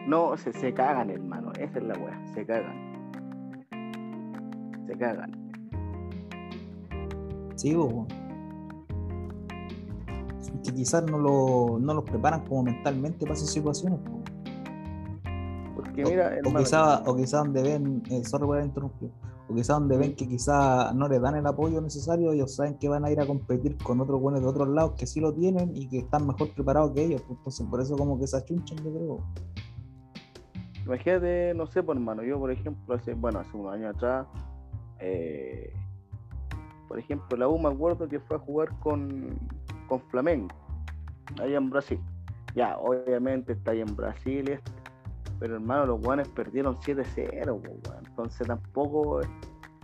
No, 0.06 0.36
se, 0.36 0.52
se 0.52 0.72
cagan, 0.74 1.10
hermano. 1.10 1.52
Esa 1.58 1.78
es 1.78 1.84
la 1.84 1.94
weá. 1.98 2.26
Se 2.34 2.44
cagan. 2.44 3.10
Se 4.86 4.98
cagan. 4.98 5.32
Sí, 7.56 7.74
weón. 7.74 8.06
Que 10.64 10.72
quizás 10.74 11.04
no, 11.10 11.18
lo, 11.18 11.78
no 11.78 11.94
los 11.94 12.04
preparan 12.04 12.44
como 12.44 12.64
mentalmente 12.64 13.20
para 13.20 13.34
esas 13.34 13.50
situaciones. 13.50 14.00
Porque 15.86 16.04
O, 16.04 16.08
mira, 16.08 16.26
o 16.26 16.30
hermano. 16.30 16.58
quizás 16.58 17.02
o 17.06 17.16
quizá 17.16 17.38
donde 17.38 17.62
ven, 17.62 18.02
eh, 18.10 18.24
sorry 18.24 18.46
por 18.46 18.56
haber 18.56 18.66
interrumpido, 18.68 19.12
o 19.48 19.54
quizás 19.54 19.78
donde 19.78 19.96
ven 19.96 20.14
que 20.16 20.26
quizás 20.28 20.94
no 20.94 21.08
les 21.08 21.20
dan 21.20 21.36
el 21.36 21.46
apoyo 21.46 21.80
necesario, 21.80 22.32
ellos 22.32 22.54
saben 22.56 22.78
que 22.78 22.88
van 22.88 23.04
a 23.04 23.10
ir 23.10 23.20
a 23.20 23.26
competir 23.26 23.76
con 23.78 24.00
otros 24.00 24.20
buenos 24.20 24.40
de 24.40 24.46
otros 24.46 24.68
lados 24.68 24.94
que 24.98 25.06
sí 25.06 25.20
lo 25.20 25.32
tienen 25.32 25.70
y 25.76 25.88
que 25.88 25.98
están 25.98 26.26
mejor 26.26 26.52
preparados 26.54 26.92
que 26.92 27.04
ellos. 27.04 27.22
pues, 27.22 27.38
Entonces, 27.38 27.66
por 27.68 27.80
eso 27.80 27.96
como 27.96 28.18
que 28.18 28.26
se 28.26 28.36
achunchan, 28.36 28.78
yo 28.78 28.92
creo. 28.92 29.18
Imagínate, 30.84 31.52
no 31.54 31.66
sé, 31.66 31.82
por 31.82 31.96
hermano. 31.96 32.22
Yo, 32.22 32.38
por 32.38 32.50
ejemplo, 32.50 32.94
hace, 32.94 33.14
bueno, 33.14 33.40
hace 33.40 33.56
unos 33.56 33.72
años 33.74 33.96
atrás, 33.96 34.26
eh, 35.00 35.72
por 36.88 36.98
ejemplo, 36.98 37.36
la 37.36 37.48
U 37.48 37.58
me 37.58 37.68
acuerdo 37.68 38.08
que 38.08 38.20
fue 38.20 38.36
a 38.36 38.38
jugar 38.40 38.68
con, 38.80 39.36
con 39.88 40.00
Flamengo, 40.10 40.54
allá 41.40 41.56
en 41.56 41.70
Brasil. 41.70 42.00
Ya, 42.54 42.78
obviamente 42.78 43.52
está 43.52 43.72
ahí 43.72 43.80
en 43.80 43.96
Brasil, 43.96 44.48
y 44.48 44.52
esto, 44.52 44.72
pero 45.38 45.54
hermano, 45.56 45.86
los 45.86 46.00
guanes 46.00 46.28
perdieron 46.28 46.76
7-0, 46.76 47.44
po, 47.44 47.52
weón. 47.52 48.06
entonces 48.06 48.46
tampoco, 48.46 49.20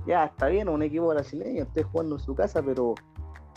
ya, 0.07 0.25
está 0.25 0.49
bien, 0.49 0.69
un 0.69 0.83
equipo 0.83 1.09
brasileño, 1.09 1.65
esté 1.65 1.83
jugando 1.83 2.17
en 2.17 2.21
su 2.21 2.35
casa, 2.35 2.63
pero 2.63 2.95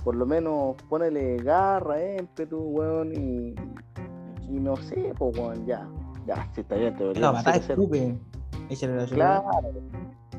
por 0.04 0.16
lo 0.16 0.26
menos 0.26 0.76
ponele 0.90 1.38
garra, 1.38 2.16
ímpetu, 2.18 2.60
weón, 2.60 3.14
y, 3.14 3.56
y 4.48 4.60
no 4.60 4.76
sé, 4.78 5.14
pues, 5.18 5.38
weón, 5.38 5.66
ya, 5.66 5.88
ya, 6.28 6.48
sí, 6.54 6.62
está 6.62 6.76
bien, 6.76 6.94
te 6.96 7.04
La 7.20 7.32
deberían 7.32 7.34
batalla 7.34 7.58
7-0. 7.58 7.70
escupe. 7.72 8.20
Échale 8.70 8.96
la 8.96 9.06
Claro, 9.06 9.44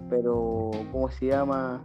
pero 0.08 0.70
¿cómo 0.92 1.08
se 1.10 1.26
llama? 1.26 1.80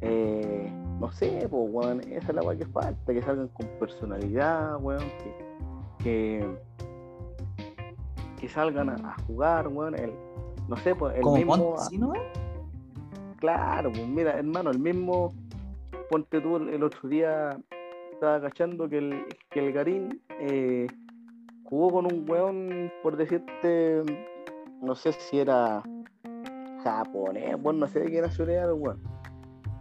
Eh, 0.00 0.72
no 1.00 1.10
sé, 1.12 1.46
pues, 1.50 1.70
weón, 1.72 2.00
esa 2.00 2.28
es 2.28 2.34
la 2.34 2.42
weá 2.42 2.56
que 2.58 2.66
falta, 2.66 3.12
que 3.12 3.22
salgan 3.22 3.48
con 3.48 3.66
personalidad, 3.78 4.76
weón, 4.80 5.04
que, 5.18 6.04
que, 6.04 6.58
que 8.38 8.48
salgan 8.48 8.88
a, 8.90 9.16
jugar, 9.26 9.68
weón, 9.68 9.94
el, 9.94 10.12
no 10.68 10.76
sé, 10.76 10.94
pues 10.94 11.16
el 11.16 11.22
Como 11.22 11.36
mismo, 11.36 11.74
claro, 13.38 13.90
pues 13.92 14.06
mira, 14.06 14.38
hermano, 14.38 14.70
el 14.70 14.78
mismo, 14.78 15.32
ponte 16.10 16.40
tú 16.40 16.56
el, 16.56 16.82
otro 16.82 17.08
día, 17.08 17.58
estaba 18.12 18.40
cachando 18.40 18.88
que 18.88 18.98
el, 18.98 19.26
que 19.50 19.66
el 19.66 19.72
Garín 19.72 20.20
eh, 20.40 20.86
jugó 21.64 21.90
con 21.92 22.06
un 22.06 22.28
weón, 22.28 22.92
por 23.02 23.16
decirte, 23.16 24.02
no 24.82 24.94
sé 24.94 25.12
si 25.12 25.38
era 25.38 25.82
japonés, 26.82 27.60
bueno, 27.60 27.80
no 27.80 27.86
sé 27.88 28.00
de 28.00 28.10
qué 28.10 28.20
nacionalidad 28.20 28.64
era 28.64 28.72
el 28.72 28.80
weón. 28.80 29.02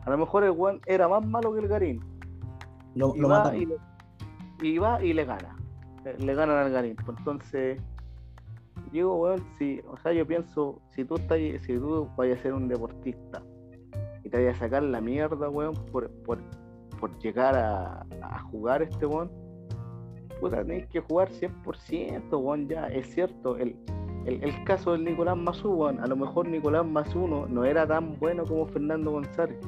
A 0.05 0.09
lo 0.09 0.17
mejor 0.17 0.43
el 0.43 0.51
weón 0.51 0.81
era 0.85 1.07
más 1.07 1.25
malo 1.25 1.53
que 1.53 1.59
el 1.59 1.67
Garín. 1.67 1.99
Lo, 2.95 3.13
Y 3.15 3.19
lo 3.19 3.29
va 3.29 3.55
y 3.55 3.65
lo- 3.65 3.75
y 4.61 4.77
va 4.77 5.03
y 5.03 5.13
le 5.13 5.25
gana. 5.25 5.55
Le 6.17 6.33
ganan 6.33 6.57
al 6.57 6.71
Garín. 6.71 6.95
Pues 6.95 7.17
entonces, 7.17 7.81
digo, 8.91 9.15
weón, 9.15 9.43
si, 9.57 9.81
o 9.87 9.97
sea, 9.97 10.13
yo 10.13 10.25
pienso, 10.25 10.81
si 10.91 11.03
tú 11.05 11.15
estás, 11.15 11.39
si 11.61 11.77
tú 11.77 12.09
vayas 12.17 12.39
a 12.39 12.43
ser 12.43 12.53
un 12.53 12.67
deportista 12.67 13.41
y 14.23 14.29
te 14.29 14.37
vayas 14.37 14.55
a 14.57 14.65
sacar 14.65 14.83
la 14.83 15.01
mierda, 15.01 15.49
weón, 15.49 15.73
por, 15.91 16.09
por, 16.23 16.39
por 16.99 17.17
llegar 17.19 17.55
a, 17.55 18.05
jugar 18.51 18.81
este 18.81 19.05
weón, 19.05 19.31
puta, 20.39 20.63
tenés 20.63 20.87
que 20.87 20.99
jugar 21.01 21.29
100%, 21.29 22.37
weón, 22.39 22.67
ya, 22.67 22.87
es 22.87 23.13
cierto, 23.13 23.57
el, 23.57 23.75
el, 24.25 24.63
caso 24.63 24.93
del 24.93 25.05
Nicolás 25.05 25.37
Mazú, 25.37 25.85
a 25.85 25.93
lo 25.93 26.15
mejor 26.15 26.47
Nicolás 26.47 26.85
Mazú 26.85 27.27
no, 27.27 27.47
no 27.47 27.65
era 27.65 27.87
tan 27.87 28.17
bueno 28.19 28.43
como 28.45 28.67
Fernando 28.67 29.11
González, 29.11 29.59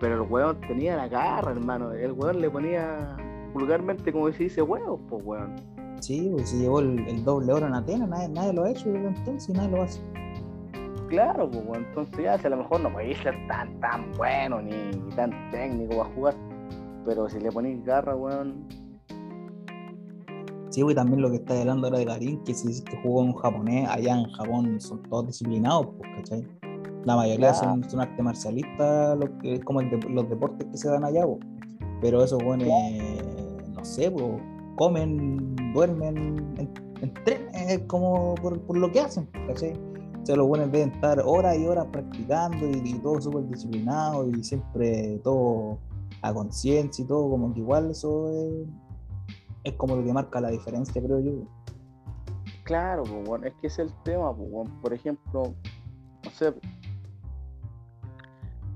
pero 0.00 0.22
el 0.22 0.30
weón 0.30 0.60
tenía 0.62 0.96
la 0.96 1.08
garra, 1.08 1.52
hermano, 1.52 1.92
el 1.92 2.12
weón 2.12 2.40
le 2.40 2.50
ponía 2.50 3.16
vulgarmente, 3.52 4.12
como 4.12 4.30
se 4.32 4.44
dice, 4.44 4.62
huevos, 4.62 5.00
pues, 5.08 5.24
weón. 5.24 5.75
Sí, 6.00 6.28
pues 6.32 6.50
se 6.50 6.58
llevó 6.58 6.80
el, 6.80 6.98
el 7.08 7.24
doble 7.24 7.52
oro 7.52 7.66
en 7.66 7.74
Atenas, 7.74 8.08
nadie, 8.08 8.28
nadie 8.28 8.52
lo 8.52 8.64
ha 8.64 8.70
hecho 8.70 8.88
desde 8.90 9.08
entonces 9.08 9.48
y 9.48 9.52
nadie 9.52 9.70
lo 9.70 9.82
hace. 9.82 10.00
Claro, 11.08 11.48
pues, 11.50 11.64
entonces 11.74 12.18
ya, 12.24 12.36
si 12.38 12.46
a 12.46 12.50
lo 12.50 12.56
mejor 12.58 12.80
no 12.80 12.92
podéis 12.92 13.16
ser 13.18 13.34
tan, 13.48 13.78
tan 13.80 14.12
bueno 14.16 14.60
ni, 14.60 14.72
ni 14.72 15.10
tan 15.14 15.30
técnico 15.50 15.96
para 15.98 16.10
jugar, 16.14 16.34
pero 17.04 17.28
si 17.28 17.38
le 17.40 17.50
ponéis 17.52 17.84
garra, 17.84 18.14
weón, 18.16 18.66
Sí, 20.70 20.82
güey, 20.82 20.94
también 20.94 21.22
lo 21.22 21.30
que 21.30 21.36
está 21.36 21.58
hablando 21.58 21.86
ahora 21.86 22.00
de 22.00 22.04
Garín, 22.04 22.44
que 22.44 22.52
si 22.52 22.84
que 22.84 23.00
jugó 23.02 23.22
en 23.22 23.28
un 23.28 23.34
japonés, 23.36 23.88
allá 23.88 24.18
en 24.18 24.28
Japón 24.32 24.78
son 24.80 25.02
todos 25.04 25.28
disciplinados, 25.28 25.86
pues, 25.96 26.10
¿cachai? 26.16 26.46
La 27.04 27.16
mayoría 27.16 27.52
Claro. 27.52 27.54
son, 27.82 27.88
son 27.88 28.00
arte 28.00 28.22
marcialista, 28.22 29.14
lo 29.14 29.38
que 29.38 29.54
es 29.54 29.60
como 29.64 29.80
el 29.80 29.88
de- 29.88 30.08
los 30.10 30.28
deportes 30.28 30.66
que 30.70 30.76
se 30.76 30.90
dan 30.90 31.04
allá, 31.04 31.24
pues. 31.24 31.38
Pero 32.02 32.22
esos 32.22 32.42
buenos, 32.44 32.68
no 33.74 33.84
sé, 33.84 34.10
pues, 34.10 34.24
comen, 34.76 35.56
duermen, 35.76 36.16
en- 36.56 36.72
entrenan, 37.02 37.54
es 37.54 37.80
como 37.80 38.34
por, 38.36 38.76
lo 38.76 38.90
que 38.90 39.00
hacen, 39.00 39.26
¿cachai? 39.46 39.74
O 40.22 40.26
sea, 40.26 40.36
los 40.36 40.48
buenos 40.48 40.72
deben 40.72 40.90
estar 40.90 41.20
horas 41.24 41.56
y 41.58 41.66
horas 41.66 41.86
practicando 41.92 42.66
y, 42.70 42.94
todo 42.94 43.20
súper 43.20 43.46
disciplinado 43.48 44.26
y 44.28 44.42
siempre 44.42 45.20
todo 45.22 45.78
a 46.22 46.32
conciencia 46.32 47.04
y 47.04 47.06
todo, 47.06 47.28
como 47.30 47.52
que 47.52 47.60
igual 47.60 47.90
eso 47.90 48.32
es, 49.64 49.72
como 49.74 49.96
lo 49.96 50.04
que 50.04 50.12
marca 50.12 50.40
la 50.40 50.50
diferencia, 50.50 51.00
creo 51.02 51.20
yo. 51.20 51.32
claro, 52.64 53.02
pues, 53.04 53.42
es 53.44 53.54
que 53.60 53.66
es 53.66 53.78
el 53.78 53.92
tema, 54.02 54.34
pues, 54.34 54.70
por 54.80 54.94
ejemplo, 54.94 55.54
no 56.24 56.30
sé, 56.30 56.54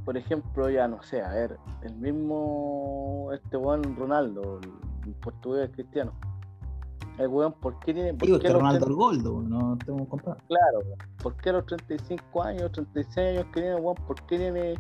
por 0.05 0.17
ejemplo, 0.17 0.69
ya 0.69 0.87
no 0.87 1.03
sé, 1.03 1.23
a 1.23 1.31
ver, 1.31 1.57
el 1.83 1.97
mismo, 1.97 3.31
este 3.33 3.57
weón 3.57 3.97
Ronaldo, 3.97 4.61
el 5.07 5.15
portugués 5.15 5.71
cristiano, 5.73 6.13
el 7.19 7.29
weón, 7.29 7.53
¿por 7.55 7.79
qué 7.81 7.93
tiene, 7.95 8.15
por 8.15 8.27
Digo, 8.27 8.39
qué 8.39 8.47
que 8.47 8.53
los 8.53 8.63
Ronaldo 8.63 8.87
el 8.87 8.95
Goldo, 8.95 9.43
no 9.43 9.77
tengo 9.85 9.99
que 9.99 10.07
comprar. 10.09 10.37
Claro. 10.49 10.81
¿por 11.23 11.37
qué 11.37 11.51
a 11.51 11.53
los 11.55 11.67
35 11.67 12.43
años, 12.43 12.73
36 12.73 13.17
años 13.19 13.45
que 13.53 13.61
tiene, 13.61 13.77
weón? 13.77 13.97
¿Por 14.07 14.17
qué 14.27 14.39
tiene, 14.39 14.75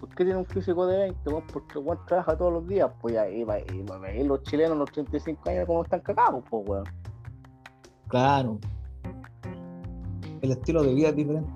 por 0.00 0.08
qué 0.10 0.24
tiene 0.24 0.36
un 0.36 0.46
físico 0.46 0.86
de 0.86 0.98
20, 0.98 1.30
weón? 1.30 1.44
Porque 1.52 1.78
el 1.78 1.84
weón 1.84 1.98
trabaja 2.06 2.36
todos 2.36 2.52
los 2.52 2.66
días, 2.66 2.90
pues 3.00 3.14
y, 3.32 3.44
va- 3.44 3.58
va- 3.58 4.12
los 4.24 4.42
chilenos 4.42 4.72
a 4.72 4.78
los 4.80 4.90
35 4.92 5.50
años 5.50 5.66
como 5.66 5.82
están 5.84 6.00
cagados, 6.00 6.42
pues, 6.50 6.68
weón. 6.68 6.84
Claro. 8.08 8.58
El 10.42 10.50
estilo 10.52 10.82
de 10.82 10.94
vida 10.94 11.08
es 11.08 11.16
diferente. 11.16 11.50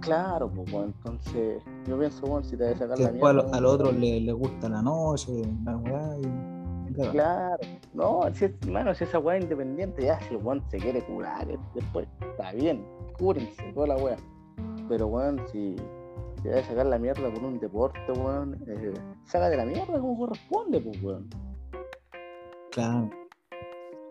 Claro, 0.00 0.50
pues, 0.50 0.72
weón, 0.72 0.94
entonces, 0.96 1.62
yo 1.86 1.98
pienso, 1.98 2.24
weón, 2.24 2.42
si 2.44 2.56
te 2.56 2.64
vas 2.64 2.74
a 2.76 2.78
sacar 2.78 2.96
Que 2.96 3.02
la 3.04 3.10
después 3.12 3.30
a, 3.30 3.34
mierda, 3.34 3.50
lo- 3.50 3.54
a 3.56 3.60
los 3.60 3.72
otros 3.74 3.94
les 3.96 4.22
le 4.22 4.32
gusta 4.32 4.68
la 4.68 4.82
noche, 4.82 5.32
la 5.64 5.76
weá, 5.76 6.16
y 6.18 6.22
claro. 7.00 7.12
Claro, 7.12 7.58
no, 7.94 8.34
si 8.34 8.44
es, 8.46 8.66
mano, 8.68 8.94
si 8.94 9.04
esa 9.04 9.18
weá 9.18 9.36
es 9.36 9.42
independiente, 9.44 10.04
ya 10.04 10.20
si 10.20 10.34
el 10.34 10.42
weón 10.44 10.62
se 10.70 10.78
quiere 10.78 11.02
curar, 11.04 11.46
después 11.74 12.06
está 12.20 12.52
bien, 12.52 12.84
cúrense, 13.18 13.72
toda 13.72 13.88
la 13.88 13.96
weá. 13.96 14.16
Pero 14.88 15.06
weón, 15.06 15.40
si 15.52 15.76
te 16.42 16.50
vas 16.50 16.60
a 16.60 16.68
sacar 16.68 16.86
la 16.86 16.98
mierda 16.98 17.32
por 17.32 17.44
un 17.44 17.58
deporte, 17.58 18.12
weón, 18.12 18.62
eh, 18.66 18.92
sácate 19.24 19.56
la 19.56 19.64
mierda 19.64 19.98
como 20.00 20.18
corresponde, 20.18 20.80
pues 20.80 21.02
weón. 21.02 21.28
Claro. 22.70 23.10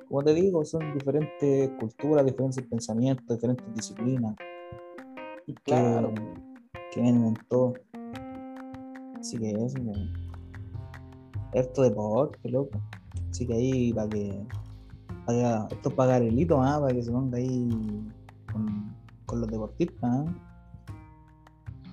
Como 0.08 0.24
te 0.24 0.34
digo, 0.34 0.66
son 0.66 0.94
diferentes 0.94 1.70
culturas, 1.80 2.26
diferentes 2.26 2.66
pensamientos, 2.66 3.28
diferentes 3.28 3.74
disciplinas. 3.76 4.36
que- 5.46 5.54
Claro. 5.64 6.14
Que, 6.92 7.02
vienen 7.02 7.26
en 7.26 7.34
todo. 7.48 7.74
Así 9.20 9.38
que 9.38 9.52
eso, 9.52 9.78
weón. 9.82 10.29
Esto 11.54 11.82
deporte, 11.84 12.50
loco. 12.50 12.80
Así 13.30 13.46
que 13.48 13.54
ahí 13.54 13.94
para 13.94 14.10
que, 14.10 14.44
para 15.26 15.68
que- 15.68 15.76
esto 15.76 15.90
es 15.90 15.96
para 15.96 16.12
Garelito, 16.14 16.62
¿ah? 16.62 16.80
para 16.80 16.94
que 16.94 17.04
se 17.04 17.12
ponga 17.12 17.38
ahí 17.38 17.70
con, 18.52 18.96
con 19.26 19.42
los 19.42 19.50
deportistas. 19.50 20.26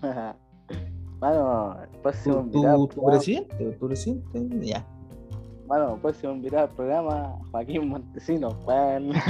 ¿ah? 0.03 0.35
Mano, 1.20 1.77
el 1.83 1.99
próximo 2.01 2.45
Tu, 2.53 2.62
tu, 2.62 2.87
tu 2.89 3.05
presidente, 3.07 3.73
tu 3.81 3.87
presidente, 3.87 4.66
ya. 4.66 4.87
mano, 5.66 5.95
el 5.95 6.01
próximo 6.03 6.33
invitado 6.35 6.65
al 6.65 6.70
programa, 6.74 7.39
Joaquín 7.51 7.89
Montesino, 7.89 8.49
weón. 8.66 9.12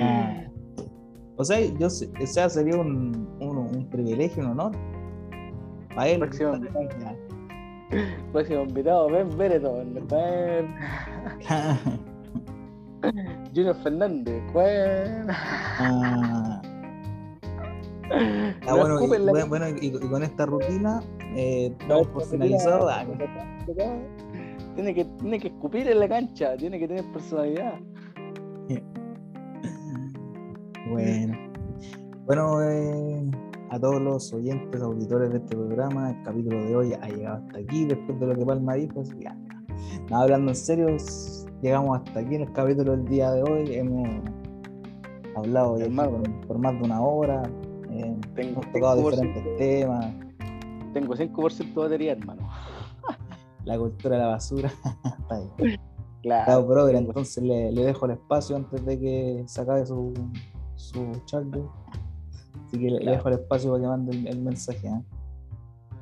Ah. 0.00 0.44
O 1.36 1.44
sea, 1.44 1.60
yo 1.60 1.88
o 1.88 1.90
sea, 1.90 2.48
sería 2.48 2.80
un, 2.80 3.28
un, 3.40 3.58
un 3.58 3.86
privilegio, 3.90 4.42
un 4.42 4.52
honor. 4.52 4.72
Para 5.94 6.08
él. 6.08 6.20
Próximo. 6.20 6.52
próximo 8.32 8.62
invitado, 8.62 9.08
Ben 9.10 9.36
Bereton, 9.36 9.98
weón. 10.10 10.74
Junior 13.54 13.76
Fernández. 13.82 14.42
Ah, 15.78 16.60
ah, 18.10 18.60
No 18.66 18.76
bueno, 18.76 19.00
y, 19.14 19.18
la- 19.18 19.44
bueno, 19.44 19.68
y- 19.68 19.86
y 19.86 19.90
con 20.08 20.22
esta 20.22 20.46
rutina, 20.46 21.02
eh, 21.36 21.72
No, 21.82 21.88
damos 21.88 22.06
por 22.08 22.24
finalizado. 22.24 22.88
Ah, 22.88 23.04
Tiene 24.74 24.92
que, 24.94 25.04
tiene 25.04 25.38
que 25.40 25.48
escupir 25.48 25.88
en 25.88 26.00
la 26.00 26.08
cancha, 26.08 26.56
tiene 26.56 26.78
que 26.78 26.88
tener 26.88 27.04
personalidad. 27.12 27.74
Bueno, 30.88 31.36
bueno 32.26 32.62
eh, 32.62 33.28
a 33.70 33.80
todos 33.80 34.00
los 34.00 34.32
oyentes, 34.32 34.80
auditores 34.80 35.30
de 35.30 35.38
este 35.38 35.56
programa, 35.56 36.10
el 36.10 36.22
capítulo 36.22 36.62
de 36.64 36.76
hoy 36.76 36.92
ha 36.92 37.08
llegado 37.08 37.36
hasta 37.36 37.58
aquí, 37.58 37.84
después 37.84 38.18
de 38.20 38.26
lo 38.26 38.34
que 38.34 38.44
Palma 38.44 38.74
dijo. 38.74 39.00
así 39.00 39.14
que 39.18 39.28
nada, 40.10 40.22
hablando 40.22 40.50
en 40.50 40.56
serio, 40.56 40.96
llegamos 41.62 41.98
hasta 41.98 42.20
aquí 42.20 42.36
en 42.36 42.42
el 42.42 42.52
capítulo 42.52 42.92
del 42.92 43.04
día 43.06 43.32
de 43.32 43.42
hoy. 43.42 43.74
Hemos 43.74 44.08
hablado 45.34 45.78
ya 45.78 45.88
por, 45.88 46.46
por 46.46 46.58
más 46.58 46.74
de 46.74 46.82
una 46.82 47.00
hora, 47.00 47.42
eh, 47.90 48.16
Tengo 48.34 48.60
hemos 48.60 48.72
tocado 48.72 49.02
5%, 49.02 49.10
diferentes 49.10 49.56
temas, 49.56 50.14
tengo 50.92 51.14
5% 51.14 51.58
de 51.58 51.74
batería, 51.74 52.12
hermano. 52.12 52.48
la 53.64 53.78
cultura 53.78 54.16
de 54.16 54.22
la 54.22 54.28
basura. 54.28 54.72
Está 55.20 55.40
bien. 55.58 55.80
Claro. 56.22 56.66
Claro, 56.66 56.88
entonces 56.88 57.42
le, 57.42 57.70
le 57.70 57.84
dejo 57.84 58.06
el 58.06 58.12
espacio 58.12 58.56
antes 58.56 58.84
de 58.84 58.98
que 58.98 59.44
se 59.46 59.60
acabe 59.60 59.86
su, 59.86 60.12
su 60.74 61.12
charge. 61.26 61.62
Así 62.66 62.78
que 62.78 62.90
le, 62.90 63.10
dejo 63.10 63.28
el 63.28 63.34
espacio 63.34 63.70
para 63.70 63.82
que 63.82 63.88
mande 63.88 64.16
el, 64.16 64.26
el 64.26 64.38
mensaje. 64.40 64.88
¿ah? 64.88 65.02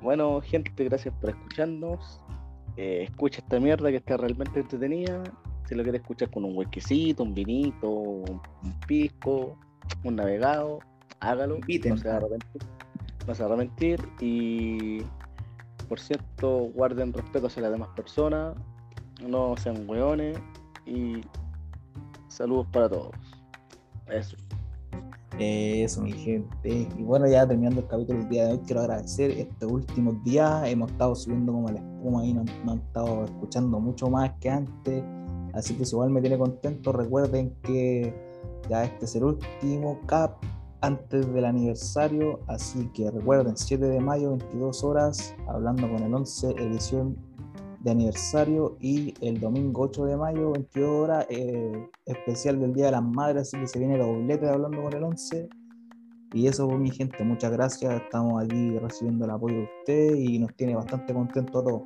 Bueno, 0.03 0.41
gente, 0.41 0.85
gracias 0.85 1.15
por 1.21 1.31
escucharnos. 1.31 2.21
Eh, 2.77 3.05
escucha 3.05 3.39
esta 3.41 3.61
mierda 3.61 3.91
que 3.91 3.97
está 3.97 4.17
realmente 4.17 4.61
entretenida. 4.61 5.23
Si 5.67 5.75
lo 5.75 5.83
quieres 5.83 6.03
escuchar 6.03 6.31
con 6.31 6.45
un 6.45 6.57
huequecito, 6.57 7.23
un 7.23 7.35
vinito, 7.35 7.89
un, 7.89 8.41
un 8.63 8.81
pisco, 8.87 9.57
un 10.05 10.17
navegado, 10.17 10.81
hágalo. 11.21 11.59
No 11.59 11.97
se 11.97 12.09
va 12.09 12.15
a 12.15 12.17
arrepentir. 12.19 12.63
No 13.27 13.35
se 13.35 13.43
va 13.43 13.49
a 13.49 13.53
arrepentir. 13.53 14.01
Y 14.21 15.03
por 15.89 16.01
cierto, 16.01 16.71
guarden 16.75 17.13
respeto 17.13 17.47
hacia 17.47 17.63
las 17.63 17.73
demás 17.73 17.89
personas. 17.97 18.55
No 19.27 19.57
sean 19.57 19.89
hueones. 19.89 20.39
Y 20.87 21.23
saludos 22.29 22.67
para 22.73 22.89
todos. 22.89 23.15
Eso. 24.09 24.37
Eso, 25.39 26.03
mi 26.03 26.13
gente. 26.13 26.89
Y 26.97 27.03
bueno, 27.03 27.27
ya 27.27 27.47
terminando 27.47 27.81
el 27.81 27.89
capítulo 27.89 28.21
del 28.21 28.29
día 28.29 28.47
de 28.47 28.53
hoy, 28.53 28.61
quiero 28.65 28.83
agradecer 28.83 29.33
estos 29.33 29.71
últimos 29.71 30.23
días. 30.23 30.69
Hemos 30.69 30.93
estado 30.93 31.15
subiendo 31.15 31.53
como 31.53 31.69
la 31.69 31.79
espuma 31.79 32.25
y 32.25 32.35
nos, 32.35 32.47
nos 32.65 32.75
han 32.75 32.79
estado 32.79 33.25
escuchando 33.25 33.81
mucho 33.81 34.09
más 34.09 34.33
que 34.41 34.51
antes. 34.51 35.03
Así 35.53 35.75
que 35.75 35.83
igual 35.83 36.11
me 36.11 36.21
tiene 36.21 36.39
contento. 36.39 36.93
Recuerden 36.93 37.55
que 37.63 38.15
ya 38.69 38.85
este 38.85 39.07
es 39.07 39.17
el 39.17 39.25
último 39.25 40.01
cap 40.07 40.37
antes 40.83 41.33
del 41.33 41.45
aniversario. 41.45 42.41
Así 42.47 42.89
que 42.95 43.11
recuerden, 43.11 43.57
7 43.57 43.85
de 43.85 44.01
mayo, 44.01 44.31
22 44.31 44.85
horas, 44.85 45.35
hablando 45.49 45.91
con 45.91 46.03
el 46.03 46.15
11 46.15 46.51
edición 46.59 47.17
de 47.85 47.91
aniversario 47.91 48.77
y 48.81 49.13
el 49.21 49.39
domingo 49.39 49.83
8 49.83 50.07
de 50.07 50.17
mayo, 50.17 50.53
22 50.53 50.89
horas, 50.89 51.27
eh, 51.29 51.87
especial 52.07 52.59
del 52.59 52.73
Día 52.73 52.87
de 52.87 52.93
las 52.93 53.03
Madres, 53.03 53.43
así 53.43 53.59
que 53.59 53.69
se 53.69 53.79
viene 53.79 53.97
el 53.97 54.01
doblete 54.01 54.49
hablando 54.49 54.83
con 54.83 54.95
el 54.95 55.05
11. 55.05 55.51
Y 56.33 56.47
eso, 56.47 56.67
mi 56.67 56.91
gente, 56.91 57.23
muchas 57.23 57.53
gracias. 57.53 58.03
Estamos 58.03 58.43
aquí 58.43 58.79
recibiendo 58.79 59.27
el 59.27 59.33
apoyo 59.33 59.57
de 59.57 59.69
ustedes 59.81 60.19
y 60.19 60.39
nos 60.39 60.55
tiene 60.57 60.75
bastante 60.75 61.13
contentos 61.13 61.61
a 61.61 61.65
todos. 61.65 61.83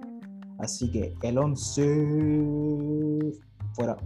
Así 0.59 0.89
que 0.93 1.13
el 1.23 1.37
11 1.37 3.33
fuera. 3.75 3.97